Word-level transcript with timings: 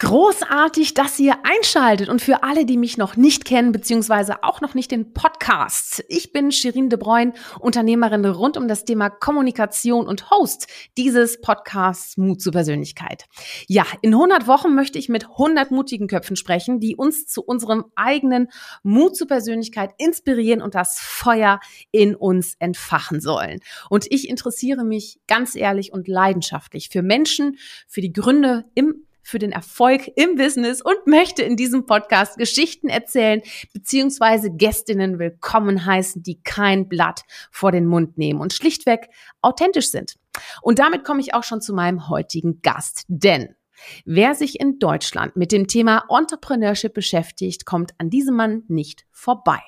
Großartig, 0.00 0.94
dass 0.94 1.20
ihr 1.20 1.36
einschaltet 1.44 2.08
und 2.08 2.20
für 2.20 2.42
alle, 2.42 2.66
die 2.66 2.76
mich 2.76 2.98
noch 2.98 3.16
nicht 3.16 3.44
kennen, 3.44 3.70
beziehungsweise 3.70 4.42
auch 4.42 4.60
noch 4.60 4.74
nicht 4.74 4.90
den 4.90 5.12
Podcast. 5.12 6.04
Ich 6.08 6.32
bin 6.32 6.50
Shirin 6.50 6.90
de 6.90 6.98
Bruyne, 6.98 7.32
Unternehmerin 7.60 8.24
rund 8.24 8.56
um 8.56 8.66
das 8.66 8.84
Thema 8.84 9.08
Kommunikation 9.08 10.08
und 10.08 10.30
Host 10.30 10.66
dieses 10.96 11.40
Podcasts 11.40 12.16
Mut 12.16 12.42
zur 12.42 12.52
Persönlichkeit. 12.52 13.26
Ja, 13.68 13.86
in 14.02 14.14
100 14.14 14.48
Wochen 14.48 14.74
möchte 14.74 14.98
ich 14.98 15.08
mit 15.08 15.26
100 15.26 15.70
mutigen 15.70 16.08
Köpfen 16.08 16.34
sprechen, 16.34 16.80
die 16.80 16.96
uns 16.96 17.28
zu 17.28 17.42
unserem 17.42 17.84
eigenen 17.94 18.48
Mut 18.82 19.16
zur 19.16 19.28
Persönlichkeit 19.28 19.92
inspirieren 19.98 20.60
und 20.60 20.74
das 20.74 20.98
Feuer 20.98 21.60
in 21.92 22.16
uns 22.16 22.56
entfachen 22.58 23.20
sollen. 23.20 23.60
Und 23.90 24.10
ich 24.10 24.28
interessiere 24.28 24.84
mich 24.84 25.20
ganz 25.28 25.54
ehrlich 25.54 25.92
und 25.92 26.08
leidenschaftlich 26.08 26.88
für 26.88 27.02
Menschen, 27.02 27.58
für 27.86 28.00
die 28.00 28.12
Gründe 28.12 28.64
im 28.74 29.04
für 29.24 29.38
den 29.38 29.50
Erfolg 29.50 30.08
im 30.14 30.36
Business 30.36 30.80
und 30.80 31.06
möchte 31.06 31.42
in 31.42 31.56
diesem 31.56 31.86
Podcast 31.86 32.38
Geschichten 32.38 32.88
erzählen 32.88 33.42
beziehungsweise 33.72 34.50
Gästinnen 34.54 35.18
willkommen 35.18 35.84
heißen, 35.84 36.22
die 36.22 36.40
kein 36.42 36.88
Blatt 36.88 37.22
vor 37.50 37.72
den 37.72 37.86
Mund 37.86 38.18
nehmen 38.18 38.40
und 38.40 38.52
schlichtweg 38.52 39.08
authentisch 39.42 39.90
sind. 39.90 40.14
Und 40.62 40.78
damit 40.78 41.04
komme 41.04 41.20
ich 41.20 41.34
auch 41.34 41.44
schon 41.44 41.60
zu 41.60 41.74
meinem 41.74 42.08
heutigen 42.08 42.60
Gast, 42.62 43.04
denn 43.08 43.56
Wer 44.04 44.34
sich 44.36 44.60
in 44.60 44.78
Deutschland 44.78 45.36
mit 45.36 45.50
dem 45.50 45.66
Thema 45.66 46.04
Entrepreneurship 46.08 46.94
beschäftigt, 46.94 47.66
kommt 47.66 47.92
an 47.98 48.08
diesem 48.08 48.36
Mann 48.36 48.62
nicht 48.68 49.04
vorbei. 49.10 49.58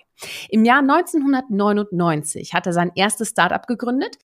Im 0.49 0.65
Jahr 0.65 0.79
1999 0.79 2.55
hat 2.55 2.67
er 2.67 2.73
sein 2.73 2.93
erstes 2.95 3.31
Startup 3.31 3.67
gegründet. 3.67 4.17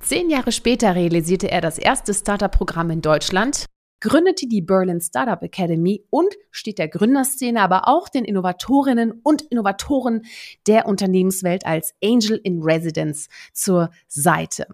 Zehn 0.00 0.30
Jahre 0.30 0.52
später 0.52 0.94
realisierte 0.94 1.50
er 1.50 1.60
das 1.60 1.78
erste 1.78 2.14
Startup-Programm 2.14 2.90
in 2.90 3.02
Deutschland 3.02 3.66
gründete 4.00 4.48
die 4.48 4.62
Berlin 4.62 5.00
Startup 5.00 5.42
Academy 5.42 6.04
und 6.10 6.34
steht 6.50 6.78
der 6.78 6.88
Gründerszene, 6.88 7.60
aber 7.60 7.86
auch 7.86 8.08
den 8.08 8.24
Innovatorinnen 8.24 9.20
und 9.22 9.42
Innovatoren 9.42 10.22
der 10.66 10.86
Unternehmenswelt 10.86 11.66
als 11.66 11.94
Angel 12.02 12.40
in 12.42 12.62
Residence 12.62 13.28
zur 13.52 13.90
Seite. 14.08 14.66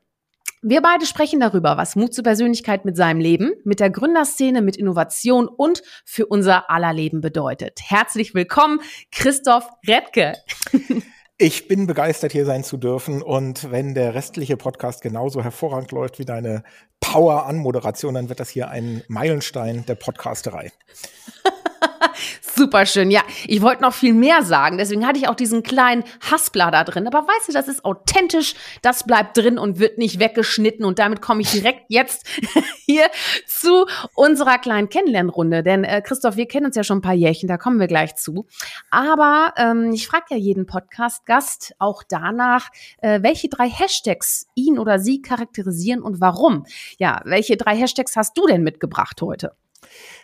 Wir 0.63 0.81
beide 0.81 1.07
sprechen 1.07 1.39
darüber, 1.39 1.77
was 1.77 1.97
Mut 1.97 2.15
zur 2.15 2.25
Persönlichkeit 2.25 2.85
mit 2.85 2.97
seinem 2.97 3.21
Leben, 3.21 3.53
mit 3.65 3.79
der 3.79 3.91
Gründerszene, 3.91 4.63
mit 4.63 4.77
Innovation 4.77 5.47
und 5.47 5.83
für 6.05 6.27
unser 6.27 6.71
aller 6.71 6.93
Leben 6.93 7.21
bedeutet. 7.21 7.79
Herzlich 7.85 8.35
willkommen, 8.35 8.81
Christoph 9.13 9.69
Redke. 9.87 10.35
Ich 11.39 11.69
bin 11.69 11.87
begeistert, 11.87 12.33
hier 12.33 12.47
sein 12.47 12.65
zu 12.65 12.79
dürfen. 12.79 13.20
Und 13.20 13.70
wenn 13.70 13.95
der 13.95 14.15
restliche 14.15 14.56
Podcast 14.56 15.03
genauso 15.03 15.45
hervorragend 15.45 15.92
läuft 15.92 16.19
wie 16.19 16.25
deine 16.25 16.62
Power-Anmoderation, 17.01 18.15
dann 18.15 18.31
wird 18.31 18.41
das 18.41 18.48
hier 18.48 18.70
ein 18.70 19.03
Meilenstein 19.09 19.84
der 19.84 19.97
Podcasterei. 19.97 20.73
Super 22.41 22.87
schön. 22.87 23.11
Ja, 23.11 23.23
ich 23.47 23.62
wollte 23.62 23.83
noch 23.83 23.95
viel 23.95 24.15
mehr 24.15 24.42
sagen. 24.42 24.79
Deswegen 24.79 25.06
hatte 25.06 25.19
ich 25.19 25.29
auch 25.29 25.34
diesen 25.34 25.62
kleinen 25.62 26.05
Haspler 26.31 26.70
da 26.70 26.84
drin. 26.84 27.06
Aber 27.06 27.27
weißt 27.27 27.48
du, 27.48 27.53
das 27.53 27.69
ist 27.69 27.84
authentisch. 27.84 28.55
Das 28.83 29.05
bleibt 29.05 29.37
drin 29.37 29.59
und 29.59 29.79
wird 29.79 29.98
nicht 29.98 30.19
weggeschnitten. 30.19 30.84
Und 30.84 30.98
damit 30.98 31.20
komme 31.20 31.42
ich 31.42 31.51
direkt 31.51 31.84
jetzt 31.89 32.27
hier 32.87 33.11
zu 33.47 33.87
unserer 34.14 34.59
kleinen 34.59 34.89
Kennenlernrunde. 34.89 35.62
Denn 35.62 35.84
äh, 35.84 36.03
Christoph, 36.03 36.37
wir 36.37 36.47
kennen 36.47 36.67
uns 36.67 36.77
ja 36.77 36.84
schon 36.84 36.98
ein 36.98 37.03
paar 37.03 37.14
Jährchen. 37.14 37.48
Da 37.48 37.57
kommen 37.59 37.81
wir 37.81 37.87
gleich 37.87 38.17
zu. 38.17 38.47
Aber 38.91 39.53
ähm, 39.57 39.92
ich 39.92 40.07
frage 40.07 40.27
ja 40.31 40.37
jeden 40.37 40.67
Podcast-Gast 40.67 41.75
auch 41.79 42.03
danach, 42.09 42.70
äh, 42.98 43.23
welche 43.23 43.48
drei 43.48 43.69
Hashtags 43.69 44.47
ihn 44.55 44.79
oder 44.79 44.98
sie 44.98 45.23
charakterisieren 45.23 46.03
und 46.03 46.20
warum. 46.20 46.67
Ja, 46.98 47.20
welche 47.24 47.57
drei 47.57 47.77
Hashtags 47.77 48.17
hast 48.17 48.36
du 48.36 48.47
denn 48.47 48.63
mitgebracht 48.63 49.20
heute? 49.23 49.53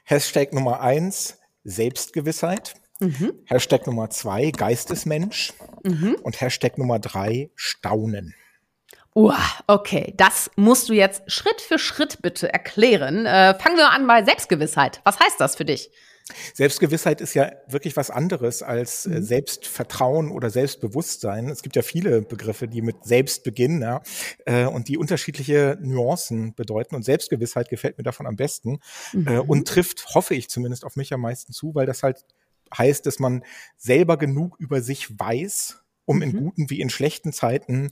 Hashtag 0.05 0.53
Nummer 0.53 0.81
eins, 0.81 1.39
Selbstgewissheit. 1.65 2.75
Mhm. 3.01 3.33
Hashtag 3.47 3.87
Nummer 3.87 4.11
zwei, 4.11 4.51
Geistesmensch. 4.51 5.53
Mhm. 5.83 6.17
Und 6.23 6.41
Hashtag 6.41 6.79
Nummer 6.79 6.99
drei, 6.99 7.51
Staunen. 7.55 8.35
Uh, 9.15 9.33
okay, 9.67 10.15
das 10.17 10.51
musst 10.57 10.89
du 10.89 10.95
jetzt 10.95 11.31
Schritt 11.31 11.61
für 11.61 11.79
Schritt 11.79 12.23
bitte 12.23 12.51
erklären. 12.51 13.27
Äh, 13.27 13.59
fangen 13.59 13.77
wir 13.77 13.91
an 13.91 14.07
bei 14.07 14.25
Selbstgewissheit. 14.25 15.01
Was 15.05 15.21
heißt 15.21 15.39
das 15.39 15.57
für 15.57 15.67
dich? 15.67 15.91
Selbstgewissheit 16.55 17.21
ist 17.21 17.35
ja 17.35 17.51
wirklich 17.69 17.97
was 17.97 18.11
anderes 18.11 18.63
als 18.63 19.07
äh, 19.07 19.11
mhm. 19.11 19.23
Selbstvertrauen 19.23 20.31
oder 20.31 20.51
Selbstbewusstsein. 20.51 21.49
Es 21.49 21.63
gibt 21.63 21.77
ja 21.77 21.83
viele 21.83 22.23
Begriffe, 22.23 22.69
die 22.69 22.83
mit 22.83 23.05
Selbst 23.05 23.45
beginnen 23.45 23.83
ja, 23.83 24.03
äh, 24.47 24.67
und 24.67 24.89
die 24.89 24.99
unterschiedliche 24.99 25.79
Nuancen 25.81 26.55
bedeuten. 26.55 26.95
Und 26.95 27.05
Selbstgewissheit 27.05 27.69
gefällt 27.69 27.99
mir 27.99 28.05
davon 28.05 28.27
am 28.27 28.37
besten 28.37 28.81
äh, 29.13 29.17
mhm. 29.17 29.29
äh, 29.29 29.39
und 29.39 29.69
trifft, 29.69 30.15
hoffe 30.15 30.35
ich 30.35 30.49
zumindest, 30.49 30.85
auf 30.85 30.97
mich 30.97 31.13
am 31.13 31.21
meisten 31.21 31.53
zu, 31.53 31.75
weil 31.75 31.87
das 31.87 32.03
halt 32.03 32.25
heißt, 32.77 33.07
dass 33.07 33.19
man 33.19 33.45
selber 33.77 34.17
genug 34.17 34.57
über 34.59 34.81
sich 34.81 35.19
weiß, 35.19 35.83
um 36.05 36.17
mhm. 36.17 36.23
in 36.23 36.33
guten 36.33 36.71
wie 36.71 36.81
in 36.81 36.91
schlechten 36.91 37.33
Zeiten 37.33 37.91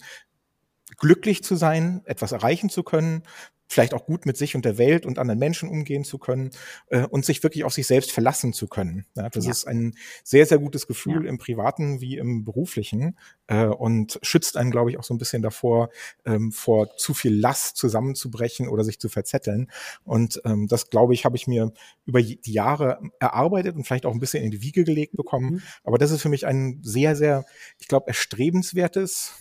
glücklich 0.99 1.43
zu 1.45 1.55
sein, 1.57 2.03
etwas 2.05 2.33
erreichen 2.33 2.69
zu 2.69 2.83
können, 2.83 3.23
vielleicht 3.71 3.95
auch 3.95 4.05
gut 4.05 4.27
mit 4.27 4.37
sich 4.37 4.57
und 4.57 4.65
der 4.65 4.79
Welt 4.79 5.07
und 5.07 5.21
anderen 5.21 5.39
Menschen 5.39 5.69
umgehen 5.69 6.03
zu 6.03 6.19
können 6.19 6.51
äh, 6.89 7.07
und 7.07 7.25
sich 7.25 7.41
wirklich 7.45 7.63
auf 7.63 7.73
sich 7.73 7.87
selbst 7.87 8.11
verlassen 8.11 8.53
zu 8.53 8.67
können. 8.67 9.07
Ja, 9.15 9.29
das 9.29 9.45
ja. 9.45 9.53
ist 9.53 9.65
ein 9.65 9.95
sehr, 10.25 10.45
sehr 10.45 10.59
gutes 10.59 10.89
Gefühl 10.89 11.25
ja. 11.25 11.31
im 11.31 11.39
privaten 11.39 12.01
wie 12.01 12.19
im 12.19 12.45
beruflichen 12.45 13.17
äh, 13.47 13.67
und 13.67 14.19
schützt 14.23 14.57
einen, 14.57 14.73
glaube 14.73 14.91
ich, 14.91 14.99
auch 14.99 15.05
so 15.05 15.15
ein 15.15 15.19
bisschen 15.19 15.41
davor, 15.41 15.91
ähm, 16.25 16.51
vor 16.51 16.97
zu 16.97 17.15
viel 17.15 17.33
Last 17.33 17.77
zusammenzubrechen 17.77 18.67
oder 18.69 18.83
sich 18.83 18.99
zu 18.99 19.09
verzetteln. 19.09 19.71
Und 20.03 20.43
ähm, 20.45 20.67
das, 20.67 20.91
glaube 20.91 21.15
ich, 21.15 21.25
habe 21.25 21.37
ich 21.37 21.47
mir 21.47 21.73
über 22.07 22.21
die 22.23 22.41
Jahre 22.47 22.99
erarbeitet 23.21 23.77
und 23.77 23.85
vielleicht 23.85 24.05
auch 24.05 24.13
ein 24.13 24.21
bisschen 24.21 24.43
in 24.43 24.51
die 24.51 24.63
Wiege 24.63 24.83
gelegt 24.83 25.17
bekommen. 25.17 25.55
Mhm. 25.55 25.63
Aber 25.85 25.97
das 25.97 26.11
ist 26.11 26.23
für 26.23 26.29
mich 26.29 26.45
ein 26.45 26.81
sehr, 26.83 27.15
sehr, 27.15 27.45
ich 27.79 27.87
glaube, 27.87 28.09
erstrebenswertes 28.09 29.35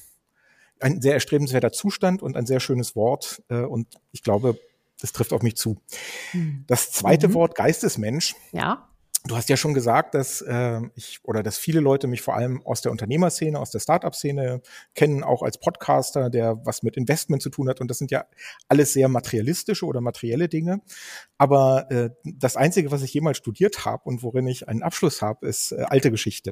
ein 0.80 1.02
sehr 1.02 1.14
erstrebenswerter 1.14 1.72
Zustand 1.72 2.22
und 2.22 2.36
ein 2.38 2.46
sehr 2.46 2.60
schönes 2.60 2.96
Wort. 2.96 3.44
Äh, 3.50 3.62
und 3.62 3.88
ich 4.12 4.24
glaube, 4.24 4.58
das 5.02 5.12
trifft 5.12 5.34
auf 5.34 5.42
mich 5.42 5.56
zu. 5.56 5.78
Hm. 6.32 6.66
Das 6.68 6.92
zweite 6.92 7.30
mhm. 7.30 7.34
Wort, 7.36 7.56
Geistesmensch. 7.56 8.36
Ja. 8.52 8.90
Du 9.26 9.36
hast 9.36 9.50
ja 9.50 9.58
schon 9.58 9.74
gesagt, 9.74 10.16
dass 10.16 10.42
äh, 10.42 10.80
ich 10.96 11.20
oder 11.24 11.44
dass 11.44 11.58
viele 11.58 11.82
Leute 11.82 12.08
mich 12.08 12.22
vor 12.22 12.36
allem 12.36 12.66
aus 12.66 12.82
der 12.82 12.92
Unternehmerszene, 12.92 13.60
aus 13.60 13.70
der 13.70 13.80
Startup-Szene 13.80 14.62
kennen, 14.96 15.24
auch 15.24 15.44
als 15.44 15.58
Podcaster, 15.58 16.30
der 16.30 16.66
was 16.66 16.84
mit 16.84 16.96
Investment 16.96 17.42
zu 17.42 17.50
tun 17.50 17.68
hat. 17.68 17.82
Und 17.82 17.90
das 17.90 17.98
sind 17.98 18.12
ja 18.12 18.26
alles 18.70 18.94
sehr 18.94 19.10
materialistische 19.10 19.86
oder 19.86 20.00
materielle 20.00 20.48
Dinge. 20.48 20.82
Aber 21.40 21.90
äh, 21.90 22.10
das 22.26 22.58
Einzige, 22.58 22.92
was 22.92 23.02
ich 23.02 23.14
jemals 23.14 23.38
studiert 23.38 23.86
habe 23.86 24.04
und 24.04 24.24
worin 24.24 24.46
ich 24.46 24.68
einen 24.68 24.84
Abschluss 24.84 25.22
habe, 25.22 25.48
ist 25.48 25.72
äh, 25.72 25.86
alte 25.88 26.12
Geschichte. 26.12 26.52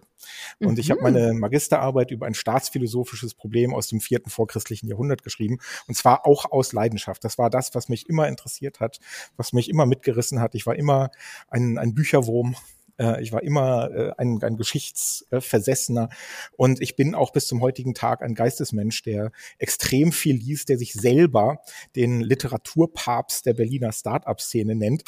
Und 0.60 0.76
mhm. 0.76 0.80
ich 0.80 0.90
habe 0.92 1.02
meine 1.02 1.34
Magisterarbeit 1.34 2.10
über 2.10 2.26
ein 2.26 2.34
staatsphilosophisches 2.34 3.34
Problem 3.36 3.74
aus 3.74 3.90
dem 3.90 4.00
vierten 4.00 4.30
vorchristlichen 4.30 4.88
Jahrhundert 4.88 5.24
geschrieben. 5.24 5.58
Und 5.88 5.96
zwar 5.96 6.26
auch 6.26 6.50
aus 6.52 6.72
Leidenschaft. 6.72 7.22
Das 7.26 7.38
war 7.38 7.50
das, 7.50 7.76
was 7.76 7.90
mich 7.90 8.08
immer 8.08 8.30
interessiert 8.30 8.80
hat, 8.80 9.00
was 9.36 9.52
mich 9.52 9.70
immer 9.70 9.86
mitgerissen 9.86 10.40
hat. 10.40 10.56
Ich 10.56 10.66
war 10.66 10.78
immer 10.78 11.12
ein, 11.50 11.78
ein 11.78 11.94
Bücherwurm 11.94 12.56
äh, 13.00 13.22
ich 13.22 13.32
war 13.32 13.44
immer 13.44 13.92
äh, 13.92 14.12
ein, 14.18 14.42
ein 14.42 14.58
Geschichtsversessener 14.58 16.10
und 16.56 16.82
ich 16.82 16.96
bin 16.96 17.16
auch 17.16 17.32
bis 17.32 17.48
zum 17.48 17.62
heutigen 17.62 17.94
Tag 17.94 18.22
ein 18.22 18.36
Geistesmensch, 18.36 19.04
der 19.04 19.32
extrem 19.58 20.12
viel 20.12 20.36
liest, 20.36 20.70
der 20.70 20.78
sich 20.78 20.94
selber 20.94 21.60
den 21.96 22.22
Literaturpapst 22.22 23.46
der 23.46 23.54
Berliner 23.54 23.92
Start-up-Szene 23.92 24.76
nennt. 24.76 25.04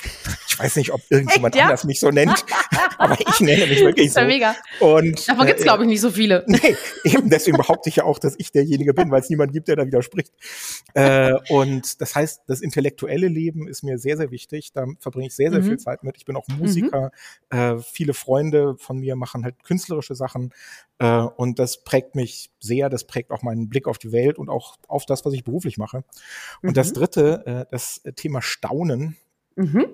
Ich 0.47 0.59
weiß 0.59 0.75
nicht, 0.75 0.91
ob 0.91 1.01
irgendjemand 1.09 1.55
Echt, 1.55 1.59
ja? 1.59 1.65
anders 1.65 1.83
mich 1.83 1.99
so 1.99 2.11
nennt, 2.11 2.45
aber 2.97 3.17
ich 3.19 3.39
nenne 3.39 3.65
mich 3.67 3.79
wirklich 3.79 4.11
so. 4.11 4.21
Mega. 4.21 4.55
Und, 4.79 5.27
Davon 5.27 5.47
gibt's, 5.47 5.61
äh, 5.61 5.65
glaube 5.65 5.83
ich, 5.83 5.89
nicht 5.89 6.01
so 6.01 6.11
viele. 6.11 6.45
Nee, 6.59 6.75
eben 7.05 7.29
deswegen 7.29 7.57
behaupte 7.57 7.89
ich 7.89 7.97
ja 7.97 8.03
auch, 8.03 8.19
dass 8.19 8.35
ich 8.37 8.51
derjenige 8.51 8.93
bin, 8.93 9.11
weil 9.11 9.21
es 9.21 9.29
niemand 9.29 9.53
gibt, 9.53 9.67
der 9.69 9.77
da 9.77 9.85
widerspricht. 9.85 10.33
Äh, 10.93 11.33
und 11.49 12.01
das 12.01 12.15
heißt, 12.15 12.41
das 12.47 12.59
intellektuelle 12.59 13.27
Leben 13.27 13.67
ist 13.67 13.83
mir 13.83 13.97
sehr, 13.97 14.17
sehr 14.17 14.31
wichtig. 14.31 14.71
Da 14.73 14.85
verbringe 14.99 15.27
ich 15.27 15.35
sehr, 15.35 15.51
sehr 15.51 15.61
mhm. 15.61 15.65
viel 15.65 15.77
Zeit 15.77 16.03
mit. 16.03 16.17
Ich 16.17 16.25
bin 16.25 16.35
auch 16.35 16.47
Musiker. 16.47 17.11
Mhm. 17.51 17.57
Äh, 17.57 17.78
viele 17.81 18.13
Freunde 18.13 18.75
von 18.77 18.97
mir 18.99 19.15
machen 19.15 19.43
halt 19.43 19.63
künstlerische 19.63 20.15
Sachen 20.15 20.53
äh, 20.99 21.21
und 21.21 21.59
das 21.59 21.83
prägt 21.83 22.15
mich 22.15 22.51
sehr, 22.59 22.89
das 22.89 23.05
prägt 23.05 23.31
auch 23.31 23.41
meinen 23.41 23.69
Blick 23.69 23.87
auf 23.87 23.97
die 23.97 24.11
Welt 24.11 24.37
und 24.37 24.49
auch 24.49 24.77
auf 24.87 25.05
das, 25.05 25.25
was 25.25 25.33
ich 25.33 25.43
beruflich 25.43 25.77
mache. 25.77 26.03
Und 26.61 26.69
mhm. 26.69 26.73
das 26.73 26.93
dritte, 26.93 27.45
äh, 27.45 27.65
das 27.71 28.01
Thema 28.15 28.41
Staunen. 28.41 29.17
Mhm. 29.55 29.87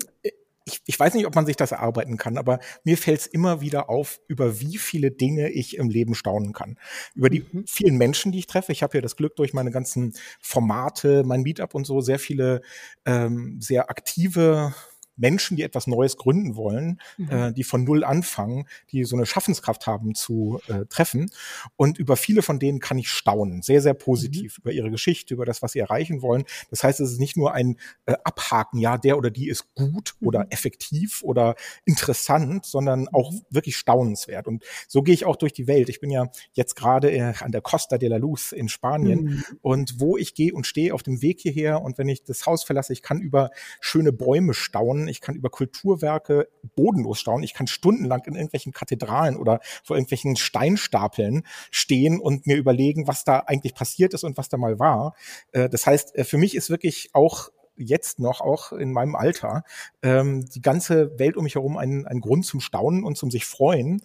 Ich, 0.68 0.82
ich, 0.88 1.00
weiß 1.00 1.14
nicht, 1.14 1.28
ob 1.28 1.36
man 1.36 1.46
sich 1.46 1.58
das 1.58 1.72
erarbeiten 1.72 2.18
kann, 2.18 2.40
aber 2.40 2.60
mir 2.84 2.98
fällt 2.98 3.20
es 3.20 3.28
immer 3.28 3.62
wieder 3.62 3.88
auf, 3.88 4.20
über 4.28 4.60
wie 4.60 4.80
viele 4.80 5.12
Dinge 5.12 5.52
ich 5.52 5.78
im 5.78 5.92
Leben 5.92 6.16
staunen 6.16 6.54
kann. 6.54 6.80
Über 7.14 7.30
die 7.30 7.46
mhm. 7.52 7.66
vielen 7.68 7.98
Menschen, 7.98 8.32
die 8.32 8.40
ich 8.40 8.48
treffe. 8.48 8.72
Ich 8.72 8.82
habe 8.82 8.98
ja 8.98 9.02
das 9.02 9.16
Glück 9.16 9.36
durch 9.36 9.54
meine 9.54 9.70
ganzen 9.70 10.14
Formate, 10.42 11.24
mein 11.24 11.44
Meetup 11.44 11.76
und 11.76 11.86
so, 11.86 12.02
sehr 12.02 12.18
viele 12.18 12.62
ähm, 13.06 13.62
sehr 13.62 13.92
aktive 13.92 14.74
Menschen, 15.18 15.58
die 15.58 15.64
etwas 15.64 15.88
Neues 15.88 16.18
gründen 16.18 16.56
wollen, 16.56 17.00
mhm. 17.18 17.30
äh, 17.30 17.54
die 17.54 17.64
von 17.64 17.84
Null 17.84 18.04
anfangen, 18.04 18.68
die 18.92 19.04
so 19.04 19.16
eine 19.16 19.26
Schaffenskraft 19.26 19.88
haben 19.88 20.16
zu 20.16 20.60
äh, 20.68 20.86
treffen. 20.86 21.30
Und 21.76 21.98
über 21.98 22.18
viele 22.18 22.42
von 22.42 22.60
denen 22.60 22.80
kann 22.80 22.98
ich 22.98 23.10
staunen, 23.10 23.62
sehr, 23.62 23.82
sehr 23.82 23.94
positiv 23.94 24.58
mhm. 24.58 24.62
über 24.62 24.72
ihre 24.72 24.92
Geschichte, 24.92 25.34
über 25.34 25.46
das, 25.46 25.62
was 25.62 25.74
sie 25.74 25.80
erreichen 25.80 26.22
wollen. 26.22 26.44
Das 26.70 26.84
heißt, 26.84 27.00
es 27.00 27.12
ist 27.12 27.20
nicht 27.20 27.38
nur 27.38 27.54
ein 27.54 27.78
äh, 28.06 28.16
Abhaken, 28.24 28.80
ja, 28.80 28.98
der 28.98 29.18
oder 29.18 29.32
die 29.32 29.50
ist 29.50 29.74
gut 29.76 30.16
mhm. 30.20 30.28
oder 30.28 30.48
effektiv 30.50 31.24
oder 31.24 31.56
interessant, 31.86 32.66
sondern 32.66 33.08
auch 33.10 33.34
wirklich 33.50 33.78
staunenswert. 33.78 34.48
Und 34.48 34.64
so 34.88 35.02
gehe 35.02 35.14
ich 35.14 35.26
auch 35.26 35.36
durch 35.36 35.54
die 35.54 35.68
Welt. 35.68 35.90
Ich 35.90 36.00
bin 36.00 36.10
ja 36.12 36.28
jetzt 36.54 36.76
gerade 36.76 37.12
äh, 37.12 37.34
an 37.40 37.52
der 37.52 37.62
Costa 37.62 37.98
de 37.98 38.10
la 38.10 38.18
Luz 38.18 38.52
in 38.52 38.70
Spanien 38.70 39.24
mhm. 39.24 39.44
und 39.62 40.00
wo 40.00 40.18
ich 40.18 40.34
gehe 40.34 40.54
und 40.54 40.68
stehe 40.68 40.94
auf 40.94 41.04
dem 41.04 41.22
Weg 41.22 41.42
hierher 41.42 41.82
und 41.82 41.98
wenn 41.98 42.10
ich 42.10 42.24
das 42.24 42.46
Haus 42.46 42.64
verlasse, 42.64 42.94
ich 42.94 43.02
kann 43.02 43.22
über 43.22 43.52
schöne 43.80 44.12
Bäume 44.12 44.54
staunen, 44.54 45.05
ich 45.08 45.22
kann 45.22 45.36
über 45.36 45.50
Kulturwerke 45.50 46.48
bodenlos 46.76 47.20
staunen, 47.20 47.44
ich 47.44 47.54
kann 47.54 47.68
stundenlang 47.68 48.24
in 48.26 48.36
irgendwelchen 48.36 48.74
Kathedralen 48.74 49.38
oder 49.38 49.60
vor 49.84 49.96
irgendwelchen 49.96 50.36
Steinstapeln 50.36 51.44
stehen 51.72 52.20
und 52.20 52.48
mir 52.48 52.58
überlegen, 52.58 53.08
was 53.08 53.24
da 53.24 53.40
eigentlich 53.40 53.76
passiert 53.76 54.14
ist 54.14 54.24
und 54.24 54.38
was 54.38 54.50
da 54.50 54.58
mal 54.58 54.80
war. 54.80 55.16
Äh, 55.52 55.70
das 55.70 55.86
heißt, 55.86 56.16
äh, 56.16 56.24
für 56.24 56.38
mich 56.38 56.56
ist 56.56 56.70
wirklich 56.70 57.10
auch 57.14 57.50
jetzt 57.78 58.20
noch, 58.20 58.42
auch 58.42 58.72
in 58.72 58.92
meinem 58.92 59.16
Alter, 59.16 59.64
ähm, 60.02 60.46
die 60.46 60.62
ganze 60.62 61.18
Welt 61.20 61.38
um 61.38 61.44
mich 61.44 61.56
herum 61.56 61.78
ein, 61.78 62.06
ein 62.08 62.22
Grund 62.22 62.46
zum 62.46 62.62
Staunen 62.62 63.04
und 63.04 63.18
zum 63.18 63.32
sich 63.32 63.46
freuen. 63.46 64.02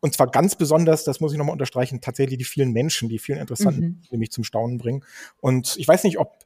Und 0.00 0.14
zwar 0.14 0.28
ganz 0.28 0.54
besonders, 0.54 1.02
das 1.04 1.20
muss 1.20 1.32
ich 1.32 1.38
nochmal 1.38 1.54
unterstreichen, 1.54 2.00
tatsächlich 2.00 2.38
die 2.38 2.44
vielen 2.44 2.72
Menschen, 2.72 3.08
die 3.08 3.18
vielen 3.18 3.38
interessanten, 3.38 3.84
mhm. 3.84 4.02
die 4.12 4.16
mich 4.16 4.30
zum 4.30 4.44
Staunen 4.44 4.78
bringen. 4.78 5.04
Und 5.40 5.76
ich 5.76 5.88
weiß 5.88 6.04
nicht, 6.04 6.18
ob 6.18 6.44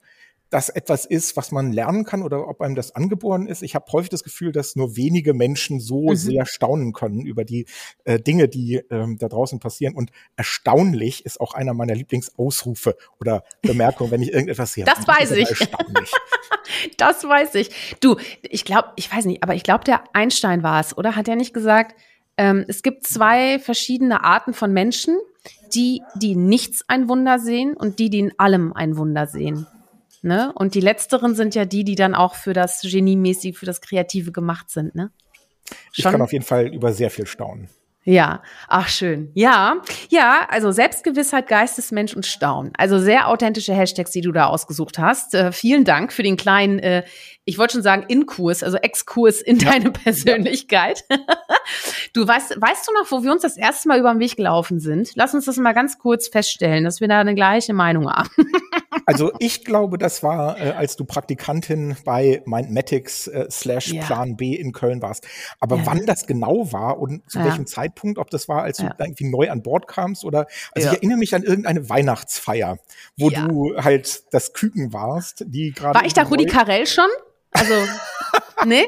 das 0.53 0.69
etwas 0.69 1.07
ist, 1.07 1.37
was 1.39 1.51
man 1.51 1.73
lernen 1.73 2.05
kann 2.05 2.23
oder 2.23 2.47
ob 2.47 2.61
einem 2.61 2.75
das 2.75 2.95
angeboren 2.95 3.47
ist. 3.47 3.63
Ich 3.63 3.75
habe 3.75 3.91
häufig 3.91 4.11
das 4.11 4.23
Gefühl, 4.23 4.53
dass 4.53 4.77
nur 4.77 4.97
wenige 4.97 5.33
Menschen 5.33 5.81
so 5.81 6.11
mhm. 6.11 6.17
sehr 6.17 6.45
staunen 6.45 6.93
können 6.93 7.25
über 7.25 7.45
die 7.45 7.67
äh, 8.05 8.21
Dinge, 8.21 8.49
die 8.49 8.83
ähm, 8.91 9.17
da 9.19 9.29
draußen 9.29 9.61
passieren. 9.61 9.95
Und 9.95 10.11
erstaunlich 10.37 11.25
ist 11.25 11.41
auch 11.41 11.55
einer 11.55 11.73
meiner 11.73 11.95
Lieblingsausrufe 11.95 12.97
oder 13.19 13.45
Bemerkungen, 13.63 14.11
wenn 14.11 14.21
ich 14.21 14.33
irgendetwas 14.33 14.75
sehe. 14.75 14.85
Das 14.93 15.09
weiß 15.09 15.31
ich. 15.33 15.49
das 16.99 17.25
weiß 17.25 17.55
ich. 17.55 17.71
Du, 18.01 18.17
ich 18.43 18.65
glaube, 18.65 18.89
ich 18.97 19.11
weiß 19.11 19.25
nicht, 19.25 19.43
aber 19.43 19.55
ich 19.55 19.63
glaube, 19.63 19.85
der 19.85 20.05
Einstein 20.13 20.63
war 20.63 20.81
es, 20.81 20.97
oder? 20.97 21.17
Hat 21.17 21.29
er 21.29 21.37
nicht 21.37 21.55
gesagt, 21.55 21.97
ähm, 22.37 22.65
es 22.69 22.83
gibt 22.83 23.07
zwei 23.07 23.59
verschiedene 23.59 24.23
Arten 24.23 24.53
von 24.53 24.73
Menschen, 24.73 25.17
die, 25.75 26.03
die 26.15 26.37
nichts 26.37 26.85
ein 26.89 27.09
Wunder 27.09 27.39
sehen 27.39 27.75
und 27.75 27.99
die, 27.99 28.11
die 28.11 28.19
in 28.19 28.39
allem 28.39 28.75
ein 28.75 28.99
Wunder 28.99 29.27
sehen. 29.27 29.67
Ne? 30.23 30.53
Und 30.55 30.75
die 30.75 30.81
letzteren 30.81 31.35
sind 31.35 31.55
ja 31.55 31.65
die, 31.65 31.85
die 31.85 31.97
dann 31.97 32.15
auch 32.15 32.37
für 32.37 32.53
das 32.53 32.81
Geniemäßig, 32.83 33.59
für 33.59 33.67
das 33.67 33.81
Kreative 33.81 34.33
gemacht 34.33 34.71
sind. 34.71 34.95
Ne? 34.95 35.11
Ich 35.95 36.05
kann 36.05 36.23
auf 36.23 36.33
jeden 36.33 36.45
Fall 36.45 36.73
über 36.73 36.93
sehr 36.93 37.11
viel 37.11 37.27
staunen. 37.27 37.69
Ja, 38.05 38.43
ach 38.67 38.89
schön. 38.89 39.31
Ja, 39.35 39.77
ja, 40.09 40.47
also 40.49 40.73
Selbstgewissheit, 40.73 41.47
Geistesmensch 41.47 42.15
und 42.15 42.27
Staunen. 42.27 42.73
Also 42.77 42.99
sehr 42.99 43.29
authentische 43.29 43.75
Hashtags, 43.75 44.11
die 44.11 44.23
du 44.23 44.33
da 44.33 44.47
ausgesucht 44.47 44.99
hast. 44.99 45.35
Äh, 45.35 45.53
vielen 45.53 45.85
Dank 45.85 46.13
für 46.13 46.25
den 46.25 46.37
kleinen, 46.37 46.81
äh, 46.81 47.05
ich 47.45 47.59
wollte 47.59 47.73
schon 47.73 47.83
sagen, 47.83 48.05
Inkurs, 48.07 48.63
also 48.63 48.77
Exkurs 48.77 49.41
in 49.41 49.59
ja. 49.59 49.73
deine 49.73 49.91
Persönlichkeit. 49.91 51.05
du 52.13 52.27
weißt, 52.27 52.61
weißt 52.61 52.89
du 52.89 52.93
noch, 52.93 53.11
wo 53.11 53.25
wir 53.25 53.33
uns 53.33 53.43
das 53.43 53.57
erste 53.57 53.89
Mal 53.89 53.99
über 53.99 54.13
den 54.13 54.21
Weg 54.21 54.37
gelaufen 54.37 54.79
sind? 54.79 55.11
Lass 55.17 55.35
uns 55.35 55.47
das 55.47 55.57
mal 55.57 55.73
ganz 55.73 55.99
kurz 55.99 56.29
feststellen, 56.29 56.85
dass 56.85 57.01
wir 57.01 57.09
da 57.09 57.19
eine 57.21 57.35
gleiche 57.35 57.73
Meinung 57.73 58.11
haben. 58.11 58.31
Also 59.05 59.33
ich 59.41 59.65
glaube, 59.65 59.99
das 59.99 60.23
war, 60.23 60.61
äh, 60.61 60.71
als 60.71 60.97
du 60.97 61.05
Praktikantin 61.05 61.97
bei 62.05 62.41
Mindmatics 62.47 63.27
äh, 63.27 63.47
slash 63.51 63.93
ja. 63.93 64.05
Plan 64.05 64.37
B 64.37 64.55
in 64.55 64.73
Köln 64.73 65.03
warst. 65.03 65.27
Aber 65.59 65.79
ja. 65.79 65.87
wann 65.87 66.07
das 66.07 66.27
genau 66.27 66.73
war 66.73 66.99
und 66.99 67.29
zu 67.29 67.41
ja. 67.41 67.47
welchem 67.47 67.67
Zeitpunkt, 67.67 68.19
ob 68.19 68.31
das 68.31 68.49
war, 68.49 68.63
als 68.63 68.77
du 68.77 68.89
irgendwie 68.99 69.29
neu 69.29 69.51
an 69.51 69.63
Bord 69.63 69.89
kamst 69.89 70.25
oder, 70.25 70.47
also 70.73 70.89
ich 70.89 70.95
erinnere 70.95 71.19
mich 71.19 71.35
an 71.35 71.43
irgendeine 71.43 71.89
Weihnachtsfeier, 71.89 72.79
wo 73.17 73.31
du 73.31 73.75
halt 73.77 74.23
das 74.33 74.53
Küken 74.53 74.93
warst, 74.93 75.45
die 75.49 75.73
gerade. 75.73 75.99
War 75.99 76.07
ich 76.07 76.15
da 76.15 76.23
Rudi 76.23 76.47
Carell 76.47 76.87
schon? 76.87 77.09
Also 77.53 77.75
Nee? 78.65 78.85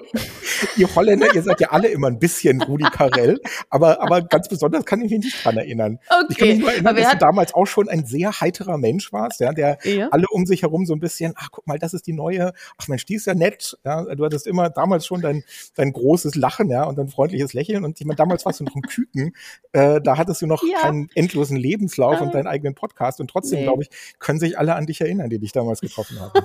Ihr 0.76 0.94
Holländer, 0.94 1.34
ihr 1.34 1.43
seid 1.43 1.61
ja 1.61 1.70
alle 1.70 1.88
immer 1.88 2.08
ein 2.08 2.19
bisschen 2.19 2.62
Rudi 2.62 2.84
Carell, 2.84 3.40
aber, 3.70 4.00
aber 4.00 4.22
ganz 4.22 4.49
besonders 4.49 4.84
kann 4.84 5.00
ich 5.00 5.11
mich 5.11 5.25
nicht 5.25 5.44
dran 5.44 5.56
erinnern. 5.56 5.99
Okay. 6.08 6.26
Ich 6.28 6.38
kann 6.38 6.49
mich 6.49 6.58
nur 6.58 6.72
erinnern, 6.72 6.96
dass 6.96 7.11
du 7.11 7.19
damals 7.19 7.55
auch 7.55 7.66
schon 7.66 7.88
ein 7.88 8.06
sehr 8.06 8.40
heiterer 8.40 8.78
Mensch 8.78 9.12
warst, 9.12 9.40
ja, 9.40 9.52
der 9.52 9.78
ja. 9.84 10.08
alle 10.08 10.26
um 10.31 10.46
sich 10.46 10.62
herum 10.62 10.87
so 10.87 10.94
ein 10.94 11.00
bisschen, 11.00 11.34
ach 11.37 11.49
guck 11.50 11.66
mal, 11.66 11.78
das 11.78 11.94
ist 11.94 12.06
die 12.06 12.12
neue, 12.12 12.52
ach 12.78 12.88
Mensch, 12.88 13.05
die 13.06 13.14
ist 13.14 13.26
ja 13.26 13.34
nett. 13.34 13.76
Ja, 13.84 14.02
du 14.14 14.25
hattest 14.25 14.46
immer 14.46 14.70
damals 14.70 15.06
schon 15.06 15.20
dein, 15.20 15.44
dein 15.75 15.93
großes 15.93 16.34
Lachen, 16.34 16.70
ja, 16.70 16.84
und 16.84 16.96
dein 16.96 17.08
freundliches 17.08 17.52
Lächeln. 17.52 17.84
Und 17.84 18.00
ich 18.00 18.06
meine, 18.06 18.17
damals 18.17 18.44
warst 18.44 18.60
du 18.60 18.64
noch 18.64 18.75
ein 18.75 18.82
Küken, 18.82 19.34
äh, 19.72 20.00
da 20.00 20.17
hattest 20.17 20.43
du 20.43 20.46
noch 20.46 20.62
ja. 20.62 20.81
keinen 20.81 21.08
endlosen 21.14 21.56
Lebenslauf 21.56 22.20
und 22.20 22.34
deinen 22.34 22.46
eigenen 22.46 22.75
Podcast. 22.75 23.20
Und 23.20 23.28
trotzdem, 23.28 23.60
nee. 23.60 23.64
glaube 23.64 23.82
ich, 23.82 23.90
können 24.19 24.38
sich 24.38 24.58
alle 24.58 24.75
an 24.75 24.87
dich 24.87 25.00
erinnern, 25.00 25.31
die 25.31 25.38
dich 25.38 25.52
damals 25.52 25.81
getroffen 25.81 26.20
haben. 26.20 26.32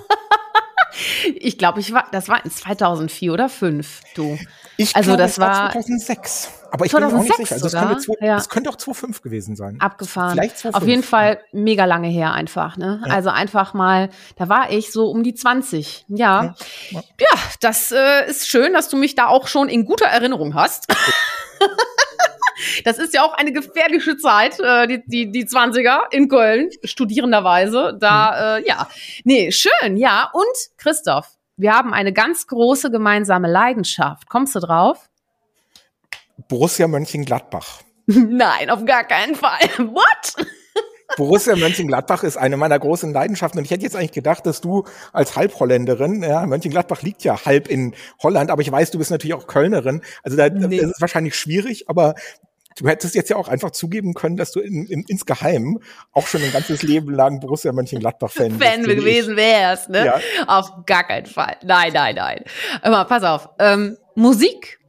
Ich 1.36 1.58
glaube, 1.58 1.80
ich 1.80 1.94
war, 1.94 2.06
das 2.12 2.28
war 2.28 2.44
in 2.44 2.52
2004 2.52 3.34
oder 3.34 3.50
2005, 3.50 4.02
du. 4.16 4.38
Ich 4.78 4.96
also 4.96 5.10
glaube, 5.10 5.24
das 5.24 5.40
war 5.40 5.72
2006. 5.72 6.52
Aber 6.72 6.86
ich 6.86 6.92
2006 6.92 6.94
bin 6.94 7.02
mir 7.02 7.08
auch 7.08 7.24
nicht 7.24 7.38
sicher. 7.38 7.56
Also 7.56 7.70
das, 7.70 7.88
könnte, 7.88 7.98
zwei, 8.00 8.26
ja. 8.26 8.36
das 8.36 8.50
könnte 8.50 8.70
auch 8.70 8.76
2005 8.76 9.22
gewesen 9.22 9.56
sein. 9.56 9.80
Abgefahren. 9.80 10.32
Vielleicht 10.32 10.58
2005. 10.58 10.84
Auf 10.84 10.88
jeden 10.88 11.04
Fall 11.04 11.40
mega 11.52 11.86
lange 11.86 12.08
her 12.08 12.34
einfach, 12.34 12.78
ne? 12.78 13.02
Ja. 13.06 13.14
Also 13.14 13.30
einfach 13.30 13.74
mal, 13.74 14.10
da 14.36 14.50
war 14.50 14.72
ich 14.72 14.92
so 14.92 15.10
um 15.10 15.24
die 15.24 15.34
20. 15.34 16.06
Ja. 16.10 16.56
Ja, 16.92 17.02
ja 17.20 17.40
das 17.60 17.92
äh, 17.92 18.30
ist 18.30 18.48
schön, 18.48 18.74
dass 18.74 18.90
du 18.90 18.98
mich 18.98 19.16
da 19.16 19.28
auch 19.28 19.48
schon 19.48 19.70
in 19.70 19.86
guter 19.86 20.06
Erinnerung 20.06 20.54
hast. 20.54 20.88
Das 22.84 22.98
ist 22.98 23.14
ja 23.14 23.24
auch 23.24 23.34
eine 23.34 23.52
gefährliche 23.52 24.18
Zeit, 24.18 24.60
äh, 24.60 24.88
die, 24.88 25.04
die, 25.06 25.32
die 25.32 25.46
20er 25.46 26.12
in 26.12 26.30
Köln, 26.30 26.70
studierenderweise. 26.84 27.98
Da, 28.00 28.58
hm. 28.58 28.64
äh, 28.64 28.68
ja. 28.68 28.88
Nee, 29.24 29.52
schön, 29.52 29.98
ja. 29.98 30.30
Und 30.34 30.78
Christoph, 30.78 31.28
wir 31.58 31.74
haben 31.74 31.94
eine 31.94 32.14
ganz 32.14 32.48
große 32.48 32.92
gemeinsame 32.92 33.50
Leidenschaft. 33.50 34.30
Kommst 34.30 34.56
du 34.56 34.60
drauf? 34.60 35.10
Borussia 36.48 36.88
Mönchengladbach. 36.88 37.82
Nein, 38.06 38.70
auf 38.70 38.86
gar 38.86 39.04
keinen 39.04 39.36
Fall. 39.36 39.60
What? 39.78 40.48
Borussia 41.18 41.56
Mönchengladbach 41.58 42.24
ist 42.24 42.38
eine 42.38 42.58
meiner 42.58 42.80
großen 42.80 43.12
Leidenschaften 43.12 43.60
und 43.60 43.66
ich 43.66 43.72
hätte 43.72 43.84
jetzt 43.84 43.96
eigentlich 43.96 44.12
gedacht, 44.12 44.46
dass 44.46 44.62
du 44.62 44.86
als 45.12 45.36
Halbholländerin, 45.36 46.24
ja, 46.24 46.46
Mönchengladbach 46.46 47.02
liegt 47.02 47.24
ja 47.24 47.46
halb 47.46 47.68
in 47.68 47.94
Holland, 48.22 48.52
aber 48.52 48.62
ich 48.62 48.72
weiß, 48.72 48.92
du 48.92 48.98
bist 48.98 49.12
natürlich 49.12 49.34
auch 49.34 49.48
Kölnerin, 49.48 50.02
also 50.24 50.38
da 50.38 50.50
nee. 50.50 50.78
ist 50.78 50.96
es 50.96 51.02
wahrscheinlich 51.02 51.36
schwierig, 51.36 51.90
aber 51.90 52.16
du 52.80 52.88
hättest 52.88 53.16
jetzt 53.16 53.30
ja 53.30 53.36
auch 53.36 53.48
einfach 53.48 53.72
zugeben 53.72 54.14
können, 54.14 54.38
dass 54.38 54.52
du 54.52 54.60
in, 54.60 54.86
in, 54.86 55.04
insgeheim 55.08 55.80
auch 56.12 56.28
schon 56.28 56.42
ein 56.42 56.52
ganzes 56.52 56.84
Leben 56.84 57.14
lang 57.14 57.40
Borussia 57.40 57.72
Mönchengladbach-Fan 57.72 58.60
Fan 58.60 58.84
gewesen 58.84 59.36
wärst, 59.36 59.90
ne? 59.90 60.06
Ja. 60.06 60.20
Auf 60.48 60.86
gar 60.86 61.06
keinen 61.06 61.26
Fall. 61.26 61.58
Nein, 61.64 61.92
nein, 61.94 62.16
nein. 62.16 62.44
Aber 62.82 63.06
pass 63.06 63.24
auf. 63.24 63.50
Ähm, 63.60 63.98
Musik 64.16 64.80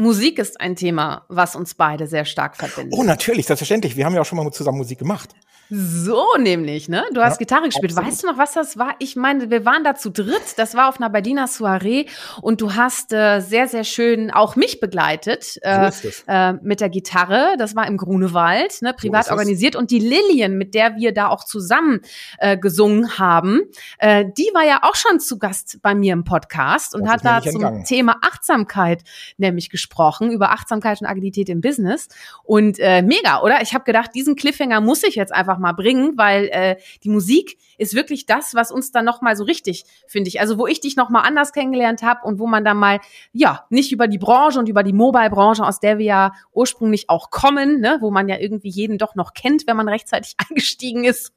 Musik 0.00 0.38
ist 0.38 0.60
ein 0.60 0.76
Thema, 0.76 1.26
was 1.28 1.54
uns 1.54 1.74
beide 1.74 2.06
sehr 2.06 2.24
stark 2.24 2.56
verbindet. 2.56 2.98
Oh, 2.98 3.02
natürlich, 3.02 3.46
selbstverständlich. 3.46 3.96
Wir 3.96 4.06
haben 4.06 4.14
ja 4.14 4.22
auch 4.22 4.26
schon 4.26 4.38
mal 4.38 4.50
zusammen 4.50 4.78
Musik 4.78 4.98
gemacht. 4.98 5.30
So 5.70 6.24
nämlich, 6.36 6.88
ne? 6.88 7.04
Du 7.14 7.22
hast 7.22 7.34
ja, 7.34 7.38
Gitarre 7.38 7.66
gespielt. 7.66 7.92
Absolut. 7.92 8.10
Weißt 8.10 8.22
du 8.24 8.26
noch, 8.26 8.38
was 8.38 8.52
das 8.54 8.76
war? 8.76 8.96
Ich 8.98 9.14
meine, 9.14 9.50
wir 9.50 9.64
waren 9.64 9.84
da 9.84 9.94
zu 9.94 10.10
dritt. 10.10 10.58
Das 10.58 10.74
war 10.74 10.88
auf 10.88 10.96
einer 10.96 11.10
Berliner 11.10 11.46
Soiree 11.46 12.06
und 12.42 12.60
du 12.60 12.74
hast 12.74 13.12
äh, 13.12 13.38
sehr, 13.38 13.68
sehr 13.68 13.84
schön 13.84 14.32
auch 14.32 14.56
mich 14.56 14.80
begleitet 14.80 15.60
äh, 15.62 15.92
äh, 16.26 16.54
mit 16.54 16.80
der 16.80 16.88
Gitarre. 16.88 17.54
Das 17.56 17.76
war 17.76 17.86
im 17.86 17.98
Grunewald, 17.98 18.82
ne? 18.82 18.92
privat 18.94 19.26
so 19.26 19.30
organisiert. 19.30 19.76
Und 19.76 19.92
die 19.92 20.00
Lillian, 20.00 20.58
mit 20.58 20.74
der 20.74 20.96
wir 20.96 21.14
da 21.14 21.28
auch 21.28 21.44
zusammen 21.44 22.00
äh, 22.38 22.58
gesungen 22.58 23.18
haben, 23.18 23.60
äh, 23.98 24.24
die 24.36 24.50
war 24.52 24.64
ja 24.64 24.80
auch 24.82 24.96
schon 24.96 25.20
zu 25.20 25.38
Gast 25.38 25.78
bei 25.82 25.94
mir 25.94 26.14
im 26.14 26.24
Podcast 26.24 26.96
und 26.96 27.08
hat 27.08 27.24
da 27.24 27.40
zum 27.42 27.62
entgangen. 27.62 27.84
Thema 27.84 28.16
Achtsamkeit 28.22 29.04
nämlich 29.36 29.70
gesprochen, 29.70 30.32
über 30.32 30.50
Achtsamkeit 30.50 31.00
und 31.00 31.06
Agilität 31.06 31.48
im 31.48 31.60
Business. 31.60 32.08
Und 32.42 32.80
äh, 32.80 33.02
mega, 33.02 33.40
oder? 33.42 33.62
Ich 33.62 33.72
habe 33.72 33.84
gedacht, 33.84 34.10
diesen 34.16 34.34
Cliffhanger 34.34 34.80
muss 34.80 35.04
ich 35.04 35.14
jetzt 35.14 35.32
einfach 35.32 35.59
mal 35.60 35.72
bringen, 35.72 36.14
weil 36.16 36.48
äh, 36.48 36.76
die 37.04 37.10
Musik 37.10 37.58
ist 37.80 37.94
wirklich 37.94 38.26
das, 38.26 38.54
was 38.54 38.70
uns 38.72 38.90
dann 38.90 39.04
noch 39.04 39.20
mal 39.20 39.36
so 39.36 39.44
richtig, 39.44 39.84
finde 40.06 40.28
ich, 40.28 40.40
also 40.40 40.58
wo 40.58 40.66
ich 40.66 40.80
dich 40.80 40.96
noch 40.96 41.10
mal 41.10 41.20
anders 41.20 41.52
kennengelernt 41.52 42.02
habe 42.02 42.26
und 42.26 42.38
wo 42.38 42.46
man 42.46 42.64
dann 42.64 42.76
mal 42.76 43.00
ja 43.32 43.66
nicht 43.70 43.92
über 43.92 44.08
die 44.08 44.18
Branche 44.18 44.58
und 44.58 44.68
über 44.68 44.82
die 44.82 44.92
Mobile-Branche, 44.92 45.64
aus 45.64 45.80
der 45.80 45.98
wir 45.98 46.06
ja 46.06 46.32
ursprünglich 46.52 47.08
auch 47.08 47.30
kommen, 47.30 47.80
ne, 47.80 47.98
wo 48.00 48.10
man 48.10 48.28
ja 48.28 48.38
irgendwie 48.38 48.70
jeden 48.70 48.98
doch 48.98 49.14
noch 49.14 49.34
kennt, 49.34 49.66
wenn 49.66 49.76
man 49.76 49.88
rechtzeitig 49.88 50.34
eingestiegen 50.48 51.04
ist. 51.04 51.32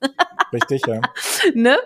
Richtig, 0.52 0.86
ja. 0.88 1.02
ne? 1.54 1.78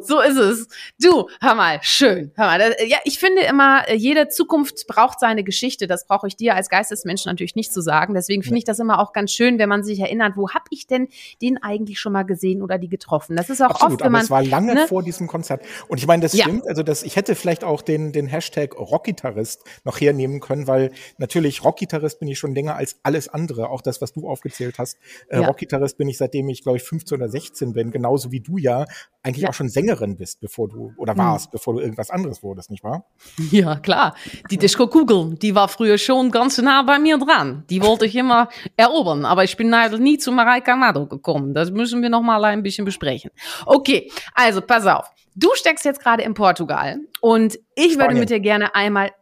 So 0.00 0.20
ist 0.20 0.36
es. 0.36 0.68
Du, 1.00 1.28
hör 1.40 1.54
mal, 1.54 1.78
schön. 1.82 2.32
Hör 2.36 2.46
mal, 2.46 2.76
ja, 2.86 2.98
ich 3.04 3.18
finde 3.18 3.42
immer, 3.42 3.90
jede 3.92 4.28
Zukunft 4.28 4.86
braucht 4.86 5.20
seine 5.20 5.44
Geschichte. 5.44 5.86
Das 5.86 6.06
brauche 6.06 6.26
ich 6.26 6.36
dir 6.36 6.54
als 6.54 6.68
Geistesmensch 6.68 7.24
natürlich 7.26 7.54
nicht 7.54 7.72
zu 7.72 7.80
sagen. 7.80 8.14
Deswegen 8.14 8.42
finde 8.42 8.58
ich 8.58 8.64
das 8.64 8.78
immer 8.78 9.00
auch 9.00 9.12
ganz 9.12 9.32
schön, 9.32 9.58
wenn 9.58 9.68
man 9.68 9.82
sich 9.82 10.00
erinnert, 10.00 10.36
wo 10.36 10.50
habe 10.50 10.64
ich 10.70 10.86
denn 10.86 11.08
den 11.40 11.62
eigentlich 11.62 11.78
eigentlich 11.88 12.00
schon 12.00 12.12
mal 12.12 12.24
gesehen 12.24 12.62
oder 12.62 12.78
die 12.78 12.88
getroffen. 12.88 13.36
Das 13.36 13.50
ist 13.50 13.62
auch 13.62 13.70
Absolut, 13.70 13.97
oft, 13.97 13.97
man. 14.00 14.14
Aber 14.14 14.22
es 14.24 14.30
war 14.30 14.42
lange 14.42 14.74
ne? 14.74 14.86
vor 14.88 15.02
diesem 15.02 15.26
Konzert. 15.26 15.62
Und 15.88 15.98
ich 15.98 16.06
meine, 16.06 16.22
das 16.22 16.32
Ja. 16.32 16.44
stimmt. 16.44 16.66
Also 16.68 16.82
das, 16.82 17.02
ich 17.02 17.16
hätte 17.16 17.34
vielleicht 17.34 17.64
auch 17.64 17.82
den, 17.82 18.12
den 18.12 18.26
Hashtag 18.26 18.74
Rockgitarrist 18.78 19.64
noch 19.84 20.00
hernehmen 20.00 20.40
können, 20.40 20.66
weil 20.66 20.92
natürlich 21.18 21.64
Rockgitarrist 21.64 22.18
bin 22.20 22.28
ich 22.28 22.38
schon 22.38 22.54
länger 22.54 22.76
als 22.76 22.96
alles 23.02 23.28
andere. 23.28 23.70
Auch 23.70 23.82
das, 23.82 24.00
was 24.00 24.12
du 24.12 24.28
aufgezählt 24.28 24.78
hast. 24.78 24.96
Äh, 25.28 25.40
Ja. 25.40 25.46
Rockgitarrist 25.48 25.96
bin 25.98 26.08
ich 26.08 26.18
seitdem 26.18 26.48
ich, 26.48 26.62
glaube 26.62 26.78
ich, 26.78 26.84
15 26.84 27.18
oder 27.18 27.28
16 27.28 27.72
bin. 27.72 27.90
Genauso 27.90 28.30
wie 28.32 28.40
du 28.40 28.58
ja 28.58 28.84
eigentlich 29.22 29.42
Ja. 29.42 29.50
auch 29.50 29.54
schon 29.54 29.68
Sängerin 29.68 30.16
bist, 30.16 30.40
bevor 30.40 30.68
du, 30.68 30.92
oder 30.96 31.14
Mhm. 31.14 31.18
warst, 31.18 31.50
bevor 31.50 31.74
du 31.74 31.80
irgendwas 31.80 32.10
anderes 32.10 32.42
wurdest, 32.42 32.70
nicht 32.70 32.84
wahr? 32.84 33.04
Ja, 33.50 33.76
klar. 33.76 34.14
Die 34.50 34.56
Disco-Kugel, 34.56 35.34
die 35.36 35.54
war 35.54 35.68
früher 35.68 35.98
schon 35.98 36.30
ganz 36.30 36.58
nah 36.58 36.82
bei 36.82 36.98
mir 36.98 37.18
dran. 37.18 37.64
Die 37.68 37.82
wollte 37.82 38.06
ich 38.06 38.14
immer 38.16 38.48
erobern, 38.76 39.24
aber 39.24 39.44
ich 39.44 39.56
bin 39.56 39.68
leider 39.70 39.98
nie 39.98 40.18
zu 40.18 40.32
Mareike 40.32 40.72
Amado 40.72 41.06
gekommen. 41.06 41.52
Das 41.54 41.70
müssen 41.70 42.00
wir 42.02 42.08
noch 42.10 42.22
mal 42.22 42.42
ein 42.44 42.62
bisschen 42.62 42.84
besprechen. 42.84 43.30
Okay, 43.66 43.87
also 44.34 44.60
pass 44.60 44.86
auf. 44.86 45.10
Du 45.34 45.50
steckst 45.54 45.84
jetzt 45.84 46.00
gerade 46.00 46.22
in 46.22 46.34
Portugal 46.34 46.98
und 47.20 47.58
ich 47.74 47.92
würde 47.92 48.04
Spanien. 48.04 48.18
mit 48.20 48.30
dir 48.30 48.40
gerne 48.40 48.74
einmal 48.74 49.12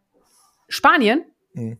Spanien? 0.68 1.24
Mhm. 1.52 1.78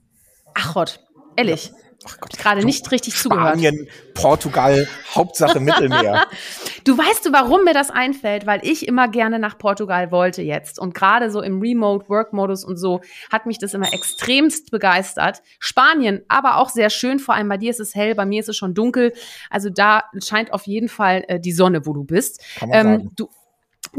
Ach 0.55 0.75
Gott, 0.75 1.01
ehrlich. 1.37 1.73
Ach 2.05 2.19
Gott. 2.21 2.39
Gerade 2.39 2.65
nicht 2.65 2.91
richtig 2.93 3.17
zugehört. 3.17 3.49
Spanien, 3.49 3.89
Portugal, 4.15 4.89
Hauptsache 5.15 5.61
Mittelmeer. 5.61 6.27
Du 6.85 6.97
weißt 6.97 7.27
du, 7.27 7.33
warum 7.33 7.65
mir 7.65 7.75
das 7.75 7.91
einfällt? 7.91 8.47
Weil 8.47 8.61
ich 8.63 8.87
immer 8.87 9.09
gerne 9.09 9.41
nach 9.41 9.59
Portugal 9.59 10.13
wollte 10.13 10.41
jetzt. 10.43 10.79
Und 10.79 10.95
gerade 10.95 11.33
so 11.33 11.43
im 11.43 11.61
Remote-Work-Modus 11.61 12.65
und 12.65 12.77
so 12.77 13.01
hat 13.33 13.45
mich 13.45 13.59
das 13.59 13.75
immer 13.75 13.93
extremst 13.93 14.71
begeistert. 14.71 15.43
Spanien, 15.59 16.23
aber 16.29 16.59
auch 16.59 16.69
sehr 16.69 16.89
schön. 16.89 17.19
Vor 17.19 17.35
allem 17.35 17.49
bei 17.49 17.57
dir 17.57 17.71
ist 17.71 17.81
es 17.81 17.97
hell, 17.97 18.15
bei 18.15 18.25
mir 18.25 18.39
ist 18.39 18.49
es 18.49 18.57
schon 18.57 18.73
dunkel. 18.73 19.15
Also 19.51 19.69
da 19.69 20.05
scheint 20.25 20.53
auf 20.53 20.69
jeden 20.69 20.89
Fall 20.89 21.25
äh, 21.27 21.41
die 21.41 21.51
Sonne, 21.51 21.87
wo 21.87 21.93
du 21.93 22.05
bist. 22.05 22.41
Kann 22.57 22.69
man 22.69 22.85
sagen. 22.85 23.11
du, 23.17 23.29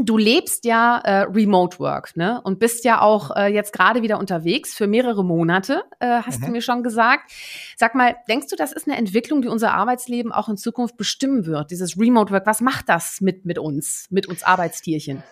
du 0.06 0.16
lebst 0.16 0.64
ja 0.64 0.98
äh, 0.98 1.22
Remote 1.22 1.78
Work, 1.78 2.16
ne? 2.16 2.40
Und 2.42 2.58
bist 2.58 2.84
ja 2.84 3.00
auch 3.00 3.34
äh, 3.36 3.46
jetzt 3.52 3.72
gerade 3.72 4.02
wieder 4.02 4.18
unterwegs 4.18 4.74
für 4.74 4.86
mehrere 4.86 5.24
Monate, 5.24 5.82
äh, 6.00 6.22
hast 6.22 6.42
du 6.42 6.46
Mhm. 6.46 6.52
mir 6.52 6.62
schon 6.62 6.82
gesagt. 6.82 7.30
Sag 7.76 7.94
mal, 7.94 8.16
denkst 8.28 8.48
du, 8.48 8.56
das 8.56 8.72
ist 8.72 8.86
eine 8.86 8.96
Entwicklung, 8.96 9.42
die 9.42 9.48
unser 9.48 9.72
Arbeitsleben 9.74 10.32
auch 10.32 10.48
in 10.48 10.56
Zukunft 10.56 10.96
bestimmen 10.96 11.46
wird? 11.46 11.70
Dieses 11.70 11.98
Remote 11.98 12.32
Work, 12.32 12.46
was 12.46 12.60
macht 12.60 12.88
das 12.88 13.20
mit, 13.20 13.44
mit 13.44 13.58
uns, 13.58 14.06
mit 14.10 14.26
uns 14.26 14.42
Arbeitstierchen? 14.42 15.22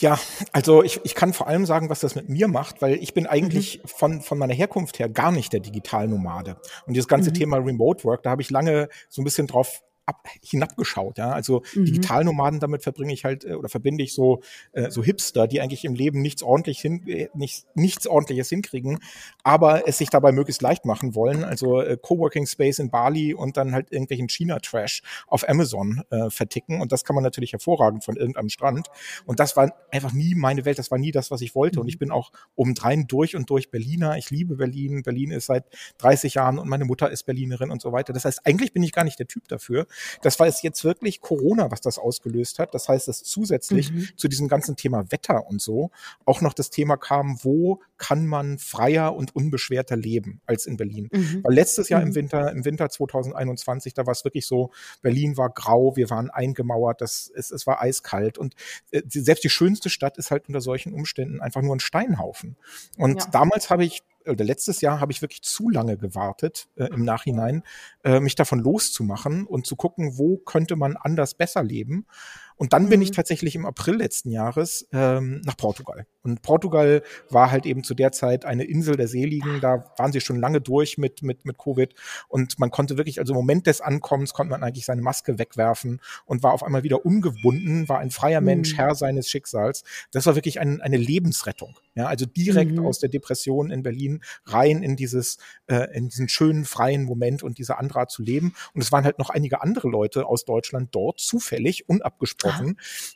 Ja, 0.00 0.18
also 0.52 0.82
ich, 0.82 1.00
ich 1.04 1.14
kann 1.14 1.32
vor 1.32 1.46
allem 1.48 1.64
sagen, 1.64 1.88
was 1.88 2.00
das 2.00 2.14
mit 2.14 2.28
mir 2.28 2.46
macht, 2.46 2.82
weil 2.82 2.96
ich 2.96 3.14
bin 3.14 3.26
eigentlich 3.26 3.80
Mhm. 3.82 3.88
von, 3.88 4.20
von 4.20 4.36
meiner 4.38 4.52
Herkunft 4.52 4.98
her 4.98 5.08
gar 5.08 5.32
nicht 5.32 5.52
der 5.54 5.60
Digitalnomade. 5.60 6.56
Und 6.86 6.92
dieses 6.94 7.08
ganze 7.08 7.30
Mhm. 7.30 7.34
Thema 7.34 7.56
Remote 7.56 8.04
Work, 8.04 8.22
da 8.22 8.30
habe 8.30 8.42
ich 8.42 8.50
lange 8.50 8.88
so 9.08 9.22
ein 9.22 9.24
bisschen 9.24 9.46
drauf 9.46 9.80
ab, 10.06 10.26
hinabgeschaut, 10.42 11.18
ja. 11.18 11.30
Also 11.32 11.62
Mhm. 11.74 11.84
Digitalnomaden, 11.86 12.60
damit 12.60 12.82
verbringe 12.82 13.12
ich 13.12 13.24
halt 13.24 13.44
äh, 13.44 13.54
oder 13.54 13.68
verbinde 13.68 14.02
ich 14.04 14.14
so 14.14 14.42
äh, 14.72 14.90
so 14.90 15.02
Hipster, 15.02 15.46
die 15.46 15.60
eigentlich 15.60 15.84
im 15.84 15.94
Leben 15.94 16.20
nichts 16.22 16.42
ordentlich 16.42 16.80
hin, 16.80 17.06
äh, 17.08 17.28
nichts, 17.34 17.66
nichts 17.74 18.06
ordentliches 18.06 18.48
hinkriegen, 18.48 18.98
aber 19.44 19.86
es 19.88 19.98
sich 19.98 20.10
dabei 20.10 20.32
möglichst 20.32 20.62
leicht 20.62 20.84
machen 20.84 21.14
wollen. 21.14 21.44
Also 21.44 21.80
äh, 21.80 21.96
Coworking 22.00 22.46
Space 22.46 22.78
in 22.78 22.90
Bali 22.90 23.34
und 23.34 23.56
dann 23.56 23.72
halt 23.72 23.92
irgendwelchen 23.92 24.28
China 24.28 24.58
Trash 24.58 25.02
auf 25.26 25.48
Amazon 25.48 26.02
äh, 26.10 26.30
verticken 26.30 26.80
und 26.80 26.92
das 26.92 27.04
kann 27.04 27.14
man 27.14 27.22
natürlich 27.24 27.52
hervorragend 27.52 28.04
von 28.04 28.16
irgendeinem 28.16 28.48
Strand. 28.48 28.88
Und 29.24 29.40
das 29.40 29.56
war 29.56 29.72
einfach 29.90 30.12
nie 30.12 30.34
meine 30.34 30.64
Welt, 30.64 30.78
das 30.78 30.90
war 30.90 30.98
nie 30.98 31.12
das, 31.12 31.30
was 31.30 31.40
ich 31.40 31.54
wollte. 31.54 31.80
Und 31.80 31.88
ich 31.88 31.98
bin 31.98 32.10
auch 32.10 32.32
obendrein 32.54 33.06
durch 33.06 33.36
und 33.36 33.48
durch 33.50 33.70
Berliner. 33.70 34.16
Ich 34.16 34.30
liebe 34.30 34.56
Berlin. 34.56 35.02
Berlin 35.02 35.30
ist 35.30 35.46
seit 35.46 35.64
30 35.98 36.34
Jahren 36.34 36.58
und 36.58 36.68
meine 36.68 36.84
Mutter 36.84 37.10
ist 37.10 37.24
Berlinerin 37.24 37.70
und 37.70 37.80
so 37.80 37.92
weiter. 37.92 38.12
Das 38.12 38.24
heißt, 38.24 38.46
eigentlich 38.46 38.72
bin 38.72 38.82
ich 38.82 38.92
gar 38.92 39.04
nicht 39.04 39.18
der 39.18 39.26
Typ 39.26 39.48
dafür. 39.48 39.86
Das 40.22 40.38
war 40.40 40.46
es 40.46 40.62
jetzt 40.62 40.84
wirklich 40.84 41.20
Corona, 41.20 41.70
was 41.70 41.80
das 41.80 41.98
ausgelöst 41.98 42.58
hat. 42.58 42.74
Das 42.74 42.88
heißt, 42.88 43.08
dass 43.08 43.22
zusätzlich 43.22 43.90
Mhm. 43.92 44.08
zu 44.16 44.28
diesem 44.28 44.48
ganzen 44.48 44.76
Thema 44.76 45.10
Wetter 45.10 45.46
und 45.46 45.60
so 45.60 45.90
auch 46.24 46.40
noch 46.40 46.52
das 46.54 46.70
Thema 46.70 46.96
kam, 46.96 47.38
wo 47.42 47.80
kann 47.98 48.26
man 48.26 48.58
freier 48.58 49.14
und 49.14 49.34
unbeschwerter 49.36 49.96
leben 49.96 50.40
als 50.46 50.66
in 50.66 50.76
Berlin. 50.76 51.08
Mhm. 51.12 51.44
Weil 51.44 51.54
letztes 51.54 51.88
Jahr 51.88 52.02
im 52.02 52.08
Mhm. 52.10 52.14
Winter, 52.16 52.50
im 52.52 52.64
Winter 52.64 52.88
2021, 52.90 53.94
da 53.94 54.06
war 54.06 54.12
es 54.12 54.24
wirklich 54.24 54.46
so, 54.46 54.70
Berlin 55.02 55.36
war 55.36 55.50
grau, 55.50 55.96
wir 55.96 56.10
waren 56.10 56.30
eingemauert, 56.30 57.00
das, 57.00 57.30
es, 57.34 57.50
es 57.50 57.66
war 57.66 57.80
eiskalt 57.80 58.38
und 58.38 58.54
äh, 58.90 59.02
selbst 59.06 59.44
die 59.44 59.50
schönste 59.50 59.88
Stadt 59.90 60.18
ist 60.18 60.30
halt 60.30 60.48
unter 60.48 60.60
solchen 60.60 60.92
Umständen 60.94 61.40
einfach 61.40 61.62
nur 61.62 61.76
ein 61.76 61.80
Steinhaufen. 61.80 62.56
Und 62.96 63.20
Ja. 63.22 63.30
damals 63.30 63.70
habe 63.70 63.84
ich 63.84 64.02
oder 64.26 64.44
letztes 64.44 64.80
Jahr 64.80 65.00
habe 65.00 65.12
ich 65.12 65.22
wirklich 65.22 65.42
zu 65.42 65.68
lange 65.68 65.96
gewartet 65.96 66.68
äh, 66.76 66.86
im 66.86 67.04
Nachhinein, 67.04 67.62
äh, 68.04 68.20
mich 68.20 68.34
davon 68.34 68.58
loszumachen 68.60 69.46
und 69.46 69.66
zu 69.66 69.76
gucken, 69.76 70.18
wo 70.18 70.36
könnte 70.36 70.76
man 70.76 70.96
anders 70.96 71.34
besser 71.34 71.62
leben. 71.62 72.06
Und 72.56 72.72
dann 72.72 72.88
bin 72.88 73.00
Mhm. 73.00 73.04
ich 73.04 73.10
tatsächlich 73.12 73.54
im 73.54 73.66
April 73.66 73.96
letzten 73.96 74.30
Jahres 74.30 74.86
ähm, 74.92 75.40
nach 75.44 75.56
Portugal. 75.56 76.06
Und 76.22 76.42
Portugal 76.42 77.02
war 77.30 77.50
halt 77.50 77.66
eben 77.66 77.82
zu 77.82 77.94
der 77.94 78.12
Zeit 78.12 78.44
eine 78.44 78.62
Insel 78.64 78.96
der 78.96 79.08
Seligen. 79.08 79.60
Da 79.60 79.92
waren 79.98 80.12
sie 80.12 80.20
schon 80.20 80.38
lange 80.38 80.60
durch 80.60 80.96
mit, 80.96 81.22
mit, 81.22 81.44
mit 81.44 81.58
Covid. 81.58 81.94
Und 82.28 82.58
man 82.60 82.70
konnte 82.70 82.96
wirklich, 82.96 83.18
also 83.18 83.32
im 83.32 83.36
Moment 83.38 83.66
des 83.66 83.80
Ankommens 83.80 84.32
konnte 84.32 84.50
man 84.52 84.62
eigentlich 84.62 84.84
seine 84.84 85.02
Maske 85.02 85.38
wegwerfen 85.38 86.00
und 86.24 86.42
war 86.44 86.52
auf 86.52 86.62
einmal 86.62 86.84
wieder 86.84 87.04
ungebunden, 87.04 87.88
war 87.88 87.98
ein 87.98 88.10
freier 88.10 88.40
Mensch, 88.40 88.72
Mhm. 88.72 88.76
Herr 88.76 88.94
seines 88.94 89.28
Schicksals. 89.28 89.82
Das 90.12 90.26
war 90.26 90.36
wirklich 90.36 90.60
ein, 90.60 90.80
eine 90.80 90.96
Lebensrettung. 90.96 91.76
Ja, 91.94 92.06
also 92.06 92.24
direkt 92.24 92.72
Mhm. 92.78 92.86
aus 92.86 93.00
der 93.00 93.08
Depression 93.10 93.70
in 93.70 93.82
Berlin 93.82 94.22
rein 94.46 94.82
in 94.82 94.96
dieses, 94.96 95.38
äh, 95.66 95.94
in 95.96 96.08
diesen 96.08 96.28
schönen, 96.28 96.64
freien 96.64 97.04
Moment 97.04 97.42
und 97.42 97.58
diese 97.58 97.78
andere 97.78 97.98
Art 98.00 98.10
zu 98.10 98.22
leben. 98.22 98.54
Und 98.74 98.80
es 98.82 98.92
waren 98.92 99.04
halt 99.04 99.18
noch 99.18 99.28
einige 99.30 99.60
andere 99.60 99.88
Leute 99.88 100.24
aus 100.26 100.44
Deutschland 100.44 100.94
dort, 100.94 101.18
zufällig, 101.20 101.88
unabgesprochen, 101.88 102.41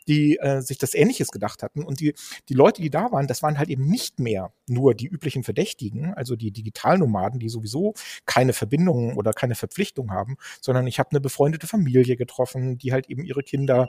die 0.09 0.39
äh, 0.39 0.61
sich 0.61 0.79
das 0.79 0.95
Ähnliches 0.95 1.31
gedacht 1.31 1.63
hatten. 1.63 1.83
Und 1.85 2.01
die, 2.01 2.15
die 2.49 2.55
Leute, 2.55 2.83
die 2.83 2.91
da 2.91 3.13
waren, 3.13 3.27
das 3.27 3.43
waren 3.43 3.59
halt 3.59 3.69
eben 3.69 3.87
nicht 3.87 4.21
mehr 4.21 4.53
nur 4.67 4.95
die 4.95 5.07
üblichen 5.07 5.45
Verdächtigen, 5.45 6.15
also 6.15 6.37
die 6.37 6.51
Digitalnomaden, 6.51 7.39
die 7.39 7.49
sowieso 7.49 7.95
keine 8.25 8.53
Verbindungen 8.53 9.17
oder 9.17 9.33
keine 9.33 9.55
Verpflichtung 9.55 10.11
haben, 10.11 10.37
sondern 10.61 10.87
ich 10.87 10.99
habe 10.99 11.11
eine 11.11 11.21
befreundete 11.21 11.67
Familie 11.67 12.17
getroffen, 12.17 12.79
die 12.79 12.93
halt 12.93 13.09
eben 13.09 13.25
ihre 13.25 13.43
Kinder, 13.43 13.89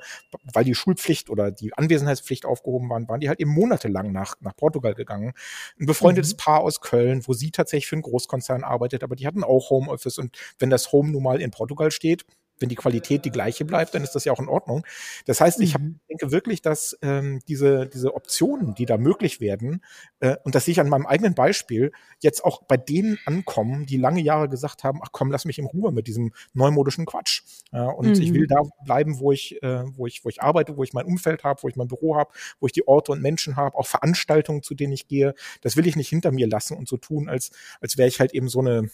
weil 0.53 0.63
die 0.63 0.75
Schulpflicht 0.75 1.29
oder 1.29 1.51
die 1.51 1.73
Anwesenheitspflicht 1.73 2.45
aufgehoben 2.45 2.89
waren, 2.89 3.07
waren 3.07 3.19
die 3.19 3.29
halt 3.29 3.39
eben 3.39 3.51
monatelang 3.51 4.11
nach, 4.11 4.35
nach 4.39 4.55
Portugal 4.55 4.93
gegangen. 4.93 5.33
Ein 5.79 5.85
befreundetes 5.85 6.33
Mhm. 6.33 6.37
Paar 6.37 6.61
aus 6.61 6.81
Köln, 6.81 7.27
wo 7.27 7.33
sie 7.33 7.51
tatsächlich 7.51 7.87
für 7.87 7.95
einen 7.95 8.03
Großkonzern 8.03 8.63
arbeitet, 8.63 9.03
aber 9.03 9.15
die 9.15 9.27
hatten 9.27 9.43
auch 9.43 9.69
Homeoffice 9.69 10.17
und 10.17 10.37
wenn 10.59 10.69
das 10.69 10.91
Home 10.91 11.11
nun 11.11 11.23
mal 11.23 11.41
in 11.41 11.51
Portugal 11.51 11.91
steht, 11.91 12.25
wenn 12.59 12.69
die 12.69 12.75
Qualität 12.75 13.25
die 13.25 13.31
gleiche 13.31 13.65
bleibt, 13.65 13.93
dann 13.93 14.03
ist 14.03 14.13
das 14.13 14.25
ja 14.25 14.31
auch 14.33 14.39
in 14.39 14.47
Ordnung. 14.49 14.85
Das 15.25 15.41
heißt, 15.41 15.61
ich 15.61 15.73
hab, 15.73 15.81
Mhm. 15.81 15.99
denke 16.09 16.31
wirklich, 16.31 16.61
dass 16.61 16.97
ähm, 17.01 17.39
diese, 17.47 17.87
diese 17.87 18.13
Optionen, 18.15 18.73
die 18.75 18.85
da 18.85 18.97
möglich 18.97 19.39
werden, 19.41 19.83
äh, 20.19 20.35
und 20.43 20.55
das 20.55 20.65
sehe 20.65 20.71
ich 20.73 20.79
an 20.79 20.89
meinem 20.89 21.05
eigenen 21.05 21.35
Beispiel, 21.35 21.91
jetzt 22.19 22.43
auch 22.43 22.63
bei 22.63 22.77
denen 22.77 23.19
ankommen, 23.25 23.85
die 23.85 23.97
lange 23.97 24.21
Jahre 24.21 24.49
gesagt 24.49 24.83
haben, 24.83 24.99
ach 25.03 25.09
komm, 25.11 25.31
lass 25.31 25.45
mich 25.45 25.59
in 25.59 25.65
Ruhe 25.65 25.91
mit 25.91 26.07
diesem 26.07 26.33
neumodischen 26.53 27.05
Quatsch. 27.05 27.43
Ja, 27.71 27.85
und 27.89 28.19
ich 28.19 28.29
Mhm. 28.29 28.33
will 28.33 28.47
da 28.47 28.61
bleiben, 28.85 29.19
wo 29.19 29.31
ich, 29.31 29.61
äh, 29.61 29.83
wo 29.95 30.07
ich, 30.07 30.23
wo 30.25 30.29
ich 30.29 30.41
arbeite, 30.41 30.77
wo 30.77 30.83
ich 30.83 30.93
mein 30.93 31.05
Umfeld 31.05 31.43
habe, 31.43 31.61
wo 31.63 31.67
ich 31.67 31.75
mein 31.75 31.87
Büro 31.87 32.15
habe, 32.15 32.31
wo 32.59 32.65
ich 32.67 32.73
die 32.73 32.87
Orte 32.87 33.11
und 33.11 33.21
Menschen 33.21 33.55
habe, 33.55 33.77
auch 33.77 33.87
Veranstaltungen, 33.87 34.63
zu 34.63 34.73
denen 34.75 34.93
ich 34.93 35.07
gehe. 35.07 35.33
Das 35.61 35.75
will 35.77 35.87
ich 35.87 35.95
nicht 35.95 36.09
hinter 36.09 36.31
mir 36.31 36.47
lassen 36.47 36.77
und 36.77 36.87
so 36.87 36.97
tun, 36.97 37.29
als, 37.29 37.51
als 37.81 37.97
wäre 37.97 38.07
ich 38.07 38.19
halt 38.19 38.33
eben 38.33 38.49
so 38.49 38.59
eine 38.59 38.89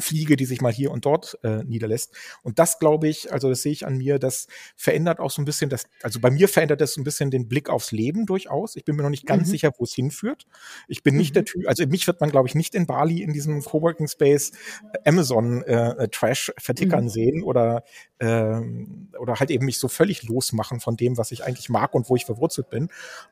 Fliege, 0.00 0.36
die 0.36 0.44
sich 0.44 0.60
mal 0.60 0.72
hier 0.72 0.90
und 0.90 1.04
dort 1.04 1.38
äh, 1.42 1.64
niederlässt. 1.64 2.14
Und 2.42 2.58
das 2.58 2.78
glaube 2.78 3.08
ich, 3.08 3.32
also 3.32 3.48
das 3.48 3.62
sehe 3.62 3.72
ich 3.72 3.86
an 3.86 3.96
mir, 3.98 4.18
das 4.18 4.46
verändert 4.76 5.18
auch 5.20 5.30
so 5.30 5.42
ein 5.42 5.44
bisschen 5.44 5.70
das, 5.70 5.86
also 6.02 6.20
bei 6.20 6.30
mir 6.30 6.48
verändert 6.48 6.80
das 6.80 6.94
so 6.94 7.00
ein 7.00 7.04
bisschen 7.04 7.30
den 7.30 7.48
Blick 7.48 7.68
aufs 7.68 7.92
Leben 7.92 8.26
durchaus. 8.26 8.76
Ich 8.76 8.84
bin 8.84 8.96
mir 8.96 9.02
noch 9.02 9.10
nicht 9.10 9.26
ganz 9.26 9.48
Mhm. 9.48 9.50
sicher, 9.52 9.72
wo 9.78 9.84
es 9.84 9.94
hinführt. 9.94 10.46
Ich 10.86 11.02
bin 11.02 11.16
nicht 11.16 11.30
Mhm. 11.30 11.34
der 11.34 11.44
Typ, 11.46 11.66
also 11.68 11.86
mich 11.86 12.06
wird 12.06 12.20
man, 12.20 12.30
glaube 12.30 12.48
ich, 12.48 12.54
nicht 12.54 12.74
in 12.74 12.86
Bali 12.86 13.22
in 13.22 13.32
diesem 13.32 13.62
Coworking 13.62 14.08
Space 14.08 14.52
äh, 14.92 15.08
Amazon 15.08 15.62
äh, 15.64 16.04
äh, 16.04 16.08
Trash 16.08 16.52
vertickern 16.58 17.04
Mhm. 17.04 17.08
sehen 17.08 17.42
oder 17.42 17.82
ähm, 18.20 19.08
oder 19.18 19.36
halt 19.38 19.50
eben 19.50 19.64
mich 19.64 19.78
so 19.78 19.88
völlig 19.88 20.24
losmachen 20.24 20.80
von 20.80 20.96
dem, 20.96 21.16
was 21.16 21.30
ich 21.32 21.44
eigentlich 21.44 21.68
mag 21.68 21.94
und 21.94 22.08
wo 22.08 22.16
ich 22.16 22.24
verwurzelt 22.24 22.68
bin. 22.70 22.88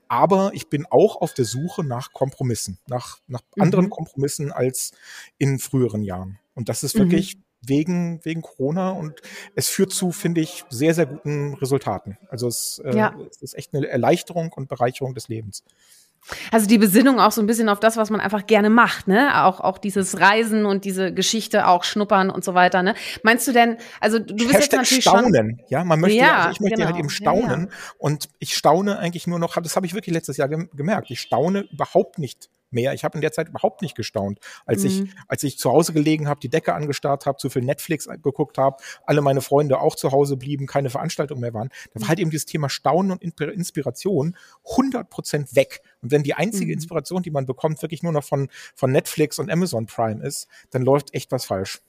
Aber 0.09 0.51
ich 0.55 0.69
bin 0.69 0.87
auch 0.87 1.17
auf 1.21 1.35
der 1.35 1.45
Suche 1.45 1.83
nach 1.85 2.13
Kompromissen, 2.13 2.79
nach, 2.89 3.19
nach 3.27 3.43
anderen 3.59 3.87
Mhm. 3.87 3.91
Kompromissen 3.91 4.53
als 4.53 4.93
in 5.39 5.59
früheren 5.59 6.03
Jahren. 6.03 6.39
Und 6.57 6.69
das 6.69 6.83
ist 6.83 6.97
Mhm. 6.97 7.01
wirklich 7.03 7.37
wegen, 7.63 8.21
wegen 8.25 8.43
Corona 8.43 8.91
und 8.91 9.21
es 9.55 9.69
führt 9.69 9.93
zu, 9.93 10.11
finde 10.11 10.41
ich, 10.41 10.65
sehr, 10.69 10.95
sehr 10.95 11.07
guten 11.07 11.55
Resultaten. 11.55 12.19
Also 12.29 12.49
es, 12.49 12.81
äh, 12.85 12.97
Ja. 12.97 13.15
es 13.31 13.41
ist 13.43 13.55
echt 13.57 13.75
eine 13.75 13.87
Erleichterung 13.87 14.53
und 14.53 14.69
Bereicherung 14.69 15.15
des 15.15 15.29
Lebens. 15.29 15.63
Also 16.51 16.67
die 16.67 16.79
Besinnung 16.79 17.21
auch 17.21 17.31
so 17.31 17.41
ein 17.41 17.47
bisschen 17.47 17.69
auf 17.69 17.79
das, 17.79 17.97
was 17.97 18.11
man 18.11 18.19
einfach 18.19 18.47
gerne 18.49 18.69
macht, 18.69 19.07
ne? 19.07 19.45
Auch, 19.45 19.61
auch 19.61 19.79
dieses 19.79 20.19
Reisen 20.19 20.67
und 20.67 20.85
diese 20.85 21.15
Geschichte 21.15 21.69
auch 21.69 21.85
schnuppern 21.85 22.31
und 22.31 22.43
so 22.45 22.53
weiter, 22.53 22.83
ne? 22.83 22.95
Meinst 23.23 23.47
du 23.47 23.53
denn, 23.53 23.77
also 24.01 24.19
du 24.19 24.35
bist 24.35 24.51
jetzt 24.51 24.55
Hashtag 24.63 24.81
natürlich 24.81 25.05
schon. 25.05 25.19
staunen, 25.21 25.61
ja, 25.69 25.85
man 25.85 26.01
möchte, 26.01 26.19
Ja, 26.19 26.39
also 26.39 26.51
ich 26.51 26.61
möchte 26.61 26.77
genau. 26.79 26.87
halt 26.89 26.97
eben 26.99 27.09
Ja, 27.09 27.15
staunen 27.15 27.71
und 27.99 28.29
ich 28.41 28.57
staune 28.57 28.99
eigentlich 28.99 29.29
nur 29.29 29.39
noch, 29.39 29.55
das 29.63 29.77
habe 29.77 29.87
ich 29.87 29.95
wirklich 29.95 30.15
letztes 30.15 30.37
Jahr 30.37 30.49
gem- 30.49 30.69
gemerkt, 30.75 31.11
ich 31.13 31.21
staune 31.21 31.61
überhaupt 31.73 32.19
nicht 32.19 32.49
mehr. 32.71 32.95
Ich 32.95 33.05
habe 33.05 33.17
in 33.17 33.21
der 33.21 33.33
Zeit 33.33 33.49
überhaupt 33.49 33.83
nicht 33.83 33.97
gestaunt, 33.97 34.39
als 34.65 34.83
mhm. 34.83 34.89
ich 34.89 35.15
als 35.29 35.43
ich 35.43 35.59
zu 35.59 35.71
Hause 35.71 35.93
gelegen 35.93 36.29
habe, 36.29 36.41
die 36.41 36.49
Decke 36.49 36.75
angestarrt 36.75 37.27
habe, 37.27 37.39
zu 37.39 37.51
viel 37.51 37.63
Netflix 37.63 38.07
geguckt 38.07 38.59
habe, 38.59 38.77
alle 39.05 39.23
meine 39.23 39.41
Freunde 39.41 39.81
auch 39.81 39.97
zu 39.97 40.13
Hause 40.13 40.37
blieben, 40.37 40.67
keine 40.67 40.91
Veranstaltungen 40.91 41.41
mehr 41.41 41.55
waren. 41.55 41.71
Da 41.95 42.01
war 42.01 42.09
halt 42.09 42.19
eben 42.19 42.31
dieses 42.31 42.47
Thema 42.47 42.69
Staunen 42.69 43.13
und 43.13 43.23
Inspiration 43.23 44.37
100 44.71 45.09
Prozent 45.11 45.55
weg. 45.55 45.81
Und 46.03 46.11
wenn 46.11 46.23
die 46.23 46.35
einzige 46.35 46.67
mhm. 46.67 46.75
Inspiration, 46.75 47.23
die 47.23 47.31
man 47.31 47.47
bekommt, 47.47 47.83
wirklich 47.83 48.03
nur 48.03 48.13
noch 48.13 48.25
von 48.25 48.49
von 48.75 48.93
Netflix 48.93 49.39
und 49.39 49.51
Amazon 49.51 49.87
Prime 49.87 50.25
ist, 50.25 50.49
dann 50.71 50.83
läuft 50.83 51.15
echt 51.15 51.33
was 51.33 51.45
falsch. 51.45 51.81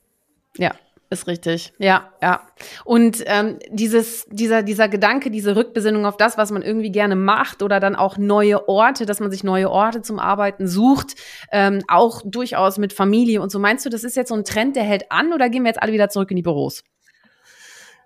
Ja, 0.58 0.76
ist 1.10 1.28
richtig, 1.28 1.74
ja, 1.78 2.12
ja. 2.22 2.42
Und 2.84 3.24
ähm, 3.28 3.60
dieses, 3.70 4.26
dieser, 4.30 4.62
dieser 4.64 4.90
Gedanke, 4.90 5.32
diese 5.32 5.56
Rückbesinnung 5.56 6.06
auf 6.06 6.18
das, 6.18 6.38
was 6.38 6.52
man 6.52 6.62
irgendwie 6.62 6.92
gerne 6.92 7.16
macht 7.16 7.64
oder 7.64 7.80
dann 7.80 7.96
auch 7.96 8.18
neue 8.18 8.68
Orte, 8.68 9.06
dass 9.06 9.20
man 9.20 9.32
sich 9.32 9.44
neue 9.44 9.70
Orte 9.70 10.02
zum 10.02 10.20
Arbeiten 10.20 10.68
sucht, 10.68 11.16
ähm, 11.52 11.82
auch 11.88 12.22
durchaus 12.26 12.78
mit 12.78 12.94
Familie 12.94 13.42
und 13.42 13.52
so. 13.52 13.60
Meinst 13.60 13.86
du, 13.86 13.90
das 13.90 14.04
ist 14.04 14.18
jetzt 14.18 14.30
so 14.30 14.36
ein 14.36 14.44
Trend, 14.44 14.76
der 14.76 14.84
hält 14.84 15.12
an 15.12 15.32
oder 15.34 15.50
gehen 15.50 15.64
wir 15.64 15.70
jetzt 15.70 15.82
alle 15.82 15.94
wieder 15.94 16.10
zurück 16.10 16.30
in 16.32 16.36
die 16.36 16.44
Büros? 16.44 16.84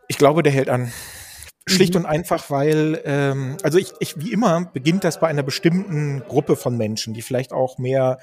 Ich 0.08 0.18
glaube, 0.18 0.44
der 0.44 0.52
hält 0.52 0.70
an. 0.70 0.92
Schlicht 1.68 1.94
mhm. 1.94 2.02
und 2.02 2.06
einfach, 2.08 2.50
weil, 2.50 3.02
ähm, 3.06 3.58
also 3.64 3.78
ich, 3.78 3.94
ich, 4.00 4.20
wie 4.20 4.32
immer, 4.32 4.66
beginnt 4.66 5.04
das 5.04 5.20
bei 5.20 5.28
einer 5.28 5.44
bestimmten 5.44 6.22
Gruppe 6.28 6.56
von 6.56 6.76
Menschen, 6.76 7.14
die 7.14 7.22
vielleicht 7.22 7.54
auch 7.54 7.78
mehr 7.78 8.18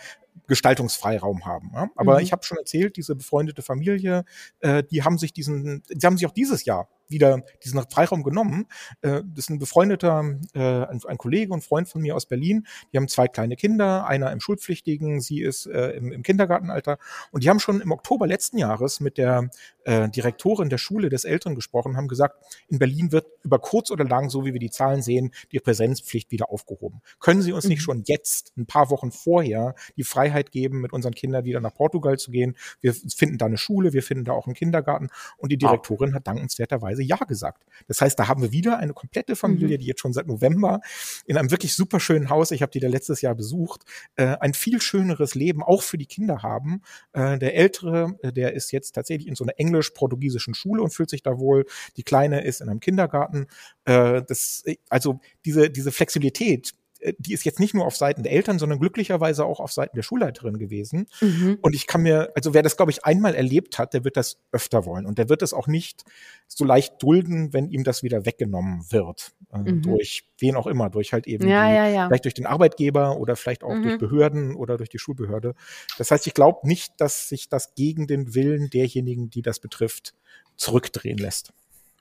Gestaltungsfreiraum 0.48 1.46
haben. 1.46 1.70
Ja? 1.74 1.88
Aber 1.94 2.14
mhm. 2.14 2.20
ich 2.24 2.32
habe 2.32 2.44
schon 2.44 2.58
erzählt, 2.58 2.96
diese 2.96 3.14
befreundete 3.14 3.62
Familie, 3.62 4.24
äh, 4.60 4.82
die 4.82 5.04
haben 5.04 5.18
sich 5.18 5.32
diesen, 5.32 5.82
die 5.88 6.04
haben 6.04 6.16
sich 6.16 6.26
auch 6.26 6.32
dieses 6.32 6.64
Jahr 6.64 6.88
wieder 7.08 7.42
diesen 7.64 7.80
Freiraum 7.90 8.22
genommen. 8.22 8.66
Äh, 9.00 9.22
das 9.24 9.44
ist 9.44 9.50
ein 9.50 9.58
befreundeter, 9.58 10.24
äh, 10.54 10.60
ein, 10.60 11.00
ein, 11.06 11.18
Kollege 11.18 11.52
und 11.52 11.64
Freund 11.64 11.88
von 11.88 12.02
mir 12.02 12.14
aus 12.14 12.26
Berlin. 12.26 12.66
Die 12.92 12.96
haben 12.96 13.08
zwei 13.08 13.28
kleine 13.28 13.56
Kinder, 13.56 14.06
einer 14.06 14.30
im 14.32 14.40
Schulpflichtigen, 14.40 15.20
sie 15.20 15.42
ist 15.42 15.66
äh, 15.66 15.90
im, 15.90 16.12
im 16.12 16.22
Kindergartenalter. 16.22 16.98
Und 17.30 17.44
die 17.44 17.50
haben 17.50 17.60
schon 17.60 17.80
im 17.80 17.92
Oktober 17.92 18.26
letzten 18.26 18.58
Jahres 18.58 19.00
mit 19.00 19.18
der 19.18 19.50
äh, 19.84 20.08
Direktorin 20.08 20.68
der 20.68 20.78
Schule 20.78 21.08
des 21.08 21.24
Eltern 21.24 21.54
gesprochen, 21.54 21.96
haben 21.96 22.08
gesagt, 22.08 22.36
in 22.68 22.78
Berlin 22.78 23.10
wird 23.10 23.26
über 23.42 23.58
kurz 23.58 23.90
oder 23.90 24.04
lang, 24.04 24.28
so 24.28 24.44
wie 24.44 24.52
wir 24.52 24.60
die 24.60 24.70
Zahlen 24.70 25.02
sehen, 25.02 25.32
die 25.52 25.60
Präsenzpflicht 25.60 26.30
wieder 26.30 26.50
aufgehoben. 26.50 27.00
Können 27.20 27.42
Sie 27.42 27.52
uns 27.52 27.64
mhm. 27.64 27.70
nicht 27.70 27.82
schon 27.82 28.02
jetzt, 28.06 28.52
ein 28.56 28.66
paar 28.66 28.90
Wochen 28.90 29.10
vorher, 29.10 29.74
die 29.96 30.04
Freiheit 30.04 30.50
geben, 30.50 30.80
mit 30.80 30.92
unseren 30.92 31.14
Kindern 31.14 31.44
wieder 31.44 31.60
nach 31.60 31.74
Portugal 31.74 32.18
zu 32.18 32.30
gehen? 32.30 32.56
Wir 32.80 32.92
finden 32.92 33.38
da 33.38 33.46
eine 33.46 33.56
Schule, 33.56 33.92
wir 33.92 34.02
finden 34.02 34.24
da 34.24 34.32
auch 34.32 34.46
einen 34.46 34.54
Kindergarten. 34.54 35.08
Und 35.38 35.50
die 35.50 35.58
Direktorin 35.58 36.14
hat 36.14 36.26
dankenswerterweise 36.26 36.97
Ja 37.04 37.16
gesagt. 37.16 37.64
Das 37.86 38.00
heißt, 38.00 38.18
da 38.18 38.28
haben 38.28 38.42
wir 38.42 38.52
wieder 38.52 38.78
eine 38.78 38.92
komplette 38.92 39.36
Familie, 39.36 39.76
mhm. 39.76 39.80
die 39.80 39.86
jetzt 39.86 40.00
schon 40.00 40.12
seit 40.12 40.26
November 40.26 40.80
in 41.26 41.36
einem 41.36 41.50
wirklich 41.50 41.74
super 41.74 42.00
schönen 42.00 42.30
Haus, 42.30 42.50
ich 42.50 42.62
habe 42.62 42.72
die 42.72 42.80
da 42.80 42.88
letztes 42.88 43.20
Jahr 43.20 43.34
besucht, 43.34 43.82
äh, 44.16 44.36
ein 44.40 44.54
viel 44.54 44.80
schöneres 44.80 45.34
Leben 45.34 45.62
auch 45.62 45.82
für 45.82 45.98
die 45.98 46.06
Kinder 46.06 46.42
haben. 46.42 46.82
Äh, 47.12 47.38
der 47.38 47.54
Ältere, 47.54 48.16
äh, 48.22 48.32
der 48.32 48.54
ist 48.54 48.72
jetzt 48.72 48.92
tatsächlich 48.92 49.28
in 49.28 49.34
so 49.34 49.44
einer 49.44 49.58
englisch-portugiesischen 49.58 50.54
Schule 50.54 50.82
und 50.82 50.90
fühlt 50.92 51.10
sich 51.10 51.22
da 51.22 51.38
wohl. 51.38 51.66
Die 51.96 52.02
Kleine 52.02 52.44
ist 52.44 52.60
in 52.60 52.68
einem 52.68 52.80
Kindergarten. 52.80 53.46
Äh, 53.84 54.22
das, 54.26 54.64
also 54.88 55.20
diese, 55.44 55.70
diese 55.70 55.92
Flexibilität, 55.92 56.70
äh, 56.70 56.72
die 57.18 57.32
ist 57.32 57.44
jetzt 57.44 57.60
nicht 57.60 57.74
nur 57.74 57.86
auf 57.86 57.96
Seiten 57.96 58.22
der 58.22 58.32
Eltern, 58.32 58.58
sondern 58.58 58.80
glücklicherweise 58.80 59.44
auch 59.44 59.60
auf 59.60 59.72
Seiten 59.72 59.96
der 59.96 60.02
Schulleiterin 60.02 60.58
gewesen. 60.58 61.06
Mhm. 61.20 61.58
Und 61.62 61.74
ich 61.74 61.86
kann 61.86 62.02
mir, 62.02 62.32
also 62.34 62.54
wer 62.54 62.62
das, 62.62 62.76
glaube 62.76 62.90
ich, 62.90 63.04
einmal 63.04 63.34
erlebt 63.34 63.78
hat, 63.78 63.94
der 63.94 64.04
wird 64.04 64.16
das 64.16 64.38
öfter 64.50 64.84
wollen. 64.84 65.06
Und 65.06 65.18
der 65.18 65.28
wird 65.28 65.42
es 65.42 65.52
auch 65.52 65.68
nicht 65.68 66.04
so 66.48 66.64
leicht 66.64 67.00
dulden, 67.00 67.52
wenn 67.52 67.70
ihm 67.70 67.84
das 67.84 68.02
wieder 68.02 68.26
weggenommen 68.26 68.90
wird. 68.90 69.32
Äh, 69.52 69.58
mhm. 69.58 69.82
Durch 69.82 70.24
wen 70.38 70.56
auch 70.56 70.66
immer, 70.66 70.90
durch 70.90 71.12
halt 71.12 71.26
eben, 71.26 71.48
ja, 71.48 71.68
die, 71.68 71.74
ja, 71.74 71.88
ja. 71.88 72.06
vielleicht 72.08 72.24
durch 72.24 72.34
den 72.34 72.46
Arbeitgeber 72.46 73.18
oder 73.18 73.36
vielleicht 73.36 73.62
auch 73.62 73.74
mhm. 73.74 73.82
durch 73.84 73.98
Behörden 73.98 74.56
oder 74.56 74.76
durch 74.76 74.88
die 74.88 74.98
Schulbehörde. 74.98 75.54
Das 75.98 76.10
heißt, 76.10 76.26
ich 76.26 76.34
glaube 76.34 76.66
nicht, 76.66 77.00
dass 77.00 77.28
sich 77.28 77.48
das 77.48 77.74
gegen 77.74 78.06
den 78.06 78.34
Willen 78.34 78.70
derjenigen, 78.70 79.30
die 79.30 79.42
das 79.42 79.60
betrifft, 79.60 80.14
zurückdrehen 80.56 81.18
lässt. 81.18 81.52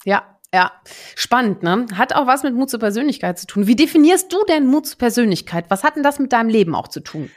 Ja, 0.06 0.37
ja, 0.54 0.72
spannend, 1.16 1.64
ne? 1.64 1.86
Hat 1.94 2.14
auch 2.14 2.26
was 2.26 2.44
mit 2.44 2.54
Mut 2.56 2.70
zur 2.70 2.80
Persönlichkeit 2.80 3.38
zu 3.38 3.48
tun. 3.48 3.68
Wie 3.68 3.76
definierst 3.76 4.32
du 4.32 4.44
denn 4.46 4.66
Mut 4.66 4.88
zur 4.88 4.98
Persönlichkeit? 4.98 5.66
Was 5.70 5.84
hat 5.84 5.96
denn 5.96 6.04
das 6.04 6.20
mit 6.20 6.32
deinem 6.32 6.50
Leben 6.50 6.74
auch 6.74 6.88
zu 6.88 7.02
tun? 7.02 7.30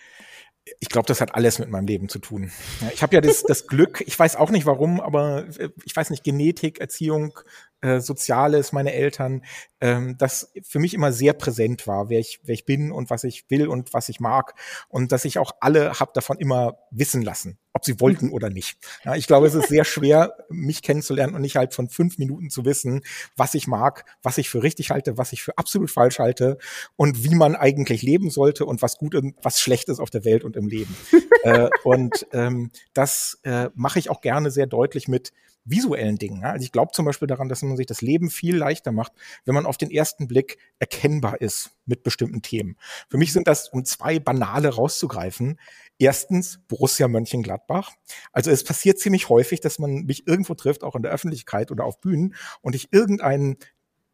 Ich 0.79 0.88
glaube, 0.88 1.07
das 1.07 1.21
hat 1.21 1.35
alles 1.35 1.59
mit 1.59 1.69
meinem 1.71 1.87
Leben 1.87 2.09
zu 2.09 2.21
tun. 2.21 2.52
Ich 2.95 3.02
habe 3.02 3.14
ja 3.14 3.21
das, 3.21 3.43
das 3.43 3.67
Glück, 3.67 4.02
ich 4.07 4.17
weiß 4.17 4.37
auch 4.37 4.50
nicht 4.50 4.67
warum, 4.67 5.00
aber 5.00 5.47
äh, 5.59 5.71
ich 5.85 5.97
weiß 5.97 6.11
nicht, 6.11 6.23
Genetik, 6.23 6.81
Erziehung, 6.81 7.38
äh, 7.82 8.00
Soziales, 8.00 8.72
meine 8.72 8.92
Eltern, 8.92 9.42
ähm, 9.81 10.16
das 10.18 10.52
für 10.62 10.78
mich 10.78 10.94
immer 10.94 11.12
sehr 11.12 11.33
präsent 11.33 11.87
war, 11.87 12.11
wer 12.11 12.18
ich, 12.18 12.40
wer 12.42 12.52
ich 12.52 12.66
bin 12.66 12.92
und 12.92 13.11
was 13.11 13.24
ich 13.24 13.48
will 13.48 13.68
und 13.68 13.94
was 13.94 14.09
ich 14.09 14.20
mag 14.20 14.55
und 14.88 15.12
dass 15.12 15.24
ich 15.24 15.38
auch 15.38 15.52
alle 15.61 15.98
habe 15.98 16.11
davon 16.14 16.38
immer 16.38 16.78
wissen 16.90 17.22
lassen, 17.22 17.59
ob 17.72 17.85
sie 17.85 17.98
wollten 18.00 18.26
mhm. 18.26 18.33
oder 18.35 18.50
nicht. 18.50 18.78
Ja, 19.05 19.14
ich 19.14 19.26
glaube, 19.26 19.46
es 19.46 19.55
ist 19.55 19.68
sehr 19.68 19.85
schwer, 19.85 20.35
mich 20.50 20.83
kennenzulernen 20.83 21.35
und 21.35 21.40
nicht 21.40 21.57
halt 21.57 21.72
von 21.72 21.88
fünf 21.88 22.18
Minuten 22.18 22.50
zu 22.50 22.64
wissen, 22.64 23.02
was 23.37 23.55
ich 23.55 23.66
mag, 23.66 24.05
was 24.22 24.38
ich 24.38 24.50
für 24.50 24.62
richtig 24.62 24.90
halte, 24.90 25.16
was 25.16 25.33
ich 25.33 25.42
für 25.42 25.57
absolut 25.57 25.90
falsch 25.90 26.18
halte 26.18 26.59
und 26.96 27.24
wie 27.24 27.35
man 27.35 27.57
eigentlich 27.57 28.02
leben 28.02 28.31
sollte 28.31 28.66
und 28.66 28.83
was 28.83 28.98
gut 28.98 29.14
und 29.14 29.37
was 29.42 29.61
schlecht 29.61 29.88
ist 29.88 30.00
auf 30.00 30.11
der 30.11 30.24
Welt 30.24 30.44
und 30.44 30.57
im 30.57 30.68
Leben. 30.68 30.94
äh, 31.44 31.70
und 31.85 32.26
ähm, 32.33 32.70
das 32.92 33.38
äh, 33.44 33.70
mache 33.74 33.98
ich 33.98 34.11
auch 34.11 34.20
gerne 34.20 34.50
sehr 34.50 34.66
deutlich 34.66 35.09
mit 35.09 35.33
visuellen 35.64 36.16
Dingen. 36.16 36.44
Also 36.44 36.64
ich 36.64 36.73
glaube 36.73 36.92
zum 36.92 37.05
Beispiel 37.05 37.29
daran, 37.29 37.49
dass 37.49 37.62
man 37.62 37.77
sich 37.77 37.87
das 37.87 38.01
Leben 38.01 38.31
viel 38.31 38.57
leichter 38.57 38.92
macht, 38.92 39.12
wenn 39.44 39.55
man 39.55 39.66
auf 39.66 39.77
den 39.77 39.90
ersten 39.90 40.27
Blick 40.27 40.59
erkennbar 40.79 41.40
ist 41.40 41.70
mit 41.87 42.03
bestimmten 42.03 42.42
Themen. 42.42 42.77
Für 43.09 43.18
mich 43.18 43.33
sind 43.33 43.46
das, 43.46 43.68
um 43.68 43.85
zwei 43.85 44.18
banale 44.18 44.70
rauszugreifen, 44.70 45.59
erstens 45.99 46.61
Borussia 46.66 47.09
Mönchengladbach. 47.09 47.92
Also 48.33 48.51
es 48.51 48.64
passiert 48.64 48.99
ziemlich 48.99 49.29
häufig, 49.29 49.61
dass 49.61 49.79
man 49.79 50.05
mich 50.05 50.27
irgendwo 50.27 50.55
trifft, 50.55 50.83
auch 50.83 50.96
in 50.96 51.03
der 51.03 51.12
Öffentlichkeit 51.12 51.70
oder 51.70 51.85
auf 51.85 52.01
Bühnen, 52.01 52.35
und 52.62 52.75
ich 52.75 52.92
irgendeinen 52.92 53.57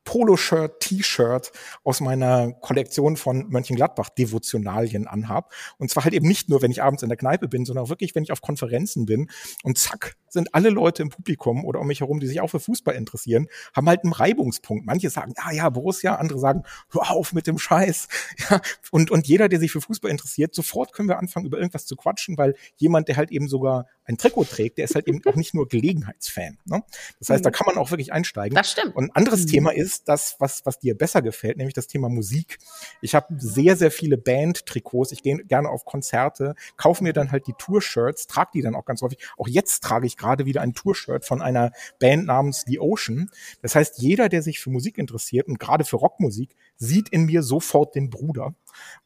Poloshirt, 0.07 0.81
T-Shirt 0.81 1.53
aus 1.85 2.01
meiner 2.01 2.53
Kollektion 2.53 3.19
von 3.19 3.49
Mönchengladbach-Devotionalien 3.51 5.07
anhab. 5.07 5.53
Und 5.77 5.91
zwar 5.91 6.05
halt 6.05 6.15
eben 6.15 6.27
nicht 6.27 6.49
nur, 6.49 6.63
wenn 6.63 6.71
ich 6.71 6.83
abends 6.83 7.03
in 7.03 7.11
der 7.11 7.19
Kneipe 7.19 7.49
bin, 7.49 7.67
sondern 7.67 7.85
auch 7.85 7.89
wirklich, 7.91 8.15
wenn 8.15 8.23
ich 8.23 8.33
auf 8.33 8.41
Konferenzen 8.41 9.05
bin. 9.05 9.29
Und 9.65 9.77
zack, 9.77 10.17
sind 10.37 10.55
alle 10.55 10.71
Leute 10.71 11.03
im 11.03 11.11
Publikum 11.11 11.65
oder 11.65 11.81
um 11.81 11.89
mich 11.89 12.01
herum, 12.01 12.21
die 12.21 12.27
sich 12.27 12.41
auch 12.41 12.49
für 12.49 12.61
Fußball 12.61 12.95
interessieren, 12.95 13.49
haben 13.75 13.89
halt 13.89 14.05
einen 14.05 14.13
Reibungspunkt. 14.13 14.87
Manche 14.87 15.11
sagen, 15.11 15.35
ja, 15.37 15.51
ja, 15.51 15.71
Borussia, 15.71 16.15
andere 16.15 16.39
sagen, 16.39 16.63
hör 16.91 17.11
auf 17.11 17.33
mit 17.33 17.47
dem 17.47 17.59
Scheiß. 17.59 18.09
Ja, 18.51 18.61
und, 18.91 19.11
und 19.11 19.27
jeder, 19.27 19.49
der 19.49 19.59
sich 19.59 19.73
für 19.73 19.81
Fußball 19.81 20.11
interessiert, 20.11 20.55
sofort 20.55 20.93
können 20.93 21.09
wir 21.09 21.19
anfangen, 21.19 21.47
über 21.47 21.57
irgendwas 21.57 21.87
zu 21.87 21.97
quatschen, 21.97 22.37
weil 22.37 22.55
jemand, 22.77 23.09
der 23.09 23.17
halt 23.17 23.31
eben 23.31 23.49
sogar 23.49 23.87
ein 24.05 24.19
Trikot 24.19 24.45
trägt, 24.45 24.79
der 24.79 24.85
ist 24.85 24.95
halt 24.95 25.09
eben 25.09 25.21
auch 25.27 25.35
nicht 25.37 25.55
nur 25.55 25.67
Gelegenheitsfan. 25.69 26.59
Ne? 26.65 26.83
Das 27.19 27.31
heißt, 27.31 27.41
mhm. 27.41 27.45
da 27.45 27.51
kann 27.51 27.67
man 27.67 27.79
auch 27.79 27.91
wirklich 27.91 28.13
einsteigen. 28.13 28.55
Das 28.55 28.71
stimmt. 28.71 28.95
Und 28.95 29.07
ein 29.07 29.11
anderes 29.13 29.45
mhm. 29.45 29.51
Thema 29.51 29.75
ist 29.75 29.96
das, 30.05 30.37
was, 30.39 30.65
was 30.65 30.79
dir 30.79 30.97
besser 30.97 31.23
gefällt, 31.23 31.57
nämlich 31.57 31.75
das 31.75 31.87
Thema 31.87 32.09
Musik. 32.09 32.59
Ich 33.01 33.15
habe 33.15 33.35
sehr, 33.39 33.77
sehr 33.77 33.91
viele 33.91 34.19
Band-Trikots. 34.19 35.13
Ich 35.13 35.23
gehe 35.23 35.37
gerne 35.39 35.69
auf 35.69 35.85
Konzerte, 35.85 36.55
kaufe 36.77 37.03
mir 37.03 37.13
dann 37.13 37.33
halt 37.33 37.47
die 37.47 37.55
Tour-Shirts, 37.59 38.27
trage 38.27 38.51
die 38.55 38.63
dann 38.63 38.75
auch 38.75 38.85
ganz 38.85 39.03
häufig. 39.03 39.19
Auch 39.37 39.49
jetzt 39.49 39.83
trage 39.83 40.07
ich 40.07 40.17
gerade 40.17 40.47
wieder 40.47 40.61
ein 40.61 40.75
Tour-Shirt 40.75 41.25
von 41.25 41.43
einer 41.43 41.73
Band 41.99 42.27
namens 42.27 42.65
The 42.67 42.81
Ocean. 42.81 43.31
Das 43.63 43.75
heißt, 43.75 43.99
jeder, 43.99 44.29
der 44.29 44.43
sich 44.43 44.61
für 44.61 44.71
Musik 44.71 44.99
interessiert 44.99 45.49
und 45.49 45.59
gerade 45.59 45.85
für 45.85 45.97
Rockmusik, 45.97 46.55
sieht 46.77 47.09
in 47.09 47.25
mir 47.25 47.43
sofort 47.43 47.95
den 47.95 48.11
Bruder. 48.11 48.55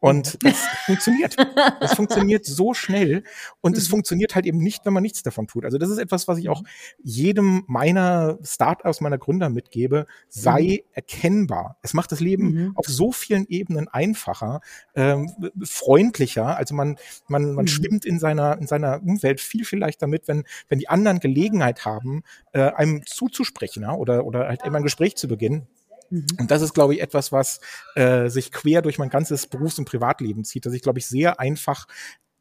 Und 0.00 0.38
das 0.42 0.56
funktioniert. 0.87 1.37
Das 1.80 1.94
funktioniert 1.96 2.46
so 2.46 2.72
schnell. 2.72 3.22
Und 3.61 3.76
es 3.76 3.87
mhm. 3.87 3.90
funktioniert 3.90 4.35
halt 4.35 4.46
eben 4.46 4.59
nicht, 4.59 4.87
wenn 4.87 4.92
man 4.92 5.02
nichts 5.02 5.22
davon 5.22 5.46
tut. 5.46 5.64
Also 5.64 5.76
das 5.78 5.90
ist 5.90 5.98
etwas, 5.98 6.26
was 6.26 6.38
ich 6.38 6.48
auch 6.48 6.62
jedem 7.02 7.64
meiner 7.66 8.38
Startups, 8.42 9.00
meiner 9.00 9.18
Gründer 9.18 9.50
mitgebe. 9.50 10.06
Sei 10.28 10.83
mhm. 10.83 10.90
erkennbar. 10.94 11.76
Es 11.83 11.92
macht 11.92 12.12
das 12.12 12.20
Leben 12.20 12.52
mhm. 12.52 12.72
auf 12.76 12.87
so 12.87 13.12
vielen 13.12 13.46
Ebenen 13.48 13.88
einfacher, 13.88 14.61
ähm, 14.94 15.30
freundlicher. 15.62 16.56
Also 16.56 16.74
man, 16.74 16.96
man, 17.28 17.52
man 17.52 17.64
mhm. 17.66 17.68
schwimmt 17.68 18.04
in 18.06 18.18
seiner, 18.18 18.59
in 18.59 18.66
seiner 18.66 19.02
Umwelt 19.02 19.40
viel, 19.40 19.64
viel 19.64 19.78
leichter 19.78 20.06
mit, 20.06 20.28
wenn, 20.28 20.44
wenn 20.68 20.78
die 20.78 20.88
anderen 20.88 21.20
Gelegenheit 21.20 21.85
haben, 21.85 22.22
äh, 22.52 22.62
einem 22.62 23.04
zuzusprechen 23.04 23.83
ja, 23.83 23.92
oder, 23.94 24.24
oder 24.24 24.48
halt 24.48 24.64
eben 24.64 24.74
ein 24.76 24.83
Gespräch 24.83 25.16
zu 25.16 25.28
beginnen. 25.28 25.66
Mhm. 26.11 26.27
Und 26.38 26.51
das 26.51 26.62
ist, 26.62 26.75
glaube 26.75 26.94
ich, 26.94 27.01
etwas, 27.01 27.33
was 27.33 27.61
äh, 27.94 28.29
sich 28.29 28.53
quer 28.53 28.83
durch 28.83 28.99
mein 28.99 29.11
ganzes 29.11 29.46
Berufs- 29.46 29.79
und 29.79 29.87
Privatleben 29.87 30.44
zieht, 30.44 30.66
dass 30.66 30.75
ich, 30.75 30.83
glaube 30.83 30.99
ich, 30.99 31.07
sehr 31.07 31.40
einfach 31.40 31.87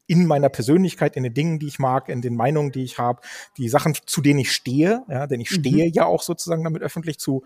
in 0.08 0.26
meiner 0.26 0.50
Persönlichkeit, 0.50 1.16
in 1.16 1.24
den 1.24 1.36
Dingen, 1.36 1.60
die 1.60 1.68
ich 1.68 1.78
mag, 1.78 2.10
in 2.10 2.22
den 2.22 2.36
Meinungen, 2.36 2.72
die 2.72 2.84
ich 2.84 2.98
habe, 2.98 3.22
die 3.58 3.70
Sachen, 3.70 3.96
zu 4.06 4.22
denen 4.22 4.40
ich 4.40 4.52
stehe, 4.52 5.04
ja, 5.08 5.28
denn 5.28 5.40
ich 5.40 5.52
stehe 5.52 5.86
mhm. 5.86 5.94
ja 5.94 6.06
auch 6.06 6.24
sozusagen 6.24 6.64
damit 6.64 6.82
öffentlich 6.82 7.20
zu 7.20 7.44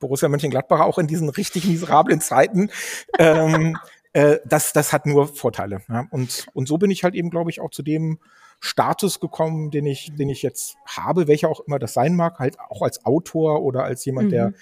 Borussia 0.00 0.28
Mönchengladbach, 0.28 0.80
auch 0.80 0.98
in 0.98 1.06
diesen 1.06 1.28
richtig 1.28 1.66
miserablen 1.66 2.20
Zeiten. 2.20 2.70
ähm, 3.18 3.78
äh, 4.12 4.38
das, 4.44 4.72
das 4.72 4.92
hat 4.92 5.06
nur 5.06 5.28
Vorteile. 5.28 5.82
Ja? 5.88 6.06
Und, 6.10 6.48
und 6.52 6.66
so 6.66 6.78
bin 6.78 6.90
ich 6.90 7.04
halt 7.04 7.14
eben, 7.14 7.30
glaube 7.30 7.50
ich, 7.50 7.60
auch 7.60 7.70
zu 7.70 7.82
dem 7.82 8.18
Status 8.58 9.20
gekommen, 9.20 9.70
den 9.70 9.86
ich, 9.86 10.12
den 10.16 10.28
ich 10.28 10.42
jetzt 10.42 10.76
habe, 10.86 11.28
welcher 11.28 11.48
auch 11.48 11.60
immer 11.60 11.78
das 11.78 11.94
sein 11.94 12.16
mag, 12.16 12.38
halt 12.38 12.58
auch 12.58 12.82
als 12.82 13.04
Autor 13.04 13.62
oder 13.62 13.84
als 13.84 14.04
jemand, 14.04 14.28
mhm. 14.28 14.32
der 14.32 14.52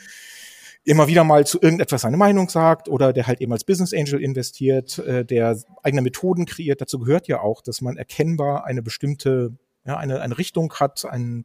immer 0.88 1.06
wieder 1.06 1.22
mal 1.22 1.46
zu 1.46 1.60
irgendetwas 1.60 2.00
seine 2.00 2.16
Meinung 2.16 2.48
sagt 2.48 2.88
oder 2.88 3.12
der 3.12 3.26
halt 3.26 3.42
eben 3.42 3.52
als 3.52 3.64
Business 3.64 3.92
Angel 3.92 4.22
investiert, 4.22 4.98
äh, 4.98 5.24
der 5.24 5.58
eigene 5.82 6.00
Methoden 6.00 6.46
kreiert. 6.46 6.80
Dazu 6.80 6.98
gehört 6.98 7.28
ja 7.28 7.40
auch, 7.40 7.60
dass 7.60 7.82
man 7.82 7.98
erkennbar 7.98 8.64
eine 8.64 8.82
bestimmte, 8.82 9.52
ja, 9.84 9.98
eine, 9.98 10.20
eine 10.22 10.38
Richtung 10.38 10.72
hat, 10.74 11.04
ein, 11.04 11.44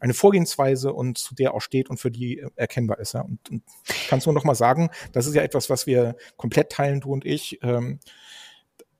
eine 0.00 0.12
Vorgehensweise 0.12 0.92
und 0.92 1.18
zu 1.18 1.36
der 1.36 1.54
auch 1.54 1.60
steht 1.60 1.88
und 1.88 1.98
für 1.98 2.10
die 2.10 2.44
erkennbar 2.56 2.98
ist. 2.98 3.14
Ja. 3.14 3.20
Und, 3.20 3.48
und 3.48 3.62
kannst 4.08 4.26
du 4.26 4.32
noch 4.32 4.44
mal 4.44 4.56
sagen, 4.56 4.90
das 5.12 5.26
ist 5.26 5.34
ja 5.36 5.42
etwas, 5.42 5.70
was 5.70 5.86
wir 5.86 6.16
komplett 6.36 6.72
teilen, 6.72 7.00
du 7.00 7.12
und 7.12 7.24
ich. 7.24 7.60
Ähm, 7.62 8.00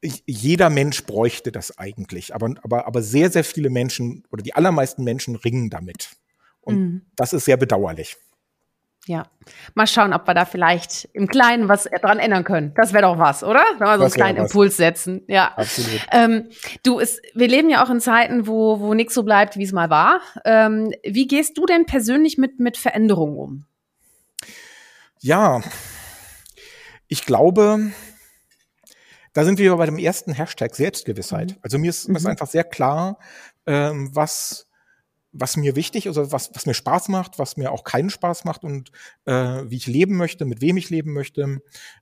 jeder 0.02 0.70
Mensch 0.70 1.04
bräuchte 1.04 1.50
das 1.50 1.78
eigentlich, 1.78 2.34
aber, 2.34 2.54
aber, 2.62 2.86
aber 2.86 3.02
sehr, 3.02 3.30
sehr 3.30 3.44
viele 3.44 3.70
Menschen 3.70 4.24
oder 4.30 4.42
die 4.42 4.54
allermeisten 4.54 5.02
Menschen 5.02 5.34
ringen 5.34 5.68
damit. 5.68 6.10
Und 6.60 6.78
mhm. 6.78 7.02
das 7.16 7.32
ist 7.32 7.44
sehr 7.44 7.56
bedauerlich. 7.56 8.16
Ja, 9.06 9.24
mal 9.74 9.86
schauen, 9.86 10.12
ob 10.12 10.26
wir 10.26 10.34
da 10.34 10.44
vielleicht 10.44 11.08
im 11.14 11.26
Kleinen 11.26 11.68
was 11.68 11.84
dran 11.84 12.18
ändern 12.18 12.44
können. 12.44 12.74
Das 12.76 12.92
wäre 12.92 13.04
doch 13.04 13.18
was, 13.18 13.42
oder? 13.42 13.62
Wenn 13.78 13.86
wir 13.86 13.96
so 13.96 14.04
einen 14.04 14.12
kleinen 14.12 14.38
Impuls 14.38 14.76
setzen. 14.76 15.22
Ja, 15.26 15.54
absolut. 15.56 16.06
Ähm, 16.12 16.50
du, 16.82 17.00
es, 17.00 17.20
wir 17.34 17.48
leben 17.48 17.70
ja 17.70 17.82
auch 17.82 17.90
in 17.90 18.00
Zeiten, 18.00 18.46
wo, 18.46 18.78
wo 18.78 18.92
nichts 18.92 19.14
so 19.14 19.22
bleibt, 19.22 19.56
wie 19.56 19.64
es 19.64 19.72
mal 19.72 19.88
war. 19.88 20.20
Ähm, 20.44 20.92
wie 21.02 21.26
gehst 21.26 21.56
du 21.56 21.64
denn 21.64 21.86
persönlich 21.86 22.36
mit, 22.36 22.60
mit 22.60 22.76
Veränderungen 22.76 23.38
um? 23.38 23.64
Ja, 25.20 25.62
ich 27.08 27.24
glaube, 27.24 27.92
da 29.32 29.44
sind 29.44 29.58
wir 29.58 29.74
bei 29.76 29.86
dem 29.86 29.98
ersten 29.98 30.32
Hashtag 30.32 30.74
Selbstgewissheit. 30.74 31.52
Mhm. 31.52 31.58
Also 31.62 31.78
mir 31.78 31.90
ist, 31.90 32.08
mhm. 32.08 32.16
ist 32.16 32.26
einfach 32.26 32.46
sehr 32.46 32.64
klar, 32.64 33.18
ähm, 33.66 34.10
was 34.14 34.69
was 35.32 35.56
mir 35.56 35.76
wichtig 35.76 36.06
ist, 36.06 36.18
also 36.18 36.32
was, 36.32 36.50
was 36.54 36.66
mir 36.66 36.74
Spaß 36.74 37.08
macht, 37.08 37.38
was 37.38 37.56
mir 37.56 37.70
auch 37.72 37.84
keinen 37.84 38.10
Spaß 38.10 38.44
macht 38.44 38.64
und 38.64 38.90
äh, 39.26 39.32
wie 39.32 39.76
ich 39.76 39.86
leben 39.86 40.16
möchte, 40.16 40.44
mit 40.44 40.60
wem 40.60 40.76
ich 40.76 40.90
leben 40.90 41.12
möchte. 41.12 41.60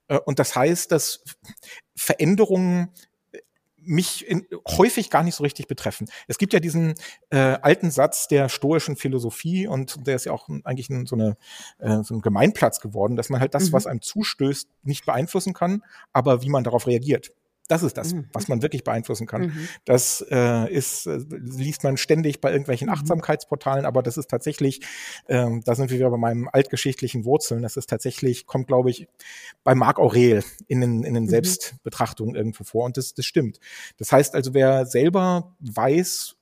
Äh, 0.09 0.19
und 0.21 0.39
das 0.39 0.57
heißt, 0.57 0.91
dass 0.93 1.25
Veränderungen 1.95 2.91
mich 3.89 4.29
in, 4.29 4.47
häufig 4.69 5.09
gar 5.09 5.23
nicht 5.23 5.35
so 5.35 5.43
richtig 5.43 5.67
betreffen. 5.67 6.09
Es 6.27 6.39
gibt 6.39 6.53
ja 6.53 6.61
diesen 6.61 6.95
äh, 7.31 7.39
alten 7.39 7.91
Satz 7.91 8.29
der 8.29 8.49
stoischen 8.49 8.97
Philosophie 8.97 9.67
und 9.67 10.07
der 10.07 10.17
ist 10.17 10.27
ja 10.27 10.33
auch 10.33 10.49
eigentlich 10.65 10.89
so, 11.09 11.17
eine, 11.17 11.37
äh, 11.79 12.03
so 12.03 12.15
ein 12.15 12.21
Gemeinplatz 12.21 12.81
geworden, 12.81 13.17
dass 13.17 13.31
man 13.31 13.41
halt 13.41 13.55
das, 13.55 13.69
mhm. 13.69 13.73
was 13.73 13.87
einem 13.87 14.03
zustößt, 14.03 14.69
nicht 14.83 15.07
beeinflussen 15.07 15.55
kann, 15.55 15.83
aber 16.13 16.43
wie 16.43 16.51
man 16.51 16.65
darauf 16.65 16.87
reagiert. 16.87 17.33
Das 17.69 17.83
ist 17.83 17.99
das, 17.99 18.15
mhm. 18.15 18.29
was 18.33 18.49
man 18.49 18.63
wirklich 18.63 18.83
beeinflussen 18.83 19.27
kann. 19.27 19.43
Mhm. 19.43 19.69
Das 19.85 20.25
äh, 20.31 20.73
ist, 20.73 21.07
äh, 21.07 21.19
liest 21.31 21.85
man 21.85 21.99
ständig 21.99 22.41
bei 22.41 22.51
irgendwelchen 22.51 22.89
mhm. 22.89 22.95
Achtsamkeitsportalen, 22.95 23.85
aber 23.85 24.03
das 24.03 24.17
ist 24.17 24.31
tatsächlich, 24.31 24.81
ähm, 25.29 25.63
da 25.65 25.75
sind 25.75 25.91
wir 25.91 25.99
wieder 25.99 26.11
bei 26.11 26.17
meinem 26.17 26.49
altgeschichtlichen 26.51 27.27
Wurzeln. 27.27 27.63
Das 27.63 27.77
ist 27.77 27.89
tatsächlich, 27.91 28.47
kommt, 28.47 28.67
glaube 28.67 28.91
ich, 28.91 29.07
bei 29.65 29.75
Marc 29.75 29.99
Aurel 29.99 30.43
in 30.67 30.81
den, 30.81 31.05
in 31.05 31.15
den 31.15 31.25
mhm. 31.25 31.29
Selbstbetrachtungen 31.29 32.35
irgendwo 32.35 32.65
vor. 32.65 32.87
Und 32.87 32.97
das, 32.97 33.15
das 33.15 33.27
stimmt. 33.27 33.61
Das 33.99 34.13
heißt 34.13 34.35
also, 34.35 34.55
wer 34.55 34.87
selber 34.87 35.55
weiß, 35.61 36.37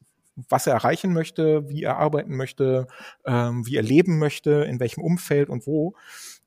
was 0.49 0.67
er 0.67 0.75
erreichen 0.75 1.13
möchte, 1.13 1.69
wie 1.69 1.83
er 1.83 1.97
arbeiten 1.97 2.37
möchte, 2.37 2.87
ähm, 3.25 3.67
wie 3.67 3.77
er 3.77 3.83
leben 3.83 4.19
möchte, 4.19 4.65
in 4.69 4.79
welchem 4.81 5.03
Umfeld 5.03 5.49
und 5.49 5.67
wo, 5.67 5.95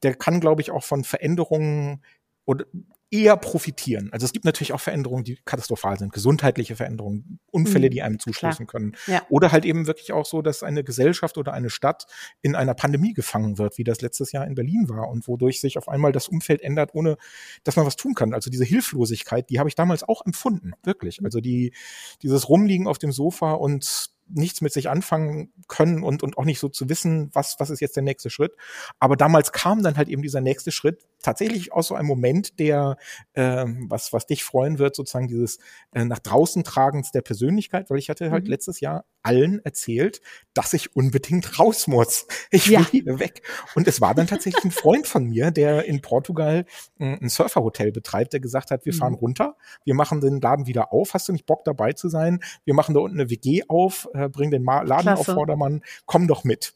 der 0.04 0.16
kann, 0.16 0.40
glaube 0.40 0.62
ich, 0.62 0.72
auch 0.72 0.84
von 0.84 1.04
Veränderungen 1.04 2.04
oder 2.46 2.66
eher 3.12 3.38
profitieren. 3.38 4.10
Also 4.12 4.26
es 4.26 4.34
gibt 4.34 4.46
natürlich 4.46 4.74
auch 4.74 4.80
Veränderungen, 4.80 5.24
die 5.24 5.40
katastrophal 5.44 5.98
sind, 5.98 6.14
gesundheitliche 6.14 6.76
Veränderungen, 6.76 7.40
Unfälle, 7.52 7.88
mhm. 7.88 7.92
die 7.92 8.02
einem 8.04 8.20
zustoßen 8.20 8.68
können. 8.68 8.96
Ja. 9.08 9.24
Oder 9.30 9.52
halt 9.52 9.66
eben 9.66 9.88
wirklich 9.88 10.12
auch 10.12 10.26
so, 10.26 10.42
dass 10.42 10.62
eine 10.62 10.84
Gesellschaft 10.84 11.38
oder 11.38 11.54
eine 11.54 11.70
Stadt 11.70 12.06
in 12.42 12.56
einer 12.56 12.76
Pandemie 12.76 13.14
gefangen 13.14 13.58
wird, 13.58 13.78
wie 13.78 13.84
das 13.84 14.02
letztes 14.02 14.32
Jahr 14.32 14.46
in 14.46 14.54
Berlin 14.54 14.90
war 14.90 15.10
und 15.10 15.28
wodurch 15.28 15.60
sich 15.60 15.78
auf 15.78 15.90
einmal 15.90 16.12
das 16.12 16.28
Umfeld 16.28 16.62
ändert, 16.62 16.94
ohne 16.94 17.18
dass 17.64 17.76
man 17.76 17.86
was 17.86 17.96
tun 17.96 18.14
kann. 18.14 18.34
Also 18.34 18.52
diese 18.52 18.66
Hilflosigkeit, 18.66 19.50
die 19.50 19.60
habe 19.60 19.70
ich 19.70 19.76
damals 19.76 20.04
auch 20.04 20.26
empfunden, 20.26 20.74
wirklich. 20.84 21.20
Mhm. 21.20 21.26
Also 21.26 21.42
die, 21.42 21.74
dieses 22.22 22.48
Rumliegen 22.48 22.88
auf 22.88 23.00
dem 23.00 23.12
Sofa 23.12 23.54
und 23.54 24.12
nichts 24.30 24.62
mit 24.62 24.74
sich 24.74 24.90
anfangen 24.90 25.52
können 25.68 26.04
und, 26.04 26.24
und 26.24 26.38
auch 26.38 26.46
nicht 26.46 26.60
so 26.60 26.70
zu 26.70 26.90
wissen, 26.90 27.30
was, 27.34 27.56
was 27.60 27.70
ist 27.70 27.80
jetzt 27.80 27.96
der 27.96 28.04
nächste 28.04 28.30
Schritt. 28.30 28.54
Aber 29.00 29.16
damals 29.16 29.52
kam 29.52 29.84
dann 29.84 29.98
halt 29.98 30.10
eben 30.10 30.22
dieser 30.22 30.42
nächste 30.42 30.72
Schritt 30.72 31.06
tatsächlich 31.22 31.74
aus 31.74 31.88
so 31.88 31.96
einem 31.96 32.08
Moment, 32.08 32.60
der, 32.60 32.98
äh, 33.34 33.66
was, 33.88 34.14
was 34.14 34.26
dich 34.26 34.44
freuen 34.44 34.80
wird, 34.80 34.96
sozusagen 34.96 35.28
dieses 35.28 35.60
äh, 35.94 36.06
nach 36.06 36.20
draußen 36.20 36.64
tragens 36.64 37.12
der 37.12 37.22
Persönlichkeit, 37.22 37.90
weil 37.90 37.98
ich 37.98 38.10
hatte 38.10 38.32
halt 38.32 38.46
mhm. 38.46 38.52
letztes 38.52 38.80
Jahr 38.80 39.06
allen 39.24 39.64
erzählt, 39.66 40.22
dass 40.54 40.74
ich 40.74 40.96
unbedingt 40.96 41.60
raus 41.60 41.88
muss. 41.88 42.28
Ich 42.52 42.68
will 42.68 42.76
ja. 42.76 42.88
hier 42.90 43.20
weg. 43.20 43.42
Und 43.76 43.88
es 43.88 44.02
war 44.02 44.16
dann 44.16 44.28
tatsächlich 44.28 44.64
ein 44.64 44.72
Freund 44.72 45.08
von 45.08 45.26
mir, 45.26 45.52
der 45.52 45.86
in 45.86 46.02
Portugal 46.02 46.66
äh, 47.00 47.18
ein 47.22 47.30
Surferhotel 47.30 47.92
betreibt, 47.92 48.34
der 48.34 48.40
gesagt 48.40 48.72
hat, 48.72 48.86
wir 48.86 48.94
fahren 48.94 49.14
mhm. 49.14 49.20
runter, 49.20 49.56
wir 49.86 49.94
machen 49.94 50.22
den 50.22 50.42
Laden 50.42 50.68
wieder 50.68 50.94
auf. 50.94 51.14
Hast 51.14 51.28
du 51.28 51.34
nicht 51.34 51.46
Bock 51.46 51.64
dabei 51.64 51.94
zu 51.94 52.10
sein? 52.10 52.40
Wir 52.66 52.74
machen 52.74 52.96
da 52.96 53.02
unten 53.02 53.20
eine 53.20 53.30
WG 53.30 53.64
auf, 53.68 54.08
äh, 54.14 54.30
bringen 54.30 54.52
den 54.52 54.64
Laden 54.64 54.88
Klasse. 54.88 55.20
auf 55.20 55.26
Vordermann, 55.26 55.82
komm 56.06 56.28
doch 56.28 56.44
mit. 56.44 56.74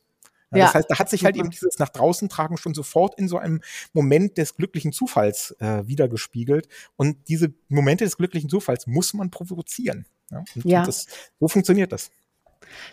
Ja, 0.56 0.66
das 0.66 0.76
heißt, 0.76 0.92
da 0.92 1.00
hat 1.00 1.10
sich 1.10 1.26
halt 1.26 1.36
eben 1.36 1.50
dieses 1.50 1.80
nach 1.80 1.90
draußen 1.90 2.30
tragen 2.30 2.58
schon 2.58 2.74
sofort 2.74 3.18
in 3.18 3.28
so 3.28 3.38
einem 3.38 3.62
Moment 3.94 4.38
des 4.38 4.56
glücklichen 4.56 4.92
Zufalls 4.92 5.56
äh, 5.60 5.88
wiedergespiegelt. 5.88 6.68
Und 6.96 7.28
diese 7.28 7.54
Momente 7.70 8.04
des 8.04 8.18
glücklichen 8.18 8.50
Zufalls 8.50 8.88
muss 8.88 9.14
man 9.14 9.32
provozieren. 9.32 10.06
Ja, 10.32 10.44
und, 10.56 10.66
ja. 10.66 10.80
Und 10.80 10.88
das, 10.88 11.08
so 11.40 11.48
funktioniert 11.48 11.92
das. 11.92 12.12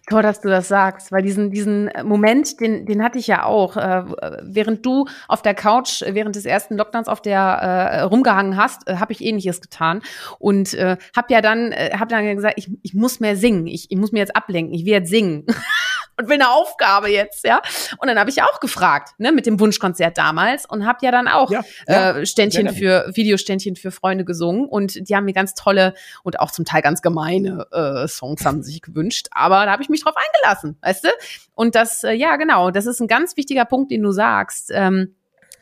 Toll, 0.08 0.22
dass 0.22 0.40
du 0.40 0.48
das 0.48 0.68
sagst, 0.68 1.12
weil 1.12 1.22
diesen, 1.22 1.50
diesen 1.50 1.90
Moment, 2.04 2.60
den, 2.60 2.86
den 2.86 3.02
hatte 3.02 3.18
ich 3.18 3.26
ja 3.26 3.44
auch. 3.44 3.76
Äh, 3.76 4.04
während 4.42 4.84
du 4.84 5.06
auf 5.28 5.42
der 5.42 5.54
Couch 5.54 6.02
während 6.06 6.36
des 6.36 6.44
ersten 6.44 6.76
Lockdowns 6.76 7.08
auf 7.08 7.22
der 7.22 7.40
äh, 7.40 8.00
rumgehangen 8.02 8.56
hast, 8.56 8.88
äh, 8.88 8.96
habe 8.96 9.12
ich 9.12 9.22
ähnliches 9.22 9.60
getan 9.60 10.02
und 10.38 10.74
äh, 10.74 10.96
habe 11.16 11.32
ja 11.32 11.40
dann, 11.40 11.72
äh, 11.72 11.90
hab 11.98 12.08
dann 12.08 12.36
gesagt, 12.36 12.54
ich, 12.56 12.70
ich 12.82 12.94
muss 12.94 13.20
mehr 13.20 13.36
singen, 13.36 13.66
ich, 13.66 13.90
ich 13.90 13.98
muss 13.98 14.12
mir 14.12 14.18
jetzt 14.18 14.36
ablenken, 14.36 14.74
ich 14.74 14.84
will 14.84 14.92
jetzt 14.92 15.10
singen. 15.10 15.46
und 16.20 16.28
will 16.28 16.34
eine 16.34 16.50
Aufgabe 16.50 17.08
jetzt, 17.08 17.44
ja. 17.44 17.60
Und 17.98 18.08
dann 18.08 18.18
habe 18.18 18.30
ich 18.30 18.42
auch 18.42 18.60
gefragt, 18.60 19.14
ne, 19.18 19.32
mit 19.32 19.46
dem 19.46 19.58
Wunschkonzert 19.58 20.16
damals 20.18 20.66
und 20.66 20.86
habe 20.86 20.98
ja 21.02 21.10
dann 21.10 21.28
auch 21.28 21.50
ja, 21.50 21.62
ja, 21.88 22.18
äh, 22.18 22.26
Ständchen 22.26 22.68
für 22.70 23.10
Videoständchen 23.14 23.76
für 23.76 23.90
Freunde 23.90 24.24
gesungen 24.24 24.66
und 24.66 25.08
die 25.08 25.16
haben 25.16 25.24
mir 25.24 25.32
ganz 25.32 25.54
tolle 25.54 25.94
und 26.22 26.38
auch 26.38 26.50
zum 26.50 26.64
Teil 26.64 26.82
ganz 26.82 27.02
gemeine 27.02 27.66
äh, 27.72 28.08
Songs 28.08 28.44
haben 28.44 28.62
sich 28.62 28.82
gewünscht, 28.82 29.28
aber 29.30 29.64
da 29.64 29.72
habe 29.72 29.82
ich 29.82 29.88
mich 29.88 30.02
drauf 30.02 30.14
eingelassen, 30.16 30.76
weißt 30.82 31.04
du? 31.04 31.08
Und 31.54 31.74
das, 31.74 32.04
äh, 32.04 32.12
ja 32.12 32.36
genau, 32.36 32.70
das 32.70 32.86
ist 32.86 33.00
ein 33.00 33.08
ganz 33.08 33.36
wichtiger 33.36 33.64
Punkt, 33.64 33.90
den 33.90 34.02
du 34.02 34.12
sagst. 34.12 34.70
Ähm, 34.72 35.14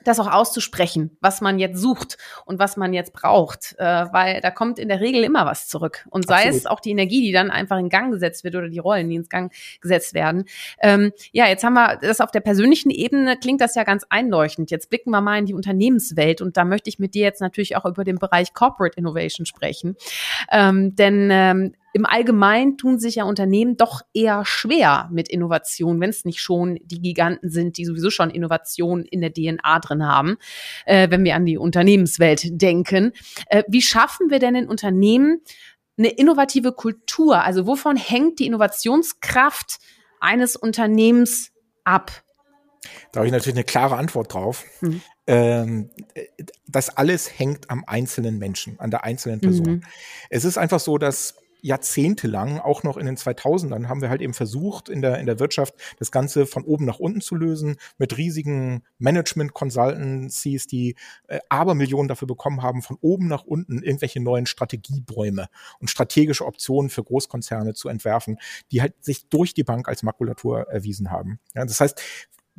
das 0.08 0.18
auch 0.20 0.30
auszusprechen, 0.30 1.16
was 1.20 1.40
man 1.40 1.58
jetzt 1.58 1.78
sucht 1.78 2.18
und 2.46 2.58
was 2.58 2.76
man 2.76 2.92
jetzt 2.92 3.12
braucht, 3.12 3.74
äh, 3.78 3.84
weil 3.84 4.40
da 4.40 4.50
kommt 4.50 4.78
in 4.78 4.88
der 4.88 5.00
Regel 5.00 5.24
immer 5.24 5.46
was 5.46 5.68
zurück. 5.68 6.06
Und 6.10 6.26
sei 6.26 6.36
Absolut. 6.36 6.56
es 6.56 6.66
auch 6.66 6.80
die 6.80 6.90
Energie, 6.90 7.20
die 7.22 7.32
dann 7.32 7.50
einfach 7.50 7.78
in 7.78 7.88
Gang 7.88 8.12
gesetzt 8.12 8.44
wird 8.44 8.54
oder 8.54 8.68
die 8.68 8.78
Rollen, 8.78 9.08
die 9.08 9.16
ins 9.16 9.28
Gang 9.28 9.52
gesetzt 9.80 10.14
werden. 10.14 10.44
Ähm, 10.80 11.12
ja, 11.32 11.46
jetzt 11.46 11.64
haben 11.64 11.74
wir 11.74 11.98
das 12.00 12.20
auf 12.20 12.30
der 12.30 12.40
persönlichen 12.40 12.90
Ebene, 12.90 13.36
klingt 13.36 13.60
das 13.60 13.74
ja 13.74 13.84
ganz 13.84 14.04
einleuchtend. 14.08 14.70
Jetzt 14.70 14.90
blicken 14.90 15.10
wir 15.10 15.20
mal 15.20 15.38
in 15.38 15.46
die 15.46 15.54
Unternehmenswelt 15.54 16.40
und 16.40 16.56
da 16.56 16.64
möchte 16.64 16.88
ich 16.88 16.98
mit 16.98 17.14
dir 17.14 17.22
jetzt 17.22 17.40
natürlich 17.40 17.76
auch 17.76 17.84
über 17.84 18.04
den 18.04 18.18
Bereich 18.18 18.54
Corporate 18.54 18.96
Innovation 18.96 19.46
sprechen. 19.46 19.96
Ähm, 20.50 20.94
denn 20.96 21.28
ähm, 21.30 21.74
im 21.92 22.06
Allgemeinen 22.06 22.76
tun 22.76 22.98
sich 22.98 23.16
ja 23.16 23.24
Unternehmen 23.24 23.76
doch 23.76 24.02
eher 24.12 24.44
schwer 24.44 25.08
mit 25.12 25.28
Innovation, 25.28 26.00
wenn 26.00 26.10
es 26.10 26.24
nicht 26.24 26.40
schon 26.40 26.78
die 26.82 27.00
Giganten 27.00 27.50
sind, 27.50 27.78
die 27.78 27.84
sowieso 27.84 28.10
schon 28.10 28.30
Innovation 28.30 29.04
in 29.04 29.20
der 29.20 29.32
DNA 29.32 29.78
drin 29.80 30.06
haben, 30.06 30.36
äh, 30.86 31.10
wenn 31.10 31.24
wir 31.24 31.34
an 31.34 31.46
die 31.46 31.58
Unternehmenswelt 31.58 32.60
denken. 32.60 33.12
Äh, 33.46 33.64
wie 33.68 33.82
schaffen 33.82 34.30
wir 34.30 34.38
denn 34.38 34.54
in 34.54 34.68
Unternehmen 34.68 35.40
eine 35.96 36.08
innovative 36.08 36.72
Kultur? 36.72 37.42
Also 37.42 37.66
wovon 37.66 37.96
hängt 37.96 38.38
die 38.38 38.46
Innovationskraft 38.46 39.78
eines 40.20 40.56
Unternehmens 40.56 41.52
ab? 41.84 42.12
Da 43.12 43.20
habe 43.20 43.26
ich 43.26 43.32
natürlich 43.32 43.56
eine 43.56 43.64
klare 43.64 43.96
Antwort 43.96 44.32
drauf. 44.32 44.64
Mhm. 44.80 45.02
Ähm, 45.26 45.90
das 46.66 46.96
alles 46.96 47.38
hängt 47.38 47.70
am 47.70 47.84
einzelnen 47.86 48.38
Menschen, 48.38 48.78
an 48.78 48.90
der 48.90 49.04
einzelnen 49.04 49.40
Person. 49.40 49.66
Mhm. 49.66 49.82
Es 50.30 50.44
ist 50.44 50.58
einfach 50.58 50.80
so, 50.80 50.96
dass 50.96 51.34
jahrzehntelang, 51.60 52.58
auch 52.58 52.82
noch 52.82 52.96
in 52.96 53.06
den 53.06 53.16
2000ern, 53.16 53.88
haben 53.88 54.00
wir 54.00 54.10
halt 54.10 54.20
eben 54.20 54.34
versucht, 54.34 54.88
in 54.88 55.02
der, 55.02 55.18
in 55.18 55.26
der 55.26 55.40
Wirtschaft 55.40 55.74
das 55.98 56.10
Ganze 56.10 56.46
von 56.46 56.64
oben 56.64 56.84
nach 56.84 56.98
unten 56.98 57.20
zu 57.20 57.34
lösen, 57.34 57.76
mit 57.98 58.16
riesigen 58.16 58.82
Management-Consultancies, 58.98 60.66
die 60.66 60.96
äh, 61.28 61.38
Abermillionen 61.48 62.08
dafür 62.08 62.28
bekommen 62.28 62.62
haben, 62.62 62.82
von 62.82 62.96
oben 63.00 63.28
nach 63.28 63.44
unten 63.44 63.82
irgendwelche 63.82 64.20
neuen 64.20 64.46
Strategiebäume 64.46 65.48
und 65.80 65.88
strategische 65.88 66.46
Optionen 66.46 66.90
für 66.90 67.02
Großkonzerne 67.02 67.74
zu 67.74 67.88
entwerfen, 67.88 68.38
die 68.72 68.82
halt 68.82 68.94
sich 69.04 69.28
durch 69.28 69.54
die 69.54 69.64
Bank 69.64 69.88
als 69.88 70.02
Makulatur 70.02 70.68
erwiesen 70.68 71.10
haben. 71.10 71.40
Ja, 71.54 71.64
das 71.64 71.80
heißt, 71.80 72.00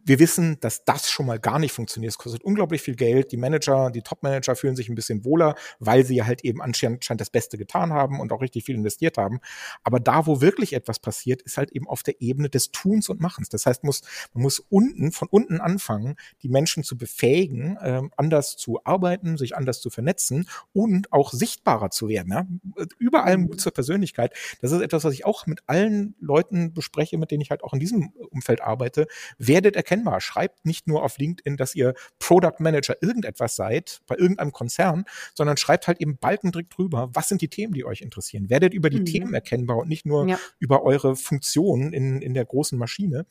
wir 0.05 0.19
wissen, 0.19 0.59
dass 0.59 0.85
das 0.85 1.09
schon 1.09 1.25
mal 1.25 1.39
gar 1.39 1.59
nicht 1.59 1.71
funktioniert. 1.71 2.11
Es 2.11 2.17
kostet 2.17 2.43
unglaublich 2.43 2.81
viel 2.81 2.95
Geld. 2.95 3.31
Die 3.31 3.37
Manager, 3.37 3.91
die 3.91 4.01
Top-Manager 4.01 4.55
fühlen 4.55 4.75
sich 4.75 4.89
ein 4.89 4.95
bisschen 4.95 5.25
wohler, 5.25 5.55
weil 5.79 6.05
sie 6.05 6.23
halt 6.23 6.43
eben 6.43 6.61
anscheinend 6.61 7.21
das 7.21 7.29
Beste 7.29 7.57
getan 7.57 7.93
haben 7.93 8.19
und 8.19 8.31
auch 8.31 8.41
richtig 8.41 8.65
viel 8.65 8.75
investiert 8.75 9.17
haben. 9.17 9.39
Aber 9.83 9.99
da, 9.99 10.25
wo 10.25 10.41
wirklich 10.41 10.73
etwas 10.73 10.99
passiert, 10.99 11.41
ist 11.41 11.57
halt 11.57 11.71
eben 11.71 11.87
auf 11.87 12.03
der 12.03 12.21
Ebene 12.21 12.49
des 12.49 12.71
Tuns 12.71 13.09
und 13.09 13.19
Machens. 13.19 13.49
Das 13.49 13.65
heißt, 13.65 13.83
muss, 13.83 14.01
man 14.33 14.43
muss 14.43 14.59
unten, 14.59 15.11
von 15.11 15.27
unten 15.29 15.59
anfangen, 15.59 16.15
die 16.43 16.49
Menschen 16.49 16.83
zu 16.83 16.97
befähigen, 16.97 17.77
äh, 17.77 18.01
anders 18.17 18.57
zu 18.57 18.83
arbeiten, 18.83 19.37
sich 19.37 19.55
anders 19.55 19.81
zu 19.81 19.89
vernetzen 19.89 20.47
und 20.73 21.11
auch 21.11 21.31
sichtbarer 21.31 21.89
zu 21.89 22.07
werden. 22.07 22.31
Ja? 22.31 22.85
Überall 22.97 23.37
Mut 23.37 23.53
mhm. 23.53 23.59
zur 23.59 23.73
Persönlichkeit. 23.73 24.33
Das 24.61 24.71
ist 24.71 24.81
etwas, 24.81 25.03
was 25.03 25.13
ich 25.13 25.25
auch 25.25 25.47
mit 25.47 25.61
allen 25.67 26.15
Leuten 26.19 26.73
bespreche, 26.73 27.17
mit 27.17 27.31
denen 27.31 27.41
ich 27.41 27.51
halt 27.51 27.63
auch 27.63 27.73
in 27.73 27.79
diesem 27.79 28.09
Umfeld 28.29 28.61
arbeite. 28.61 29.07
Werdet 29.37 29.75
erkennbar. 29.89 30.21
Schreibt 30.21 30.65
nicht 30.65 30.87
nur 30.87 31.03
auf 31.03 31.17
LinkedIn, 31.17 31.57
dass 31.57 31.75
ihr 31.75 31.93
Product 32.19 32.59
Manager 32.59 32.95
irgendetwas 33.01 33.55
seid, 33.55 34.01
bei 34.07 34.15
irgendeinem 34.15 34.51
Konzern, 34.51 35.05
sondern 35.33 35.57
schreibt 35.57 35.87
halt 35.87 35.99
eben 35.99 36.17
balkendrück 36.17 36.69
drüber, 36.69 37.09
was 37.13 37.27
sind 37.27 37.41
die 37.41 37.47
Themen, 37.47 37.73
die 37.73 37.85
euch 37.85 38.01
interessieren. 38.01 38.49
Werdet 38.49 38.73
über 38.73 38.89
die 38.89 38.99
mhm. 38.99 39.05
Themen 39.05 39.33
erkennbar 39.33 39.77
und 39.77 39.89
nicht 39.89 40.05
nur 40.05 40.27
ja. 40.27 40.39
über 40.59 40.83
eure 40.83 41.15
Funktionen 41.15 41.93
in, 41.93 42.21
in 42.21 42.33
der 42.33 42.45
großen 42.45 42.77
Maschine. 42.77 43.25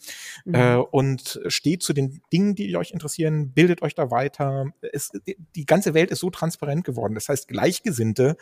Mhm. 0.44 0.55
Äh, 0.55 0.77
und 0.77 1.40
steht 1.47 1.83
zu 1.83 1.92
den 1.92 2.21
Dingen, 2.33 2.55
die 2.55 2.77
euch 2.77 2.90
interessieren, 2.90 3.53
bildet 3.53 3.83
euch 3.83 3.94
da 3.94 4.11
weiter. 4.11 4.73
Es, 4.92 5.12
die 5.55 5.66
ganze 5.66 5.94
Welt 5.94 6.11
ist 6.11 6.21
so 6.21 6.31
transparent 6.31 6.85
geworden. 6.85 7.14
Das 7.14 7.29
heißt, 7.29 7.49
Gleichgesinnte 7.49 8.37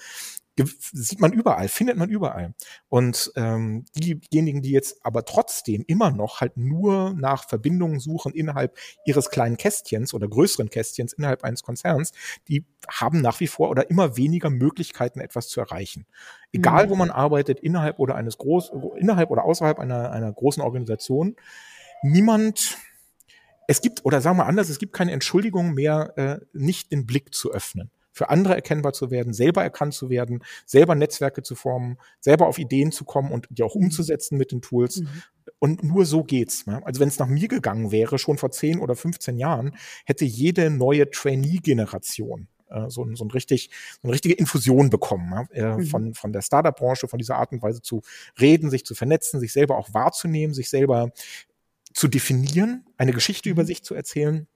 sieht 0.64 1.21
man 1.21 1.33
überall, 1.33 1.69
findet 1.69 1.97
man 1.97 2.09
überall. 2.09 2.55
Und 2.88 3.33
ähm, 3.37 3.85
diejenigen, 3.95 4.62
die 4.62 4.71
jetzt 4.71 5.05
aber 5.05 5.25
trotzdem 5.25 5.85
immer 5.87 6.11
noch 6.11 6.40
halt 6.40 6.57
nur 6.57 7.12
nach 7.14 7.47
Verbindungen 7.47 8.01
suchen 8.01 8.33
innerhalb 8.33 8.77
ihres 9.05 9.29
kleinen 9.31 9.59
Kästchens 9.59 10.14
oder 10.14 10.29
größeren 10.29 10.71
Kästchens 10.71 11.12
innerhalb 11.12 11.45
eines 11.45 11.62
Konzerns, 11.62 12.12
die 12.49 12.64
haben 12.88 13.21
nach 13.21 13.40
wie 13.40 13.49
vor 13.49 13.69
oder 13.69 13.90
immer 13.90 14.16
weniger 14.16 14.49
Möglichkeiten, 14.49 15.21
etwas 15.21 15.49
zu 15.49 15.61
erreichen. 15.61 16.07
Egal, 16.53 16.87
mhm. 16.87 16.90
wo 16.90 16.97
man 16.97 17.11
arbeitet, 17.11 17.61
innerhalb 17.61 17.99
oder 17.99 18.14
eines 18.14 18.38
groß, 18.38 18.73
innerhalb 18.97 19.31
oder 19.31 19.45
außerhalb 19.45 19.79
einer, 19.79 20.11
einer 20.11 20.33
großen 20.33 20.62
Organisation, 20.62 21.37
niemand 22.03 22.79
es 23.69 23.83
gibt, 23.83 24.05
oder 24.05 24.21
sagen 24.21 24.38
wir 24.38 24.47
anders, 24.47 24.69
es 24.69 24.79
gibt 24.79 24.92
keine 24.92 25.12
Entschuldigung 25.12 25.75
mehr, 25.75 26.12
äh, 26.16 26.38
nicht 26.53 26.92
den 26.92 27.05
Blick 27.05 27.35
zu 27.35 27.53
öffnen 27.53 27.90
für 28.16 28.31
andere 28.31 28.55
erkennbar 28.55 28.94
zu 28.94 29.11
werden, 29.11 29.35
selber 29.35 29.62
erkannt 29.62 29.92
zu 29.92 30.09
werden, 30.09 30.42
selber 30.64 30.94
Netzwerke 30.94 31.42
zu 31.42 31.55
formen, 31.55 31.98
selber 32.18 32.46
auf 32.46 32.59
Ideen 32.59 32.90
zu 32.90 33.05
kommen 33.05 33.31
und 33.31 33.46
die 33.50 33.62
auch 33.62 33.74
mhm. 33.74 33.85
umzusetzen 33.85 34.38
mit 34.38 34.52
den 34.52 34.62
Tools. 34.62 35.00
Mhm. 35.00 35.22
Und 35.59 35.85
nur 35.85 36.07
so 36.07 36.24
geht's. 36.24 36.66
Ne? 36.66 36.81
Also 36.87 36.98
wenn 36.98 37.09
es 37.09 37.18
nach 37.18 37.29
mir 37.29 37.46
gegangen 37.46 37.92
wäre, 37.92 38.18
schon 38.18 38.38
vor 38.38 38.50
10 38.50 38.81
oder 38.81 38.96
15 38.96 39.37
Jahren, 39.37 39.76
hätte 40.07 40.24
jede 40.24 40.70
neue 40.70 41.11
Trainee-Generation 41.11 42.48
äh, 42.70 42.88
so, 42.88 43.07
so, 43.14 43.24
ein 43.26 43.31
richtig, 43.31 43.68
so 44.00 44.09
eine 44.09 44.14
richtige 44.14 44.35
Infusion 44.35 44.88
bekommen 44.88 45.46
äh, 45.52 45.76
mhm. 45.76 45.85
von, 45.85 46.14
von 46.14 46.33
der 46.33 46.40
Startup-Branche, 46.40 47.09
von 47.09 47.18
dieser 47.18 47.37
Art 47.37 47.52
und 47.52 47.61
Weise 47.61 47.83
zu 47.83 48.00
reden, 48.40 48.70
sich 48.70 48.87
zu 48.87 48.94
vernetzen, 48.94 49.40
sich 49.40 49.52
selber 49.52 49.76
auch 49.76 49.92
wahrzunehmen, 49.92 50.55
sich 50.55 50.70
selber 50.70 51.11
zu 51.92 52.09
definieren, 52.09 52.87
eine 52.96 53.12
Geschichte 53.12 53.50
über 53.50 53.64
mhm. 53.64 53.66
sich 53.66 53.85
zu 53.85 53.94
erzählen 53.94 54.48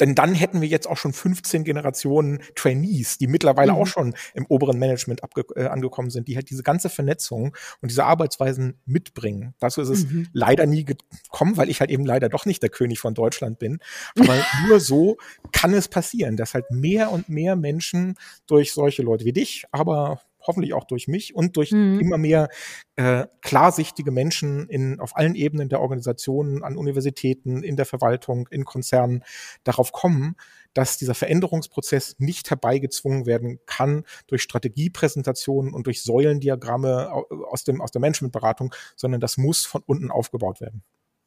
denn 0.00 0.14
dann 0.14 0.34
hätten 0.34 0.60
wir 0.60 0.68
jetzt 0.68 0.88
auch 0.88 0.96
schon 0.96 1.12
15 1.12 1.64
Generationen 1.64 2.40
Trainees, 2.54 3.18
die 3.18 3.26
mittlerweile 3.26 3.72
mhm. 3.72 3.78
auch 3.78 3.86
schon 3.86 4.14
im 4.34 4.46
oberen 4.46 4.78
Management 4.78 5.20
äh, 5.56 5.66
angekommen 5.66 6.10
sind, 6.10 6.28
die 6.28 6.36
halt 6.36 6.50
diese 6.50 6.62
ganze 6.62 6.88
Vernetzung 6.88 7.56
und 7.80 7.90
diese 7.90 8.04
Arbeitsweisen 8.04 8.80
mitbringen. 8.86 9.54
Dazu 9.58 9.80
ist 9.80 9.88
es 9.88 10.06
mhm. 10.06 10.28
leider 10.32 10.66
nie 10.66 10.84
gekommen, 10.84 11.56
weil 11.56 11.70
ich 11.70 11.80
halt 11.80 11.90
eben 11.90 12.04
leider 12.04 12.28
doch 12.28 12.46
nicht 12.46 12.62
der 12.62 12.70
König 12.70 13.00
von 13.00 13.14
Deutschland 13.14 13.58
bin. 13.58 13.78
Aber 14.18 14.36
nur 14.68 14.80
so 14.80 15.16
kann 15.52 15.72
es 15.74 15.88
passieren, 15.88 16.36
dass 16.36 16.54
halt 16.54 16.70
mehr 16.70 17.10
und 17.12 17.28
mehr 17.28 17.56
Menschen 17.56 18.14
durch 18.46 18.72
solche 18.72 19.02
Leute 19.02 19.24
wie 19.24 19.32
dich, 19.32 19.64
aber 19.72 20.20
hoffentlich 20.42 20.74
auch 20.74 20.84
durch 20.84 21.08
mich 21.08 21.34
und 21.34 21.56
durch 21.56 21.72
mhm. 21.72 22.00
immer 22.00 22.18
mehr 22.18 22.48
äh, 22.96 23.26
klarsichtige 23.40 24.10
Menschen 24.10 24.68
in, 24.68 25.00
auf 25.00 25.16
allen 25.16 25.34
Ebenen 25.34 25.68
der 25.68 25.80
Organisationen, 25.80 26.62
an 26.62 26.76
Universitäten, 26.76 27.62
in 27.62 27.76
der 27.76 27.86
Verwaltung, 27.86 28.48
in 28.50 28.64
Konzernen 28.64 29.24
darauf 29.64 29.92
kommen, 29.92 30.36
dass 30.74 30.98
dieser 30.98 31.14
Veränderungsprozess 31.14 32.16
nicht 32.18 32.50
herbeigezwungen 32.50 33.26
werden 33.26 33.58
kann 33.66 34.04
durch 34.26 34.42
Strategiepräsentationen 34.42 35.74
und 35.74 35.86
durch 35.86 36.02
Säulendiagramme 36.02 37.10
aus, 37.50 37.64
dem, 37.64 37.80
aus 37.80 37.90
der 37.90 38.00
Managementberatung, 38.00 38.74
sondern 38.96 39.20
das 39.20 39.36
muss 39.36 39.66
von 39.66 39.82
unten 39.84 40.10
aufgebaut 40.10 40.60
werden. 40.60 40.82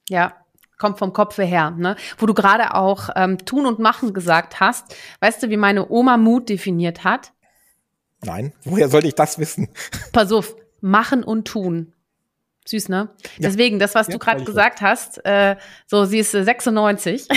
Ja, 0.09 0.35
kommt 0.77 0.99
vom 0.99 1.13
Kopfe 1.13 1.43
her, 1.43 1.71
ne? 1.71 1.95
Wo 2.17 2.25
du 2.25 2.33
gerade 2.33 2.73
auch 2.75 3.09
ähm, 3.15 3.37
tun 3.39 3.65
und 3.65 3.79
machen 3.79 4.13
gesagt 4.13 4.59
hast. 4.59 4.95
Weißt 5.21 5.41
du, 5.43 5.49
wie 5.49 5.57
meine 5.57 5.89
Oma 5.89 6.17
Mut 6.17 6.49
definiert 6.49 7.03
hat? 7.03 7.33
Nein, 8.23 8.53
woher 8.63 8.89
sollte 8.89 9.07
ich 9.07 9.15
das 9.15 9.39
wissen? 9.39 9.69
Pass 10.11 10.31
auf, 10.31 10.55
machen 10.81 11.23
und 11.23 11.47
tun. 11.47 11.93
Süß, 12.65 12.89
ne? 12.89 13.09
Ja. 13.37 13.49
Deswegen, 13.49 13.77
das, 13.77 13.93
was 13.93 14.07
ja, 14.07 14.13
du 14.13 14.19
gerade 14.19 14.43
gesagt 14.45 14.81
hast, 14.81 15.23
äh, 15.25 15.57
so, 15.85 16.05
sie 16.05 16.19
ist 16.19 16.31
96 16.31 17.27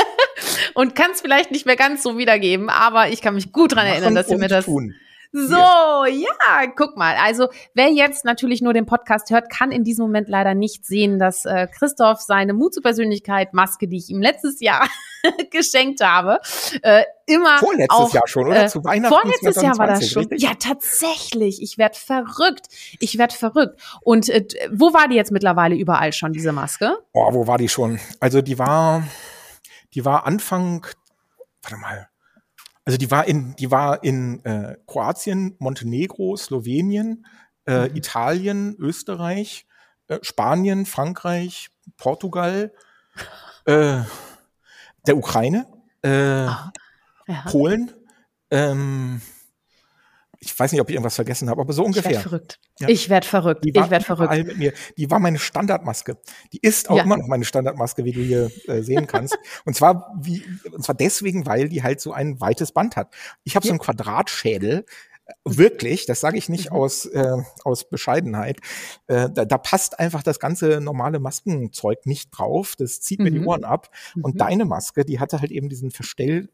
und 0.74 0.94
kann 0.94 1.12
es 1.12 1.22
vielleicht 1.22 1.50
nicht 1.50 1.64
mehr 1.64 1.76
ganz 1.76 2.02
so 2.02 2.18
wiedergeben, 2.18 2.68
aber 2.68 3.08
ich 3.08 3.22
kann 3.22 3.34
mich 3.34 3.52
gut 3.52 3.74
dran 3.74 3.86
machen 3.86 3.94
erinnern, 3.94 4.14
dass 4.14 4.28
sie 4.28 4.36
mir 4.36 4.48
das. 4.48 4.66
Tun. 4.66 4.94
So, 5.34 5.56
ja, 5.56 6.66
guck 6.76 6.98
mal. 6.98 7.16
Also, 7.16 7.48
wer 7.72 7.90
jetzt 7.90 8.26
natürlich 8.26 8.60
nur 8.60 8.74
den 8.74 8.84
Podcast 8.84 9.30
hört, 9.30 9.48
kann 9.48 9.72
in 9.72 9.82
diesem 9.82 10.04
Moment 10.04 10.28
leider 10.28 10.54
nicht 10.54 10.84
sehen, 10.84 11.18
dass 11.18 11.46
äh, 11.46 11.68
Christoph 11.68 12.20
seine 12.20 12.52
Mut 12.52 12.74
zur 12.74 12.82
Persönlichkeit 12.82 13.54
Maske, 13.54 13.88
die 13.88 13.96
ich 13.96 14.10
ihm 14.10 14.20
letztes 14.20 14.60
Jahr 14.60 14.86
geschenkt 15.50 16.04
habe, 16.04 16.38
äh, 16.82 17.04
immer 17.24 17.58
Vorletztes 17.60 17.98
auf, 17.98 18.12
Jahr 18.12 18.28
schon, 18.28 18.46
oder? 18.46 18.64
Äh, 18.64 18.68
Zu 18.68 18.84
Weihnachten 18.84 19.14
Vorletztes 19.14 19.54
2020, 19.54 19.62
Jahr 19.62 19.78
war 19.78 19.86
das 19.86 20.10
schon. 20.10 20.22
Richtig? 20.24 20.42
Ja, 20.42 20.50
tatsächlich. 20.58 21.62
Ich 21.62 21.78
werd 21.78 21.96
verrückt. 21.96 22.66
Ich 23.00 23.16
werd 23.16 23.32
verrückt. 23.32 23.80
Und 24.02 24.28
äh, 24.28 24.44
wo 24.70 24.92
war 24.92 25.08
die 25.08 25.16
jetzt 25.16 25.32
mittlerweile 25.32 25.76
überall 25.76 26.12
schon, 26.12 26.34
diese 26.34 26.52
Maske? 26.52 26.98
Oh, 27.14 27.32
wo 27.32 27.46
war 27.46 27.56
die 27.56 27.70
schon? 27.70 28.00
Also, 28.20 28.42
die 28.42 28.58
war, 28.58 29.02
die 29.94 30.04
war 30.04 30.26
Anfang, 30.26 30.86
warte 31.62 31.78
mal, 31.78 32.08
also 32.84 32.98
die 32.98 33.10
war 33.10 33.26
in, 33.26 33.54
die 33.56 33.70
war 33.70 34.02
in 34.02 34.44
äh, 34.44 34.76
Kroatien, 34.86 35.54
Montenegro, 35.58 36.36
Slowenien, 36.36 37.26
äh, 37.66 37.88
mhm. 37.88 37.96
Italien, 37.96 38.76
Österreich, 38.78 39.66
äh, 40.08 40.18
Spanien, 40.22 40.86
Frankreich, 40.86 41.70
Portugal, 41.96 42.72
äh, 43.66 44.00
der 45.06 45.16
Ukraine, 45.16 45.66
äh, 46.02 46.10
ah, 46.10 46.72
ja. 47.26 47.42
Polen, 47.46 47.92
ähm, 48.50 49.20
ich 50.44 50.58
weiß 50.58 50.72
nicht, 50.72 50.80
ob 50.80 50.88
ich 50.88 50.94
irgendwas 50.94 51.14
vergessen 51.14 51.48
habe, 51.48 51.60
aber 51.60 51.72
so 51.72 51.84
ungefähr. 51.84 52.10
Ich 52.10 52.16
werde 52.16 52.28
verrückt. 52.28 52.60
Ja. 52.80 52.88
Ich 52.88 53.08
werde 53.08 53.26
verrückt. 53.26 53.64
ich 53.64 53.74
werde 53.74 54.04
verrückt. 54.04 54.32
Mit 54.32 54.58
mir. 54.58 54.72
Die 54.96 55.08
war 55.08 55.20
meine 55.20 55.38
Standardmaske. 55.38 56.18
Die 56.52 56.58
ist 56.60 56.90
auch 56.90 56.96
ja. 56.96 57.04
immer 57.04 57.16
noch 57.16 57.28
meine 57.28 57.44
Standardmaske, 57.44 58.04
wie 58.04 58.12
du 58.12 58.20
hier 58.20 58.50
äh, 58.66 58.82
sehen 58.82 59.06
kannst. 59.06 59.38
und 59.64 59.76
zwar 59.76 60.12
wie, 60.20 60.44
und 60.72 60.82
zwar 60.82 60.96
deswegen, 60.96 61.46
weil 61.46 61.68
die 61.68 61.84
halt 61.84 62.00
so 62.00 62.12
ein 62.12 62.40
weites 62.40 62.72
Band 62.72 62.96
hat. 62.96 63.14
Ich 63.44 63.54
habe 63.54 63.64
ja. 63.64 63.68
so 63.68 63.72
einen 63.72 63.78
Quadratschädel. 63.78 64.84
Äh, 65.26 65.32
wirklich, 65.44 66.06
das 66.06 66.18
sage 66.18 66.38
ich 66.38 66.48
nicht 66.48 66.70
mhm. 66.70 66.76
aus, 66.76 67.06
äh, 67.06 67.36
aus 67.62 67.88
Bescheidenheit. 67.88 68.58
Äh, 69.06 69.30
da, 69.30 69.44
da 69.44 69.58
passt 69.58 70.00
einfach 70.00 70.24
das 70.24 70.40
ganze 70.40 70.80
normale 70.80 71.20
Maskenzeug 71.20 72.04
nicht 72.04 72.30
drauf. 72.36 72.74
Das 72.76 73.00
zieht 73.00 73.20
mhm. 73.20 73.24
mir 73.24 73.30
die 73.30 73.38
mhm. 73.38 73.46
Ohren 73.46 73.64
ab. 73.64 73.90
Und 74.20 74.34
mhm. 74.34 74.38
deine 74.38 74.64
Maske, 74.64 75.04
die 75.04 75.20
hatte 75.20 75.40
halt 75.40 75.52
eben 75.52 75.68
diesen 75.68 75.92
Verstell 75.92 76.48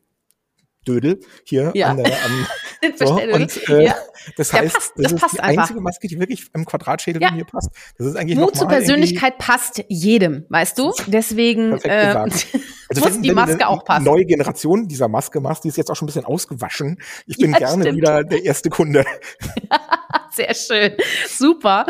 Dödel 0.88 1.20
hier 1.44 1.72
ja. 1.74 1.88
an 1.88 1.98
der, 1.98 2.06
am, 2.06 2.46
so, 2.96 3.20
und 3.20 3.68
äh, 3.68 3.86
ja. 3.86 3.94
das 4.36 4.52
heißt, 4.52 4.74
passt, 4.74 4.92
das, 4.96 5.12
das 5.12 5.22
ist 5.22 5.32
die 5.34 5.40
einfach. 5.40 5.62
einzige 5.62 5.80
Maske, 5.80 6.08
die 6.08 6.18
wirklich 6.18 6.46
im 6.54 6.64
Quadratschädel 6.64 7.20
ja. 7.20 7.30
mir 7.30 7.44
passt. 7.44 7.70
Das 7.98 8.06
ist 8.06 8.16
eigentlich 8.16 8.38
Mut 8.38 8.56
zur 8.56 8.68
Persönlichkeit 8.68 9.38
passt 9.38 9.84
jedem, 9.88 10.46
weißt 10.48 10.78
du? 10.78 10.92
Deswegen 11.06 11.72
äh, 11.78 12.14
also 12.88 13.00
muss 13.00 13.20
die 13.20 13.32
Maske 13.32 13.68
auch 13.68 13.84
passen. 13.84 14.04
Neue 14.04 14.24
Generation 14.24 14.88
dieser 14.88 15.08
Maske 15.08 15.40
machst, 15.40 15.64
die 15.64 15.68
ist 15.68 15.76
jetzt 15.76 15.90
auch 15.90 15.96
schon 15.96 16.06
ein 16.06 16.10
bisschen 16.10 16.24
ausgewaschen. 16.24 16.98
Ich 17.26 17.36
bin 17.36 17.52
ja, 17.52 17.58
gerne 17.58 17.82
stimmt. 17.82 17.98
wieder 17.98 18.24
der 18.24 18.44
erste 18.44 18.70
Kunde. 18.70 19.04
Sehr 20.38 20.54
schön. 20.54 20.92
Super. 21.26 21.84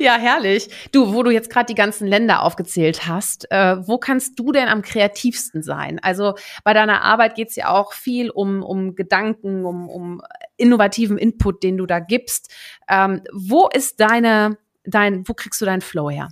Ja, 0.00 0.18
herrlich. 0.18 0.68
Du, 0.90 1.14
wo 1.14 1.22
du 1.22 1.30
jetzt 1.30 1.50
gerade 1.50 1.66
die 1.66 1.76
ganzen 1.76 2.08
Länder 2.08 2.42
aufgezählt 2.42 3.06
hast, 3.06 3.48
äh, 3.52 3.76
wo 3.86 3.96
kannst 3.96 4.40
du 4.40 4.50
denn 4.50 4.66
am 4.66 4.82
kreativsten 4.82 5.62
sein? 5.62 6.00
Also 6.00 6.34
bei 6.64 6.72
deiner 6.74 7.02
Arbeit 7.02 7.36
geht's 7.36 7.54
ja 7.54 7.68
auch 7.68 7.92
viel 7.92 8.30
um, 8.30 8.64
um 8.64 8.96
Gedanken, 8.96 9.64
um, 9.64 9.88
um 9.88 10.20
innovativen 10.56 11.16
Input, 11.16 11.62
den 11.62 11.76
du 11.76 11.86
da 11.86 12.00
gibst. 12.00 12.52
Ähm, 12.88 13.22
wo 13.32 13.68
ist 13.68 14.00
deine, 14.00 14.58
dein, 14.82 15.22
wo 15.28 15.34
kriegst 15.34 15.60
du 15.60 15.64
deinen 15.64 15.80
Flow 15.80 16.10
her? 16.10 16.28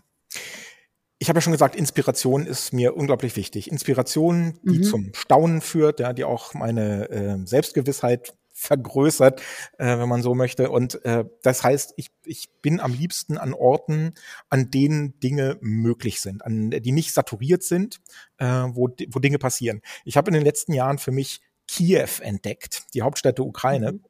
ich 1.22 1.28
habe 1.28 1.36
ja 1.36 1.42
schon 1.42 1.52
gesagt, 1.52 1.76
Inspiration 1.76 2.46
ist 2.46 2.72
mir 2.72 2.96
unglaublich 2.96 3.36
wichtig. 3.36 3.70
Inspiration, 3.70 4.58
die 4.62 4.78
mhm. 4.78 4.82
zum 4.82 5.12
Staunen 5.14 5.60
führt, 5.60 6.00
ja, 6.00 6.14
die 6.14 6.24
auch 6.24 6.54
meine 6.54 7.10
äh, 7.10 7.46
Selbstgewissheit 7.46 8.32
vergrößert, 8.60 9.40
äh, 9.78 9.98
wenn 9.98 10.08
man 10.08 10.22
so 10.22 10.34
möchte. 10.34 10.70
Und 10.70 11.04
äh, 11.04 11.24
das 11.42 11.64
heißt, 11.64 11.94
ich, 11.96 12.08
ich 12.24 12.50
bin 12.60 12.78
am 12.78 12.92
liebsten 12.92 13.38
an 13.38 13.54
Orten, 13.54 14.12
an 14.50 14.70
denen 14.70 15.18
Dinge 15.20 15.56
möglich 15.60 16.20
sind, 16.20 16.44
an 16.44 16.70
die 16.70 16.92
nicht 16.92 17.14
saturiert 17.14 17.62
sind, 17.62 18.00
äh, 18.38 18.46
wo, 18.46 18.88
wo 19.08 19.18
Dinge 19.18 19.38
passieren. 19.38 19.80
Ich 20.04 20.16
habe 20.16 20.28
in 20.28 20.34
den 20.34 20.44
letzten 20.44 20.74
Jahren 20.74 20.98
für 20.98 21.10
mich 21.10 21.40
Kiew 21.70 22.08
entdeckt, 22.20 22.82
die 22.94 23.02
Hauptstadt 23.02 23.38
der 23.38 23.46
Ukraine, 23.46 23.92
mhm. 23.92 24.02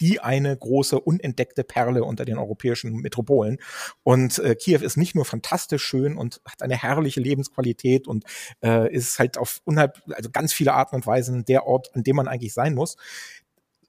die 0.00 0.18
eine 0.18 0.56
große 0.56 0.98
unentdeckte 0.98 1.62
Perle 1.62 2.02
unter 2.02 2.24
den 2.24 2.38
europäischen 2.38 2.96
Metropolen. 2.96 3.58
Und 4.02 4.40
äh, 4.40 4.56
Kiew 4.56 4.80
ist 4.80 4.96
nicht 4.96 5.14
nur 5.14 5.24
fantastisch 5.24 5.84
schön 5.84 6.16
und 6.16 6.40
hat 6.44 6.60
eine 6.60 6.76
herrliche 6.76 7.20
Lebensqualität 7.20 8.08
und 8.08 8.24
äh, 8.64 8.92
ist 8.92 9.20
halt 9.20 9.38
auf 9.38 9.60
unhalb, 9.64 10.02
also 10.10 10.28
ganz 10.30 10.52
viele 10.52 10.74
Arten 10.74 10.96
und 10.96 11.06
Weisen 11.06 11.44
der 11.44 11.66
Ort, 11.66 11.94
an 11.94 12.02
dem 12.02 12.16
man 12.16 12.26
eigentlich 12.26 12.52
sein 12.52 12.74
muss 12.74 12.96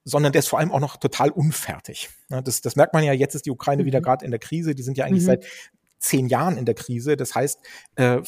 sondern 0.05 0.31
der 0.31 0.39
ist 0.39 0.47
vor 0.47 0.59
allem 0.59 0.71
auch 0.71 0.79
noch 0.79 0.97
total 0.97 1.31
unfertig. 1.31 2.09
Das, 2.29 2.61
das 2.61 2.75
merkt 2.75 2.93
man 2.93 3.03
ja, 3.03 3.11
jetzt 3.11 3.35
ist 3.35 3.45
die 3.45 3.51
Ukraine 3.51 3.83
mhm. 3.83 3.87
wieder 3.87 4.01
gerade 4.01 4.23
in 4.23 4.31
der 4.31 4.39
Krise, 4.39 4.75
die 4.75 4.83
sind 4.83 4.97
ja 4.97 5.05
eigentlich 5.05 5.23
mhm. 5.23 5.27
seit 5.27 5.45
zehn 5.99 6.27
Jahren 6.27 6.57
in 6.57 6.65
der 6.65 6.75
Krise. 6.75 7.17
Das 7.17 7.33
heißt, 7.33 7.59
äh, 7.95 8.21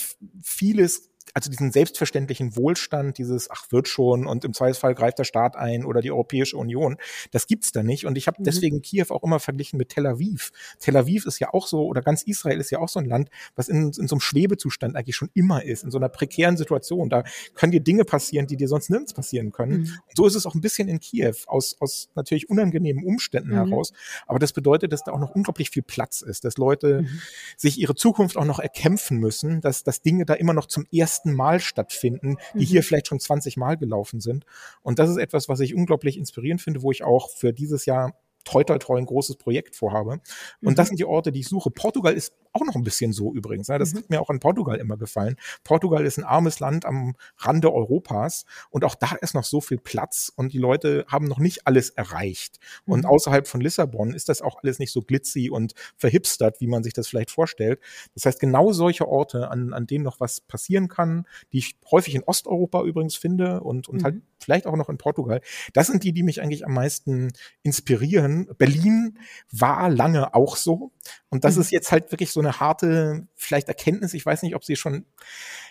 vieles 0.43 1.11
also 1.33 1.49
diesen 1.49 1.71
selbstverständlichen 1.71 2.55
Wohlstand, 2.55 3.17
dieses, 3.17 3.49
ach, 3.49 3.71
wird 3.71 3.87
schon 3.87 4.25
und 4.25 4.45
im 4.45 4.53
Zweifelsfall 4.53 4.95
greift 4.95 5.19
der 5.19 5.23
Staat 5.23 5.55
ein 5.55 5.85
oder 5.85 6.01
die 6.01 6.11
Europäische 6.11 6.57
Union, 6.57 6.97
das 7.31 7.47
gibt's 7.47 7.71
da 7.71 7.83
nicht. 7.83 8.05
Und 8.05 8.17
ich 8.17 8.27
habe 8.27 8.41
mhm. 8.41 8.45
deswegen 8.45 8.81
Kiew 8.81 9.05
auch 9.09 9.23
immer 9.23 9.39
verglichen 9.39 9.77
mit 9.77 9.89
Tel 9.89 10.05
Aviv. 10.05 10.51
Tel 10.79 10.97
Aviv 10.97 11.25
ist 11.25 11.39
ja 11.39 11.53
auch 11.53 11.67
so, 11.67 11.85
oder 11.85 12.01
ganz 12.01 12.23
Israel 12.23 12.59
ist 12.59 12.71
ja 12.71 12.79
auch 12.79 12.89
so 12.89 12.99
ein 12.99 13.05
Land, 13.05 13.29
was 13.55 13.67
in, 13.67 13.87
in 13.87 14.07
so 14.07 14.15
einem 14.15 14.21
Schwebezustand 14.21 14.95
eigentlich 14.95 15.15
schon 15.15 15.29
immer 15.33 15.63
ist, 15.63 15.83
in 15.83 15.91
so 15.91 15.97
einer 15.97 16.09
prekären 16.09 16.57
Situation. 16.57 17.09
Da 17.09 17.23
können 17.55 17.71
dir 17.71 17.81
Dinge 17.81 18.05
passieren, 18.05 18.47
die 18.47 18.57
dir 18.57 18.67
sonst 18.67 18.89
nirgends 18.89 19.13
passieren 19.13 19.51
können. 19.51 19.81
Mhm. 19.81 19.89
so 20.15 20.25
ist 20.25 20.35
es 20.35 20.45
auch 20.45 20.55
ein 20.55 20.61
bisschen 20.61 20.87
in 20.87 20.99
Kiew, 20.99 21.35
aus, 21.47 21.77
aus 21.79 22.09
natürlich 22.15 22.49
unangenehmen 22.49 23.03
Umständen 23.03 23.49
mhm. 23.49 23.69
heraus. 23.69 23.93
Aber 24.25 24.39
das 24.39 24.53
bedeutet, 24.53 24.91
dass 24.93 25.03
da 25.03 25.11
auch 25.11 25.19
noch 25.19 25.35
unglaublich 25.35 25.69
viel 25.69 25.83
Platz 25.83 26.21
ist, 26.21 26.45
dass 26.45 26.57
Leute 26.57 27.01
mhm. 27.01 27.21
sich 27.57 27.79
ihre 27.79 27.95
Zukunft 27.95 28.37
auch 28.37 28.45
noch 28.45 28.59
erkämpfen 28.59 29.17
müssen, 29.17 29.61
dass, 29.61 29.83
dass 29.83 30.01
Dinge 30.01 30.25
da 30.25 30.33
immer 30.33 30.53
noch 30.53 30.65
zum 30.65 30.85
ersten 30.91 31.16
ersten 31.17 31.33
Mal 31.33 31.59
stattfinden, 31.59 32.37
die 32.53 32.59
mhm. 32.59 32.63
hier 32.63 32.83
vielleicht 32.83 33.07
schon 33.07 33.19
20 33.19 33.57
Mal 33.57 33.77
gelaufen 33.77 34.19
sind. 34.19 34.45
Und 34.81 34.99
das 34.99 35.09
ist 35.09 35.17
etwas, 35.17 35.49
was 35.49 35.59
ich 35.59 35.73
unglaublich 35.73 36.17
inspirierend 36.17 36.61
finde, 36.61 36.81
wo 36.81 36.91
ich 36.91 37.03
auch 37.03 37.29
für 37.29 37.53
dieses 37.53 37.85
Jahr 37.85 38.13
toi 38.47 38.63
toi 38.63 38.77
toi 38.77 38.97
ein 38.97 39.05
großes 39.05 39.35
Projekt 39.35 39.75
vorhabe. 39.75 40.21
Und 40.61 40.71
mhm. 40.71 40.75
das 40.75 40.87
sind 40.87 40.99
die 40.99 41.05
Orte, 41.05 41.31
die 41.31 41.41
ich 41.41 41.47
suche. 41.47 41.69
Portugal 41.69 42.13
ist 42.13 42.33
auch 42.53 42.65
noch 42.65 42.75
ein 42.75 42.83
bisschen 42.83 43.13
so 43.13 43.33
übrigens. 43.33 43.67
Ne? 43.67 43.77
Das 43.77 43.93
mhm. 43.93 43.97
hat 43.99 44.09
mir 44.09 44.21
auch 44.21 44.29
an 44.29 44.39
Portugal 44.39 44.77
immer 44.77 44.97
gefallen. 44.97 45.35
Portugal 45.63 46.05
ist 46.05 46.17
ein 46.17 46.23
armes 46.23 46.59
Land 46.59 46.85
am 46.85 47.15
Rande 47.37 47.71
Europas 47.73 48.45
und 48.69 48.83
auch 48.83 48.95
da 48.95 49.15
ist 49.21 49.35
noch 49.35 49.43
so 49.43 49.61
viel 49.61 49.77
Platz 49.77 50.31
und 50.35 50.53
die 50.53 50.57
Leute 50.57 51.05
haben 51.07 51.27
noch 51.27 51.39
nicht 51.39 51.67
alles 51.67 51.89
erreicht. 51.89 52.59
Mhm. 52.85 52.93
Und 52.93 53.05
außerhalb 53.05 53.47
von 53.47 53.61
Lissabon 53.61 54.13
ist 54.13 54.29
das 54.29 54.41
auch 54.41 54.63
alles 54.63 54.79
nicht 54.79 54.91
so 54.91 55.01
glitzy 55.01 55.49
und 55.49 55.73
verhipstert, 55.97 56.61
wie 56.61 56.67
man 56.67 56.83
sich 56.83 56.93
das 56.93 57.07
vielleicht 57.07 57.31
vorstellt. 57.31 57.79
Das 58.13 58.25
heißt, 58.25 58.39
genau 58.39 58.71
solche 58.71 59.07
Orte, 59.07 59.51
an, 59.51 59.73
an 59.73 59.85
denen 59.85 60.03
noch 60.03 60.19
was 60.19 60.41
passieren 60.41 60.87
kann, 60.87 61.27
die 61.51 61.59
ich 61.59 61.77
häufig 61.91 62.15
in 62.15 62.23
Osteuropa 62.23 62.83
übrigens 62.83 63.15
finde 63.15 63.61
und, 63.61 63.89
und 63.89 64.03
halt 64.03 64.15
mhm. 64.15 64.19
halt 64.19 64.36
vielleicht 64.47 64.65
auch 64.65 64.77
noch 64.77 64.87
in 64.87 64.97
Portugal, 64.97 65.41
das 65.73 65.87
sind 65.87 66.03
die, 66.03 66.13
die 66.13 66.23
mich 66.23 66.41
eigentlich 66.41 66.65
am 66.65 66.73
meisten 66.73 67.33
inspirieren. 67.63 68.47
Berlin 68.57 69.19
war 69.51 69.89
lange 69.89 70.33
auch 70.33 70.55
so. 70.55 70.93
Und 71.29 71.43
das 71.43 71.55
mhm. 71.55 71.61
ist 71.61 71.71
jetzt 71.71 71.91
halt 71.91 72.11
wirklich 72.13 72.31
so 72.31 72.39
eine 72.39 72.61
harte, 72.61 73.27
vielleicht 73.35 73.67
Erkenntnis. 73.67 74.13
Ich 74.13 74.25
weiß 74.25 74.43
nicht, 74.43 74.55
ob 74.55 74.63
sie 74.63 74.77
schon, 74.77 75.05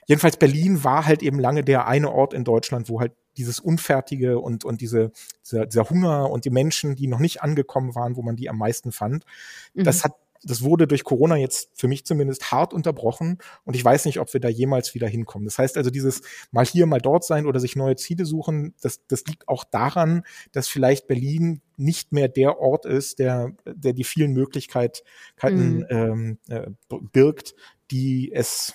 jedenfalls 0.04 0.36
Berlin 0.36 0.84
war 0.84 1.06
halt 1.06 1.22
eben 1.22 1.40
lange 1.40 1.64
der 1.64 1.86
eine 1.86 2.12
Ort 2.12 2.34
in 2.34 2.44
Deutschland, 2.44 2.90
wo 2.90 3.00
halt 3.00 3.12
dieses 3.38 3.60
Unfertige 3.60 4.38
und, 4.40 4.66
und 4.66 4.82
diese, 4.82 5.10
dieser, 5.42 5.64
dieser 5.64 5.88
Hunger 5.88 6.30
und 6.30 6.44
die 6.44 6.50
Menschen, 6.50 6.96
die 6.96 7.06
noch 7.06 7.18
nicht 7.18 7.42
angekommen 7.42 7.94
waren, 7.94 8.16
wo 8.16 8.22
man 8.22 8.36
die 8.36 8.50
am 8.50 8.58
meisten 8.58 8.92
fand. 8.92 9.24
Mhm. 9.72 9.84
Das 9.84 10.04
hat 10.04 10.12
das 10.46 10.62
wurde 10.62 10.86
durch 10.86 11.04
Corona 11.04 11.36
jetzt 11.36 11.70
für 11.74 11.88
mich 11.88 12.06
zumindest 12.06 12.52
hart 12.52 12.72
unterbrochen 12.72 13.38
und 13.64 13.74
ich 13.76 13.84
weiß 13.84 14.04
nicht, 14.04 14.20
ob 14.20 14.32
wir 14.32 14.40
da 14.40 14.48
jemals 14.48 14.94
wieder 14.94 15.08
hinkommen. 15.08 15.44
Das 15.44 15.58
heißt 15.58 15.76
also, 15.76 15.90
dieses 15.90 16.22
mal 16.52 16.64
hier, 16.64 16.86
mal 16.86 17.00
dort 17.00 17.24
sein 17.24 17.46
oder 17.46 17.60
sich 17.60 17.76
neue 17.76 17.96
Ziele 17.96 18.24
suchen, 18.24 18.74
das, 18.80 19.06
das 19.08 19.24
liegt 19.26 19.48
auch 19.48 19.64
daran, 19.64 20.22
dass 20.52 20.68
vielleicht 20.68 21.08
Berlin 21.08 21.60
nicht 21.76 22.12
mehr 22.12 22.28
der 22.28 22.58
Ort 22.58 22.86
ist, 22.86 23.18
der, 23.18 23.52
der 23.66 23.92
die 23.92 24.04
vielen 24.04 24.32
Möglichkeiten 24.32 25.00
mhm. 25.42 25.86
ähm, 25.90 26.38
äh, 26.48 26.70
birgt, 27.12 27.54
die 27.90 28.32
es 28.32 28.74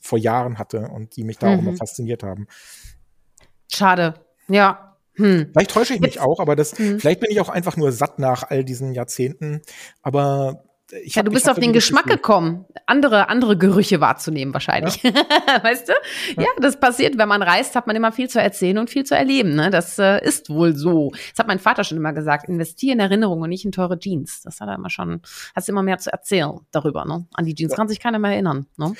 vor 0.00 0.18
Jahren 0.18 0.58
hatte 0.58 0.88
und 0.88 1.16
die 1.16 1.24
mich 1.24 1.38
da 1.38 1.48
mhm. 1.48 1.54
auch 1.54 1.58
immer 1.60 1.76
fasziniert 1.76 2.22
haben. 2.22 2.46
Schade. 3.72 4.14
Ja, 4.48 4.94
hm. 5.16 5.50
Vielleicht 5.52 5.70
täusche 5.70 5.94
ich 5.94 6.00
mich 6.00 6.20
auch, 6.20 6.40
aber 6.40 6.56
das, 6.56 6.76
hm. 6.76 6.98
vielleicht 6.98 7.20
bin 7.20 7.30
ich 7.30 7.40
auch 7.40 7.48
einfach 7.48 7.76
nur 7.76 7.92
satt 7.92 8.18
nach 8.18 8.50
all 8.50 8.64
diesen 8.64 8.92
Jahrzehnten. 8.92 9.62
Aber 10.02 10.64
ich 10.92 11.14
ja, 11.14 11.22
du 11.22 11.30
bist 11.30 11.48
auf 11.48 11.58
den 11.58 11.72
Geschmack 11.72 12.04
gekommen, 12.04 12.66
andere, 12.86 13.28
andere 13.30 13.56
Gerüche 13.56 14.00
wahrzunehmen 14.00 14.52
wahrscheinlich. 14.52 15.02
Ja. 15.02 15.12
weißt 15.62 15.88
du? 15.88 15.92
Ja. 16.36 16.42
ja. 16.42 16.48
das 16.60 16.78
passiert. 16.78 17.16
Wenn 17.16 17.28
man 17.28 17.42
reist, 17.42 17.74
hat 17.74 17.86
man 17.86 17.96
immer 17.96 18.12
viel 18.12 18.28
zu 18.28 18.40
erzählen 18.40 18.76
und 18.78 18.90
viel 18.90 19.04
zu 19.04 19.16
erleben. 19.16 19.54
Ne? 19.54 19.70
Das 19.70 19.98
äh, 19.98 20.22
ist 20.22 20.50
wohl 20.50 20.76
so. 20.76 21.12
Das 21.30 21.38
hat 21.38 21.46
mein 21.46 21.58
Vater 21.58 21.84
schon 21.84 21.96
immer 21.96 22.12
gesagt. 22.12 22.48
Investiere 22.48 22.92
in 22.92 23.00
Erinnerungen 23.00 23.44
und 23.44 23.48
nicht 23.48 23.64
in 23.64 23.72
teure 23.72 23.98
Jeans. 23.98 24.42
Das 24.42 24.60
hat 24.60 24.68
er 24.68 24.74
immer 24.74 24.90
schon, 24.90 25.22
hast 25.54 25.68
immer 25.68 25.82
mehr 25.82 25.98
zu 25.98 26.12
erzählen 26.12 26.52
darüber. 26.70 27.06
Ne? 27.06 27.26
An 27.32 27.46
die 27.46 27.54
Jeans 27.54 27.72
ja. 27.72 27.76
kann 27.76 27.88
sich 27.88 27.98
keiner 27.98 28.18
mehr 28.18 28.32
erinnern. 28.32 28.66
Ne? 28.76 28.92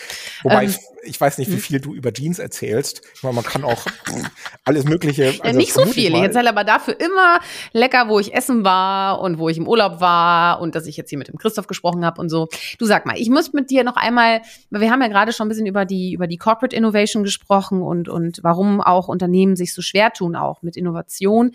Wobei, 0.43 0.65
ähm, 0.65 0.71
ich, 0.71 0.79
ich, 1.11 1.21
weiß 1.21 1.37
nicht, 1.37 1.51
wie 1.51 1.57
hm? 1.57 1.61
viel 1.61 1.81
du 1.81 1.95
über 1.95 2.13
Jeans 2.13 2.39
erzählst. 2.39 3.03
Ich 3.15 3.23
meine, 3.23 3.35
man 3.35 3.45
kann 3.45 3.63
auch 3.63 3.87
alles 4.65 4.85
Mögliche. 4.85 5.27
Also 5.27 5.45
ja, 5.45 5.53
nicht 5.53 5.75
so 5.75 5.85
viel. 5.85 6.15
Ich 6.15 6.23
erzähle 6.23 6.49
aber 6.49 6.65
dafür 6.65 6.99
immer 6.99 7.41
lecker, 7.73 8.09
wo 8.09 8.19
ich 8.19 8.35
essen 8.35 8.65
war 8.65 9.21
und 9.21 9.39
wo 9.39 9.51
ich 9.51 9.59
im 9.59 9.69
Urlaub 9.69 10.01
war 10.01 10.61
und 10.61 10.75
dass 10.75 10.87
ich 10.87 10.97
jetzt 10.97 11.11
hier 11.11 11.19
mit 11.19 11.29
dem 11.29 11.37
Christoph 11.37 11.67
gesprochen 11.67 11.84
habe 12.05 12.21
und 12.21 12.29
so. 12.29 12.49
Du 12.79 12.87
sag 12.87 13.07
mal, 13.07 13.17
ich 13.19 13.31
muss 13.31 13.53
mit 13.53 13.71
dir 13.71 13.85
noch 13.85 13.97
einmal, 13.97 14.43
wir 14.71 14.91
haben 14.91 15.03
ja 15.03 15.09
gerade 15.09 15.33
schon 15.33 15.47
ein 15.47 15.49
bisschen 15.49 15.67
über 15.67 15.85
die, 15.85 16.13
über 16.13 16.27
die 16.27 16.39
Corporate 16.39 16.75
Innovation 16.75 17.23
gesprochen 17.23 17.83
und, 17.83 18.09
und 18.09 18.41
warum 18.43 18.81
auch 18.81 19.09
Unternehmen 19.09 19.57
sich 19.57 19.75
so 19.75 19.83
schwer 19.83 20.13
tun, 20.13 20.37
auch 20.37 20.63
mit 20.63 20.77
Innovation. 20.77 21.53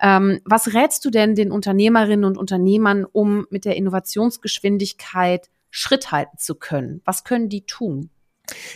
Ähm, 0.00 0.40
was 0.44 0.74
rätst 0.74 1.04
du 1.04 1.10
denn 1.10 1.34
den 1.34 1.50
Unternehmerinnen 1.50 2.24
und 2.24 2.38
Unternehmern, 2.38 3.04
um 3.10 3.46
mit 3.50 3.64
der 3.64 3.76
Innovationsgeschwindigkeit 3.76 5.48
Schritt 5.70 6.12
halten 6.12 6.38
zu 6.38 6.54
können? 6.54 7.00
Was 7.04 7.24
können 7.24 7.48
die 7.48 7.66
tun? 7.66 8.10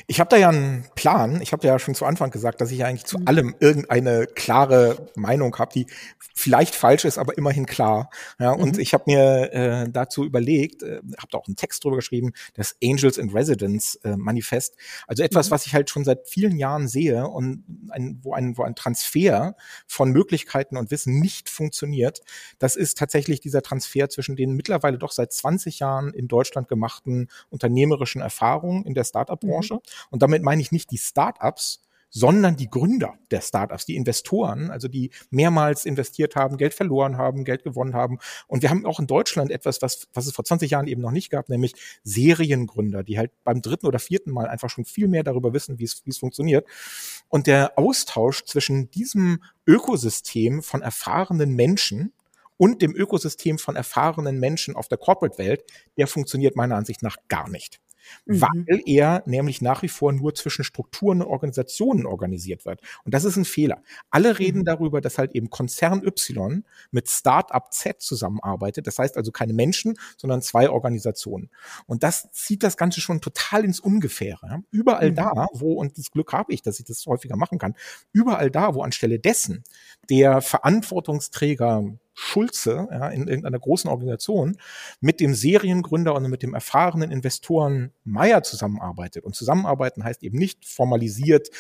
Ich 0.06 0.20
habe 0.20 0.28
da 0.30 0.36
ja 0.36 0.48
einen 0.48 0.86
Plan. 0.94 1.40
Ich 1.40 1.52
habe 1.52 1.66
ja 1.66 1.78
schon 1.78 1.94
zu 1.94 2.04
Anfang 2.04 2.30
gesagt, 2.30 2.60
dass 2.60 2.70
ich 2.70 2.78
ja 2.78 2.86
eigentlich 2.86 3.04
zu 3.04 3.18
mhm. 3.18 3.28
allem 3.28 3.54
irgendeine 3.60 4.26
klare 4.26 5.08
Meinung 5.14 5.56
habe, 5.58 5.72
die 5.72 5.86
vielleicht 6.34 6.74
falsch 6.74 7.04
ist, 7.04 7.18
aber 7.18 7.36
immerhin 7.38 7.66
klar. 7.66 8.10
Ja, 8.38 8.52
und 8.52 8.76
mhm. 8.76 8.80
ich 8.80 8.94
habe 8.94 9.04
mir 9.06 9.52
äh, 9.52 9.90
dazu 9.90 10.24
überlegt, 10.24 10.82
äh, 10.82 11.00
habe 11.18 11.28
da 11.30 11.38
auch 11.38 11.46
einen 11.46 11.56
Text 11.56 11.84
drüber 11.84 11.96
geschrieben, 11.96 12.32
das 12.54 12.76
Angels 12.82 13.18
in 13.18 13.30
Residence 13.30 13.96
äh, 14.04 14.16
Manifest. 14.16 14.76
Also 15.06 15.22
etwas, 15.22 15.48
mhm. 15.48 15.50
was 15.52 15.66
ich 15.66 15.74
halt 15.74 15.90
schon 15.90 16.04
seit 16.04 16.28
vielen 16.28 16.56
Jahren 16.56 16.88
sehe 16.88 17.26
und 17.26 17.64
ein, 17.90 18.20
wo, 18.22 18.34
ein, 18.34 18.56
wo 18.56 18.62
ein 18.62 18.74
Transfer 18.74 19.56
von 19.86 20.10
Möglichkeiten 20.10 20.76
und 20.76 20.90
Wissen 20.90 21.18
nicht 21.18 21.48
funktioniert. 21.48 22.20
Das 22.58 22.76
ist 22.76 22.98
tatsächlich 22.98 23.40
dieser 23.40 23.62
Transfer 23.62 24.08
zwischen 24.08 24.36
den 24.36 24.52
mittlerweile 24.52 24.98
doch 24.98 25.12
seit 25.12 25.32
20 25.32 25.78
Jahren 25.78 26.12
in 26.12 26.28
Deutschland 26.28 26.68
gemachten 26.68 27.28
unternehmerischen 27.50 28.20
Erfahrungen 28.20 28.84
in 28.84 28.94
der 28.94 29.04
Startup-Branche 29.04 29.65
Branche. 29.68 29.82
Und 30.10 30.22
damit 30.22 30.42
meine 30.42 30.62
ich 30.62 30.72
nicht 30.72 30.90
die 30.90 30.98
Startups, 30.98 31.82
sondern 32.08 32.56
die 32.56 32.70
Gründer 32.70 33.14
der 33.30 33.40
Startups, 33.40 33.84
die 33.84 33.96
Investoren, 33.96 34.70
also 34.70 34.88
die 34.88 35.10
mehrmals 35.30 35.84
investiert 35.84 36.36
haben, 36.36 36.56
Geld 36.56 36.72
verloren 36.72 37.18
haben, 37.18 37.44
Geld 37.44 37.62
gewonnen 37.62 37.94
haben. 37.94 38.18
Und 38.46 38.62
wir 38.62 38.70
haben 38.70 38.86
auch 38.86 39.00
in 39.00 39.06
Deutschland 39.06 39.50
etwas, 39.50 39.82
was, 39.82 40.08
was 40.14 40.26
es 40.26 40.32
vor 40.32 40.44
20 40.44 40.70
Jahren 40.70 40.86
eben 40.86 41.02
noch 41.02 41.10
nicht 41.10 41.30
gab, 41.30 41.48
nämlich 41.48 41.74
Seriengründer, 42.04 43.02
die 43.02 43.18
halt 43.18 43.32
beim 43.44 43.60
dritten 43.60 43.86
oder 43.86 43.98
vierten 43.98 44.30
Mal 44.30 44.46
einfach 44.46 44.70
schon 44.70 44.84
viel 44.84 45.08
mehr 45.08 45.24
darüber 45.24 45.52
wissen, 45.52 45.78
wie 45.78 45.84
es, 45.84 46.06
wie 46.06 46.10
es 46.10 46.18
funktioniert. 46.18 46.66
Und 47.28 47.46
der 47.46 47.78
Austausch 47.78 48.44
zwischen 48.44 48.90
diesem 48.90 49.42
Ökosystem 49.66 50.62
von 50.62 50.82
erfahrenen 50.82 51.54
Menschen 51.54 52.12
und 52.56 52.80
dem 52.80 52.94
Ökosystem 52.94 53.58
von 53.58 53.76
erfahrenen 53.76 54.38
Menschen 54.38 54.76
auf 54.76 54.88
der 54.88 54.96
Corporate-Welt, 54.96 55.64
der 55.98 56.06
funktioniert 56.06 56.56
meiner 56.56 56.76
Ansicht 56.76 57.02
nach 57.02 57.16
gar 57.28 57.50
nicht 57.50 57.80
mhm. 58.24 58.40
weil 58.40 58.82
er 58.86 59.22
nämlich 59.26 59.62
nach 59.62 59.82
wie 59.82 59.88
vor 59.88 60.12
nur 60.12 60.34
zwischen 60.34 60.64
Strukturen 60.64 61.22
und 61.22 61.28
Organisationen 61.28 62.06
organisiert 62.06 62.64
wird. 62.64 62.80
Und 63.04 63.14
das 63.14 63.24
ist 63.24 63.36
ein 63.36 63.44
Fehler. 63.44 63.82
Alle 64.10 64.38
reden 64.38 64.60
mhm. 64.60 64.64
darüber, 64.64 65.00
dass 65.00 65.18
halt 65.18 65.34
eben 65.34 65.50
Konzern 65.50 66.04
Y 66.04 66.64
mit 66.90 67.08
Startup 67.08 67.72
Z 67.72 68.00
zusammenarbeitet. 68.00 68.86
Das 68.86 68.98
heißt 68.98 69.16
also 69.16 69.32
keine 69.32 69.52
Menschen, 69.52 69.98
sondern 70.16 70.42
zwei 70.42 70.70
Organisationen. 70.70 71.50
Und 71.86 72.02
das 72.02 72.30
zieht 72.32 72.62
das 72.62 72.76
Ganze 72.76 73.00
schon 73.00 73.20
total 73.20 73.64
ins 73.64 73.80
Ungefähre. 73.80 74.62
Überall 74.70 75.10
mhm. 75.10 75.16
da, 75.16 75.46
wo, 75.52 75.74
und 75.74 75.98
das 75.98 76.10
Glück 76.10 76.32
habe 76.32 76.52
ich, 76.52 76.62
dass 76.62 76.78
ich 76.78 76.86
das 76.86 77.04
häufiger 77.06 77.36
machen 77.36 77.58
kann, 77.58 77.74
überall 78.12 78.50
da, 78.50 78.74
wo 78.74 78.82
anstelle 78.82 79.18
dessen 79.18 79.64
der 80.08 80.40
Verantwortungsträger 80.40 81.84
Schulze 82.18 82.88
ja, 82.90 83.10
in 83.10 83.28
irgendeiner 83.28 83.58
großen 83.58 83.90
Organisation 83.90 84.56
mit 85.00 85.20
dem 85.20 85.34
Seriengründer 85.34 86.14
und 86.14 86.28
mit 86.30 86.42
dem 86.42 86.54
erfahrenen 86.54 87.10
Investoren 87.10 87.92
Meyer 88.04 88.42
zusammenarbeitet. 88.42 89.24
Und 89.24 89.36
zusammenarbeiten 89.36 90.02
heißt 90.02 90.22
eben 90.22 90.38
nicht 90.38 90.64
formalisiert 90.64 91.50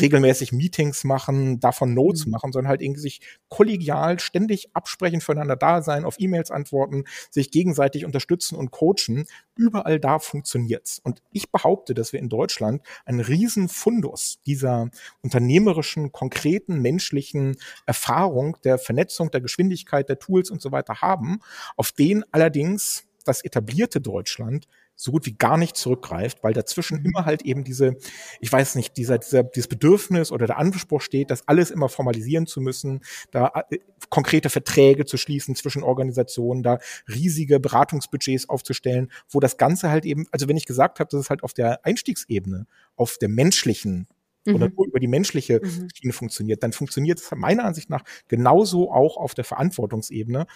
regelmäßig 0.00 0.52
Meetings 0.52 1.04
machen, 1.04 1.60
davon 1.60 1.92
Notes 1.92 2.24
mhm. 2.24 2.32
machen, 2.32 2.52
sondern 2.52 2.70
halt 2.70 2.80
irgendwie 2.80 3.02
sich 3.02 3.20
kollegial 3.50 4.18
ständig 4.18 4.74
absprechen, 4.74 5.20
füreinander 5.20 5.54
da 5.54 5.82
sein, 5.82 6.06
auf 6.06 6.18
E-Mails 6.18 6.50
antworten, 6.50 7.04
sich 7.30 7.50
gegenseitig 7.50 8.06
unterstützen 8.06 8.56
und 8.56 8.70
coachen. 8.70 9.26
Überall 9.54 10.00
da 10.00 10.18
funktioniert's. 10.18 10.98
Und 10.98 11.22
ich 11.30 11.50
behaupte, 11.52 11.92
dass 11.92 12.14
wir 12.14 12.20
in 12.20 12.30
Deutschland 12.30 12.82
einen 13.04 13.20
riesen 13.20 13.68
Fundus 13.68 14.38
dieser 14.46 14.88
unternehmerischen, 15.22 16.10
konkreten, 16.10 16.80
menschlichen 16.80 17.56
Erfahrung 17.84 18.56
der 18.64 18.78
Vernetzung, 18.78 19.30
der 19.30 19.42
Geschwindigkeit, 19.42 20.05
der 20.08 20.18
Tools 20.18 20.50
und 20.50 20.62
so 20.62 20.72
weiter 20.72 21.00
haben, 21.00 21.40
auf 21.76 21.92
den 21.92 22.24
allerdings 22.32 23.04
das 23.24 23.44
etablierte 23.44 24.00
Deutschland 24.00 24.66
so 24.96 25.12
gut 25.12 25.26
wie 25.26 25.34
gar 25.34 25.58
nicht 25.58 25.76
zurückgreift, 25.76 26.42
weil 26.42 26.54
dazwischen 26.54 27.04
immer 27.04 27.26
halt 27.26 27.42
eben 27.42 27.64
diese, 27.64 27.96
ich 28.40 28.50
weiß 28.50 28.76
nicht, 28.76 28.96
dieser, 28.96 29.18
dieser, 29.18 29.42
dieses 29.44 29.68
Bedürfnis 29.68 30.32
oder 30.32 30.46
der 30.46 30.56
Anspruch 30.56 31.02
steht, 31.02 31.30
das 31.30 31.46
alles 31.46 31.70
immer 31.70 31.88
formalisieren 31.88 32.46
zu 32.46 32.60
müssen, 32.60 33.02
da 33.30 33.52
äh, 33.68 33.78
konkrete 34.08 34.48
Verträge 34.48 35.04
zu 35.04 35.18
schließen 35.18 35.54
zwischen 35.54 35.82
Organisationen, 35.82 36.62
da 36.62 36.78
riesige 37.08 37.60
Beratungsbudgets 37.60 38.48
aufzustellen, 38.48 39.12
wo 39.28 39.38
das 39.38 39.58
Ganze 39.58 39.90
halt 39.90 40.06
eben, 40.06 40.26
also 40.32 40.48
wenn 40.48 40.56
ich 40.56 40.64
gesagt 40.64 40.98
habe, 40.98 41.10
dass 41.10 41.20
es 41.20 41.30
halt 41.30 41.42
auf 41.42 41.52
der 41.52 41.84
Einstiegsebene, 41.84 42.66
auf 42.96 43.18
der 43.18 43.28
menschlichen 43.28 44.08
oder 44.46 44.68
mhm. 44.68 44.74
nur 44.76 44.86
über 44.86 45.00
die 45.00 45.08
menschliche 45.08 45.60
mhm. 45.62 45.88
Schiene 45.94 46.12
funktioniert, 46.12 46.62
dann 46.62 46.72
funktioniert 46.72 47.20
es 47.20 47.30
meiner 47.34 47.64
Ansicht 47.64 47.90
nach 47.90 48.04
genauso 48.28 48.92
auch 48.92 49.16
auf 49.16 49.34
der 49.34 49.44
Verantwortungsebene. 49.44 50.46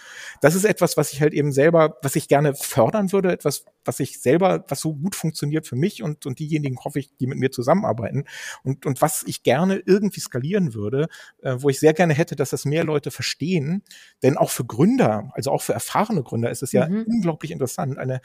Das 0.41 0.55
ist 0.55 0.64
etwas, 0.64 0.97
was 0.97 1.12
ich 1.12 1.20
halt 1.20 1.32
eben 1.32 1.53
selber, 1.53 1.99
was 2.03 2.16
ich 2.16 2.28
gerne 2.28 2.55
fördern 2.55 3.12
würde, 3.12 3.32
etwas, 3.32 3.64
was 3.84 4.01
ich 4.01 4.20
selber, 4.20 4.64
was 4.68 4.80
so 4.80 4.95
gut 4.95 5.14
funktioniert 5.14 5.66
für 5.66 5.76
mich 5.76 6.03
und, 6.03 6.26
und 6.26 6.38
diejenigen 6.38 6.78
hoffe 6.78 6.99
ich, 6.99 7.16
die 7.16 7.26
mit 7.26 7.38
mir 7.38 7.51
zusammenarbeiten 7.51 8.24
und, 8.62 8.86
und 8.86 9.01
was 9.03 9.24
ich 9.26 9.43
gerne 9.43 9.82
irgendwie 9.84 10.20
skalieren 10.20 10.74
würde, 10.74 11.09
äh, 11.43 11.57
wo 11.59 11.68
ich 11.68 11.80
sehr 11.80 11.95
gerne 11.95 12.14
hätte, 12.14 12.36
dass 12.36 12.51
das 12.51 12.64
mehr 12.64 12.84
Leute 12.84 13.11
verstehen. 13.11 13.82
Denn 14.22 14.36
auch 14.36 14.51
für 14.51 14.64
Gründer, 14.64 15.30
also 15.34 15.51
auch 15.51 15.62
für 15.62 15.72
erfahrene 15.72 16.22
Gründer 16.22 16.51
ist 16.51 16.62
es 16.62 16.72
ja 16.72 16.88
mhm. 16.88 17.05
unglaublich 17.07 17.51
interessant, 17.51 17.99
eine 17.99 18.20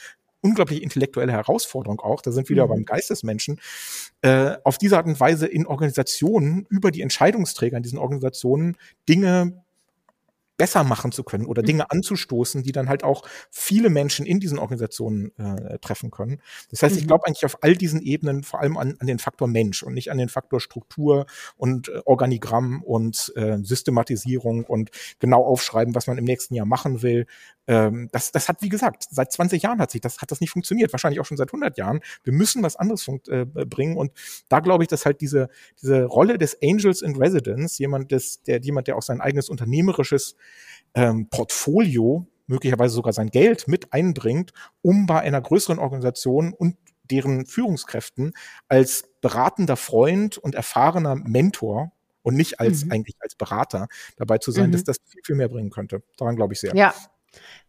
unglaublich 0.45 0.83
intellektuelle 0.83 1.31
Herausforderung 1.31 1.99
auch, 1.99 2.21
da 2.21 2.31
sind 2.31 2.47
wir 2.47 2.55
wieder 2.55 2.67
mhm. 2.67 2.69
beim 2.69 2.85
Geistesmenschen, 2.85 3.59
äh, 4.21 4.55
auf 4.63 4.77
diese 4.77 4.97
Art 4.97 5.07
und 5.07 5.19
Weise 5.19 5.47
in 5.47 5.65
Organisationen, 5.65 6.67
über 6.69 6.91
die 6.91 7.01
Entscheidungsträger 7.01 7.77
in 7.77 7.83
diesen 7.83 7.97
Organisationen 7.97 8.77
Dinge 9.09 9.64
besser 10.57 10.83
machen 10.83 11.11
zu 11.11 11.23
können 11.23 11.45
oder 11.45 11.61
mhm. 11.61 11.67
Dinge 11.67 11.91
anzustoßen, 11.91 12.63
die 12.63 12.71
dann 12.71 12.89
halt 12.89 13.03
auch 13.03 13.23
viele 13.51 13.89
Menschen 13.89 14.25
in 14.25 14.39
diesen 14.39 14.59
Organisationen 14.59 15.31
äh, 15.37 15.79
treffen 15.79 16.11
können. 16.11 16.41
Das 16.69 16.81
heißt, 16.81 16.95
mhm. 16.95 17.01
ich 17.01 17.07
glaube 17.07 17.25
eigentlich 17.25 17.45
auf 17.45 17.57
all 17.61 17.75
diesen 17.75 18.01
Ebenen 18.01 18.43
vor 18.43 18.61
allem 18.61 18.77
an, 18.77 18.95
an 18.99 19.07
den 19.07 19.19
Faktor 19.19 19.47
Mensch 19.47 19.83
und 19.83 19.93
nicht 19.93 20.11
an 20.11 20.17
den 20.17 20.29
Faktor 20.29 20.59
Struktur 20.59 21.25
und 21.57 21.89
äh, 21.89 22.01
Organigramm 22.05 22.83
und 22.83 23.33
äh, 23.35 23.57
Systematisierung 23.61 24.65
und 24.65 24.91
genau 25.19 25.43
aufschreiben, 25.43 25.95
was 25.95 26.07
man 26.07 26.17
im 26.17 26.25
nächsten 26.25 26.55
Jahr 26.55 26.65
machen 26.65 27.01
will. 27.01 27.25
Ähm, 27.67 28.09
das, 28.11 28.31
das 28.31 28.47
hat, 28.47 28.61
wie 28.61 28.69
gesagt, 28.69 29.05
seit 29.09 29.31
20 29.31 29.63
Jahren 29.63 29.79
hat 29.79 29.91
sich 29.91 30.01
das, 30.01 30.21
hat 30.21 30.31
das 30.31 30.39
nicht 30.39 30.51
funktioniert, 30.51 30.93
wahrscheinlich 30.93 31.19
auch 31.19 31.25
schon 31.25 31.37
seit 31.37 31.49
100 31.49 31.77
Jahren. 31.77 31.99
Wir 32.23 32.33
müssen 32.33 32.63
was 32.63 32.75
anderes 32.75 33.07
äh, 33.27 33.45
bringen 33.45 33.97
und 33.97 34.11
da 34.49 34.59
glaube 34.59 34.83
ich, 34.83 34.87
dass 34.87 35.05
halt 35.05 35.21
diese, 35.21 35.49
diese 35.81 36.03
Rolle 36.05 36.37
des 36.37 36.57
Angels 36.61 37.01
in 37.01 37.15
Residence, 37.15 37.79
jemand, 37.79 38.11
des, 38.11 38.43
der, 38.43 38.61
jemand, 38.61 38.87
der 38.87 38.97
auch 38.97 39.01
sein 39.01 39.21
eigenes 39.21 39.49
unternehmerisches 39.49 40.35
ähm, 40.93 41.27
Portfolio, 41.29 42.27
möglicherweise 42.47 42.95
sogar 42.95 43.13
sein 43.13 43.29
Geld 43.29 43.67
mit 43.67 43.91
einbringt, 43.93 44.53
um 44.81 45.05
bei 45.05 45.21
einer 45.21 45.41
größeren 45.41 45.79
Organisation 45.79 46.53
und 46.53 46.77
deren 47.11 47.45
Führungskräften 47.45 48.33
als 48.67 49.09
beratender 49.21 49.77
Freund 49.77 50.37
und 50.37 50.55
erfahrener 50.55 51.15
Mentor 51.15 51.91
und 52.23 52.35
nicht 52.35 52.59
als 52.59 52.85
mhm. 52.85 52.91
eigentlich 52.91 53.15
als 53.19 53.35
Berater 53.35 53.87
dabei 54.17 54.39
zu 54.39 54.51
sein, 54.51 54.69
mhm. 54.69 54.73
dass 54.73 54.83
das 54.83 54.97
viel, 55.07 55.21
viel 55.23 55.35
mehr 55.35 55.49
bringen 55.49 55.69
könnte. 55.69 56.01
Daran 56.17 56.35
glaube 56.35 56.53
ich 56.53 56.59
sehr. 56.59 56.75
Ja, 56.75 56.93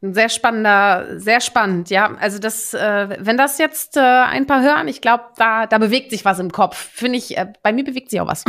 sehr 0.02 0.28
spannender, 0.28 1.18
sehr 1.18 1.40
spannend, 1.40 1.90
ja. 1.90 2.14
Also 2.20 2.38
das, 2.38 2.74
äh, 2.74 3.16
wenn 3.18 3.36
das 3.36 3.58
jetzt 3.58 3.96
äh, 3.96 4.00
ein 4.00 4.46
paar 4.46 4.62
hören, 4.62 4.88
ich 4.88 5.00
glaube, 5.00 5.24
da, 5.36 5.66
da 5.66 5.78
bewegt 5.78 6.10
sich 6.10 6.24
was 6.24 6.38
im 6.38 6.52
Kopf. 6.52 6.76
Finde 6.76 7.18
ich, 7.18 7.36
äh, 7.36 7.46
bei 7.62 7.72
mir 7.72 7.84
bewegt 7.84 8.10
sich 8.10 8.20
auch 8.20 8.26
was. 8.26 8.44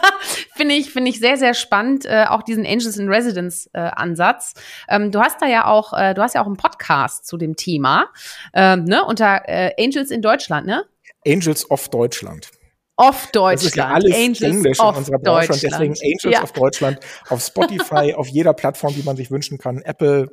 finde 0.56 0.74
ich, 0.74 0.90
finde 0.90 1.10
ich 1.10 1.20
sehr, 1.20 1.36
sehr 1.36 1.54
spannend, 1.54 2.04
äh, 2.04 2.24
auch 2.28 2.42
diesen 2.42 2.66
Angels 2.66 2.96
in 2.96 3.08
Residence 3.08 3.70
äh, 3.72 3.78
Ansatz. 3.78 4.54
Ähm, 4.88 5.12
du 5.12 5.20
hast 5.20 5.40
da 5.40 5.46
ja 5.46 5.66
auch, 5.66 5.92
äh, 5.92 6.14
du 6.14 6.22
hast 6.22 6.34
ja 6.34 6.42
auch 6.42 6.46
einen 6.46 6.56
Podcast 6.56 7.26
zu 7.26 7.36
dem 7.36 7.54
Thema, 7.56 8.06
ähm, 8.52 8.84
ne, 8.84 9.04
unter 9.04 9.42
äh, 9.46 9.72
Angels 9.78 10.10
in 10.10 10.20
Deutschland, 10.20 10.66
ne? 10.66 10.84
Angels 11.26 11.70
of 11.70 11.88
Deutschland. 11.88 12.50
Of 12.96 13.28
Deutschland. 13.30 13.54
Das 13.54 13.64
ist 13.64 13.76
ja 13.76 13.88
alles 13.88 14.12
Angels 14.12 14.40
Englisch 14.40 14.78
in 14.80 14.84
unserer 14.86 15.18
Branche 15.18 15.52
und 15.52 15.62
deswegen 15.62 15.94
Angels 15.94 16.34
ja. 16.34 16.42
of 16.42 16.52
Deutschland 16.52 16.98
auf 17.28 17.40
Spotify, 17.40 18.14
auf 18.16 18.26
jeder 18.26 18.52
Plattform, 18.54 18.92
die 18.92 19.04
man 19.04 19.16
sich 19.16 19.30
wünschen 19.30 19.56
kann, 19.56 19.80
Apple, 19.82 20.28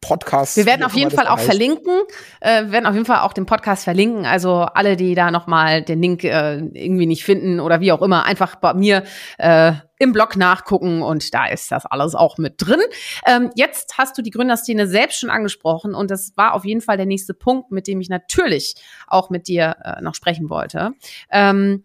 Podcast. 0.00 0.56
Wir 0.56 0.66
werden 0.66 0.82
auf 0.82 0.94
jeden 0.94 1.10
Fall 1.10 1.26
auch 1.26 1.38
heißt. 1.38 1.46
verlinken. 1.46 2.00
Äh, 2.40 2.64
wir 2.64 2.72
werden 2.72 2.86
auf 2.86 2.94
jeden 2.94 3.06
Fall 3.06 3.20
auch 3.20 3.32
den 3.32 3.46
Podcast 3.46 3.84
verlinken. 3.84 4.26
Also 4.26 4.60
alle, 4.60 4.96
die 4.96 5.14
da 5.14 5.30
nochmal 5.30 5.82
den 5.82 6.00
Link 6.00 6.24
äh, 6.24 6.58
irgendwie 6.58 7.06
nicht 7.06 7.24
finden 7.24 7.60
oder 7.60 7.80
wie 7.80 7.92
auch 7.92 8.02
immer, 8.02 8.24
einfach 8.24 8.56
bei 8.56 8.74
mir 8.74 9.04
äh, 9.38 9.72
im 9.98 10.12
Blog 10.12 10.36
nachgucken 10.36 11.02
und 11.02 11.34
da 11.34 11.46
ist 11.46 11.72
das 11.72 11.84
alles 11.84 12.14
auch 12.14 12.38
mit 12.38 12.54
drin. 12.58 12.80
Ähm, 13.26 13.50
jetzt 13.56 13.98
hast 13.98 14.16
du 14.16 14.22
die 14.22 14.30
Gründerszene 14.30 14.86
selbst 14.86 15.20
schon 15.20 15.30
angesprochen 15.30 15.94
und 15.94 16.10
das 16.10 16.32
war 16.36 16.54
auf 16.54 16.64
jeden 16.64 16.80
Fall 16.80 16.96
der 16.96 17.06
nächste 17.06 17.34
Punkt, 17.34 17.70
mit 17.70 17.86
dem 17.86 18.00
ich 18.00 18.08
natürlich 18.08 18.74
auch 19.06 19.30
mit 19.30 19.48
dir 19.48 19.76
äh, 19.82 20.00
noch 20.00 20.14
sprechen 20.14 20.50
wollte. 20.50 20.92
Ähm, 21.30 21.84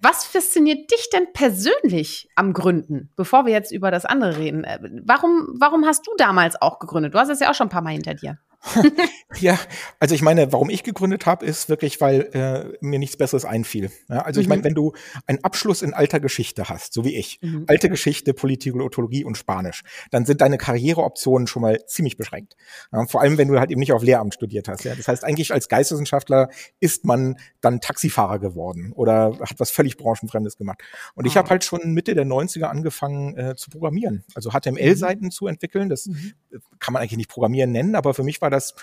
was 0.00 0.24
fasziniert 0.24 0.90
dich 0.90 1.10
denn 1.10 1.32
persönlich 1.32 2.28
am 2.36 2.52
Gründen, 2.52 3.10
bevor 3.16 3.46
wir 3.46 3.52
jetzt 3.52 3.72
über 3.72 3.90
das 3.90 4.04
andere 4.04 4.36
reden? 4.36 4.64
Äh, 4.64 4.78
warum, 5.04 5.48
warum 5.58 5.84
hast 5.86 6.06
du 6.06 6.12
damals 6.16 6.60
auch 6.60 6.78
gegründet? 6.78 7.14
Du 7.14 7.18
hast 7.18 7.28
es 7.28 7.40
ja 7.40 7.50
auch 7.50 7.54
schon 7.54 7.66
ein 7.66 7.70
paar 7.70 7.82
Mal 7.82 7.90
hinter 7.92 8.14
dir. 8.14 8.38
ja, 9.40 9.58
also 10.00 10.14
ich 10.14 10.22
meine, 10.22 10.52
warum 10.52 10.68
ich 10.68 10.82
gegründet 10.82 11.26
habe, 11.26 11.46
ist 11.46 11.68
wirklich, 11.68 12.00
weil 12.00 12.22
äh, 12.32 12.76
mir 12.80 12.98
nichts 12.98 13.16
Besseres 13.16 13.44
einfiel. 13.44 13.90
Ja, 14.08 14.22
also 14.22 14.40
mhm. 14.40 14.42
ich 14.42 14.48
meine, 14.48 14.64
wenn 14.64 14.74
du 14.74 14.92
einen 15.26 15.42
Abschluss 15.44 15.82
in 15.82 15.94
alter 15.94 16.18
Geschichte 16.20 16.68
hast, 16.68 16.92
so 16.92 17.04
wie 17.04 17.14
ich, 17.16 17.38
mhm. 17.40 17.64
alte 17.68 17.88
Geschichte, 17.88 18.34
Politikologie 18.34 19.24
und 19.24 19.38
Spanisch, 19.38 19.82
dann 20.10 20.26
sind 20.26 20.40
deine 20.40 20.58
Karriereoptionen 20.58 21.46
schon 21.46 21.62
mal 21.62 21.84
ziemlich 21.86 22.16
beschränkt. 22.16 22.56
Ja, 22.92 23.06
vor 23.06 23.20
allem, 23.20 23.38
wenn 23.38 23.48
du 23.48 23.58
halt 23.58 23.70
eben 23.70 23.80
nicht 23.80 23.92
auf 23.92 24.02
Lehramt 24.02 24.34
studiert 24.34 24.68
hast. 24.68 24.84
Ja. 24.84 24.94
Das 24.94 25.08
heißt, 25.08 25.24
eigentlich 25.24 25.52
als 25.52 25.68
Geisteswissenschaftler 25.68 26.48
ist 26.80 27.04
man 27.04 27.36
dann 27.60 27.80
Taxifahrer 27.80 28.38
geworden 28.38 28.92
oder 28.92 29.38
hat 29.40 29.58
was 29.60 29.70
völlig 29.70 29.96
branchenfremdes 29.96 30.56
gemacht. 30.56 30.82
Und 31.14 31.24
ah. 31.24 31.28
ich 31.28 31.36
habe 31.36 31.48
halt 31.48 31.64
schon 31.64 31.92
Mitte 31.94 32.14
der 32.14 32.26
90er 32.26 32.64
angefangen 32.64 33.36
äh, 33.36 33.54
zu 33.56 33.70
programmieren, 33.70 34.24
also 34.34 34.50
HTML-Seiten 34.50 35.26
mhm. 35.26 35.30
zu 35.30 35.46
entwickeln. 35.46 35.88
Das 35.88 36.06
mhm. 36.06 36.32
kann 36.80 36.92
man 36.92 37.02
eigentlich 37.02 37.18
nicht 37.18 37.30
Programmieren 37.30 37.70
nennen, 37.72 37.94
aber 37.94 38.14
für 38.14 38.24
mich 38.24 38.40
war 38.40 38.47
das 38.50 38.74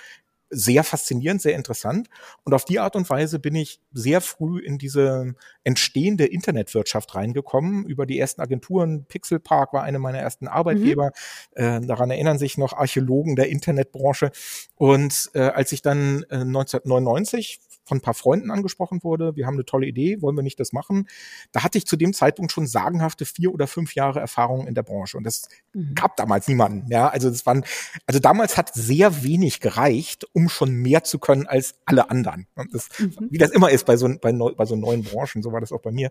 sehr 0.50 0.84
faszinierend, 0.84 1.42
sehr 1.42 1.56
interessant. 1.56 2.08
Und 2.44 2.54
auf 2.54 2.66
die 2.66 2.80
Art 2.80 2.96
und 2.96 3.10
Weise 3.10 3.40
bin 3.40 3.56
ich 3.56 3.82
sehr 3.92 4.22
früh 4.22 4.60
in 4.60 4.78
diese 4.78 5.34
entstehende 5.64 6.26
Internetwirtschaft 6.26 7.16
reingekommen. 7.16 7.86
Über 7.86 8.06
die 8.06 8.20
ersten 8.20 8.42
Agenturen, 8.42 9.06
Pixel 9.06 9.40
Park 9.40 9.74
war 9.74 9.84
eine 9.84 10.00
meiner 10.00 10.20
ersten 10.20 10.48
Arbeitgeber. 10.48 11.12
Mhm. 11.56 11.62
Äh, 11.62 11.82
daran 11.82 12.12
erinnern 12.12 12.38
sich 12.38 12.58
noch 12.58 12.74
Archäologen 12.74 13.36
der 13.36 13.50
Internetbranche. 13.50 14.32
Und 14.76 15.32
äh, 15.34 15.42
als 15.42 15.72
ich 15.72 15.82
dann 15.82 16.24
äh, 16.30 16.36
1999 16.36 17.60
von 17.86 18.00
ein 18.00 18.02
paar 18.02 18.14
Freunden 18.14 18.52
angesprochen 18.52 19.04
wurde, 19.04 19.36
wir 19.36 19.46
haben 19.46 19.56
eine 19.56 19.66
tolle 19.66 19.88
Idee, 19.88 20.22
wollen 20.22 20.36
wir 20.36 20.44
nicht 20.44 20.60
das 20.60 20.74
machen? 20.74 21.08
Da 21.52 21.64
hatte 21.64 21.78
ich 21.78 21.86
zu 21.86 21.96
dem 21.96 22.14
Zeitpunkt 22.14 22.52
schon 22.52 22.68
sagenhafte 22.68 23.26
vier 23.26 23.54
oder 23.54 23.68
fünf 23.68 23.96
Jahre 23.96 24.20
Erfahrung 24.20 24.68
in 24.68 24.76
der 24.76 24.84
Branche 24.84 25.18
und 25.18 25.24
das 25.24 25.48
mhm. 25.74 25.94
gab 25.96 26.18
damals 26.18 26.48
niemanden. 26.48 26.92
Ja, 26.92 27.08
also 27.08 27.30
das 27.30 27.46
waren, 27.46 27.64
also 28.08 28.20
damals 28.20 28.58
hat 28.58 28.74
sehr 28.74 29.24
wenig 29.24 29.60
gereicht, 29.60 30.26
um 30.34 30.50
schon 30.50 30.74
mehr 30.74 31.04
zu 31.04 31.20
können 31.20 31.48
als 31.48 31.76
alle 31.86 32.10
anderen. 32.10 32.48
Das, 32.72 32.90
mhm. 33.00 33.28
Wie 33.30 33.38
das 33.38 33.52
immer 33.52 33.70
ist 33.70 33.86
bei 33.86 33.98
so, 33.98 34.10
bei, 34.20 34.32
neu, 34.32 34.54
bei 34.54 34.66
so 34.66 34.76
neuen 34.76 35.04
Branchen, 35.04 35.44
so 35.44 35.52
war 35.52 35.62
das 35.62 35.72
auch 35.72 35.82
bei 35.82 35.92
mir. 35.92 36.10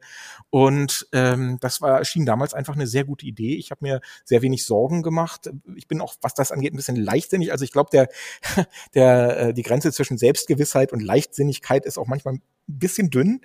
Und 0.51 1.09
ähm, 1.13 1.59
das 1.61 1.83
war 1.83 2.05
schien 2.05 2.27
damals 2.27 2.55
einfach 2.55 2.75
eine 2.75 2.87
sehr 2.87 3.05
gute 3.05 3.27
Idee. 3.27 3.57
Ich 3.57 3.71
habe 3.71 3.81
mir 3.83 4.01
sehr 4.25 4.43
wenig 4.43 4.65
Sorgen 4.65 5.03
gemacht. 5.03 5.51
Ich 5.75 5.89
bin 5.89 6.01
auch, 6.01 6.15
was 6.23 6.35
das 6.35 6.53
angeht, 6.53 6.73
ein 6.73 6.77
bisschen 6.77 6.97
leichtsinnig. 6.97 7.53
Also 7.53 7.65
ich 7.65 7.73
glaube, 7.73 7.91
der, 7.91 8.09
der, 8.95 9.39
äh, 9.39 9.55
die 9.55 9.63
Grenze 9.63 9.93
zwischen 9.93 10.19
Selbstgewissheit 10.19 10.93
und 10.93 11.01
Leichtsinnigkeit 11.01 11.64
Wirklichkeit 11.65 11.87
ist 11.87 11.99
auch 11.99 12.07
manchmal 12.07 12.35
ein 12.35 12.43
bisschen 12.67 13.11
dünn. 13.11 13.41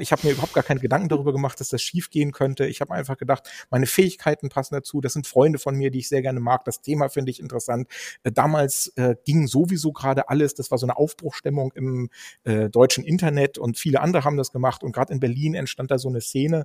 Ich 0.00 0.12
habe 0.12 0.26
mir 0.26 0.32
überhaupt 0.32 0.52
gar 0.52 0.64
keine 0.64 0.80
Gedanken 0.80 1.08
darüber 1.08 1.32
gemacht, 1.32 1.58
dass 1.60 1.70
das 1.70 1.80
schief 1.80 2.10
gehen 2.10 2.32
könnte. 2.32 2.66
Ich 2.66 2.80
habe 2.80 2.92
einfach 2.92 3.16
gedacht, 3.16 3.48
meine 3.70 3.86
Fähigkeiten 3.86 4.50
passen 4.50 4.74
dazu. 4.74 5.00
Das 5.00 5.14
sind 5.14 5.26
Freunde 5.26 5.58
von 5.58 5.74
mir, 5.74 5.90
die 5.90 6.00
ich 6.00 6.08
sehr 6.08 6.20
gerne 6.20 6.40
mag. 6.40 6.64
Das 6.64 6.82
Thema 6.82 7.08
finde 7.08 7.30
ich 7.30 7.40
interessant. 7.40 7.88
Äh, 8.24 8.32
damals 8.32 8.92
äh, 8.96 9.16
ging 9.24 9.46
sowieso 9.46 9.92
gerade 9.92 10.28
alles. 10.28 10.54
Das 10.54 10.70
war 10.70 10.78
so 10.78 10.86
eine 10.86 10.96
Aufbruchstimmung 10.96 11.72
im 11.74 12.10
äh, 12.44 12.68
deutschen 12.68 13.04
Internet 13.04 13.56
und 13.56 13.78
viele 13.78 14.00
andere 14.00 14.24
haben 14.24 14.36
das 14.36 14.52
gemacht. 14.52 14.82
Und 14.82 14.92
gerade 14.92 15.12
in 15.14 15.20
Berlin 15.20 15.54
entstand 15.54 15.90
da 15.90 15.98
so 15.98 16.08
eine 16.08 16.20
Szene. 16.20 16.64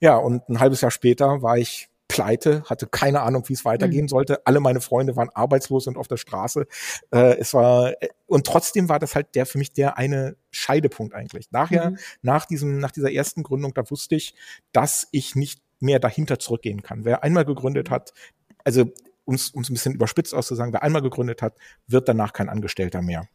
Ja, 0.00 0.16
und 0.16 0.46
ein 0.48 0.60
halbes 0.60 0.82
Jahr 0.82 0.90
später 0.90 1.42
war 1.42 1.56
ich 1.56 1.88
pleite, 2.20 2.62
hatte 2.66 2.86
keine 2.86 3.22
Ahnung, 3.22 3.48
wie 3.48 3.54
es 3.54 3.64
weitergehen 3.64 4.04
mhm. 4.04 4.08
sollte. 4.08 4.46
Alle 4.46 4.60
meine 4.60 4.80
Freunde 4.80 5.16
waren 5.16 5.30
arbeitslos 5.30 5.86
und 5.86 5.96
auf 5.96 6.06
der 6.06 6.18
Straße. 6.18 6.66
Äh, 7.12 7.38
es 7.38 7.54
war 7.54 7.94
und 8.26 8.46
trotzdem 8.46 8.88
war 8.88 8.98
das 8.98 9.14
halt 9.14 9.34
der 9.34 9.46
für 9.46 9.56
mich 9.56 9.72
der 9.72 9.96
eine 9.96 10.36
Scheidepunkt 10.50 11.14
eigentlich. 11.14 11.50
Nachher, 11.50 11.92
mhm. 11.92 11.98
nach 12.22 12.44
diesem, 12.44 12.78
nach 12.78 12.90
dieser 12.90 13.10
ersten 13.10 13.42
Gründung, 13.42 13.72
da 13.74 13.90
wusste 13.90 14.16
ich, 14.16 14.34
dass 14.72 15.08
ich 15.12 15.34
nicht 15.34 15.62
mehr 15.78 15.98
dahinter 15.98 16.38
zurückgehen 16.38 16.82
kann. 16.82 17.06
Wer 17.06 17.22
einmal 17.22 17.46
gegründet 17.46 17.88
hat, 17.88 18.12
also 18.64 18.84
um 19.24 19.34
es 19.34 19.54
ein 19.54 19.62
bisschen 19.62 19.94
überspitzt 19.94 20.34
auszusagen, 20.34 20.72
wer 20.72 20.82
einmal 20.82 21.02
gegründet 21.02 21.40
hat, 21.40 21.56
wird 21.86 22.08
danach 22.08 22.34
kein 22.34 22.48
Angestellter 22.48 23.00
mehr. 23.00 23.28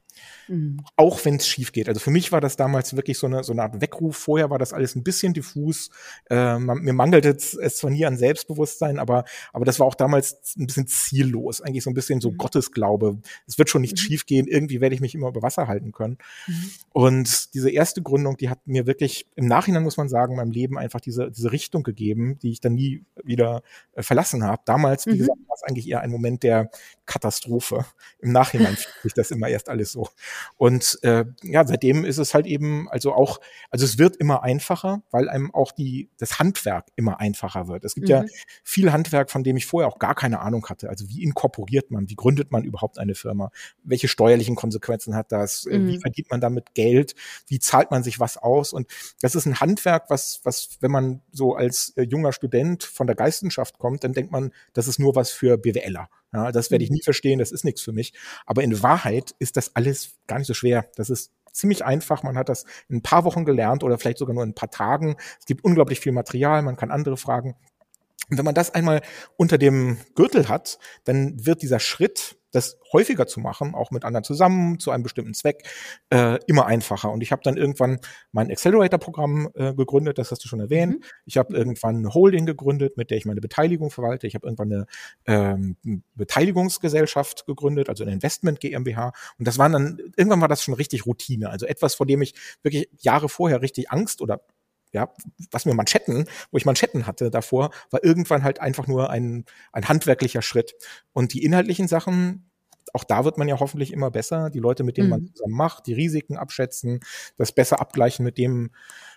Mhm. 0.47 0.81
Auch 0.95 1.23
wenn 1.25 1.35
es 1.35 1.47
schief 1.47 1.71
geht. 1.71 1.87
Also 1.87 1.99
für 1.99 2.11
mich 2.11 2.31
war 2.31 2.41
das 2.41 2.55
damals 2.55 2.95
wirklich 2.95 3.17
so 3.17 3.27
eine, 3.27 3.43
so 3.43 3.51
eine 3.51 3.63
Art 3.63 3.81
Weckruf. 3.81 4.17
Vorher 4.17 4.49
war 4.49 4.59
das 4.59 4.73
alles 4.73 4.95
ein 4.95 5.03
bisschen 5.03 5.33
diffus. 5.33 5.89
Äh, 6.29 6.59
man, 6.59 6.79
mir 6.79 6.93
mangelte 6.93 7.29
es 7.29 7.77
zwar 7.77 7.91
nie 7.91 8.05
an 8.05 8.17
Selbstbewusstsein, 8.17 8.99
aber, 8.99 9.25
aber 9.53 9.65
das 9.65 9.79
war 9.79 9.87
auch 9.87 9.95
damals 9.95 10.55
ein 10.57 10.67
bisschen 10.67 10.87
ziellos. 10.87 11.61
Eigentlich 11.61 11.83
so 11.83 11.89
ein 11.89 11.95
bisschen 11.95 12.21
so 12.21 12.31
mhm. 12.31 12.37
Gottesglaube. 12.37 13.19
Es 13.47 13.57
wird 13.57 13.69
schon 13.69 13.81
nicht 13.81 13.93
mhm. 13.93 14.01
schief 14.01 14.25
gehen. 14.25 14.47
Irgendwie 14.47 14.81
werde 14.81 14.95
ich 14.95 15.01
mich 15.01 15.15
immer 15.15 15.29
über 15.29 15.41
Wasser 15.41 15.67
halten 15.67 15.91
können. 15.91 16.17
Mhm. 16.47 16.71
Und 16.93 17.53
diese 17.53 17.69
erste 17.69 18.01
Gründung, 18.01 18.37
die 18.37 18.49
hat 18.49 18.65
mir 18.67 18.85
wirklich 18.85 19.27
im 19.35 19.47
Nachhinein, 19.47 19.83
muss 19.83 19.97
man 19.97 20.09
sagen, 20.09 20.35
meinem 20.35 20.51
Leben 20.51 20.77
einfach 20.77 21.01
diese, 21.01 21.31
diese 21.31 21.51
Richtung 21.51 21.83
gegeben, 21.83 22.39
die 22.39 22.51
ich 22.51 22.61
dann 22.61 22.73
nie 22.75 23.03
wieder 23.23 23.63
äh, 23.93 24.03
verlassen 24.03 24.43
habe. 24.43 24.61
Damals, 24.65 25.05
wie 25.07 25.13
mhm. 25.13 25.17
gesagt, 25.17 25.39
war 25.47 25.55
es 25.55 25.63
eigentlich 25.63 25.89
eher 25.89 26.01
ein 26.01 26.11
Moment 26.11 26.43
der 26.43 26.69
Katastrophe. 27.05 27.85
Im 28.19 28.31
Nachhinein 28.31 28.75
fühlt 28.75 29.01
sich 29.03 29.13
das 29.13 29.31
immer 29.31 29.47
erst 29.47 29.69
alles 29.69 29.91
so. 29.91 30.04
Und 30.57 30.99
äh, 31.03 31.25
ja, 31.43 31.65
seitdem 31.65 32.05
ist 32.05 32.17
es 32.17 32.33
halt 32.33 32.45
eben, 32.45 32.89
also 32.89 33.13
auch, 33.13 33.39
also 33.69 33.85
es 33.85 33.97
wird 33.97 34.15
immer 34.15 34.43
einfacher, 34.43 35.03
weil 35.11 35.29
einem 35.29 35.53
auch 35.53 35.71
die, 35.71 36.09
das 36.17 36.39
Handwerk 36.39 36.87
immer 36.95 37.19
einfacher 37.19 37.67
wird. 37.67 37.85
Es 37.85 37.95
gibt 37.95 38.07
mhm. 38.07 38.13
ja 38.13 38.25
viel 38.63 38.91
Handwerk, 38.91 39.31
von 39.31 39.43
dem 39.43 39.57
ich 39.57 39.65
vorher 39.65 39.87
auch 39.87 39.99
gar 39.99 40.15
keine 40.15 40.39
Ahnung 40.39 40.65
hatte. 40.67 40.89
Also 40.89 41.09
wie 41.09 41.23
inkorporiert 41.23 41.91
man, 41.91 42.09
wie 42.09 42.15
gründet 42.15 42.51
man 42.51 42.63
überhaupt 42.63 42.97
eine 42.97 43.15
Firma? 43.15 43.51
Welche 43.83 44.07
steuerlichen 44.07 44.55
Konsequenzen 44.55 45.15
hat 45.15 45.31
das? 45.31 45.65
Mhm. 45.65 45.87
Wie 45.87 45.99
verdient 45.99 46.31
man 46.31 46.41
damit 46.41 46.73
Geld? 46.73 47.15
Wie 47.47 47.59
zahlt 47.59 47.91
man 47.91 48.03
sich 48.03 48.19
was 48.19 48.37
aus? 48.37 48.73
Und 48.73 48.87
das 49.21 49.35
ist 49.35 49.45
ein 49.45 49.59
Handwerk, 49.59 50.09
was, 50.09 50.41
was, 50.43 50.77
wenn 50.81 50.91
man 50.91 51.21
so 51.31 51.55
als 51.55 51.93
äh, 51.97 52.03
junger 52.03 52.33
Student 52.33 52.83
von 52.83 53.07
der 53.07 53.15
Geistenschaft 53.15 53.79
kommt, 53.79 54.03
dann 54.03 54.13
denkt 54.13 54.31
man, 54.31 54.51
das 54.73 54.87
ist 54.87 54.99
nur 54.99 55.15
was 55.15 55.31
für 55.31 55.57
BWLer. 55.57 56.09
Ja, 56.35 56.51
das 56.51 56.69
werde 56.71 56.83
ich 56.83 56.89
mhm. 56.89 56.95
nie 56.95 57.03
verstehen, 57.03 57.39
das 57.39 57.51
ist 57.51 57.63
nichts 57.63 57.81
für 57.81 57.93
mich. 57.93 58.13
Aber 58.45 58.63
in 58.63 58.83
Wahrheit 58.83 59.35
ist 59.39 59.57
das 59.57 59.75
alles 59.75 60.17
gar 60.27 60.37
nicht 60.37 60.47
so 60.47 60.53
schwer. 60.53 60.85
Das 60.95 61.09
ist 61.09 61.31
ziemlich 61.51 61.85
einfach. 61.85 62.23
Man 62.23 62.37
hat 62.37 62.49
das 62.49 62.65
in 62.89 62.97
ein 62.97 63.01
paar 63.01 63.23
Wochen 63.23 63.45
gelernt 63.45 63.83
oder 63.83 63.97
vielleicht 63.97 64.17
sogar 64.17 64.33
nur 64.35 64.43
in 64.43 64.49
ein 64.49 64.55
paar 64.55 64.69
Tagen. 64.69 65.15
Es 65.39 65.45
gibt 65.45 65.63
unglaublich 65.63 65.99
viel 65.99 66.11
Material, 66.11 66.61
man 66.61 66.75
kann 66.75 66.91
andere 66.91 67.17
fragen. 67.17 67.55
Und 68.29 68.37
wenn 68.37 68.45
man 68.45 68.55
das 68.55 68.73
einmal 68.73 69.01
unter 69.37 69.57
dem 69.57 69.97
Gürtel 70.15 70.49
hat, 70.49 70.79
dann 71.03 71.45
wird 71.45 71.61
dieser 71.61 71.79
Schritt 71.79 72.37
das 72.55 72.79
häufiger 72.93 73.27
zu 73.27 73.41
machen, 73.41 73.75
auch 73.75 73.91
mit 73.91 74.05
anderen 74.05 74.23
zusammen, 74.23 74.79
zu 74.79 74.91
einem 74.91 75.03
bestimmten 75.03 75.33
Zweck, 75.33 75.67
äh, 76.09 76.39
immer 76.47 76.65
einfacher. 76.65 77.11
Und 77.11 77.21
ich 77.21 77.33
habe 77.33 77.41
dann 77.43 77.57
irgendwann 77.57 77.99
mein 78.31 78.49
Accelerator-Programm 78.49 79.49
äh, 79.55 79.73
gegründet, 79.73 80.17
das 80.17 80.31
hast 80.31 80.43
du 80.45 80.47
schon 80.47 80.61
erwähnt. 80.61 80.99
Mhm. 80.99 81.03
Ich 81.25 81.37
habe 81.37 81.53
irgendwann 81.53 81.97
eine 81.97 82.13
Holding 82.13 82.45
gegründet, 82.45 82.95
mit 82.95 83.11
der 83.11 83.17
ich 83.17 83.25
meine 83.25 83.41
Beteiligung 83.41 83.91
verwalte. 83.91 84.25
Ich 84.25 84.35
habe 84.35 84.47
irgendwann 84.47 84.71
eine 84.71 84.85
ähm, 85.25 85.75
Beteiligungsgesellschaft 86.15 87.45
gegründet, 87.45 87.89
also 87.89 88.05
eine 88.05 88.13
Investment 88.13 88.61
GmbH. 88.61 89.11
Und 89.37 89.47
das 89.47 89.57
waren 89.57 89.73
dann, 89.73 89.99
irgendwann 90.15 90.39
war 90.39 90.47
das 90.47 90.63
schon 90.63 90.75
richtig 90.75 91.05
Routine. 91.05 91.49
Also 91.49 91.65
etwas, 91.65 91.93
vor 91.95 92.05
dem 92.05 92.21
ich 92.21 92.35
wirklich 92.63 92.89
Jahre 92.99 93.27
vorher 93.27 93.61
richtig 93.61 93.91
Angst 93.91 94.21
oder 94.21 94.41
ja, 94.91 95.11
was 95.51 95.65
mir 95.65 95.73
Manschetten, 95.73 96.27
wo 96.51 96.57
ich 96.57 96.65
Manschetten 96.65 97.07
hatte 97.07 97.29
davor, 97.29 97.71
war 97.91 98.03
irgendwann 98.03 98.43
halt 98.43 98.61
einfach 98.61 98.87
nur 98.87 99.09
ein, 99.09 99.45
ein 99.73 99.87
handwerklicher 99.87 100.41
Schritt. 100.41 100.75
Und 101.13 101.33
die 101.33 101.43
inhaltlichen 101.43 101.87
Sachen, 101.87 102.49
auch 102.93 103.03
da 103.03 103.25
wird 103.25 103.37
man 103.37 103.47
ja 103.47 103.59
hoffentlich 103.59 103.91
immer 103.91 104.09
besser, 104.11 104.49
die 104.49 104.59
Leute, 104.59 104.83
mit 104.83 104.97
denen 104.97 105.07
mhm. 105.07 105.11
man 105.11 105.27
zusammen 105.33 105.55
macht, 105.55 105.87
die 105.87 105.93
Risiken 105.93 106.37
abschätzen, 106.37 107.01
das 107.37 107.51
besser 107.51 107.81
abgleichen 107.81 108.23
mit 108.23 108.37
dem, 108.37 108.71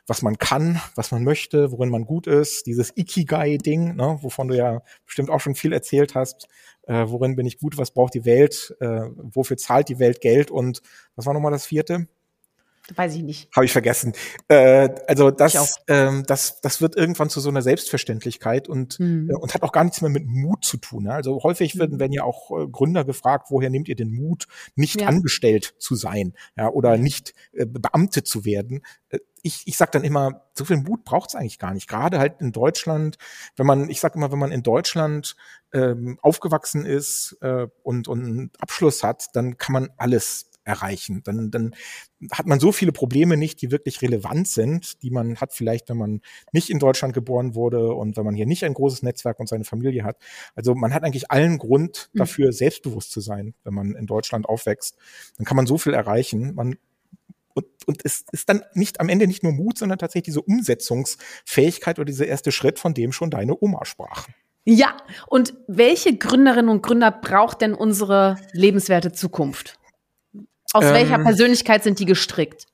was 0.07 0.23
man 0.23 0.39
kann, 0.39 0.81
was 0.95 1.13
man 1.13 1.23
möchte, 1.23 1.71
worin 1.71 1.91
man 1.91 2.05
gut 2.05 2.27
ist, 2.27 2.67
dieses 2.67 2.97
Ikigai-Ding, 2.97 3.95
ne, 3.95 4.19
wovon 4.23 4.49
du 4.49 4.57
ja 4.57 4.83
bestimmt 5.05 5.31
auch 5.31 5.41
schon 5.41 5.55
viel 5.55 5.73
erzählt 5.73 6.15
hast, 6.15 6.49
äh, 6.87 7.05
worin 7.07 7.37
bin 7.37 7.47
ich 7.47 7.59
gut, 7.59 7.77
was 7.77 7.93
braucht 7.93 8.15
die 8.15 8.25
Welt, 8.25 8.75
äh, 8.81 9.03
wofür 9.17 9.57
zahlt 9.57 9.89
die 9.89 9.99
Welt 9.99 10.21
Geld 10.21 10.51
und 10.51 10.83
was 11.15 11.27
war 11.27 11.35
nochmal 11.35 11.53
das 11.53 11.67
vierte? 11.67 12.09
Weiß 12.95 13.15
ich 13.15 13.23
nicht. 13.23 13.55
Habe 13.55 13.67
ich 13.67 13.73
vergessen. 13.73 14.15
Äh, 14.49 14.89
also 15.07 15.31
das, 15.31 15.77
ähm, 15.89 16.25
das, 16.27 16.61
das 16.63 16.81
wird 16.81 16.97
irgendwann 16.97 17.29
zu 17.29 17.41
so 17.41 17.51
einer 17.51 17.61
Selbstverständlichkeit 17.61 18.69
und, 18.69 18.99
mhm. 18.99 19.31
äh, 19.31 19.35
und 19.35 19.55
hat 19.55 19.63
auch 19.63 19.73
gar 19.73 19.85
nichts 19.85 20.01
mehr 20.01 20.11
mit 20.11 20.27
Mut 20.27 20.65
zu 20.65 20.79
tun. 20.79 21.05
Ne? 21.05 21.13
Also 21.13 21.43
häufig 21.43 21.79
werden, 21.79 21.97
mhm. 21.97 22.01
werden 22.01 22.13
ja 22.13 22.25
auch 22.25 22.51
äh, 22.51 22.67
Gründer 22.67 23.05
gefragt, 23.05 23.49
woher 23.51 23.69
nehmt 23.69 23.89
ihr 23.89 23.97
den 23.97 24.15
Mut, 24.15 24.47
nicht 24.75 25.01
ja. 25.01 25.09
angestellt 25.09 25.75
zu 25.79 25.97
sein 25.97 26.35
ja, 26.57 26.69
oder 26.69 26.97
nicht 26.97 27.35
äh, 27.53 27.67
Beamte 27.67 28.25
zu 28.25 28.45
werden. 28.45 28.83
Äh, 29.11 29.19
ich, 29.43 29.63
ich 29.67 29.77
sage 29.77 29.93
dann 29.93 30.05
immer, 30.05 30.47
so 30.55 30.65
viel 30.65 30.79
Mut 30.79 31.05
braucht 31.05 31.31
es 31.31 31.35
eigentlich 31.35 31.59
gar 31.59 31.75
nicht. 31.75 31.89
Gerade 31.89 32.19
halt 32.19 32.41
in 32.41 32.53
Deutschland, 32.53 33.19
wenn 33.57 33.67
man, 33.67 33.89
ich 33.89 34.01
sage 34.01 34.17
immer, 34.17 34.33
wenn 34.33 34.39
man 34.39 34.53
in 34.53 34.63
Deutschland 34.63 35.37
ähm, 35.73 36.19
aufgewachsen 36.23 36.85
ist 36.85 37.37
äh, 37.41 37.67
und, 37.83 38.09
und 38.09 38.25
einen 38.25 38.51
Abschluss 38.59 39.03
hat, 39.03 39.29
dann 39.35 39.59
kann 39.59 39.73
man 39.75 39.91
alles 39.97 40.51
erreichen. 40.69 41.23
Dann, 41.25 41.51
dann 41.51 41.75
hat 42.31 42.47
man 42.47 42.61
so 42.61 42.71
viele 42.71 42.93
Probleme 42.93 43.37
nicht, 43.37 43.63
die 43.63 43.71
wirklich 43.71 44.03
relevant 44.03 44.47
sind, 44.47 45.03
die 45.03 45.11
man 45.11 45.37
hat 45.37 45.53
vielleicht, 45.53 45.89
wenn 45.89 45.97
man 45.97 46.21
nicht 46.53 46.71
in 46.71 46.79
Deutschland 46.79 47.15
geboren 47.15 47.55
wurde 47.55 47.93
und 47.95 48.17
wenn 48.17 48.25
man 48.25 48.35
hier 48.35 48.47
nicht 48.47 48.65
ein 48.65 48.75
großes 48.75 49.03
Netzwerk 49.03 49.41
und 49.41 49.49
seine 49.49 49.65
Familie 49.65 50.05
hat. 50.05 50.19
Also 50.55 50.75
man 50.75 50.95
hat 50.95 51.03
eigentlich 51.03 51.31
allen 51.31 51.59
Grund 51.59 52.11
hm. 52.13 52.19
dafür, 52.19 52.53
selbstbewusst 52.53 53.11
zu 53.11 53.21
sein, 53.21 53.55
wenn 53.65 53.75
man 53.75 53.95
in 53.95 54.07
Deutschland 54.07 54.47
aufwächst. 54.49 54.97
Dann 55.39 55.47
kann 55.47 55.57
man 55.57 55.67
so 55.67 55.79
viel 55.79 55.95
erreichen. 55.95 56.55
Man 56.55 56.77
und, 57.55 57.67
und 57.87 58.05
es 58.05 58.25
ist 58.31 58.49
dann 58.49 58.63
nicht 58.75 59.01
am 59.01 59.09
Ende 59.09 59.27
nicht 59.27 59.43
nur 59.43 59.53
Mut, 59.53 59.79
sondern 59.79 59.99
tatsächlich 59.99 60.27
diese 60.27 60.43
Umsetzungsfähigkeit 60.43 61.99
oder 61.99 62.07
dieser 62.07 62.27
erste 62.27 62.53
Schritt, 62.53 62.79
von 62.79 62.95
dem 62.95 63.11
schon 63.11 63.31
deine 63.31 63.61
Oma 63.61 63.85
sprach. 63.85 64.29
Ja, 64.65 64.99
und 65.27 65.55
welche 65.67 66.17
Gründerinnen 66.17 66.69
und 66.69 66.83
Gründer 66.83 67.11
braucht 67.11 67.63
denn 67.63 67.73
unsere 67.73 68.37
lebenswerte 68.53 69.13
Zukunft? 69.13 69.78
Aus 70.73 70.85
ähm, 70.85 70.95
welcher 70.95 71.19
Persönlichkeit 71.19 71.83
sind 71.83 71.99
die 71.99 72.05
gestrickt? 72.05 72.67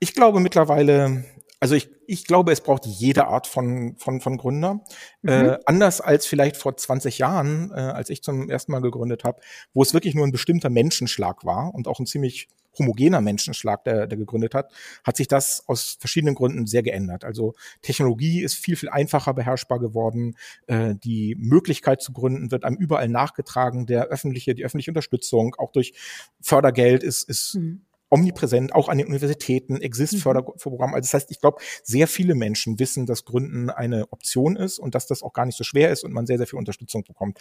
Ich 0.00 0.14
glaube 0.14 0.40
mittlerweile, 0.40 1.24
also 1.60 1.74
ich, 1.74 1.88
ich 2.06 2.26
glaube, 2.26 2.52
es 2.52 2.60
braucht 2.60 2.86
jede 2.86 3.26
Art 3.26 3.46
von, 3.46 3.96
von, 3.98 4.20
von 4.20 4.36
Gründer. 4.36 4.80
Mhm. 5.22 5.30
Äh, 5.30 5.58
anders 5.66 6.00
als 6.00 6.26
vielleicht 6.26 6.56
vor 6.56 6.76
20 6.76 7.18
Jahren, 7.18 7.70
äh, 7.70 7.80
als 7.80 8.10
ich 8.10 8.22
zum 8.22 8.50
ersten 8.50 8.72
Mal 8.72 8.80
gegründet 8.80 9.24
habe, 9.24 9.40
wo 9.72 9.82
es 9.82 9.94
wirklich 9.94 10.14
nur 10.14 10.26
ein 10.26 10.32
bestimmter 10.32 10.70
Menschenschlag 10.70 11.44
war 11.44 11.74
und 11.74 11.88
auch 11.88 12.00
ein 12.00 12.06
ziemlich 12.06 12.48
homogener 12.78 13.20
Menschenschlag, 13.20 13.84
der, 13.84 14.06
der 14.06 14.18
gegründet 14.18 14.54
hat, 14.54 14.72
hat 15.04 15.16
sich 15.16 15.28
das 15.28 15.64
aus 15.66 15.96
verschiedenen 15.98 16.34
Gründen 16.34 16.66
sehr 16.66 16.82
geändert. 16.82 17.24
Also 17.24 17.54
Technologie 17.82 18.42
ist 18.42 18.54
viel, 18.54 18.76
viel 18.76 18.88
einfacher 18.88 19.34
beherrschbar 19.34 19.78
geworden. 19.78 20.36
Äh, 20.66 20.94
die 20.96 21.36
Möglichkeit 21.38 22.02
zu 22.02 22.12
gründen 22.12 22.50
wird 22.50 22.64
einem 22.64 22.76
überall 22.76 23.08
nachgetragen. 23.08 23.86
Der 23.86 24.04
öffentliche, 24.06 24.54
die 24.54 24.64
öffentliche 24.64 24.90
Unterstützung, 24.90 25.54
auch 25.58 25.72
durch 25.72 25.94
Fördergeld 26.40 27.02
ist, 27.02 27.28
ist 27.28 27.54
mhm 27.54 27.82
omnipräsent, 28.14 28.72
auch 28.74 28.88
an 28.88 28.98
den 28.98 29.08
Universitäten, 29.08 29.80
Exist-Förderprogramm. 29.80 30.90
Mhm. 30.90 30.94
Also 30.94 31.06
das 31.06 31.14
heißt, 31.14 31.30
ich 31.32 31.40
glaube, 31.40 31.60
sehr 31.82 32.06
viele 32.06 32.36
Menschen 32.36 32.78
wissen, 32.78 33.06
dass 33.06 33.24
Gründen 33.24 33.70
eine 33.70 34.12
Option 34.12 34.56
ist 34.56 34.78
und 34.78 34.94
dass 34.94 35.06
das 35.06 35.22
auch 35.22 35.32
gar 35.32 35.46
nicht 35.46 35.58
so 35.58 35.64
schwer 35.64 35.90
ist 35.90 36.04
und 36.04 36.12
man 36.12 36.26
sehr, 36.26 36.38
sehr 36.38 36.46
viel 36.46 36.58
Unterstützung 36.58 37.02
bekommt. 37.02 37.38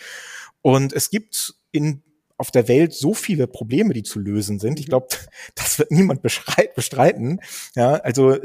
Und 0.61 0.91
es 0.91 1.11
gibt 1.11 1.53
in 1.71 2.01
auf 2.37 2.51
der 2.51 2.67
Welt 2.67 2.93
so 2.93 3.13
viele 3.13 3.47
Probleme, 3.47 3.93
die 3.93 4.03
zu 4.03 4.19
lösen 4.19 4.59
sind. 4.59 4.79
Ich 4.79 4.87
mhm. 4.87 4.91
glaube, 4.91 5.07
das 5.55 5.79
wird 5.79 5.91
niemand 5.91 6.21
bestreiten. 6.21 7.39
Ja, 7.75 7.93
also 7.93 8.37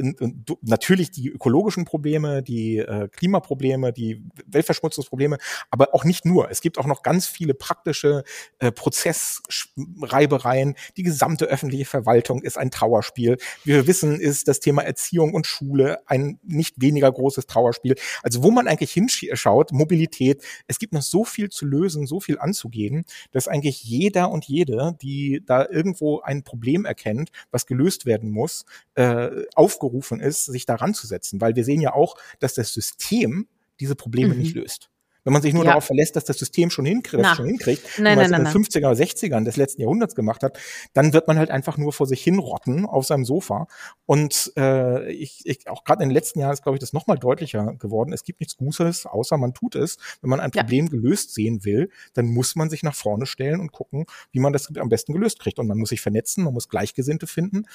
natürlich 0.62 1.10
die 1.10 1.28
ökologischen 1.28 1.84
Probleme, 1.84 2.42
die 2.42 2.78
äh, 2.78 3.08
Klimaprobleme, 3.08 3.92
die 3.92 4.24
Weltverschmutzungsprobleme, 4.46 5.38
aber 5.70 5.94
auch 5.94 6.04
nicht 6.04 6.24
nur. 6.24 6.50
Es 6.50 6.60
gibt 6.60 6.78
auch 6.78 6.86
noch 6.86 7.02
ganz 7.02 7.26
viele 7.26 7.54
praktische 7.54 8.24
äh, 8.58 8.72
Prozessreibereien. 8.72 10.74
Die 10.96 11.02
gesamte 11.02 11.46
öffentliche 11.46 11.86
Verwaltung 11.86 12.42
ist 12.42 12.58
ein 12.58 12.70
Trauerspiel. 12.70 13.38
Wie 13.64 13.72
wir 13.72 13.86
wissen, 13.86 14.20
ist 14.20 14.48
das 14.48 14.60
Thema 14.60 14.82
Erziehung 14.82 15.34
und 15.34 15.46
Schule 15.46 15.98
ein 16.06 16.38
nicht 16.42 16.80
weniger 16.80 17.10
großes 17.10 17.46
Trauerspiel. 17.46 17.94
Also 18.22 18.42
wo 18.42 18.50
man 18.50 18.68
eigentlich 18.68 18.92
hinschaut, 18.92 19.72
Mobilität, 19.72 20.42
es 20.66 20.78
gibt 20.78 20.92
noch 20.92 21.02
so 21.02 21.24
viel 21.24 21.48
zu 21.48 21.64
lösen, 21.64 22.06
so 22.06 22.20
viel 22.20 22.38
anzugehen, 22.38 23.04
dass 23.32 23.48
eigentlich 23.48 23.77
wirklich 23.78 23.84
jeder 23.84 24.30
und 24.30 24.46
jede, 24.46 24.96
die 25.00 25.42
da 25.44 25.66
irgendwo 25.68 26.20
ein 26.20 26.42
Problem 26.42 26.84
erkennt, 26.84 27.30
was 27.50 27.66
gelöst 27.66 28.06
werden 28.06 28.30
muss, 28.30 28.64
äh, 28.94 29.44
aufgerufen 29.54 30.20
ist, 30.20 30.46
sich 30.46 30.66
daran 30.66 30.94
zu 30.94 31.06
setzen. 31.06 31.40
Weil 31.40 31.56
wir 31.56 31.64
sehen 31.64 31.80
ja 31.80 31.94
auch, 31.94 32.16
dass 32.40 32.54
das 32.54 32.72
System 32.72 33.46
diese 33.80 33.94
Probleme 33.94 34.34
mhm. 34.34 34.40
nicht 34.40 34.54
löst. 34.54 34.90
Wenn 35.24 35.32
man 35.32 35.42
sich 35.42 35.52
nur 35.52 35.64
ja. 35.64 35.70
darauf 35.70 35.84
verlässt, 35.84 36.16
dass 36.16 36.24
das 36.24 36.38
System 36.38 36.70
schon 36.70 36.86
hinkriegt, 36.86 37.26
schon 37.36 37.46
hinkriegt 37.46 37.82
nein, 37.98 38.16
nein, 38.16 38.32
es 38.32 38.38
in 38.38 38.44
den 38.44 38.64
50er 38.64 38.90
oder 38.90 38.92
60ern 38.92 39.44
des 39.44 39.56
letzten 39.56 39.82
Jahrhunderts 39.82 40.14
gemacht 40.14 40.42
hat, 40.42 40.58
dann 40.94 41.12
wird 41.12 41.28
man 41.28 41.38
halt 41.38 41.50
einfach 41.50 41.76
nur 41.76 41.92
vor 41.92 42.06
sich 42.06 42.22
hinrotten 42.22 42.86
auf 42.86 43.06
seinem 43.06 43.24
Sofa. 43.24 43.66
Und 44.06 44.52
äh, 44.56 45.10
ich, 45.12 45.42
ich 45.44 45.68
auch 45.68 45.84
gerade 45.84 46.02
in 46.02 46.08
den 46.08 46.14
letzten 46.14 46.40
Jahren 46.40 46.52
ist, 46.52 46.62
glaube 46.62 46.76
ich, 46.76 46.80
das 46.80 46.92
nochmal 46.92 47.18
deutlicher 47.18 47.74
geworden. 47.74 48.12
Es 48.12 48.24
gibt 48.24 48.40
nichts 48.40 48.56
Gutes, 48.56 49.06
außer 49.06 49.36
man 49.36 49.54
tut 49.54 49.74
es. 49.74 49.98
Wenn 50.20 50.30
man 50.30 50.40
ein 50.40 50.50
Problem 50.50 50.86
ja. 50.86 50.90
gelöst 50.90 51.34
sehen 51.34 51.64
will, 51.64 51.90
dann 52.14 52.26
muss 52.26 52.56
man 52.56 52.70
sich 52.70 52.82
nach 52.82 52.94
vorne 52.94 53.26
stellen 53.26 53.60
und 53.60 53.72
gucken, 53.72 54.06
wie 54.32 54.40
man 54.40 54.52
das 54.52 54.74
am 54.76 54.88
besten 54.88 55.12
gelöst 55.12 55.40
kriegt. 55.40 55.58
Und 55.58 55.66
man 55.66 55.78
muss 55.78 55.90
sich 55.90 56.00
vernetzen, 56.00 56.44
man 56.44 56.54
muss 56.54 56.68
Gleichgesinnte 56.68 57.26
finden. 57.26 57.66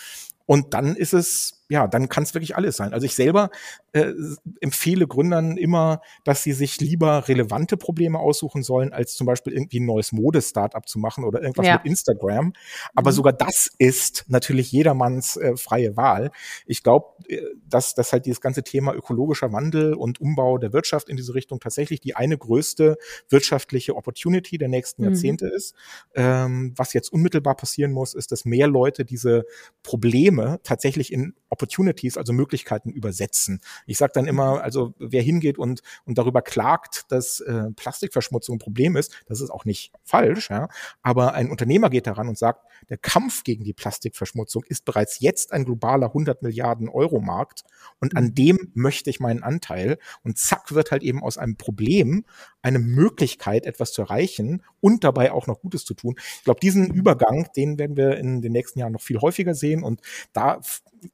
Und 0.45 0.73
dann 0.73 0.95
ist 0.95 1.13
es 1.13 1.62
ja, 1.69 1.87
dann 1.87 2.09
kann 2.09 2.23
es 2.23 2.33
wirklich 2.33 2.55
alles 2.55 2.75
sein. 2.75 2.93
Also 2.93 3.05
ich 3.05 3.15
selber 3.15 3.49
äh, 3.93 4.11
empfehle 4.59 5.07
Gründern 5.07 5.57
immer, 5.57 6.01
dass 6.23 6.43
sie 6.43 6.51
sich 6.51 6.79
lieber 6.81 7.27
relevante 7.27 7.77
Probleme 7.77 8.19
aussuchen 8.19 8.63
sollen, 8.63 8.91
als 8.91 9.15
zum 9.15 9.25
Beispiel 9.25 9.53
irgendwie 9.53 9.79
ein 9.79 9.85
neues 9.85 10.11
Mode-Startup 10.11 10.87
zu 10.87 10.99
machen 10.99 11.23
oder 11.23 11.41
irgendwas 11.41 11.65
ja. 11.65 11.75
mit 11.75 11.85
Instagram. 11.85 12.53
Aber 12.95 13.11
mhm. 13.11 13.15
sogar 13.15 13.33
das 13.33 13.71
ist 13.77 14.25
natürlich 14.27 14.71
jedermanns 14.71 15.37
äh, 15.37 15.55
freie 15.55 15.95
Wahl. 15.95 16.31
Ich 16.65 16.83
glaube, 16.83 17.07
äh, 17.27 17.41
dass, 17.65 17.95
dass 17.95 18.11
halt 18.11 18.25
dieses 18.25 18.41
ganze 18.41 18.63
Thema 18.63 18.93
ökologischer 18.93 19.51
Wandel 19.53 19.93
und 19.93 20.19
Umbau 20.19 20.57
der 20.57 20.73
Wirtschaft 20.73 21.09
in 21.09 21.17
diese 21.17 21.33
Richtung 21.33 21.59
tatsächlich 21.59 22.01
die 22.01 22.15
eine 22.15 22.37
größte 22.37 22.97
wirtschaftliche 23.29 23.95
Opportunity 23.95 24.57
der 24.57 24.67
nächsten 24.67 25.03
mhm. 25.03 25.09
Jahrzehnte 25.09 25.47
ist. 25.47 25.75
Ähm, 26.13 26.73
was 26.75 26.93
jetzt 26.93 27.11
unmittelbar 27.11 27.55
passieren 27.55 27.91
muss, 27.91 28.13
ist, 28.13 28.31
dass 28.31 28.45
mehr 28.45 28.67
Leute 28.67 29.05
diese 29.05 29.45
Probleme 29.81 30.59
tatsächlich 30.63 31.11
in 31.13 31.33
Opportunities, 31.53 32.17
also 32.17 32.33
Möglichkeiten 32.33 32.89
übersetzen. 32.89 33.61
Ich 33.85 33.97
sage 33.97 34.11
dann 34.15 34.25
immer, 34.25 34.61
also 34.61 34.93
wer 34.97 35.21
hingeht 35.21 35.59
und, 35.59 35.81
und 36.05 36.17
darüber 36.17 36.41
klagt, 36.41 37.11
dass 37.11 37.39
äh, 37.41 37.71
Plastikverschmutzung 37.75 38.55
ein 38.55 38.59
Problem 38.59 38.95
ist, 38.95 39.23
das 39.27 39.39
ist 39.39 39.51
auch 39.51 39.63
nicht 39.63 39.93
falsch, 40.03 40.49
ja. 40.49 40.67
Aber 41.03 41.35
ein 41.35 41.51
Unternehmer 41.51 41.91
geht 41.91 42.07
daran 42.07 42.27
und 42.27 42.37
sagt, 42.37 42.65
der 42.89 42.97
Kampf 42.97 43.43
gegen 43.43 43.63
die 43.63 43.73
Plastikverschmutzung 43.73 44.63
ist 44.67 44.83
bereits 44.83 45.19
jetzt 45.19 45.53
ein 45.53 45.63
globaler 45.63 46.07
100 46.07 46.41
Milliarden 46.41 46.89
Euro 46.89 47.19
Markt 47.19 47.63
und 47.99 48.17
an 48.17 48.25
mhm. 48.25 48.35
dem 48.35 48.71
möchte 48.73 49.11
ich 49.11 49.19
meinen 49.19 49.43
Anteil. 49.43 49.99
Und 50.23 50.37
zack 50.37 50.73
wird 50.73 50.91
halt 50.91 51.03
eben 51.03 51.21
aus 51.21 51.37
einem 51.37 51.55
Problem 51.55 52.25
eine 52.63 52.79
Möglichkeit, 52.79 53.65
etwas 53.65 53.93
zu 53.93 54.01
erreichen 54.01 54.63
und 54.83 55.03
dabei 55.03 55.31
auch 55.31 55.47
noch 55.47 55.61
Gutes 55.61 55.85
zu 55.85 55.93
tun. 55.93 56.15
Ich 56.17 56.43
glaube, 56.43 56.59
diesen 56.59 56.93
Übergang, 56.93 57.47
den 57.55 57.79
werden 57.79 57.95
wir 57.95 58.17
in 58.17 58.41
den 58.41 58.51
nächsten 58.51 58.79
Jahren 58.79 58.91
noch 58.91 59.01
viel 59.01 59.19
häufiger 59.19 59.55
sehen 59.55 59.81
und 59.81 60.01
da 60.33 60.59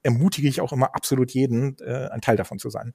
ermutige 0.01 0.47
ich 0.47 0.59
auch 0.59 0.74
immer 0.74 0.95
absolut 0.95 1.32
jeden, 1.32 1.78
äh, 1.80 2.09
ein 2.11 2.22
Teil 2.22 2.36
davon 2.36 2.57
zu 2.57 2.70
sein. 2.70 2.93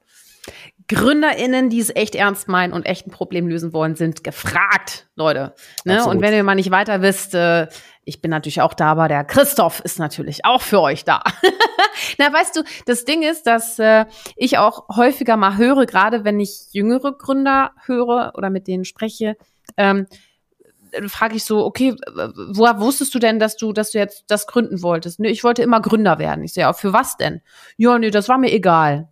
GründerInnen, 0.88 1.70
die 1.70 1.80
es 1.80 1.94
echt 1.94 2.14
ernst 2.14 2.48
meinen 2.48 2.72
und 2.72 2.84
echt 2.84 3.06
ein 3.06 3.10
Problem 3.10 3.46
lösen 3.46 3.72
wollen, 3.72 3.94
sind 3.94 4.24
gefragt, 4.24 5.08
Leute. 5.14 5.54
Ne? 5.84 6.04
Und 6.04 6.20
wenn 6.20 6.34
ihr 6.34 6.42
mal 6.42 6.54
nicht 6.54 6.70
weiter 6.70 7.02
wisst, 7.02 7.34
äh, 7.34 7.68
ich 8.04 8.20
bin 8.20 8.30
natürlich 8.30 8.60
auch 8.60 8.74
da, 8.74 8.92
aber 8.92 9.08
der 9.08 9.24
Christoph 9.24 9.80
ist 9.80 9.98
natürlich 9.98 10.44
auch 10.44 10.60
für 10.60 10.80
euch 10.80 11.04
da. 11.04 11.22
Na, 12.18 12.32
weißt 12.32 12.56
du, 12.56 12.62
das 12.86 13.04
Ding 13.04 13.22
ist, 13.22 13.46
dass 13.46 13.78
äh, 13.78 14.06
ich 14.36 14.58
auch 14.58 14.88
häufiger 14.94 15.36
mal 15.36 15.56
höre, 15.56 15.86
gerade 15.86 16.24
wenn 16.24 16.40
ich 16.40 16.66
jüngere 16.72 17.16
Gründer 17.16 17.72
höre 17.86 18.32
oder 18.36 18.50
mit 18.50 18.66
denen 18.66 18.84
spreche, 18.84 19.36
ähm, 19.76 20.06
frage 21.06 21.36
ich 21.36 21.44
so, 21.44 21.64
okay, 21.64 21.94
woher 22.48 22.80
wusstest 22.80 23.14
du 23.14 23.18
denn, 23.18 23.38
dass 23.38 23.56
du, 23.56 23.72
dass 23.72 23.92
du 23.92 23.98
jetzt 23.98 24.24
das 24.28 24.46
gründen 24.46 24.82
wolltest? 24.82 25.20
Nö, 25.20 25.28
ich 25.28 25.44
wollte 25.44 25.62
immer 25.62 25.80
Gründer 25.80 26.18
werden. 26.18 26.44
Ich 26.44 26.54
so, 26.54 26.60
ja, 26.60 26.72
für 26.72 26.92
was 26.92 27.16
denn? 27.16 27.40
Ja, 27.76 27.98
nee, 27.98 28.10
das 28.10 28.28
war 28.28 28.38
mir 28.38 28.52
egal. 28.52 29.08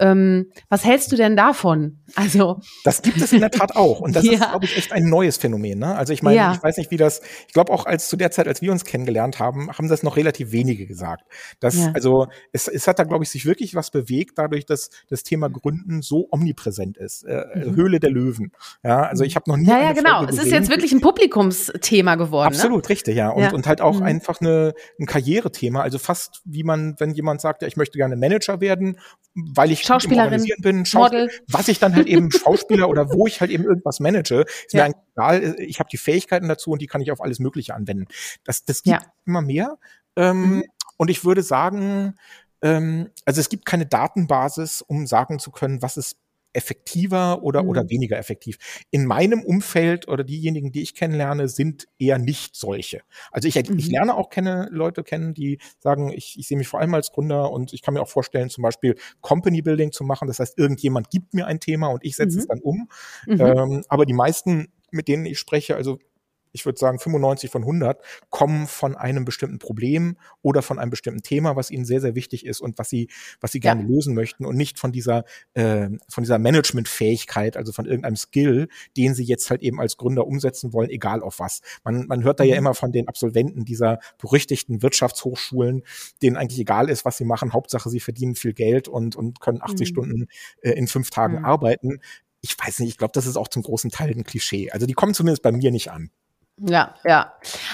Ähm, 0.00 0.50
was 0.68 0.84
hältst 0.84 1.12
du 1.12 1.16
denn 1.16 1.36
davon? 1.36 1.98
Also 2.14 2.60
das 2.84 3.02
gibt 3.02 3.20
es 3.20 3.32
in 3.32 3.40
der 3.40 3.50
Tat 3.50 3.76
auch 3.76 4.00
und 4.00 4.16
das 4.16 4.24
ja. 4.26 4.32
ist, 4.32 4.50
glaube 4.50 4.64
ich, 4.64 4.76
echt 4.76 4.92
ein 4.92 5.08
neues 5.08 5.36
Phänomen. 5.36 5.78
Ne? 5.78 5.94
Also 5.94 6.12
ich 6.12 6.22
meine, 6.22 6.36
ja. 6.36 6.52
ich 6.54 6.62
weiß 6.62 6.78
nicht, 6.78 6.90
wie 6.90 6.96
das. 6.96 7.20
Ich 7.46 7.52
glaube 7.52 7.72
auch, 7.72 7.86
als 7.86 8.08
zu 8.08 8.16
der 8.16 8.30
Zeit, 8.30 8.48
als 8.48 8.62
wir 8.62 8.72
uns 8.72 8.84
kennengelernt 8.84 9.38
haben, 9.38 9.70
haben 9.70 9.88
das 9.88 10.02
noch 10.02 10.16
relativ 10.16 10.52
wenige 10.52 10.86
gesagt. 10.86 11.24
Das, 11.60 11.76
ja. 11.76 11.92
also 11.92 12.28
es, 12.52 12.66
es 12.66 12.88
hat 12.88 12.98
da, 12.98 13.04
glaube 13.04 13.24
ich, 13.24 13.30
sich 13.30 13.46
wirklich 13.46 13.74
was 13.74 13.90
bewegt, 13.90 14.38
dadurch, 14.38 14.66
dass 14.66 14.90
das 15.08 15.22
Thema 15.22 15.48
Gründen 15.48 16.02
so 16.02 16.28
omnipräsent 16.30 16.96
ist. 16.96 17.24
Äh, 17.24 17.44
mhm. 17.54 17.76
Höhle 17.76 18.00
der 18.00 18.10
Löwen. 18.10 18.52
Ja, 18.82 19.02
also 19.02 19.24
ich 19.24 19.36
habe 19.36 19.48
noch 19.50 19.56
nie. 19.56 19.66
Ja, 19.66 19.80
ja, 19.80 19.92
genau. 19.92 20.18
Folge 20.18 20.32
es 20.32 20.42
ist 20.42 20.50
jetzt 20.50 20.70
wirklich 20.70 20.92
ein 20.92 21.00
Publikumsthema 21.00 22.14
geworden. 22.14 22.52
Ne? 22.52 22.56
Absolut, 22.56 22.84
ne? 22.84 22.88
richtig, 22.88 23.16
ja. 23.16 23.28
Und, 23.30 23.52
und 23.52 23.66
halt 23.66 23.80
auch 23.80 24.00
mhm. 24.00 24.06
einfach 24.06 24.40
eine, 24.40 24.74
ein 24.98 25.06
Karrierethema. 25.06 25.82
Also 25.82 25.98
fast 25.98 26.40
wie 26.44 26.62
man, 26.62 26.94
wenn 26.98 27.12
jemand 27.12 27.40
sagt, 27.40 27.62
ja, 27.62 27.68
ich 27.68 27.76
möchte 27.76 27.98
gerne 27.98 28.16
Manager 28.16 28.60
werden, 28.60 28.98
weil 29.34 29.70
ich 29.70 29.82
Schauspielerin, 29.94 30.46
bin, 30.58 30.86
Schauspiel 30.86 31.22
Model. 31.22 31.40
was 31.48 31.68
ich 31.68 31.78
dann 31.78 31.94
halt 31.94 32.06
eben 32.06 32.30
Schauspieler 32.30 32.88
oder 32.88 33.12
wo 33.12 33.26
ich 33.26 33.40
halt 33.40 33.50
eben 33.50 33.64
irgendwas 33.64 34.00
manage, 34.00 34.44
ist 34.66 34.72
ja. 34.72 34.80
mir 34.80 34.84
eigentlich 34.84 35.06
egal. 35.16 35.56
Ich 35.58 35.78
habe 35.80 35.88
die 35.90 35.98
Fähigkeiten 35.98 36.48
dazu 36.48 36.70
und 36.70 36.80
die 36.80 36.86
kann 36.86 37.00
ich 37.00 37.12
auf 37.12 37.20
alles 37.20 37.38
Mögliche 37.38 37.74
anwenden. 37.74 38.06
Das, 38.44 38.64
das 38.64 38.82
gibt 38.82 39.02
ja. 39.02 39.12
immer 39.26 39.42
mehr. 39.42 39.78
Ähm, 40.16 40.56
mhm. 40.56 40.64
Und 40.96 41.10
ich 41.10 41.24
würde 41.24 41.42
sagen, 41.42 42.14
ähm, 42.62 43.10
also 43.24 43.40
es 43.40 43.48
gibt 43.48 43.64
keine 43.64 43.86
Datenbasis, 43.86 44.82
um 44.82 45.06
sagen 45.06 45.38
zu 45.38 45.50
können, 45.50 45.82
was 45.82 45.96
ist 45.96 46.16
effektiver 46.52 47.42
oder, 47.42 47.62
mhm. 47.62 47.68
oder 47.68 47.90
weniger 47.90 48.18
effektiv. 48.18 48.58
In 48.90 49.06
meinem 49.06 49.42
Umfeld 49.42 50.08
oder 50.08 50.24
diejenigen, 50.24 50.72
die 50.72 50.82
ich 50.82 50.94
kennenlerne, 50.94 51.48
sind 51.48 51.86
eher 51.98 52.18
nicht 52.18 52.56
solche. 52.56 53.02
Also 53.30 53.48
ich, 53.48 53.56
mhm. 53.68 53.78
ich 53.78 53.88
lerne 53.88 54.16
auch 54.16 54.30
kenne, 54.30 54.68
Leute 54.70 55.02
kennen, 55.02 55.34
die 55.34 55.58
sagen, 55.78 56.12
ich, 56.12 56.38
ich 56.38 56.48
sehe 56.48 56.56
mich 56.56 56.68
vor 56.68 56.80
allem 56.80 56.94
als 56.94 57.12
Gründer 57.12 57.50
und 57.50 57.72
ich 57.72 57.82
kann 57.82 57.94
mir 57.94 58.02
auch 58.02 58.08
vorstellen, 58.08 58.50
zum 58.50 58.62
Beispiel 58.62 58.96
Company 59.20 59.62
Building 59.62 59.92
zu 59.92 60.04
machen. 60.04 60.28
Das 60.28 60.40
heißt, 60.40 60.58
irgendjemand 60.58 61.10
gibt 61.10 61.34
mir 61.34 61.46
ein 61.46 61.60
Thema 61.60 61.88
und 61.88 62.04
ich 62.04 62.16
setze 62.16 62.36
mhm. 62.36 62.40
es 62.40 62.48
dann 62.48 62.60
um. 62.60 62.88
Mhm. 63.26 63.40
Ähm, 63.40 63.84
aber 63.88 64.06
die 64.06 64.14
meisten 64.14 64.68
mit 64.92 65.08
denen 65.08 65.26
ich 65.26 65.38
spreche, 65.38 65.76
also 65.76 65.98
ich 66.52 66.66
würde 66.66 66.78
sagen 66.78 66.98
95 66.98 67.50
von 67.50 67.62
100 67.62 68.00
kommen 68.30 68.66
von 68.66 68.96
einem 68.96 69.24
bestimmten 69.24 69.58
Problem 69.58 70.16
oder 70.42 70.62
von 70.62 70.78
einem 70.78 70.90
bestimmten 70.90 71.22
Thema, 71.22 71.56
was 71.56 71.70
ihnen 71.70 71.84
sehr 71.84 72.00
sehr 72.00 72.14
wichtig 72.14 72.46
ist 72.46 72.60
und 72.60 72.78
was 72.78 72.88
sie 72.88 73.08
was 73.40 73.52
sie 73.52 73.60
gerne 73.60 73.82
ja. 73.82 73.88
lösen 73.88 74.14
möchten 74.14 74.44
und 74.44 74.56
nicht 74.56 74.78
von 74.78 74.92
dieser 74.92 75.24
äh, 75.54 75.88
von 76.08 76.24
dieser 76.24 76.38
Managementfähigkeit, 76.38 77.56
also 77.56 77.72
von 77.72 77.86
irgendeinem 77.86 78.16
Skill, 78.16 78.68
den 78.96 79.14
sie 79.14 79.24
jetzt 79.24 79.50
halt 79.50 79.62
eben 79.62 79.80
als 79.80 79.96
Gründer 79.96 80.26
umsetzen 80.26 80.72
wollen, 80.72 80.90
egal 80.90 81.22
auf 81.22 81.38
was. 81.38 81.60
Man 81.84 82.06
man 82.06 82.24
hört 82.24 82.40
da 82.40 82.44
ja 82.44 82.54
mhm. 82.54 82.58
immer 82.58 82.74
von 82.74 82.92
den 82.92 83.08
Absolventen 83.08 83.64
dieser 83.64 83.98
berüchtigten 84.18 84.82
Wirtschaftshochschulen, 84.82 85.82
denen 86.22 86.36
eigentlich 86.36 86.60
egal 86.60 86.88
ist, 86.88 87.04
was 87.04 87.16
sie 87.16 87.24
machen, 87.24 87.52
Hauptsache 87.52 87.90
sie 87.90 88.00
verdienen 88.00 88.34
viel 88.34 88.52
Geld 88.52 88.88
und 88.88 89.16
und 89.16 89.40
können 89.40 89.62
80 89.62 89.80
mhm. 89.80 89.84
Stunden 89.92 90.26
äh, 90.62 90.70
in 90.72 90.86
fünf 90.86 91.10
Tagen 91.10 91.38
mhm. 91.38 91.44
arbeiten. 91.44 92.00
Ich 92.42 92.56
weiß 92.58 92.80
nicht, 92.80 92.88
ich 92.88 92.96
glaube, 92.96 93.12
das 93.12 93.26
ist 93.26 93.36
auch 93.36 93.48
zum 93.48 93.62
großen 93.62 93.90
Teil 93.90 94.10
ein 94.10 94.24
Klischee. 94.24 94.70
Also 94.70 94.86
die 94.86 94.94
kommen 94.94 95.12
zumindest 95.14 95.42
bei 95.42 95.52
mir 95.52 95.70
nicht 95.70 95.90
an. 95.90 96.10
Ja, 96.62 96.94
ja. 97.04 97.32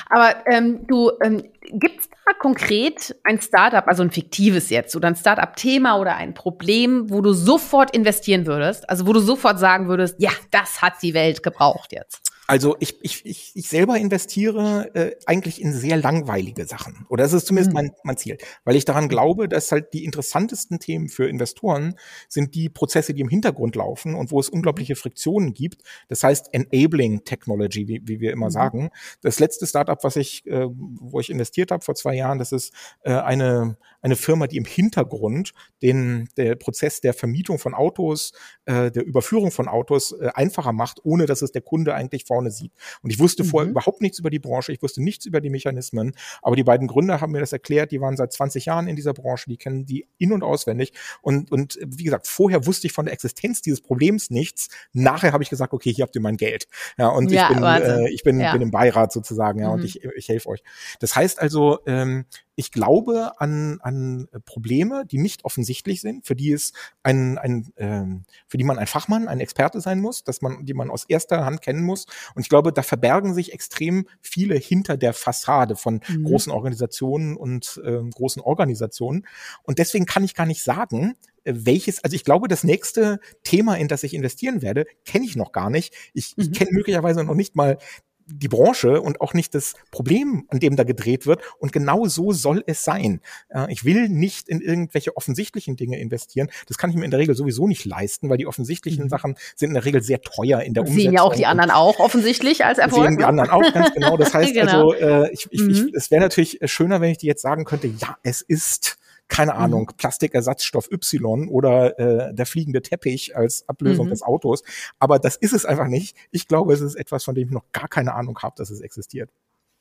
Aber 0.08 0.46
ähm, 0.46 0.86
du, 0.86 1.10
ähm, 1.22 1.42
gibt 1.60 2.00
es 2.00 2.08
da 2.08 2.32
konkret 2.38 3.16
ein 3.24 3.40
Startup, 3.40 3.86
also 3.86 4.02
ein 4.02 4.10
fiktives 4.10 4.70
jetzt, 4.70 4.94
oder 4.94 5.08
ein 5.08 5.16
Startup-Thema 5.16 5.98
oder 5.98 6.16
ein 6.16 6.34
Problem, 6.34 7.10
wo 7.10 7.20
du 7.20 7.32
sofort 7.32 7.94
investieren 7.94 8.46
würdest? 8.46 8.88
Also 8.88 9.06
wo 9.06 9.12
du 9.12 9.20
sofort 9.20 9.58
sagen 9.58 9.88
würdest, 9.88 10.16
ja, 10.18 10.30
das 10.50 10.82
hat 10.82 10.94
die 11.02 11.14
Welt 11.14 11.42
gebraucht 11.42 11.92
jetzt. 11.92 12.25
Also 12.46 12.76
ich, 12.78 12.96
ich, 13.02 13.26
ich, 13.26 13.52
ich 13.54 13.68
selber 13.68 13.96
investiere 13.96 14.94
äh, 14.94 15.16
eigentlich 15.26 15.60
in 15.60 15.72
sehr 15.72 15.96
langweilige 15.96 16.64
Sachen. 16.66 17.06
Oder 17.08 17.24
das 17.24 17.32
ist 17.32 17.46
zumindest 17.46 17.70
mhm. 17.70 17.74
mein, 17.74 17.90
mein 18.04 18.16
Ziel. 18.16 18.38
Weil 18.64 18.76
ich 18.76 18.84
daran 18.84 19.08
glaube, 19.08 19.48
dass 19.48 19.72
halt 19.72 19.92
die 19.92 20.04
interessantesten 20.04 20.78
Themen 20.78 21.08
für 21.08 21.28
Investoren 21.28 21.96
sind 22.28 22.54
die 22.54 22.68
Prozesse, 22.68 23.14
die 23.14 23.22
im 23.22 23.28
Hintergrund 23.28 23.74
laufen 23.74 24.14
und 24.14 24.30
wo 24.30 24.38
es 24.38 24.48
unglaubliche 24.48 24.94
Friktionen 24.96 25.54
gibt. 25.54 25.82
Das 26.08 26.22
heißt 26.22 26.52
Enabling 26.52 27.24
Technology, 27.24 27.88
wie, 27.88 28.02
wie 28.04 28.20
wir 28.20 28.32
immer 28.32 28.46
mhm. 28.46 28.52
sagen. 28.52 28.90
Das 29.22 29.40
letzte 29.40 29.66
Startup, 29.66 30.02
was 30.04 30.16
ich, 30.16 30.46
äh, 30.46 30.66
wo 30.68 31.18
ich 31.18 31.30
investiert 31.30 31.70
habe 31.70 31.84
vor 31.84 31.96
zwei 31.96 32.14
Jahren, 32.14 32.38
das 32.38 32.52
ist 32.52 32.72
äh, 33.02 33.12
eine, 33.12 33.76
eine 34.06 34.16
Firma, 34.16 34.46
die 34.46 34.56
im 34.56 34.64
Hintergrund 34.64 35.52
den 35.82 36.28
der 36.36 36.54
Prozess 36.54 37.00
der 37.00 37.12
Vermietung 37.12 37.58
von 37.58 37.74
Autos, 37.74 38.32
äh, 38.64 38.90
der 38.92 39.04
Überführung 39.04 39.50
von 39.50 39.66
Autos 39.66 40.12
äh, 40.12 40.30
einfacher 40.32 40.72
macht, 40.72 41.00
ohne 41.04 41.26
dass 41.26 41.42
es 41.42 41.50
der 41.50 41.62
Kunde 41.62 41.92
eigentlich 41.92 42.24
vorne 42.24 42.52
sieht. 42.52 42.72
Und 43.02 43.10
ich 43.10 43.18
wusste 43.18 43.42
mhm. 43.42 43.48
vorher 43.48 43.70
überhaupt 43.70 44.00
nichts 44.00 44.20
über 44.20 44.30
die 44.30 44.38
Branche, 44.38 44.72
ich 44.72 44.80
wusste 44.80 45.02
nichts 45.02 45.26
über 45.26 45.40
die 45.40 45.50
Mechanismen, 45.50 46.14
aber 46.40 46.54
die 46.54 46.62
beiden 46.62 46.86
Gründer 46.86 47.20
haben 47.20 47.32
mir 47.32 47.40
das 47.40 47.52
erklärt, 47.52 47.90
die 47.90 48.00
waren 48.00 48.16
seit 48.16 48.32
20 48.32 48.66
Jahren 48.66 48.86
in 48.86 48.94
dieser 48.94 49.12
Branche, 49.12 49.50
die 49.50 49.56
kennen 49.56 49.86
die 49.86 50.06
in- 50.18 50.32
und 50.32 50.44
auswendig 50.44 50.92
und, 51.20 51.50
und 51.50 51.76
wie 51.84 52.04
gesagt, 52.04 52.28
vorher 52.28 52.64
wusste 52.64 52.86
ich 52.86 52.92
von 52.92 53.06
der 53.06 53.12
Existenz 53.12 53.60
dieses 53.60 53.80
Problems 53.80 54.30
nichts. 54.30 54.68
Nachher 54.92 55.32
habe 55.32 55.42
ich 55.42 55.50
gesagt, 55.50 55.72
okay, 55.72 55.92
hier 55.92 56.04
habt 56.04 56.14
ihr 56.14 56.22
mein 56.22 56.36
Geld. 56.36 56.68
Ja, 56.96 57.08
und 57.08 57.30
ja, 57.32 57.50
ich 57.50 57.56
bin, 57.56 57.64
äh, 57.64 58.08
ich 58.10 58.22
bin, 58.22 58.40
ja. 58.40 58.52
bin 58.52 58.62
im 58.62 58.70
Beirat 58.70 59.12
sozusagen, 59.12 59.58
ja, 59.60 59.68
mhm. 59.68 59.74
und 59.74 59.84
ich, 59.84 60.04
ich 60.04 60.28
helfe 60.28 60.48
euch. 60.48 60.62
Das 61.00 61.16
heißt 61.16 61.40
also, 61.40 61.80
ähm, 61.86 62.24
ich 62.56 62.72
glaube 62.72 63.38
an, 63.38 63.78
an 63.82 64.28
Probleme, 64.46 65.04
die 65.06 65.18
nicht 65.18 65.44
offensichtlich 65.44 66.00
sind, 66.00 66.26
für 66.26 66.34
die 66.34 66.52
es 66.52 66.72
ein, 67.02 67.38
ein 67.38 67.68
ähm, 67.76 68.24
für 68.48 68.56
die 68.56 68.64
man 68.64 68.78
ein 68.78 68.86
Fachmann, 68.86 69.28
ein 69.28 69.40
Experte 69.40 69.80
sein 69.80 70.00
muss, 70.00 70.24
dass 70.24 70.40
man, 70.40 70.64
die 70.64 70.74
man 70.74 70.90
aus 70.90 71.04
erster 71.04 71.44
Hand 71.44 71.60
kennen 71.60 71.82
muss. 71.82 72.06
Und 72.34 72.42
ich 72.42 72.48
glaube, 72.48 72.72
da 72.72 72.82
verbergen 72.82 73.34
sich 73.34 73.52
extrem 73.52 74.08
viele 74.22 74.56
hinter 74.56 74.96
der 74.96 75.12
Fassade 75.12 75.76
von 75.76 76.00
mhm. 76.08 76.24
großen 76.24 76.50
Organisationen 76.50 77.36
und 77.36 77.80
äh, 77.84 78.00
großen 78.10 78.40
Organisationen. 78.42 79.26
Und 79.62 79.78
deswegen 79.78 80.06
kann 80.06 80.24
ich 80.24 80.34
gar 80.34 80.46
nicht 80.46 80.62
sagen, 80.62 81.14
äh, 81.44 81.52
welches, 81.54 82.02
also 82.02 82.14
ich 82.14 82.24
glaube, 82.24 82.48
das 82.48 82.64
nächste 82.64 83.20
Thema, 83.44 83.76
in 83.76 83.88
das 83.88 84.02
ich 84.02 84.14
investieren 84.14 84.62
werde, 84.62 84.86
kenne 85.04 85.26
ich 85.26 85.36
noch 85.36 85.52
gar 85.52 85.70
nicht. 85.70 85.94
Ich, 86.14 86.34
ich 86.36 86.48
mhm. 86.48 86.52
kenne 86.52 86.70
möglicherweise 86.72 87.22
noch 87.22 87.34
nicht 87.34 87.54
mal 87.54 87.78
die 88.26 88.48
Branche 88.48 89.00
und 89.00 89.20
auch 89.20 89.34
nicht 89.34 89.54
das 89.54 89.74
Problem, 89.90 90.44
an 90.48 90.60
dem 90.60 90.76
da 90.76 90.84
gedreht 90.84 91.26
wird. 91.26 91.40
Und 91.58 91.72
genau 91.72 92.06
so 92.06 92.32
soll 92.32 92.62
es 92.66 92.84
sein. 92.84 93.20
Äh, 93.48 93.72
ich 93.72 93.84
will 93.84 94.08
nicht 94.08 94.48
in 94.48 94.60
irgendwelche 94.60 95.16
offensichtlichen 95.16 95.76
Dinge 95.76 95.98
investieren. 95.98 96.48
Das 96.66 96.78
kann 96.78 96.90
ich 96.90 96.96
mir 96.96 97.04
in 97.04 97.10
der 97.10 97.20
Regel 97.20 97.34
sowieso 97.34 97.68
nicht 97.68 97.84
leisten, 97.84 98.28
weil 98.28 98.38
die 98.38 98.46
offensichtlichen 98.46 99.04
mhm. 99.04 99.08
Sachen 99.08 99.36
sind 99.54 99.68
in 99.68 99.74
der 99.74 99.84
Regel 99.84 100.02
sehr 100.02 100.20
teuer 100.20 100.60
in 100.60 100.74
der 100.74 100.82
Umsetzung. 100.82 101.02
Sehen 101.02 101.12
ja 101.12 101.22
auch 101.22 101.34
die 101.34 101.46
anderen 101.46 101.70
auch 101.70 101.98
offensichtlich 102.00 102.64
als 102.64 102.78
Erfolg. 102.78 103.04
Sehen 103.04 103.16
die 103.16 103.22
ne? 103.22 103.28
anderen 103.28 103.50
auch, 103.50 103.72
ganz 103.72 103.92
genau. 103.94 104.16
Das 104.16 104.34
heißt 104.34 104.52
genau. 104.52 104.90
also, 104.90 104.94
äh, 104.94 105.32
ich, 105.32 105.46
ich, 105.50 105.60
mhm. 105.60 105.70
ich, 105.70 105.94
es 105.94 106.10
wäre 106.10 106.20
natürlich 106.20 106.58
schöner, 106.64 107.00
wenn 107.00 107.10
ich 107.10 107.18
dir 107.18 107.28
jetzt 107.28 107.42
sagen 107.42 107.64
könnte, 107.64 107.86
ja, 107.86 108.16
es 108.22 108.42
ist 108.42 108.98
keine 109.28 109.52
mhm. 109.54 109.58
Ahnung, 109.58 109.92
Plastikersatzstoff 109.96 110.90
Y 110.90 111.48
oder 111.48 111.98
äh, 111.98 112.34
der 112.34 112.46
fliegende 112.46 112.82
Teppich 112.82 113.36
als 113.36 113.68
Ablösung 113.68 114.06
mhm. 114.06 114.10
des 114.10 114.22
Autos. 114.22 114.62
Aber 114.98 115.18
das 115.18 115.36
ist 115.36 115.52
es 115.52 115.64
einfach 115.64 115.88
nicht. 115.88 116.16
Ich 116.30 116.48
glaube, 116.48 116.72
es 116.72 116.80
ist 116.80 116.94
etwas, 116.94 117.24
von 117.24 117.34
dem 117.34 117.48
ich 117.48 117.54
noch 117.54 117.70
gar 117.72 117.88
keine 117.88 118.14
Ahnung 118.14 118.38
habe, 118.40 118.54
dass 118.56 118.70
es 118.70 118.80
existiert. 118.80 119.30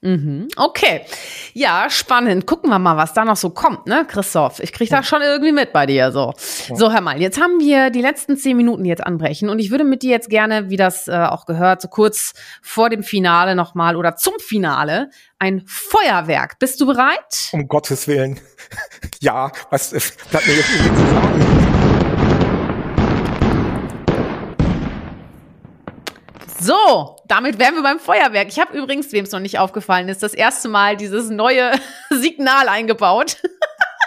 Mhm. 0.05 0.49
Okay. 0.55 1.01
Ja, 1.53 1.89
spannend. 1.89 2.45
Gucken 2.45 2.69
wir 2.69 2.77
mal, 2.77 2.95
was 2.95 3.13
da 3.13 3.25
noch 3.25 3.35
so 3.35 3.49
kommt, 3.49 3.87
ne, 3.87 4.05
Christoph? 4.07 4.59
Ich 4.59 4.71
krieg 4.71 4.87
da 4.89 5.01
schon 5.01 5.23
irgendwie 5.23 5.51
mit 5.51 5.73
bei 5.73 5.87
dir 5.87 6.11
so. 6.11 6.33
Ja. 6.67 6.75
So, 6.75 6.93
hör 6.93 7.01
mal, 7.01 7.19
jetzt 7.19 7.41
haben 7.41 7.59
wir 7.59 7.89
die 7.89 8.01
letzten 8.01 8.37
zehn 8.37 8.55
Minuten 8.55 8.85
jetzt 8.85 9.03
anbrechen 9.03 9.49
und 9.49 9.57
ich 9.57 9.71
würde 9.71 9.83
mit 9.83 10.03
dir 10.03 10.11
jetzt 10.11 10.29
gerne, 10.29 10.69
wie 10.69 10.77
das 10.77 11.07
äh, 11.07 11.13
auch 11.13 11.47
gehört, 11.47 11.81
so 11.81 11.87
kurz 11.87 12.33
vor 12.61 12.89
dem 12.89 13.01
Finale 13.01 13.55
nochmal 13.55 13.95
oder 13.95 14.15
zum 14.15 14.33
Finale 14.39 15.09
ein 15.39 15.63
Feuerwerk. 15.65 16.59
Bist 16.59 16.79
du 16.81 16.85
bereit? 16.85 17.49
Um 17.51 17.67
Gottes 17.67 18.07
Willen. 18.07 18.39
ja, 19.21 19.51
was 19.71 19.89
bleibt 20.29 20.45
mir 20.45 20.53
jetzt 20.53 20.71
zu 20.71 21.07
sagen? 21.07 21.74
So, 26.65 27.17
damit 27.27 27.59
wären 27.59 27.75
wir 27.75 27.83
beim 27.83 27.99
Feuerwerk. 27.99 28.47
Ich 28.47 28.57
habe 28.57 28.75
übrigens, 28.75 29.11
wem 29.11 29.23
es 29.23 29.31
noch 29.31 29.39
nicht 29.39 29.59
aufgefallen 29.59 30.09
ist, 30.09 30.23
das 30.23 30.33
erste 30.33 30.67
Mal 30.67 30.97
dieses 30.97 31.29
neue 31.29 31.73
Signal 32.09 32.69
eingebaut. 32.69 33.37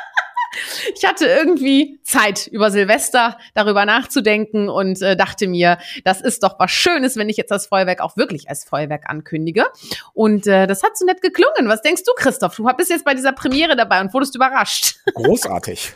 ich 0.96 1.04
hatte 1.04 1.26
irgendwie 1.26 2.00
Zeit 2.02 2.48
über 2.48 2.72
Silvester 2.72 3.38
darüber 3.54 3.84
nachzudenken 3.84 4.68
und 4.68 5.00
äh, 5.02 5.14
dachte 5.14 5.46
mir, 5.46 5.78
das 6.02 6.20
ist 6.20 6.42
doch 6.42 6.58
was 6.58 6.72
Schönes, 6.72 7.14
wenn 7.14 7.28
ich 7.28 7.36
jetzt 7.36 7.52
das 7.52 7.68
Feuerwerk 7.68 8.00
auch 8.00 8.16
wirklich 8.16 8.48
als 8.48 8.64
Feuerwerk 8.64 9.08
ankündige. 9.08 9.66
Und 10.12 10.48
äh, 10.48 10.66
das 10.66 10.82
hat 10.82 10.98
so 10.98 11.04
nett 11.04 11.22
geklungen. 11.22 11.68
Was 11.68 11.82
denkst 11.82 12.02
du, 12.06 12.12
Christoph? 12.16 12.56
Du 12.56 12.64
bist 12.76 12.90
jetzt 12.90 13.04
bei 13.04 13.14
dieser 13.14 13.30
Premiere 13.30 13.76
dabei 13.76 14.00
und 14.00 14.12
wurdest 14.12 14.34
überrascht. 14.34 14.96
Großartig. 15.14 15.92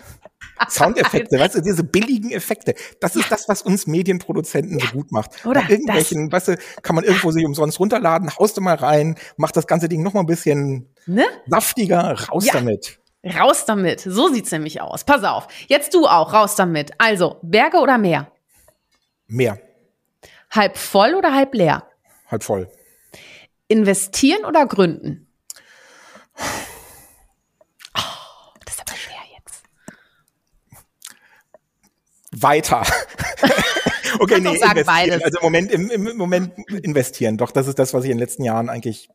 Soundeffekte, 0.69 1.39
weißt 1.39 1.57
du, 1.57 1.61
diese 1.61 1.85
billigen 1.85 2.31
Effekte. 2.31 2.75
Das 3.01 3.17
ist 3.17 3.25
ja. 3.25 3.31
das, 3.31 3.49
was 3.49 3.63
uns 3.63 3.87
Medienproduzenten 3.87 4.79
ja. 4.79 4.87
so 4.87 4.93
gut 4.93 5.13
macht. 5.13 5.45
Oder 5.45 5.63
Bei 5.63 5.71
irgendwelchen, 5.71 6.31
das. 6.31 6.49
weißt 6.49 6.61
du, 6.61 6.83
kann 6.83 6.97
man 6.97 7.05
irgendwo 7.05 7.31
sich 7.31 7.45
umsonst 7.45 7.79
runterladen, 7.81 8.31
haust 8.39 8.57
du 8.57 8.61
mal 8.61 8.77
rein, 8.77 9.17
macht 9.37 9.57
das 9.57 9.67
ganze 9.67 9.89
Ding 9.89 10.03
noch 10.03 10.15
mal 10.15 10.21
ein 10.21 10.27
bisschen 10.27 10.89
ne? 11.07 11.25
saftiger, 11.47 12.17
raus 12.29 12.47
ja. 12.47 12.55
damit. 12.55 12.99
Raus 13.25 13.65
damit. 13.65 14.01
So 14.01 14.29
sieht's 14.29 14.51
nämlich 14.51 14.81
aus. 14.81 15.05
Pass 15.05 15.23
auf. 15.23 15.47
Jetzt 15.69 15.95
du 15.95 16.07
auch, 16.07 16.33
raus 16.33 16.57
damit. 16.57 16.91
Also, 16.99 17.37
Berge 17.43 17.79
oder 17.79 17.97
Meer? 17.97 18.33
Meer. 19.29 19.61
Halb 20.51 20.77
voll 20.77 21.15
oder 21.15 21.33
halb 21.33 21.55
leer? 21.55 21.85
Halb 22.29 22.43
voll. 22.43 22.69
Investieren 23.69 24.45
oder 24.45 24.67
gründen? 24.67 25.29
Weiter. 32.43 32.83
okay, 34.19 34.41
nee, 34.41 34.57
sagen, 34.57 34.85
beides. 34.85 35.23
also 35.23 35.39
im 35.39 35.45
Moment, 35.45 35.71
im, 35.71 35.91
im 35.91 36.17
Moment 36.17 36.53
investieren. 36.69 37.37
Doch, 37.39 37.51
das 37.51 37.67
ist 37.67 37.79
das, 37.79 37.95
was 37.95 38.05
ich 38.05 38.11
in 38.11 38.17
den 38.17 38.21
letzten 38.21 38.45
Jahren 38.45 38.69
eigentlich 38.69 39.09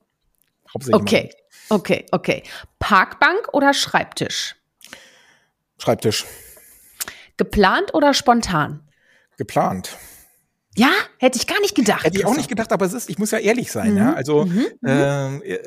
hauptsächlich 0.73 1.01
Okay, 1.01 1.29
mache. 1.69 1.79
okay, 1.79 2.05
okay. 2.11 2.43
Parkbank 2.79 3.49
oder 3.53 3.73
Schreibtisch? 3.73 4.55
Schreibtisch. 5.79 6.25
Geplant 7.37 7.93
oder 7.93 8.13
spontan? 8.13 8.87
Geplant. 9.37 9.97
Ja, 10.75 10.91
hätte 11.17 11.39
ich 11.39 11.47
gar 11.47 11.59
nicht 11.61 11.73
gedacht. 11.73 12.03
Hätte 12.03 12.19
ich 12.19 12.25
auch 12.25 12.35
nicht 12.35 12.49
gedacht, 12.49 12.71
aber 12.71 12.85
es 12.85 12.93
ist, 12.93 13.09
ich 13.09 13.17
muss 13.17 13.31
ja 13.31 13.39
ehrlich 13.39 13.71
sein, 13.71 13.93
mhm. 13.93 13.97
ja. 13.97 14.13
Also 14.13 14.45
mhm. 14.45 14.67
äh, 14.85 15.57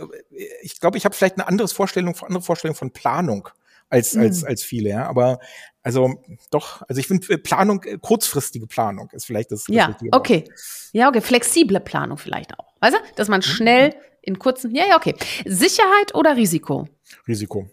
ich 0.62 0.78
glaube, 0.78 0.98
ich 0.98 1.04
habe 1.04 1.16
vielleicht 1.16 1.36
eine 1.36 1.48
andere 1.48 1.66
Vorstellung, 1.66 2.16
andere 2.22 2.42
Vorstellung 2.42 2.76
von 2.76 2.92
Planung 2.92 3.48
als 3.90 4.16
als 4.16 4.42
mhm. 4.42 4.48
als 4.48 4.62
viele, 4.62 4.90
ja. 4.90 5.06
Aber 5.06 5.40
also 5.82 6.22
doch, 6.50 6.82
also 6.88 7.00
ich 7.00 7.06
finde 7.06 7.32
äh, 7.32 7.38
Planung, 7.38 7.82
äh, 7.84 7.98
kurzfristige 8.00 8.66
Planung 8.66 9.10
ist 9.12 9.26
vielleicht 9.26 9.50
das. 9.50 9.66
Ja, 9.68 9.88
das 9.88 10.08
okay. 10.12 10.44
Ja, 10.92 11.08
okay. 11.08 11.20
Flexible 11.20 11.80
Planung 11.80 12.18
vielleicht 12.18 12.58
auch. 12.58 12.74
Weißt 12.80 12.94
du, 12.94 12.98
dass 13.16 13.28
man 13.28 13.40
mhm. 13.40 13.44
schnell 13.44 13.94
in 14.22 14.38
kurzen. 14.38 14.74
Ja, 14.74 14.86
ja, 14.86 14.96
okay. 14.96 15.14
Sicherheit 15.44 16.14
oder 16.14 16.36
Risiko? 16.36 16.88
Risiko. 17.26 17.68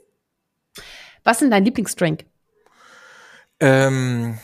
Was 1.24 1.42
ist 1.42 1.52
dein 1.52 1.66
Lieblingsdrink? 1.66 2.26
Ähm, 3.60 4.38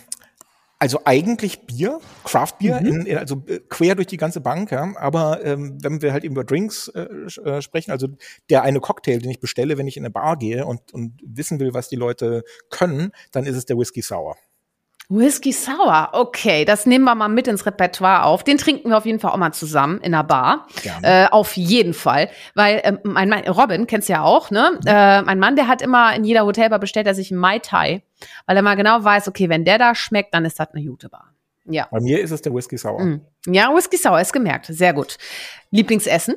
also 0.83 0.99
eigentlich 1.05 1.65
Bier, 1.65 2.01
Craft 2.25 2.55
Bier, 2.59 2.81
mhm. 2.81 2.87
in, 2.87 3.05
in, 3.05 3.17
also 3.17 3.41
äh, 3.47 3.61
quer 3.69 3.95
durch 3.95 4.07
die 4.07 4.17
ganze 4.17 4.41
Bank, 4.41 4.69
ja. 4.69 4.93
Aber 4.97 5.41
ähm, 5.45 5.77
wenn 5.81 6.01
wir 6.01 6.11
halt 6.11 6.25
über 6.25 6.43
Drinks 6.43 6.89
äh, 6.89 7.03
äh, 7.45 7.61
sprechen, 7.61 7.91
also 7.91 8.09
der 8.49 8.63
eine 8.63 8.81
Cocktail, 8.81 9.19
den 9.19 9.31
ich 9.31 9.39
bestelle, 9.39 9.77
wenn 9.77 9.87
ich 9.87 9.95
in 9.95 10.03
eine 10.03 10.11
Bar 10.11 10.35
gehe 10.35 10.65
und, 10.65 10.93
und 10.93 11.21
wissen 11.25 11.61
will, 11.61 11.73
was 11.73 11.87
die 11.87 11.95
Leute 11.95 12.43
können, 12.69 13.13
dann 13.31 13.45
ist 13.45 13.55
es 13.55 13.63
der 13.63 13.77
Whisky 13.77 14.01
Sour. 14.01 14.35
Whisky 15.09 15.51
Sour, 15.51 16.09
okay, 16.13 16.65
das 16.65 16.85
nehmen 16.85 17.03
wir 17.05 17.13
mal 17.15 17.27
mit 17.27 17.47
ins 17.47 17.65
Repertoire 17.65 18.23
auf. 18.23 18.43
Den 18.43 18.57
trinken 18.57 18.89
wir 18.89 18.97
auf 18.97 19.05
jeden 19.05 19.19
Fall 19.19 19.31
auch 19.31 19.37
mal 19.37 19.51
zusammen 19.51 19.99
in 19.99 20.13
einer 20.13 20.23
Bar. 20.23 20.67
Äh, 21.01 21.27
auf 21.29 21.55
jeden 21.57 21.93
Fall, 21.93 22.29
weil 22.55 22.77
äh, 22.77 22.97
mein 23.03 23.29
Mann, 23.29 23.47
Robin 23.47 23.85
kennst 23.85 24.09
du 24.09 24.13
ja 24.13 24.23
auch, 24.23 24.49
ne? 24.49 24.71
Mhm. 24.81 24.87
Äh, 24.87 25.21
mein 25.23 25.39
Mann, 25.39 25.55
der 25.55 25.67
hat 25.67 25.81
immer 25.81 26.15
in 26.15 26.23
jeder 26.23 26.45
Hotelbar 26.45 26.79
bestellt 26.79 27.07
er 27.07 27.15
sich 27.15 27.31
einen 27.31 27.39
Mai 27.39 27.59
Tai, 27.59 28.01
weil 28.45 28.55
er 28.55 28.63
mal 28.63 28.75
genau 28.75 29.03
weiß, 29.03 29.27
okay, 29.27 29.49
wenn 29.49 29.65
der 29.65 29.77
da 29.77 29.93
schmeckt, 29.93 30.33
dann 30.33 30.45
ist 30.45 30.59
das 30.59 30.69
eine 30.73 30.85
gute 30.85 31.09
Bar. 31.09 31.33
Ja. 31.65 31.87
Bei 31.91 31.99
mir 31.99 32.21
ist 32.21 32.31
es 32.31 32.41
der 32.41 32.53
Whisky 32.53 32.77
Sour. 32.77 33.01
Mhm. 33.01 33.21
Ja, 33.47 33.73
Whisky 33.73 33.97
Sour 33.97 34.19
ist 34.19 34.33
gemerkt, 34.33 34.67
sehr 34.67 34.93
gut. 34.93 35.17
Lieblingsessen? 35.71 36.35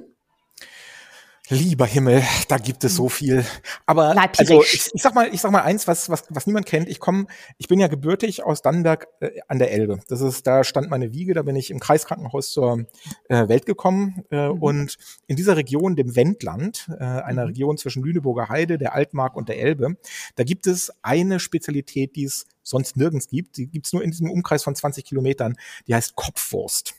Lieber 1.49 1.87
Himmel, 1.87 2.25
da 2.49 2.59
gibt 2.59 2.83
es 2.83 2.97
so 2.97 3.05
mhm. 3.05 3.11
viel. 3.11 3.45
Aber 3.87 4.17
also 4.37 4.63
ich, 4.63 4.91
ich, 4.93 5.03
sag 5.03 5.15
mal, 5.15 5.33
ich 5.33 5.41
sag 5.41 5.53
mal 5.53 5.63
eins, 5.63 5.87
was 5.87 6.11
was 6.11 6.25
was 6.29 6.47
niemand 6.47 6.67
kennt. 6.67 6.89
Ich 6.89 6.99
komme, 6.99 7.27
ich 7.57 7.69
bin 7.69 7.79
ja 7.79 7.87
gebürtig 7.87 8.45
aus 8.45 8.63
Dannenberg 8.63 9.07
äh, 9.21 9.31
an 9.47 9.61
der 9.61 9.71
Elbe. 9.71 10.01
Das 10.09 10.21
ist, 10.21 10.47
da 10.47 10.65
stand 10.65 10.91
meine 10.91 11.13
Wiege. 11.13 11.35
Da 11.35 11.43
bin 11.43 11.55
ich 11.55 11.71
im 11.71 11.79
Kreiskrankenhaus 11.79 12.51
zur 12.51 12.87
äh, 13.29 13.49
Welt 13.49 13.65
gekommen 13.65 14.25
äh, 14.31 14.49
mhm. 14.49 14.63
und 14.63 14.97
in 15.29 15.37
dieser 15.37 15.57
Region, 15.57 15.95
dem 15.95 16.17
Wendland, 16.17 16.89
äh, 16.99 17.05
einer 17.05 17.43
mhm. 17.43 17.49
Region 17.49 17.79
zwischen 17.79 18.03
Lüneburger 18.03 18.49
Heide, 18.49 18.77
der 18.77 18.95
Altmark 18.95 19.37
und 19.37 19.49
der 19.49 19.61
Elbe, 19.61 19.97
da 20.35 20.43
gibt 20.43 20.67
es 20.67 20.93
eine 21.03 21.39
Spezialität, 21.39 22.17
die 22.17 22.25
es 22.25 22.47
sonst 22.65 22.97
nirgends 22.97 23.29
gibt. 23.29 23.57
Die 23.57 23.69
gibt 23.69 23.87
es 23.87 23.93
nur 23.93 24.03
in 24.03 24.11
diesem 24.11 24.31
Umkreis 24.31 24.65
von 24.65 24.75
20 24.75 25.05
Kilometern. 25.05 25.57
Die 25.87 25.95
heißt 25.95 26.17
Kopfwurst. 26.17 26.95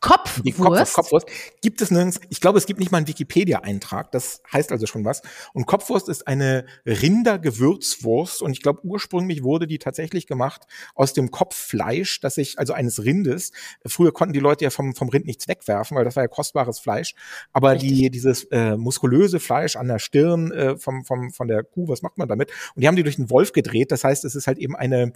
Kopfwurst? 0.00 0.46
Die 0.46 0.52
Kopf, 0.52 0.92
Kopfwurst 0.94 1.26
gibt 1.60 1.82
es 1.82 1.90
nirgends. 1.90 2.20
Ich 2.30 2.40
glaube, 2.40 2.58
es 2.58 2.66
gibt 2.66 2.80
nicht 2.80 2.90
mal 2.90 2.98
einen 2.98 3.08
Wikipedia-Eintrag. 3.08 4.10
Das 4.12 4.42
heißt 4.50 4.72
also 4.72 4.86
schon 4.86 5.04
was. 5.04 5.20
Und 5.52 5.66
Kopfwurst 5.66 6.08
ist 6.08 6.26
eine 6.26 6.64
Rindergewürzwurst. 6.86 8.40
Und 8.40 8.52
ich 8.52 8.62
glaube, 8.62 8.80
ursprünglich 8.84 9.42
wurde 9.42 9.66
die 9.66 9.78
tatsächlich 9.78 10.26
gemacht 10.26 10.62
aus 10.94 11.12
dem 11.12 11.30
Kopffleisch, 11.30 12.20
das 12.20 12.36
sich, 12.36 12.58
also 12.58 12.72
eines 12.72 13.04
Rindes. 13.04 13.52
Früher 13.86 14.12
konnten 14.12 14.32
die 14.32 14.40
Leute 14.40 14.64
ja 14.64 14.70
vom, 14.70 14.94
vom 14.94 15.10
Rind 15.10 15.26
nichts 15.26 15.48
wegwerfen, 15.48 15.96
weil 15.96 16.04
das 16.04 16.16
war 16.16 16.22
ja 16.22 16.28
kostbares 16.28 16.78
Fleisch. 16.78 17.14
Aber 17.52 17.76
die, 17.76 18.10
dieses 18.10 18.44
äh, 18.44 18.76
muskulöse 18.76 19.38
Fleisch 19.38 19.76
an 19.76 19.88
der 19.88 19.98
Stirn 19.98 20.50
äh, 20.50 20.76
vom, 20.78 21.04
vom, 21.04 21.30
von 21.30 21.46
der 21.46 21.62
Kuh, 21.62 21.88
was 21.88 22.00
macht 22.00 22.16
man 22.16 22.28
damit? 22.28 22.50
Und 22.74 22.82
die 22.82 22.88
haben 22.88 22.96
die 22.96 23.02
durch 23.02 23.16
den 23.16 23.28
Wolf 23.28 23.52
gedreht. 23.52 23.92
Das 23.92 24.04
heißt, 24.04 24.24
es 24.24 24.34
ist 24.34 24.46
halt 24.46 24.58
eben 24.58 24.76
eine, 24.76 25.12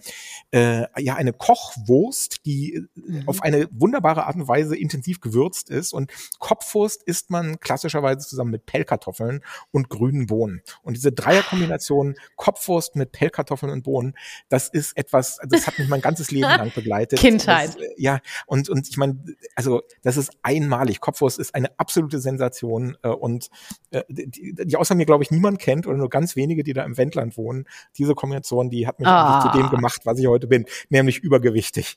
äh, 0.51 0.85
ja, 1.03 1.14
eine 1.14 1.32
Kochwurst, 1.32 2.45
die 2.45 2.87
mhm. 2.95 3.26
auf 3.26 3.43
eine 3.43 3.66
wunderbare 3.70 4.26
Art 4.26 4.37
und 4.37 4.47
Weise 4.47 4.74
intensiv 4.77 5.20
gewürzt 5.20 5.70
ist. 5.70 5.93
Und 5.93 6.12
Kopfwurst 6.39 7.03
isst 7.03 7.31
man 7.31 7.61
klassischerweise 7.61 8.27
zusammen 8.27 8.51
mit 8.51 8.66
Pellkartoffeln 8.66 9.43
und 9.70 9.89
grünen 9.89 10.27
Bohnen. 10.27 10.62
Und 10.83 10.97
diese 10.97 11.12
Dreierkombination 11.12 12.14
Kopfwurst 12.37 12.97
mit 12.97 13.12
Pellkartoffeln 13.12 13.72
und 13.72 13.83
Bohnen, 13.83 14.14
das 14.49 14.68
ist 14.68 14.97
etwas, 14.97 15.39
das 15.49 15.66
hat 15.66 15.79
mich 15.79 15.89
mein 15.89 16.01
ganzes 16.01 16.31
Leben 16.31 16.43
lang 16.49 16.72
begleitet. 16.75 17.18
Kindheit. 17.18 17.75
Das, 17.75 17.83
ja, 17.97 18.20
und, 18.47 18.68
und 18.68 18.89
ich 18.89 18.97
meine, 18.97 19.18
also 19.55 19.83
das 20.03 20.16
ist 20.16 20.33
einmalig. 20.43 21.01
Kopfwurst 21.01 21.39
ist 21.39 21.55
eine 21.55 21.79
absolute 21.79 22.18
Sensation 22.20 22.97
äh, 23.03 23.09
und 23.09 23.51
äh, 23.91 24.03
die, 24.09 24.55
die 24.55 24.77
außer 24.77 24.95
mir, 24.95 25.07
glaube 25.07 25.25
ich, 25.25 25.31
niemand 25.31 25.59
kennt 25.59 25.87
oder 25.87 25.97
nur 25.97 26.09
ganz 26.09 26.37
wenige, 26.37 26.62
die 26.62 26.72
da 26.72 26.85
im 26.85 26.97
Wendland 26.97 27.37
wohnen. 27.37 27.66
Diese 27.97 28.14
Kombination, 28.14 28.70
die 28.70 28.87
hat 28.87 28.99
mich 28.99 29.09
ah. 29.09 29.41
zu 29.41 29.59
dem 29.59 29.70
gemacht, 29.70 30.03
was 30.05 30.18
ich 30.18 30.27
heute 30.27 30.47
bin, 30.47 30.66
nämlich 30.89 31.18
übergewichtig. 31.18 31.97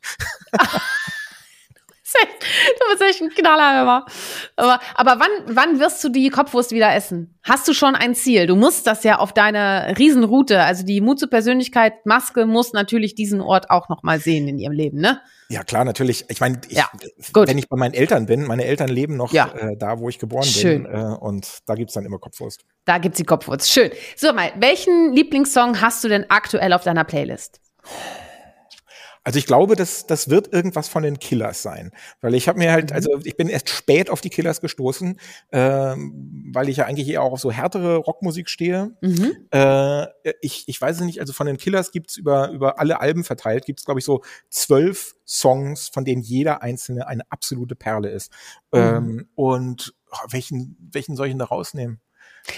du 2.79 2.91
bist 2.91 3.01
echt 3.01 3.21
ein 3.21 3.29
Knaller 3.29 3.81
immer. 3.81 4.05
Aber, 4.55 4.79
aber 4.95 5.19
wann, 5.19 5.55
wann 5.55 5.79
wirst 5.79 6.03
du 6.03 6.09
die 6.09 6.29
Kopfwurst 6.29 6.71
wieder 6.71 6.93
essen? 6.93 7.39
Hast 7.43 7.67
du 7.67 7.73
schon 7.73 7.95
ein 7.95 8.15
Ziel? 8.15 8.47
Du 8.47 8.55
musst 8.55 8.87
das 8.87 9.03
ja 9.03 9.19
auf 9.19 9.33
deiner 9.33 9.97
Riesenroute, 9.97 10.61
also 10.61 10.85
die 10.85 11.01
Mut 11.01 11.19
zur 11.19 11.29
Persönlichkeit 11.29 12.05
Maske 12.05 12.45
muss 12.45 12.73
natürlich 12.73 13.15
diesen 13.15 13.41
Ort 13.41 13.69
auch 13.69 13.89
noch 13.89 14.03
mal 14.03 14.19
sehen 14.19 14.47
in 14.47 14.57
ihrem 14.57 14.73
Leben, 14.73 14.99
ne? 14.99 15.21
Ja, 15.49 15.63
klar, 15.63 15.85
natürlich. 15.85 16.25
Ich 16.27 16.41
meine, 16.41 16.59
ja, 16.67 16.89
wenn 17.33 17.57
ich 17.57 17.69
bei 17.69 17.77
meinen 17.77 17.93
Eltern 17.93 18.25
bin, 18.25 18.45
meine 18.45 18.65
Eltern 18.65 18.89
leben 18.89 19.15
noch 19.15 19.31
ja. 19.31 19.49
äh, 19.55 19.77
da, 19.77 19.99
wo 19.99 20.09
ich 20.09 20.19
geboren 20.19 20.43
Schön. 20.43 20.83
bin. 20.83 20.93
Äh, 20.93 21.15
und 21.19 21.59
da 21.65 21.75
gibt's 21.75 21.93
dann 21.93 22.05
immer 22.05 22.19
Kopfwurst. 22.19 22.65
Da 22.83 22.97
gibt's 22.97 23.17
die 23.17 23.23
Kopfwurst. 23.23 23.71
Schön. 23.71 23.91
So, 24.17 24.33
mal, 24.33 24.51
welchen 24.57 25.13
Lieblingssong 25.13 25.79
hast 25.79 26.03
du 26.03 26.09
denn 26.09 26.25
aktuell 26.29 26.73
auf 26.73 26.83
deiner 26.83 27.05
Playlist? 27.05 27.61
Also 29.27 29.39
ich 29.39 29.45
glaube, 29.45 29.75
das, 29.75 30.07
das 30.07 30.29
wird 30.29 30.53
irgendwas 30.53 30.87
von 30.87 31.03
den 31.03 31.19
Killers 31.19 31.61
sein. 31.61 31.91
Weil 32.21 32.33
ich 32.33 32.47
habe 32.47 32.59
mir 32.59 32.71
halt, 32.71 32.91
mhm. 32.91 32.95
also 32.95 33.19
ich 33.25 33.35
bin 33.35 33.49
erst 33.49 33.69
spät 33.69 34.09
auf 34.09 34.21
die 34.21 34.29
Killers 34.29 34.61
gestoßen, 34.61 35.19
ähm, 35.51 36.49
weil 36.53 36.69
ich 36.69 36.77
ja 36.77 36.85
eigentlich 36.85 37.09
eher 37.09 37.23
auch 37.23 37.33
auf 37.33 37.41
so 37.41 37.51
härtere 37.51 37.97
Rockmusik 37.97 38.49
stehe. 38.49 38.95
Mhm. 39.01 39.35
Äh, 39.51 40.05
ich, 40.39 40.63
ich 40.67 40.79
weiß 40.79 40.95
es 40.95 41.01
nicht, 41.01 41.19
also 41.19 41.33
von 41.33 41.45
den 41.45 41.57
Killers 41.57 41.91
gibt's 41.91 42.15
über, 42.15 42.51
über 42.51 42.79
alle 42.79 43.01
Alben 43.01 43.25
verteilt, 43.25 43.65
gibt's 43.65 43.83
glaube 43.83 43.99
ich, 43.99 44.05
so 44.05 44.23
zwölf 44.49 45.15
Songs, 45.25 45.89
von 45.89 46.05
denen 46.05 46.21
jeder 46.21 46.61
einzelne 46.61 47.05
eine 47.05 47.29
absolute 47.29 47.75
Perle 47.75 48.09
ist. 48.09 48.31
Mhm. 48.71 48.79
Ähm, 48.79 49.29
und 49.35 49.93
oh, 50.09 50.25
welchen, 50.29 50.77
welchen 50.93 51.17
soll 51.17 51.27
ich 51.27 51.33
denn 51.33 51.39
da 51.39 51.45
rausnehmen? 51.45 51.99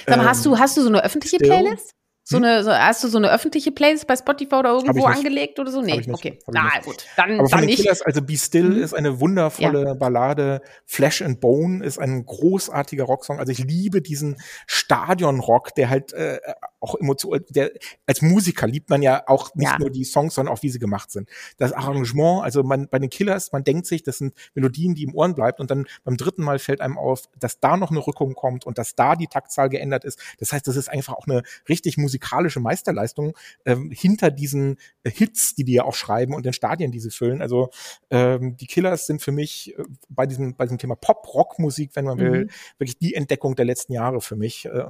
Sag 0.06 0.18
mal, 0.18 0.22
ähm, 0.22 0.30
hast 0.30 0.46
du, 0.46 0.60
hast 0.60 0.78
du 0.78 0.84
so 0.84 0.90
eine 0.90 1.04
öffentliche 1.04 1.38
still? 1.38 1.50
Playlist? 1.50 1.96
So 2.30 2.38
hm? 2.38 2.44
eine, 2.44 2.64
so, 2.64 2.72
hast 2.72 3.04
du 3.04 3.08
so 3.08 3.18
eine 3.18 3.32
öffentliche 3.32 3.72
Playlist 3.72 4.06
bei 4.06 4.16
Spotify 4.16 4.54
oder 4.58 4.70
irgendwo 4.70 5.06
angelegt 5.06 5.58
oder 5.58 5.72
so? 5.72 5.82
Nee, 5.82 6.00
okay. 6.12 6.38
Na 6.46 6.80
gut, 6.86 7.08
dann, 7.18 7.40
Aber 7.40 7.50
dann 7.50 7.66
nicht. 7.66 7.82
Killers, 7.82 8.04
also 8.04 8.22
Be 8.22 8.38
Still 8.38 8.70
mhm. 8.70 8.84
ist 8.84 8.94
eine 8.94 9.20
wundervolle 9.20 9.84
ja. 9.84 9.94
Ballade. 9.96 10.62
Flesh 10.86 11.24
and 11.24 11.40
Bone 11.40 11.84
ist 11.84 11.98
ein 11.98 12.24
großartiger 12.28 13.06
Rocksong. 13.06 13.40
Also 13.40 13.52
ich 13.52 13.58
liebe 13.58 14.04
diesen 14.04 14.40
Stadionrock, 14.68 15.74
der 15.74 15.90
halt 15.90 16.14
äh, 16.14 16.38
auch 16.80 16.94
emotional, 16.94 17.40
der 17.50 17.72
als 18.06 18.22
Musiker 18.22 18.68
liebt 18.68 18.92
man 18.92 19.02
ja 19.02 19.24
auch 19.26 19.56
nicht 19.56 19.72
ja. 19.72 19.80
nur 19.80 19.90
die 19.90 20.04
Songs, 20.04 20.36
sondern 20.36 20.54
auch 20.54 20.62
wie 20.62 20.70
sie 20.70 20.78
gemacht 20.78 21.10
sind. 21.10 21.28
Das 21.58 21.74
Arrangement, 21.74 22.44
also 22.44 22.62
man 22.62 22.90
bei 22.90 23.00
den 23.00 23.10
Killers, 23.10 23.52
man 23.54 23.64
denkt 23.64 23.88
sich, 23.88 24.04
das 24.04 24.20
sind 24.20 24.36
Melodien, 24.54 24.94
die 24.94 25.02
im 25.02 25.16
Ohren 25.16 25.34
bleibt 25.34 25.60
und 25.60 25.72
dann 25.72 25.88
beim 26.04 26.16
dritten 26.16 26.44
Mal 26.44 26.60
fällt 26.60 26.80
einem 26.80 27.00
auf, 27.00 27.24
dass 27.40 27.60
da 27.60 27.76
noch 27.76 27.90
eine 27.90 28.06
Rückung 28.06 28.36
kommt 28.36 28.68
und 28.68 28.78
dass 28.78 28.94
da 28.94 29.16
die 29.16 29.26
Taktzahl 29.26 29.70
geändert 29.70 30.06
ist. 30.06 30.20
Das 30.38 30.54
heißt, 30.54 30.68
das 30.68 30.76
ist 30.76 30.90
einfach 30.90 31.16
auch 31.16 31.26
eine 31.26 31.42
richtig 31.68 31.98
musikalische 31.98 32.19
Meisterleistung 32.60 33.36
ähm, 33.66 33.92
hinter 33.92 34.32
diesen 34.32 34.78
äh, 35.04 35.12
Hits, 35.12 35.56
die 35.56 35.64
die 35.64 35.74
ja 35.74 35.84
auch 35.84 35.96
schreiben 35.96 36.34
und 36.34 36.46
den 36.46 36.54
Stadien, 36.54 36.92
die 36.92 37.00
sie 37.00 37.12
füllen. 37.12 37.42
Also 37.42 37.70
ähm, 38.10 38.56
die 38.58 38.68
Killers 38.68 39.06
sind 39.06 39.22
für 39.22 39.32
mich 39.32 39.78
äh, 39.78 39.84
bei 40.10 40.26
diesem 40.26 40.56
bei 40.56 40.66
diesem 40.66 40.78
Thema 40.78 40.96
Pop-Rock-Musik, 40.96 41.92
wenn 41.96 42.06
man 42.06 42.18
mhm. 42.18 42.22
will, 42.22 42.48
wirklich 42.78 42.98
die 42.98 43.14
Entdeckung 43.14 43.56
der 43.56 43.66
letzten 43.66 43.94
Jahre 43.94 44.22
für 44.22 44.36
mich 44.36 44.66
äh, 44.66 44.86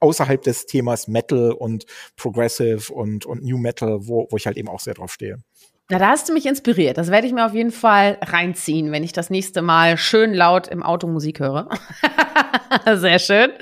außerhalb 0.00 0.42
des 0.42 0.66
Themas 0.66 1.08
Metal 1.08 1.26
Metal 1.26 1.52
und 1.52 1.86
Progressive 2.16 2.92
und, 2.92 3.26
und 3.26 3.42
New 3.42 3.58
Metal, 3.58 4.06
wo, 4.06 4.26
wo 4.30 4.36
ich 4.36 4.46
halt 4.46 4.56
eben 4.56 4.68
auch 4.68 4.80
sehr 4.80 4.94
drauf 4.94 5.12
stehe. 5.12 5.38
Na, 5.88 6.00
da 6.00 6.08
hast 6.08 6.28
du 6.28 6.32
mich 6.32 6.46
inspiriert. 6.46 6.98
Das 6.98 7.12
werde 7.12 7.28
ich 7.28 7.32
mir 7.32 7.46
auf 7.46 7.54
jeden 7.54 7.70
Fall 7.70 8.18
reinziehen, 8.20 8.90
wenn 8.90 9.04
ich 9.04 9.12
das 9.12 9.30
nächste 9.30 9.62
Mal 9.62 9.96
schön 9.96 10.34
laut 10.34 10.66
im 10.66 10.82
Auto 10.82 11.06
Musik 11.06 11.38
höre. 11.38 11.68
Sehr 12.96 13.20
schön. 13.20 13.52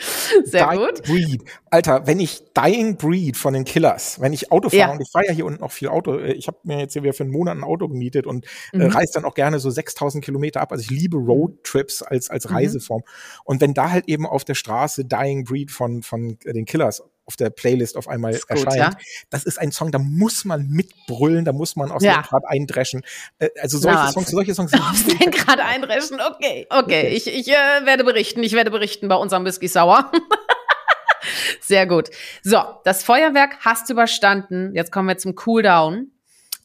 Sehr 0.44 0.66
Dying 0.66 0.80
gut. 0.80 1.02
Breed. 1.02 1.44
Alter, 1.70 2.06
wenn 2.06 2.20
ich 2.20 2.42
Dying 2.54 2.96
Breed 2.96 3.36
von 3.36 3.52
den 3.52 3.64
Killers, 3.64 4.20
wenn 4.22 4.32
ich 4.32 4.50
Auto 4.50 4.70
fahre 4.70 4.80
ja. 4.80 4.90
und 4.90 5.02
ich 5.02 5.10
fahre 5.10 5.26
ja 5.26 5.32
hier 5.32 5.44
unten 5.44 5.60
noch 5.60 5.70
viel 5.70 5.88
Auto, 5.88 6.16
äh, 6.16 6.32
ich 6.32 6.46
habe 6.46 6.56
mir 6.62 6.78
jetzt 6.78 6.94
hier 6.94 7.02
wieder 7.02 7.12
für 7.12 7.24
einen 7.24 7.32
Monat 7.32 7.58
ein 7.58 7.64
Auto 7.64 7.88
gemietet 7.88 8.26
und 8.26 8.46
äh, 8.72 8.78
mhm. 8.78 8.80
äh, 8.82 8.86
reise 8.86 9.12
dann 9.14 9.26
auch 9.26 9.34
gerne 9.34 9.58
so 9.58 9.68
6000 9.68 10.24
Kilometer 10.24 10.62
ab. 10.62 10.72
Also 10.72 10.82
ich 10.82 10.90
liebe 10.90 11.18
Roadtrips 11.18 12.02
als, 12.02 12.30
als 12.30 12.48
mhm. 12.48 12.56
Reiseform. 12.56 13.02
Mhm. 13.04 13.40
Und 13.44 13.60
wenn 13.60 13.74
da 13.74 13.90
halt 13.90 14.08
eben 14.08 14.26
auf 14.26 14.46
der 14.46 14.54
Straße 14.54 15.04
Dying 15.04 15.44
Breed 15.44 15.70
von, 15.70 16.02
von 16.02 16.38
den 16.42 16.64
Killers 16.64 17.02
auf 17.26 17.36
der 17.36 17.50
Playlist 17.50 17.96
auf 17.96 18.08
einmal 18.08 18.32
gut, 18.32 18.42
erscheint. 18.48 18.76
Ja? 18.76 18.90
Das 19.30 19.44
ist 19.44 19.58
ein 19.58 19.72
Song, 19.72 19.90
da 19.90 19.98
muss 19.98 20.44
man 20.44 20.68
mitbrüllen, 20.68 21.44
da 21.44 21.52
muss 21.52 21.76
man 21.76 21.90
aus 21.90 22.02
ja. 22.02 22.14
Lenkrad 22.14 22.44
eindreschen. 22.46 23.02
Äh, 23.38 23.48
also 23.60 23.78
solche 23.78 23.98
Na, 23.98 24.12
Songs, 24.12 24.30
solche 24.30 24.54
Songs. 24.54 24.72
Aus 24.74 25.06
Lenkrad 25.20 25.60
eindreschen, 25.60 26.20
okay, 26.20 26.66
okay. 26.70 26.82
okay. 26.82 27.08
Ich, 27.08 27.26
ich 27.26 27.48
äh, 27.48 27.84
werde 27.84 28.04
berichten, 28.04 28.42
ich 28.42 28.52
werde 28.52 28.70
berichten 28.70 29.08
bei 29.08 29.16
unserem 29.16 29.44
Whisky 29.44 29.68
Sauer. 29.68 30.10
Sehr 31.60 31.86
gut. 31.86 32.10
So, 32.42 32.62
das 32.84 33.02
Feuerwerk 33.02 33.58
hast 33.60 33.88
du 33.88 33.94
überstanden. 33.94 34.74
Jetzt 34.74 34.92
kommen 34.92 35.08
wir 35.08 35.16
zum 35.16 35.34
Cooldown. 35.34 36.10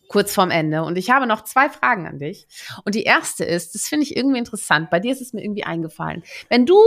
Kurz 0.10 0.34
vorm 0.34 0.49
Ende. 0.49 0.84
Und 0.84 0.97
ich 0.97 1.12
habe 1.12 1.28
noch 1.28 1.43
zwei 1.43 1.70
Fragen 1.70 2.07
an 2.07 2.18
dich. 2.18 2.47
Und 2.84 2.95
die 2.95 3.03
erste 3.03 3.45
ist, 3.45 3.76
das 3.76 3.88
finde 3.88 4.05
ich 4.05 4.18
irgendwie 4.18 4.39
interessant. 4.39 4.89
Bei 4.89 4.99
dir 4.99 5.12
ist 5.12 5.22
es 5.22 5.34
mir 5.34 5.43
irgendwie 5.43 5.64
eingefallen. 5.64 6.24
Wenn 6.49 6.66
du 6.66 6.80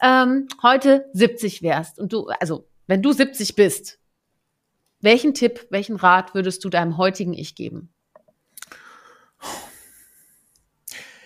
ähm, 0.00 0.48
heute 0.62 1.06
70 1.12 1.62
wärst 1.62 1.98
und 1.98 2.12
du, 2.12 2.26
also 2.40 2.66
wenn 2.86 3.02
du 3.02 3.12
70 3.12 3.56
bist, 3.56 3.98
welchen 5.00 5.34
Tipp, 5.34 5.66
welchen 5.70 5.96
Rat 5.96 6.34
würdest 6.34 6.64
du 6.64 6.68
deinem 6.68 6.96
heutigen 6.96 7.34
Ich 7.34 7.54
geben? 7.54 7.92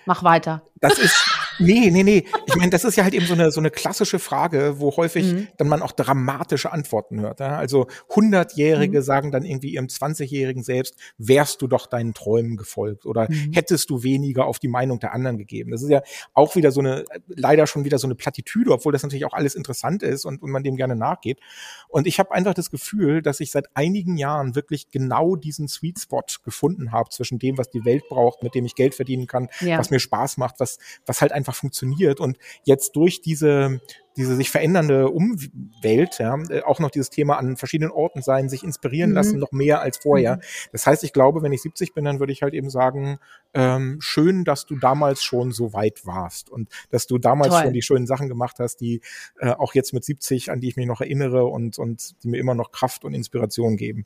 Mach 0.05 0.25
weiter. 0.25 0.67
Das 0.81 0.99
ist 0.99 1.17
Nee, 1.59 1.91
nee, 1.91 2.03
nee. 2.03 2.25
Ich 2.47 2.57
meine, 2.57 2.71
das 2.71 2.85
ist 2.85 2.97
ja 2.97 3.05
halt 3.05 3.15
eben 3.15 3.27
so 3.27 3.35
eine, 3.35 3.51
so 3.51 3.61
eine 3.61 3.71
klassische 3.71 4.19
Frage, 4.19 4.79
wo 4.79 4.97
häufig 4.97 5.33
mhm. 5.33 5.49
dann 5.57 5.69
man 5.69 5.83
auch 5.83 5.93
dramatische 5.93 6.73
Antworten 6.73 7.21
hört. 7.21 7.41
Ja? 7.41 7.57
Also 7.57 7.87
Hundertjährige 8.15 8.99
mhm. 8.99 9.03
sagen 9.03 9.31
dann 9.31 9.45
irgendwie 9.45 9.75
ihrem 9.75 9.87
20-Jährigen 9.87 10.63
selbst, 10.63 10.95
wärst 11.19 11.63
du 11.63 11.67
doch 11.67 11.87
deinen 11.87 12.15
Träumen 12.15 12.57
gefolgt 12.57 13.07
oder 13.07 13.29
mhm. 13.29 13.53
hättest 13.53 13.91
du 13.91 14.03
weniger 14.03 14.47
auf 14.47 14.59
die 14.59 14.69
Meinung 14.69 15.01
der 15.01 15.13
anderen 15.13 15.39
gegeben. 15.39 15.71
Das 15.71 15.83
ist 15.83 15.91
ja 15.91 16.03
auch 16.35 16.57
wieder 16.57 16.71
so 16.71 16.81
eine, 16.81 17.05
leider 17.29 17.67
schon 17.67 17.85
wieder 17.85 17.99
so 17.99 18.07
eine 18.07 18.15
Plattitüde, 18.15 18.73
obwohl 18.73 18.93
das 18.93 19.03
natürlich 19.03 19.25
auch 19.25 19.35
alles 19.35 19.55
interessant 19.55 20.03
ist 20.03 20.25
und, 20.25 20.43
und 20.43 20.51
man 20.51 20.63
dem 20.63 20.77
gerne 20.77 20.97
nachgeht. 20.97 21.41
Und 21.89 22.07
ich 22.07 22.19
habe 22.19 22.33
einfach 22.33 22.55
das 22.55 22.71
Gefühl, 22.71 23.23
dass 23.23 23.41
ich 23.41 23.51
seit 23.51 23.67
einigen 23.75 24.17
Jahren 24.17 24.55
wirklich 24.55 24.91
genau 24.91 25.37
diesen 25.37 25.69
Sweet 25.69 25.99
Spot 25.99 26.23
gefunden 26.45 26.93
habe 26.93 27.11
zwischen 27.11 27.39
dem, 27.39 27.59
was 27.59 27.71
die 27.71 27.85
Welt 27.85 28.05
braucht, 28.09 28.43
mit 28.43 28.55
dem 28.55 28.65
ich 28.65 28.75
Geld 28.75 28.95
verdienen 28.95 29.27
kann, 29.27 29.49
ja. 29.61 29.79
was 29.79 29.91
mir 29.91 30.01
Spaß 30.01 30.37
macht, 30.37 30.61
was, 30.61 30.79
was 31.07 31.21
halt 31.21 31.33
einfach 31.33 31.48
einfach 31.49 31.59
funktioniert 31.59 32.21
und 32.21 32.39
jetzt 32.65 32.95
durch 32.97 33.21
diese 33.21 33.81
diese 34.17 34.35
sich 34.35 34.51
verändernde 34.51 35.11
Umwelt, 35.11 36.19
ja, 36.19 36.37
äh, 36.51 36.63
auch 36.63 36.81
noch 36.81 36.91
dieses 36.91 37.09
Thema 37.09 37.39
an 37.39 37.57
verschiedenen 37.57 37.93
Orten 37.93 38.21
sein, 38.21 38.49
sich 38.49 38.65
inspirieren 38.65 39.11
mhm. 39.11 39.17
lassen, 39.17 39.39
noch 39.39 39.53
mehr 39.53 39.81
als 39.81 39.99
vorher. 39.99 40.37
Mhm. 40.37 40.41
Das 40.73 40.87
heißt, 40.89 41.05
ich 41.05 41.13
glaube, 41.13 41.41
wenn 41.43 41.53
ich 41.53 41.63
70 41.63 41.95
bin, 41.95 42.05
dann 42.05 42.19
würde 42.19 42.33
ich 42.33 42.43
halt 42.43 42.53
eben 42.53 42.69
sagen, 42.69 43.21
ähm, 43.55 43.99
schön, 44.01 44.43
dass 44.43 44.67
du 44.67 44.75
damals 44.75 45.23
schon 45.23 45.53
so 45.53 45.73
weit 45.73 46.05
warst 46.05 46.51
und 46.51 46.69
dass 46.91 47.07
du 47.07 47.19
damals 47.19 47.51
Toll. 47.51 47.63
schon 47.63 47.73
die 47.73 47.83
schönen 47.83 48.09
Sachen 48.09 48.29
gemacht 48.29 48.57
hast, 48.59 48.81
die 48.81 49.03
äh, 49.39 49.51
auch 49.51 49.73
jetzt 49.75 49.95
mit 49.95 50.05
70, 50.05 50.51
an 50.51 50.59
die 50.59 50.67
ich 50.67 50.77
mich 50.77 50.87
noch 50.87 51.01
erinnere 51.01 51.45
und, 51.45 51.79
und 51.79 52.21
die 52.25 52.29
mir 52.29 52.39
immer 52.39 52.57
noch 52.57 52.73
Kraft 52.73 53.05
und 53.05 53.15
Inspiration 53.15 53.77
geben. 53.77 54.05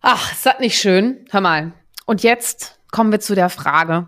Ach, 0.00 0.30
ist 0.30 0.46
das 0.46 0.60
nicht 0.60 0.78
schön? 0.78 1.24
Hör 1.30 1.40
mal. 1.40 1.72
Und 2.06 2.22
jetzt 2.22 2.78
kommen 2.92 3.10
wir 3.10 3.18
zu 3.18 3.34
der 3.34 3.50
Frage, 3.50 4.06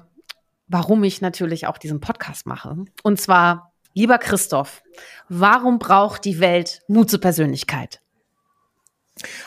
warum 0.73 1.05
ich 1.05 1.21
natürlich 1.21 1.67
auch 1.67 1.79
diesen 1.79 2.01
Podcast 2.01 2.47
mache. 2.47 2.77
Und 3.03 3.21
zwar, 3.21 3.73
lieber 3.95 4.19
Christoph, 4.19 4.83
warum 5.29 5.79
braucht 5.79 6.25
die 6.25 6.41
Welt 6.41 6.81
Mut 6.89 7.11
zur 7.11 7.21
Persönlichkeit? 7.21 8.01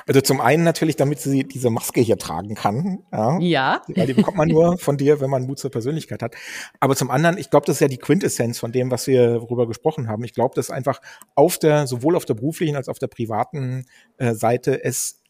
Also 0.05 0.21
zum 0.21 0.39
einen 0.39 0.63
natürlich, 0.63 0.95
damit 0.95 1.19
sie 1.19 1.43
diese 1.43 1.71
Maske 1.71 1.99
hier 1.99 2.17
tragen 2.17 2.53
kann. 2.53 2.99
Ja. 3.11 3.39
ja. 3.39 3.81
Weil 3.87 4.05
die 4.05 4.13
bekommt 4.13 4.37
man 4.37 4.47
nur 4.47 4.77
von 4.77 4.97
dir, 4.97 5.19
wenn 5.19 5.31
man 5.31 5.47
Mut 5.47 5.57
zur 5.57 5.71
Persönlichkeit 5.71 6.21
hat. 6.21 6.35
Aber 6.79 6.95
zum 6.95 7.09
anderen, 7.09 7.39
ich 7.39 7.49
glaube, 7.49 7.65
das 7.65 7.77
ist 7.77 7.79
ja 7.79 7.87
die 7.87 7.97
Quintessenz 7.97 8.59
von 8.59 8.71
dem, 8.71 8.91
was 8.91 9.07
wir 9.07 9.39
darüber 9.39 9.67
gesprochen 9.67 10.07
haben. 10.07 10.23
Ich 10.23 10.33
glaube, 10.33 10.53
dass 10.55 10.69
einfach 10.69 11.01
auf 11.33 11.57
der, 11.57 11.87
sowohl 11.87 12.15
auf 12.15 12.25
der 12.25 12.35
beruflichen 12.35 12.75
als 12.75 12.87
auch 12.87 12.91
auf 12.91 12.99
der 12.99 13.07
privaten 13.07 13.87
äh, 14.17 14.35
Seite 14.35 14.83
es 14.83 15.23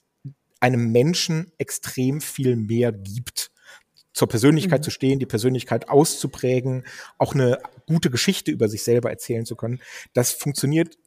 einem 0.59 0.91
Menschen 0.91 1.51
extrem 1.57 2.19
viel 2.19 2.57
mehr 2.57 2.91
gibt 2.91 3.51
zur 4.16 4.30
Persönlichkeit 4.30 4.80
mhm. 4.80 4.84
zu 4.84 4.91
stehen, 4.91 5.20
die 5.20 5.26
Persönlichkeit 5.26 5.89
auszuprägen, 5.89 6.86
auch 7.18 7.36
eine 7.36 7.59
gute 7.86 8.09
Geschichte 8.09 8.49
über 8.49 8.70
sich 8.70 8.82
selber 8.84 9.09
erzählen 9.11 9.45
zu 9.45 9.55
können. 9.55 9.82
Das 10.13 10.32
funktioniert 10.32 10.97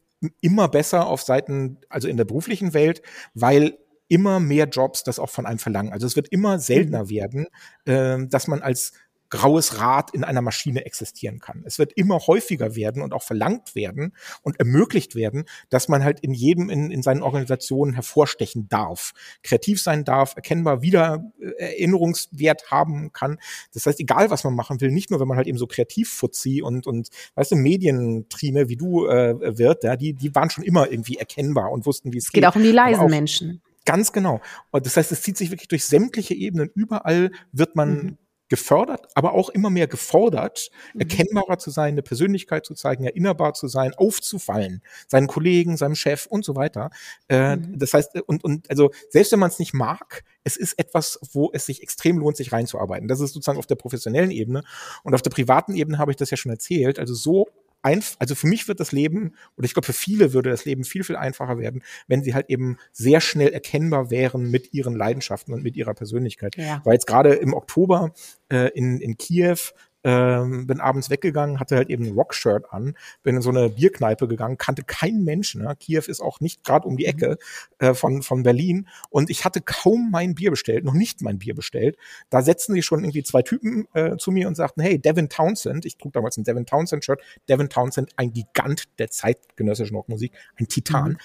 immer 0.41 0.69
besser 0.69 1.07
auf 1.07 1.23
Seiten, 1.23 1.79
also 1.89 2.07
in 2.07 2.17
der 2.17 2.25
beruflichen 2.25 2.73
Welt, 2.73 3.01
weil 3.33 3.77
immer 4.09 4.39
mehr 4.39 4.67
Jobs 4.67 5.03
das 5.03 5.17
auch 5.17 5.29
von 5.29 5.45
einem 5.45 5.59
verlangen. 5.59 5.91
Also 5.91 6.05
es 6.05 6.15
wird 6.15 6.29
immer 6.29 6.59
seltener 6.59 7.05
mhm. 7.05 7.09
werden, 7.09 7.47
äh, 7.85 8.17
dass 8.27 8.47
man 8.47 8.61
als 8.61 8.93
graues 9.29 9.79
Rad 9.79 10.11
in 10.11 10.23
einer 10.23 10.41
Maschine 10.41 10.85
existieren 10.85 11.39
kann. 11.39 11.63
Es 11.65 11.79
wird 11.79 11.93
immer 11.93 12.19
häufiger 12.19 12.75
werden 12.75 13.01
und 13.01 13.13
auch 13.13 13.23
verlangt 13.23 13.75
werden 13.75 14.13
und 14.41 14.59
ermöglicht 14.59 15.15
werden, 15.15 15.45
dass 15.69 15.87
man 15.87 16.03
halt 16.03 16.19
in 16.19 16.33
jedem 16.33 16.69
in, 16.69 16.91
in 16.91 17.03
seinen 17.03 17.21
Organisationen 17.21 17.93
hervorstechen 17.93 18.67
darf, 18.69 19.13
kreativ 19.43 19.81
sein 19.81 20.03
darf, 20.03 20.35
erkennbar 20.35 20.81
wieder 20.81 21.31
äh, 21.39 21.75
Erinnerungswert 21.75 22.71
haben 22.71 23.11
kann. 23.13 23.39
Das 23.73 23.85
heißt, 23.85 23.99
egal 23.99 24.31
was 24.31 24.43
man 24.43 24.55
machen 24.55 24.81
will, 24.81 24.91
nicht 24.91 25.11
nur 25.11 25.19
wenn 25.19 25.27
man 25.27 25.37
halt 25.37 25.47
eben 25.47 25.57
so 25.57 25.67
kreativ 25.67 26.09
Fuzzi 26.09 26.61
und 26.61 26.87
und 26.87 27.09
weißt 27.35 27.51
du 27.51 27.55
Medientrine 27.55 28.69
wie 28.69 28.77
du 28.77 29.07
äh, 29.07 29.57
wird, 29.57 29.83
ja, 29.83 29.95
die 29.95 30.13
die 30.13 30.33
waren 30.33 30.49
schon 30.49 30.63
immer 30.63 30.91
irgendwie 30.91 31.17
erkennbar 31.17 31.71
und 31.71 31.85
wussten, 31.85 32.13
wie 32.13 32.17
es, 32.17 32.25
es 32.25 32.31
geht. 32.31 32.43
Es 32.43 32.47
geht 32.47 32.51
auch 32.51 32.55
um 32.55 32.63
die 32.63 32.71
leisen 32.71 33.01
auch, 33.01 33.09
Menschen. 33.09 33.61
Ganz 33.85 34.11
genau. 34.11 34.41
Und 34.71 34.85
das 34.85 34.97
heißt, 34.97 35.11
es 35.11 35.21
zieht 35.21 35.37
sich 35.37 35.51
wirklich 35.51 35.67
durch 35.67 35.85
sämtliche 35.85 36.33
Ebenen. 36.33 36.69
Überall 36.75 37.31
wird 37.51 37.75
man 37.75 37.89
mhm 37.89 38.17
gefördert, 38.49 39.07
aber 39.15 39.33
auch 39.33 39.49
immer 39.49 39.69
mehr 39.69 39.87
gefordert, 39.87 40.71
mhm. 40.93 41.01
erkennbarer 41.01 41.57
zu 41.59 41.69
sein, 41.69 41.93
eine 41.93 42.01
Persönlichkeit 42.01 42.65
zu 42.65 42.73
zeigen, 42.73 43.05
erinnerbar 43.05 43.53
zu 43.53 43.67
sein, 43.67 43.93
aufzufallen, 43.93 44.81
seinen 45.07 45.27
Kollegen, 45.27 45.77
seinem 45.77 45.95
Chef 45.95 46.25
und 46.25 46.43
so 46.43 46.55
weiter. 46.55 46.89
Äh, 47.29 47.55
mhm. 47.55 47.77
Das 47.79 47.93
heißt, 47.93 48.21
und, 48.27 48.43
und 48.43 48.69
also 48.69 48.91
selbst 49.09 49.31
wenn 49.31 49.39
man 49.39 49.49
es 49.49 49.59
nicht 49.59 49.73
mag, 49.73 50.23
es 50.43 50.57
ist 50.57 50.73
etwas, 50.79 51.19
wo 51.31 51.51
es 51.53 51.65
sich 51.65 51.83
extrem 51.83 52.17
lohnt, 52.17 52.37
sich 52.37 52.51
reinzuarbeiten. 52.51 53.07
Das 53.07 53.19
ist 53.19 53.33
sozusagen 53.33 53.59
auf 53.59 53.67
der 53.67 53.75
professionellen 53.75 54.31
Ebene. 54.31 54.63
Und 55.03 55.13
auf 55.13 55.21
der 55.21 55.29
privaten 55.29 55.75
Ebene 55.75 55.99
habe 55.99 56.11
ich 56.11 56.17
das 56.17 56.31
ja 56.31 56.37
schon 56.37 56.51
erzählt. 56.51 56.97
Also 56.97 57.13
so 57.13 57.47
einf 57.81 58.15
also 58.19 58.35
für 58.35 58.47
mich 58.47 58.67
wird 58.67 58.79
das 58.79 58.91
Leben, 58.91 59.33
oder 59.57 59.65
ich 59.65 59.73
glaube 59.73 59.85
für 59.85 59.93
viele 59.93 60.33
würde 60.33 60.49
das 60.49 60.65
Leben 60.65 60.83
viel, 60.83 61.03
viel 61.03 61.15
einfacher 61.15 61.57
werden, 61.57 61.83
wenn 62.07 62.23
sie 62.23 62.33
halt 62.33 62.49
eben 62.49 62.77
sehr 62.91 63.21
schnell 63.21 63.49
erkennbar 63.49 64.09
wären 64.09 64.49
mit 64.49 64.73
ihren 64.73 64.95
Leidenschaften 64.95 65.53
und 65.53 65.63
mit 65.63 65.75
ihrer 65.75 65.93
Persönlichkeit. 65.93 66.55
Ja. 66.57 66.81
Weil 66.83 66.93
jetzt 66.93 67.07
gerade 67.07 67.33
im 67.33 67.53
Oktober 67.53 68.13
äh, 68.51 68.69
in, 68.69 68.99
in 68.99 69.17
Kiew 69.17 69.57
ähm, 70.03 70.65
bin 70.67 70.79
abends 70.79 71.09
weggegangen, 71.09 71.59
hatte 71.59 71.75
halt 71.75 71.89
eben 71.89 72.05
ein 72.05 72.13
Rockshirt 72.13 72.71
an, 72.71 72.95
bin 73.23 73.35
in 73.35 73.41
so 73.41 73.49
eine 73.49 73.69
Bierkneipe 73.69 74.27
gegangen, 74.27 74.57
kannte 74.57 74.83
keinen 74.83 75.23
Menschen. 75.23 75.63
Ne? 75.63 75.75
Kiew 75.77 76.03
ist 76.07 76.21
auch 76.21 76.39
nicht 76.39 76.63
gerade 76.63 76.87
um 76.87 76.97
die 76.97 77.03
mhm. 77.03 77.09
Ecke 77.09 77.37
äh, 77.79 77.93
von, 77.93 78.21
von 78.21 78.43
Berlin 78.43 78.87
und 79.09 79.29
ich 79.29 79.45
hatte 79.45 79.61
kaum 79.61 80.09
mein 80.11 80.35
Bier 80.35 80.51
bestellt, 80.51 80.85
noch 80.85 80.93
nicht 80.93 81.21
mein 81.21 81.39
Bier 81.39 81.53
bestellt. 81.53 81.97
Da 82.29 82.41
setzten 82.41 82.73
sich 82.73 82.85
schon 82.85 83.03
irgendwie 83.03 83.23
zwei 83.23 83.41
Typen 83.41 83.87
äh, 83.93 84.15
zu 84.17 84.31
mir 84.31 84.47
und 84.47 84.55
sagten, 84.55 84.81
hey, 84.81 84.99
Devin 84.99 85.29
Townsend, 85.29 85.85
ich 85.85 85.97
trug 85.97 86.13
damals 86.13 86.37
ein 86.37 86.43
Devin 86.43 86.65
Townsend-Shirt, 86.65 87.21
Devin 87.49 87.69
Townsend, 87.69 88.11
ein 88.15 88.31
Gigant 88.31 88.85
der 88.99 89.09
zeitgenössischen 89.09 89.95
Rockmusik, 89.95 90.31
ein 90.57 90.67
Titan. 90.67 91.11
Mhm. 91.11 91.17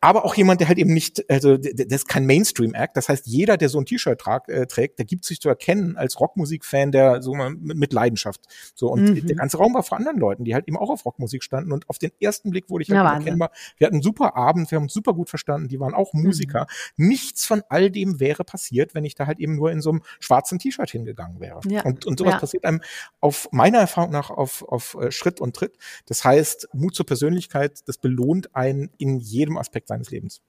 Aber 0.00 0.24
auch 0.24 0.34
jemand, 0.34 0.60
der 0.60 0.68
halt 0.68 0.78
eben 0.78 0.92
nicht, 0.92 1.28
also 1.30 1.56
das 1.56 1.86
ist 1.88 2.08
kein 2.08 2.26
Mainstream-Act, 2.26 2.96
das 2.96 3.08
heißt, 3.08 3.26
jeder, 3.26 3.56
der 3.56 3.68
so 3.68 3.78
ein 3.78 3.86
T-Shirt 3.86 4.22
äh, 4.48 4.66
trägt, 4.66 4.98
der 4.98 5.06
gibt 5.06 5.24
sich 5.24 5.40
zu 5.40 5.48
erkennen 5.48 5.96
als 5.96 6.20
Rockmusik-Fan, 6.20 6.92
der 6.92 7.22
so 7.22 7.34
mit, 7.34 7.76
mit 7.76 7.92
Leidenschaft. 8.02 8.40
So, 8.74 8.88
und 8.88 9.02
mhm. 9.02 9.26
der 9.26 9.36
ganze 9.36 9.58
Raum 9.58 9.74
war 9.74 9.82
vor 9.82 9.98
anderen 9.98 10.18
Leuten, 10.18 10.44
die 10.44 10.54
halt 10.54 10.66
eben 10.68 10.76
auch 10.76 10.90
auf 10.90 11.04
Rockmusik 11.04 11.42
standen. 11.42 11.72
Und 11.72 11.88
auf 11.88 11.98
den 11.98 12.10
ersten 12.20 12.50
Blick 12.50 12.68
wurde 12.68 12.82
ich 12.82 12.90
halt 12.90 13.04
ja, 13.04 13.14
erkennbar. 13.14 13.50
Wir 13.76 13.86
hatten 13.86 13.96
einen 13.96 14.02
super 14.02 14.36
Abend, 14.36 14.70
wir 14.70 14.76
haben 14.76 14.84
uns 14.84 14.92
super 14.92 15.14
gut 15.14 15.28
verstanden, 15.28 15.68
die 15.68 15.80
waren 15.80 15.94
auch 15.94 16.12
Musiker. 16.12 16.66
Mhm. 16.96 17.08
Nichts 17.08 17.46
von 17.46 17.62
all 17.68 17.90
dem 17.90 18.20
wäre 18.20 18.44
passiert, 18.44 18.94
wenn 18.94 19.04
ich 19.04 19.14
da 19.14 19.26
halt 19.26 19.38
eben 19.38 19.56
nur 19.56 19.70
in 19.70 19.80
so 19.80 19.90
einem 19.90 20.02
schwarzen 20.20 20.58
T-Shirt 20.58 20.90
hingegangen 20.90 21.40
wäre. 21.40 21.60
Ja. 21.66 21.82
Und, 21.84 22.06
und 22.06 22.18
sowas 22.18 22.34
ja. 22.34 22.40
passiert 22.40 22.64
einem 22.64 22.80
auf 23.20 23.48
meiner 23.52 23.78
Erfahrung 23.78 24.10
nach 24.10 24.30
auf, 24.30 24.62
auf 24.68 24.94
äh, 25.00 25.10
Schritt 25.10 25.40
und 25.40 25.54
Tritt. 25.54 25.76
Das 26.06 26.24
heißt, 26.24 26.68
Mut 26.72 26.94
zur 26.94 27.06
Persönlichkeit, 27.06 27.80
das 27.86 27.98
belohnt 27.98 28.54
einen 28.54 28.90
in 28.98 29.18
jedem 29.18 29.56
Aspekt 29.58 29.88
seines 29.88 30.10
Lebens. 30.10 30.40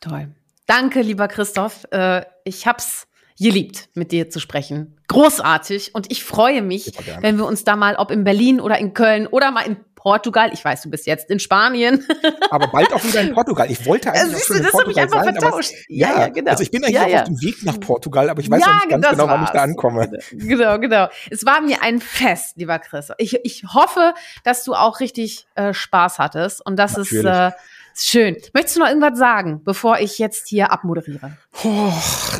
Toll. 0.00 0.34
Danke, 0.66 1.02
lieber 1.02 1.28
Christoph. 1.28 1.84
Äh, 1.90 2.24
ich 2.44 2.66
hab's 2.66 3.06
geliebt, 3.42 3.88
mit 3.94 4.12
dir 4.12 4.30
zu 4.30 4.40
sprechen. 4.40 4.96
Großartig. 5.08 5.94
Und 5.94 6.10
ich 6.10 6.24
freue 6.24 6.62
mich, 6.62 6.92
wenn 7.20 7.36
wir 7.36 7.46
uns 7.46 7.64
da 7.64 7.76
mal, 7.76 7.96
ob 7.96 8.10
in 8.10 8.24
Berlin 8.24 8.60
oder 8.60 8.78
in 8.78 8.94
Köln 8.94 9.26
oder 9.26 9.50
mal 9.50 9.62
in 9.62 9.76
Portugal, 10.02 10.50
ich 10.52 10.64
weiß, 10.64 10.82
du 10.82 10.90
bist 10.90 11.06
jetzt 11.06 11.30
in 11.30 11.38
Spanien. 11.38 12.04
aber 12.50 12.66
bald 12.68 12.92
auch 12.92 13.04
wieder 13.04 13.20
in 13.20 13.32
Portugal. 13.34 13.70
Ich 13.70 13.86
wollte 13.86 14.10
eigentlich 14.10 14.44
Siehst 14.44 14.50
in 14.50 14.62
das 14.64 14.72
Portugal 14.72 14.92
ich 14.92 14.98
einfach 14.98 15.24
sein, 15.24 15.36
vertauscht. 15.36 15.70
Aber, 15.70 15.84
ja, 15.88 16.20
ja, 16.20 16.28
genau. 16.28 16.50
Also 16.50 16.64
ich 16.64 16.72
bin 16.72 16.82
eigentlich 16.82 16.96
ja, 16.96 17.06
ja. 17.06 17.20
auf 17.20 17.28
dem 17.28 17.40
Weg 17.40 17.62
nach 17.62 17.78
Portugal, 17.78 18.28
aber 18.28 18.40
ich 18.40 18.50
weiß 18.50 18.60
ja, 18.60 18.74
nicht 18.74 18.88
ganz 18.88 19.08
genau, 19.10 19.28
wann 19.28 19.44
ich 19.44 19.50
da 19.50 19.62
ankomme. 19.62 20.10
Genau, 20.32 20.78
genau. 20.80 21.08
Es 21.30 21.46
war 21.46 21.60
mir 21.60 21.82
ein 21.82 22.00
Fest, 22.00 22.56
lieber 22.56 22.80
Chris. 22.80 23.10
Ich, 23.18 23.38
ich 23.44 23.64
hoffe, 23.72 24.14
dass 24.42 24.64
du 24.64 24.74
auch 24.74 24.98
richtig 24.98 25.46
äh, 25.54 25.72
Spaß 25.72 26.18
hattest 26.18 26.66
und 26.66 26.76
dass 26.76 26.96
Natürlich. 26.96 27.24
es 27.24 27.52
äh, 27.52 27.52
Schön. 27.94 28.36
Möchtest 28.54 28.76
du 28.76 28.80
noch 28.80 28.88
irgendwas 28.88 29.18
sagen, 29.18 29.62
bevor 29.64 29.98
ich 29.98 30.18
jetzt 30.18 30.48
hier 30.48 30.72
abmoderiere? 30.72 31.36
Oh, 31.54 31.92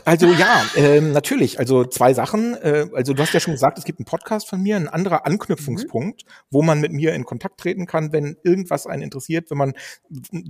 also 0.06 0.26
ja, 0.32 0.64
ähm, 0.74 1.12
natürlich. 1.12 1.58
Also 1.58 1.84
zwei 1.84 2.14
Sachen. 2.14 2.54
Äh, 2.54 2.86
also 2.94 3.12
du 3.12 3.22
hast 3.22 3.34
ja 3.34 3.40
schon 3.40 3.52
gesagt, 3.52 3.78
es 3.78 3.84
gibt 3.84 4.00
einen 4.00 4.06
Podcast 4.06 4.48
von 4.48 4.60
mir, 4.60 4.74
ein 4.76 4.88
anderer 4.88 5.26
Anknüpfungspunkt, 5.26 6.24
wo 6.50 6.62
man 6.62 6.80
mit 6.80 6.92
mir 6.92 7.12
in 7.12 7.24
Kontakt 7.24 7.60
treten 7.60 7.86
kann, 7.86 8.12
wenn 8.12 8.36
irgendwas 8.42 8.86
einen 8.86 9.02
interessiert, 9.02 9.50
wenn 9.50 9.58
man 9.58 9.74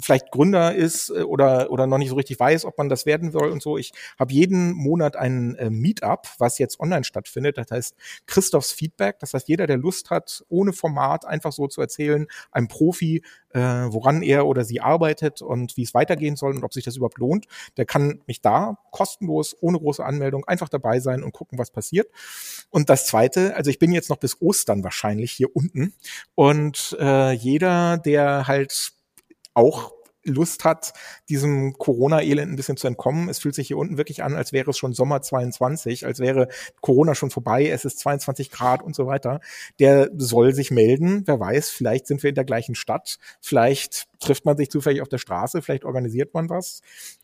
vielleicht 0.01 0.31
Gründer 0.31 0.75
ist 0.75 1.11
äh, 1.11 1.23
oder 1.23 1.71
oder 1.71 1.87
noch 1.87 1.99
nicht 1.99 2.11
so 2.11 2.15
richtig 2.15 2.39
weiß, 2.39 2.65
ob 2.65 2.79
man 2.79 2.89
das 2.89 3.05
werden 3.05 3.33
soll 3.33 3.51
und 3.51 3.63
so. 3.63 3.77
Ich 3.79 3.93
habe 4.19 4.33
jeden 4.33 4.73
Monat 4.73 5.17
ein 5.17 5.57
äh, 5.57 5.69
Meetup, 5.69 6.29
was 6.39 6.59
jetzt 6.59 6.79
online 6.79 7.05
stattfindet. 7.05 7.59
Das 7.59 7.71
heißt 7.71 7.97
Christophs 8.27 8.71
Feedback. 8.73 9.19
Das 9.19 9.35
heißt, 9.35 9.49
jeder, 9.49 9.67
der 9.67 9.77
Lust 9.77 10.11
hat, 10.11 10.45
ohne 10.49 10.73
Format 10.73 11.27
einfach 11.27 11.53
so 11.53 11.67
zu 11.67 11.81
erzählen, 11.81 12.27
einem 12.53 12.69
Profi, 12.69 13.23
äh, 13.51 13.61
woran 13.61 14.23
er 14.23 14.47
oder 14.47 14.65
sie 14.65 14.81
arbeitet 14.81 15.43
und 15.43 15.77
wie 15.77 15.83
es 15.83 15.95
weitergehen 15.95 16.37
soll 16.37 16.55
und 16.55 16.65
ob 16.65 16.73
sich 16.73 16.85
das 16.85 16.97
überhaupt 16.97 17.19
lohnt, 17.19 17.47
der 17.77 17.85
kann 17.85 18.23
mich 18.27 18.41
da 18.41 18.52
kostenlos, 18.91 19.57
ohne 19.61 19.79
große 19.79 20.05
Anmeldung, 20.05 20.45
einfach 20.45 20.69
dabei 20.69 21.01
sein 21.01 21.23
und 21.23 21.33
gucken, 21.33 21.59
was 21.59 21.71
passiert. 21.71 22.09
Und 22.71 22.91
das 22.91 23.07
Zweite, 23.07 23.55
also 23.57 23.71
ich 23.71 23.79
bin 23.79 23.93
jetzt 23.93 24.11
noch 24.11 24.19
bis 24.19 24.41
Ostern 24.41 24.85
wahrscheinlich 24.85 25.33
hier 25.33 25.55
unten 25.55 25.95
und 26.35 26.97
äh, 27.01 27.33
jeder, 27.33 27.99
der 27.99 28.47
halt 28.47 28.93
auch 29.55 29.93
Lust 30.25 30.65
hat, 30.65 30.93
diesem 31.29 31.75
Corona-Elend 31.75 32.53
ein 32.53 32.57
bisschen 32.57 32.77
zu 32.77 32.87
entkommen. 32.87 33.29
Es 33.29 33.39
fühlt 33.39 33.55
sich 33.55 33.67
hier 33.67 33.79
unten 33.79 33.99
wirklich 33.99 34.23
an, 34.23 34.35
als 34.35 34.53
wäre 34.53 34.71
es 34.71 34.79
schon 34.79 34.93
Sommer 34.93 35.23
22, 35.23 36.07
als 36.07 36.21
wäre 36.21 36.49
Corona 36.81 37.15
schon 37.15 37.31
vorbei, 37.31 37.69
es 37.69 37.85
ist 37.85 37.99
22 38.01 38.51
Grad 38.51 38.83
und 38.83 38.95
so 38.95 39.07
weiter. 39.07 39.41
Der 39.79 40.11
soll 40.17 40.55
sich 40.55 40.71
melden. 40.71 41.23
Wer 41.27 41.41
weiß, 41.41 41.71
vielleicht 41.71 42.07
sind 42.07 42.23
wir 42.23 42.31
in 42.31 42.35
der 42.35 42.45
gleichen 42.45 42.75
Stadt, 42.75 43.19
vielleicht 43.41 44.07
trifft 44.21 44.45
man 44.45 44.57
sich 44.57 44.71
zufällig 44.71 45.03
auf 45.03 45.09
der 45.09 45.19
Straße, 45.19 45.63
vielleicht 45.63 45.85
organisiert 45.85 46.33
man 46.35 46.49
was. 46.49 46.81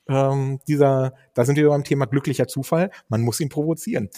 Ähm, 0.08 0.58
dieser, 0.66 1.14
da 1.34 1.44
sind 1.44 1.56
wir 1.56 1.68
beim 1.68 1.84
Thema 1.84 2.06
glücklicher 2.06 2.48
Zufall. 2.48 2.90
Man 3.08 3.22
muss 3.22 3.40
ihn 3.40 3.48
provozieren. 3.48 4.08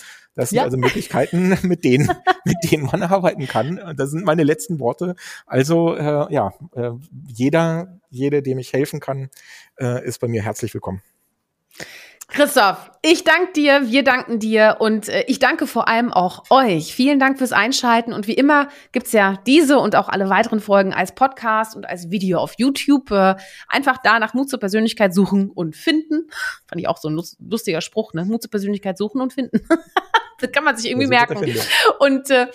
Das 0.41 0.49
sind 0.49 0.57
ja. 0.57 0.65
also 0.65 0.79
Möglichkeiten, 0.79 1.55
mit 1.69 1.85
denen, 1.85 2.09
mit 2.47 2.57
denen 2.71 2.85
man 2.85 3.03
arbeiten 3.03 3.47
kann. 3.47 3.79
Das 3.95 4.11
sind 4.11 4.25
meine 4.25 4.43
letzten 4.43 4.81
Worte. 4.81 5.15
Also 5.45 5.95
äh, 5.95 6.33
ja, 6.33 6.55
äh, 6.75 6.93
jeder, 7.27 8.01
jede, 8.09 8.41
dem 8.43 8.59
ich 8.59 8.73
helfen 8.73 9.01
kann, 9.01 9.29
äh, 9.79 10.03
ist 10.03 10.19
bei 10.19 10.29
mir 10.29 10.43
herzlich 10.43 10.73
willkommen. 10.73 11.03
Christoph, 12.31 12.91
ich 13.03 13.25
danke 13.25 13.53
dir, 13.55 13.91
wir 13.91 14.05
danken 14.05 14.39
dir 14.39 14.77
und 14.79 15.09
äh, 15.09 15.25
ich 15.27 15.41
danke 15.41 15.67
vor 15.67 15.89
allem 15.89 16.13
auch 16.13 16.45
euch. 16.51 16.95
Vielen 16.95 17.19
Dank 17.19 17.39
fürs 17.39 17.53
Einschalten 17.53 18.13
und 18.13 18.27
wie 18.29 18.35
immer 18.35 18.69
gibt's 18.93 19.13
ja 19.13 19.39
diese 19.47 19.79
und 19.79 19.97
auch 19.97 20.09
alle 20.09 20.29
weiteren 20.29 20.61
Folgen 20.61 20.95
als 20.95 21.13
Podcast 21.15 21.75
und 21.75 21.89
als 21.89 22.11
Video 22.11 22.39
auf 22.39 22.55
YouTube. 22.57 23.11
Äh, 23.11 23.35
einfach 23.69 23.99
da 24.03 24.19
nach 24.21 24.33
Mut 24.35 24.49
zur 24.49 24.61
Persönlichkeit 24.61 25.13
suchen 25.13 25.51
und 25.51 25.75
finden. 25.75 26.29
Fand 26.69 26.81
ich 26.81 26.89
auch 26.89 26.99
so 26.99 27.09
ein 27.09 27.21
lustiger 27.41 27.81
Spruch, 27.81 28.15
ne? 28.15 28.25
Mut 28.25 28.43
zur 28.43 28.51
Persönlichkeit 28.51 28.97
suchen 28.97 29.21
und 29.21 29.33
finden. 29.33 29.67
das 30.39 30.53
kann 30.53 30.65
man 30.65 30.77
sich 30.77 30.91
irgendwie 30.91 31.09
merken. 31.09 31.39
Und 31.99 32.31
äh, 32.31 32.47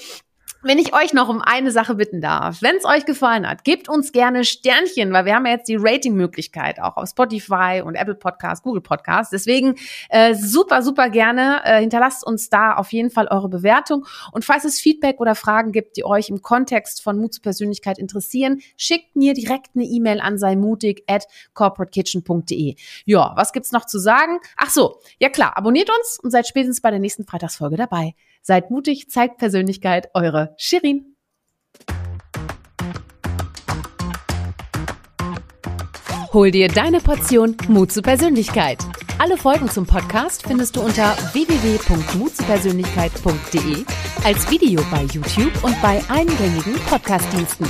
wenn 0.65 0.79
ich 0.79 0.95
euch 0.95 1.13
noch 1.13 1.29
um 1.29 1.43
eine 1.43 1.69
Sache 1.69 1.93
bitten 1.93 2.21
darf, 2.21 2.63
wenn 2.63 2.75
es 2.75 2.85
euch 2.85 3.05
gefallen 3.05 3.47
hat, 3.47 3.63
gebt 3.63 3.87
uns 3.87 4.11
gerne 4.11 4.43
Sternchen, 4.43 5.13
weil 5.13 5.25
wir 5.25 5.35
haben 5.35 5.45
ja 5.45 5.51
jetzt 5.51 5.67
die 5.67 5.77
Rating-Möglichkeit 5.79 6.81
auch 6.81 6.97
auf 6.97 7.07
Spotify 7.07 7.83
und 7.85 7.93
Apple 7.93 8.15
Podcast, 8.15 8.63
Google 8.63 8.81
Podcast. 8.81 9.31
Deswegen 9.31 9.75
äh, 10.09 10.33
super, 10.33 10.81
super 10.81 11.11
gerne. 11.11 11.61
Äh, 11.63 11.81
hinterlasst 11.81 12.25
uns 12.25 12.49
da 12.49 12.73
auf 12.73 12.91
jeden 12.93 13.11
Fall 13.11 13.27
eure 13.27 13.47
Bewertung. 13.47 14.07
Und 14.31 14.43
falls 14.43 14.65
es 14.65 14.79
Feedback 14.79 15.19
oder 15.19 15.35
Fragen 15.35 15.71
gibt, 15.71 15.97
die 15.97 16.03
euch 16.03 16.29
im 16.29 16.41
Kontext 16.41 17.03
von 17.03 17.19
Mut 17.19 17.35
zur 17.35 17.43
Persönlichkeit 17.43 17.99
interessieren, 17.99 18.59
schickt 18.75 19.15
mir 19.15 19.35
direkt 19.35 19.75
eine 19.75 19.85
E-Mail 19.85 20.19
an 20.19 20.39
seimutig 20.39 21.03
at 21.05 21.27
corporatekitchen.de. 21.53 22.75
Ja, 23.05 23.33
was 23.35 23.53
gibt's 23.53 23.71
noch 23.71 23.85
zu 23.85 23.99
sagen? 23.99 24.39
Ach 24.57 24.71
so, 24.71 24.99
ja 25.19 25.29
klar, 25.29 25.57
abonniert 25.57 25.91
uns 25.95 26.19
und 26.23 26.31
seid 26.31 26.47
spätestens 26.47 26.81
bei 26.81 26.89
der 26.89 26.99
nächsten 26.99 27.23
Freitagsfolge 27.23 27.77
dabei. 27.77 28.15
Seid 28.47 28.69
mutig, 28.69 29.09
zeigt 29.09 29.39
Persönlichkeit, 29.39 30.11
eure 30.13 30.53
Shirin. 30.57 31.15
Hol 36.31 36.51
dir 36.51 36.67
deine 36.67 36.99
Portion 36.99 37.57
Mut 37.67 37.91
zur 37.91 38.03
Persönlichkeit. 38.03 38.77
Alle 39.17 39.37
Folgen 39.37 39.67
zum 39.67 39.87
Podcast 39.87 40.45
findest 40.45 40.75
du 40.75 40.81
unter 40.81 41.15
www.mutzupersönlichkeit.de, 41.33 43.83
als 44.23 44.51
Video 44.51 44.79
bei 44.91 45.01
YouTube 45.05 45.63
und 45.63 45.81
bei 45.81 46.03
eingängigen 46.07 46.75
Podcastdiensten. 46.87 47.65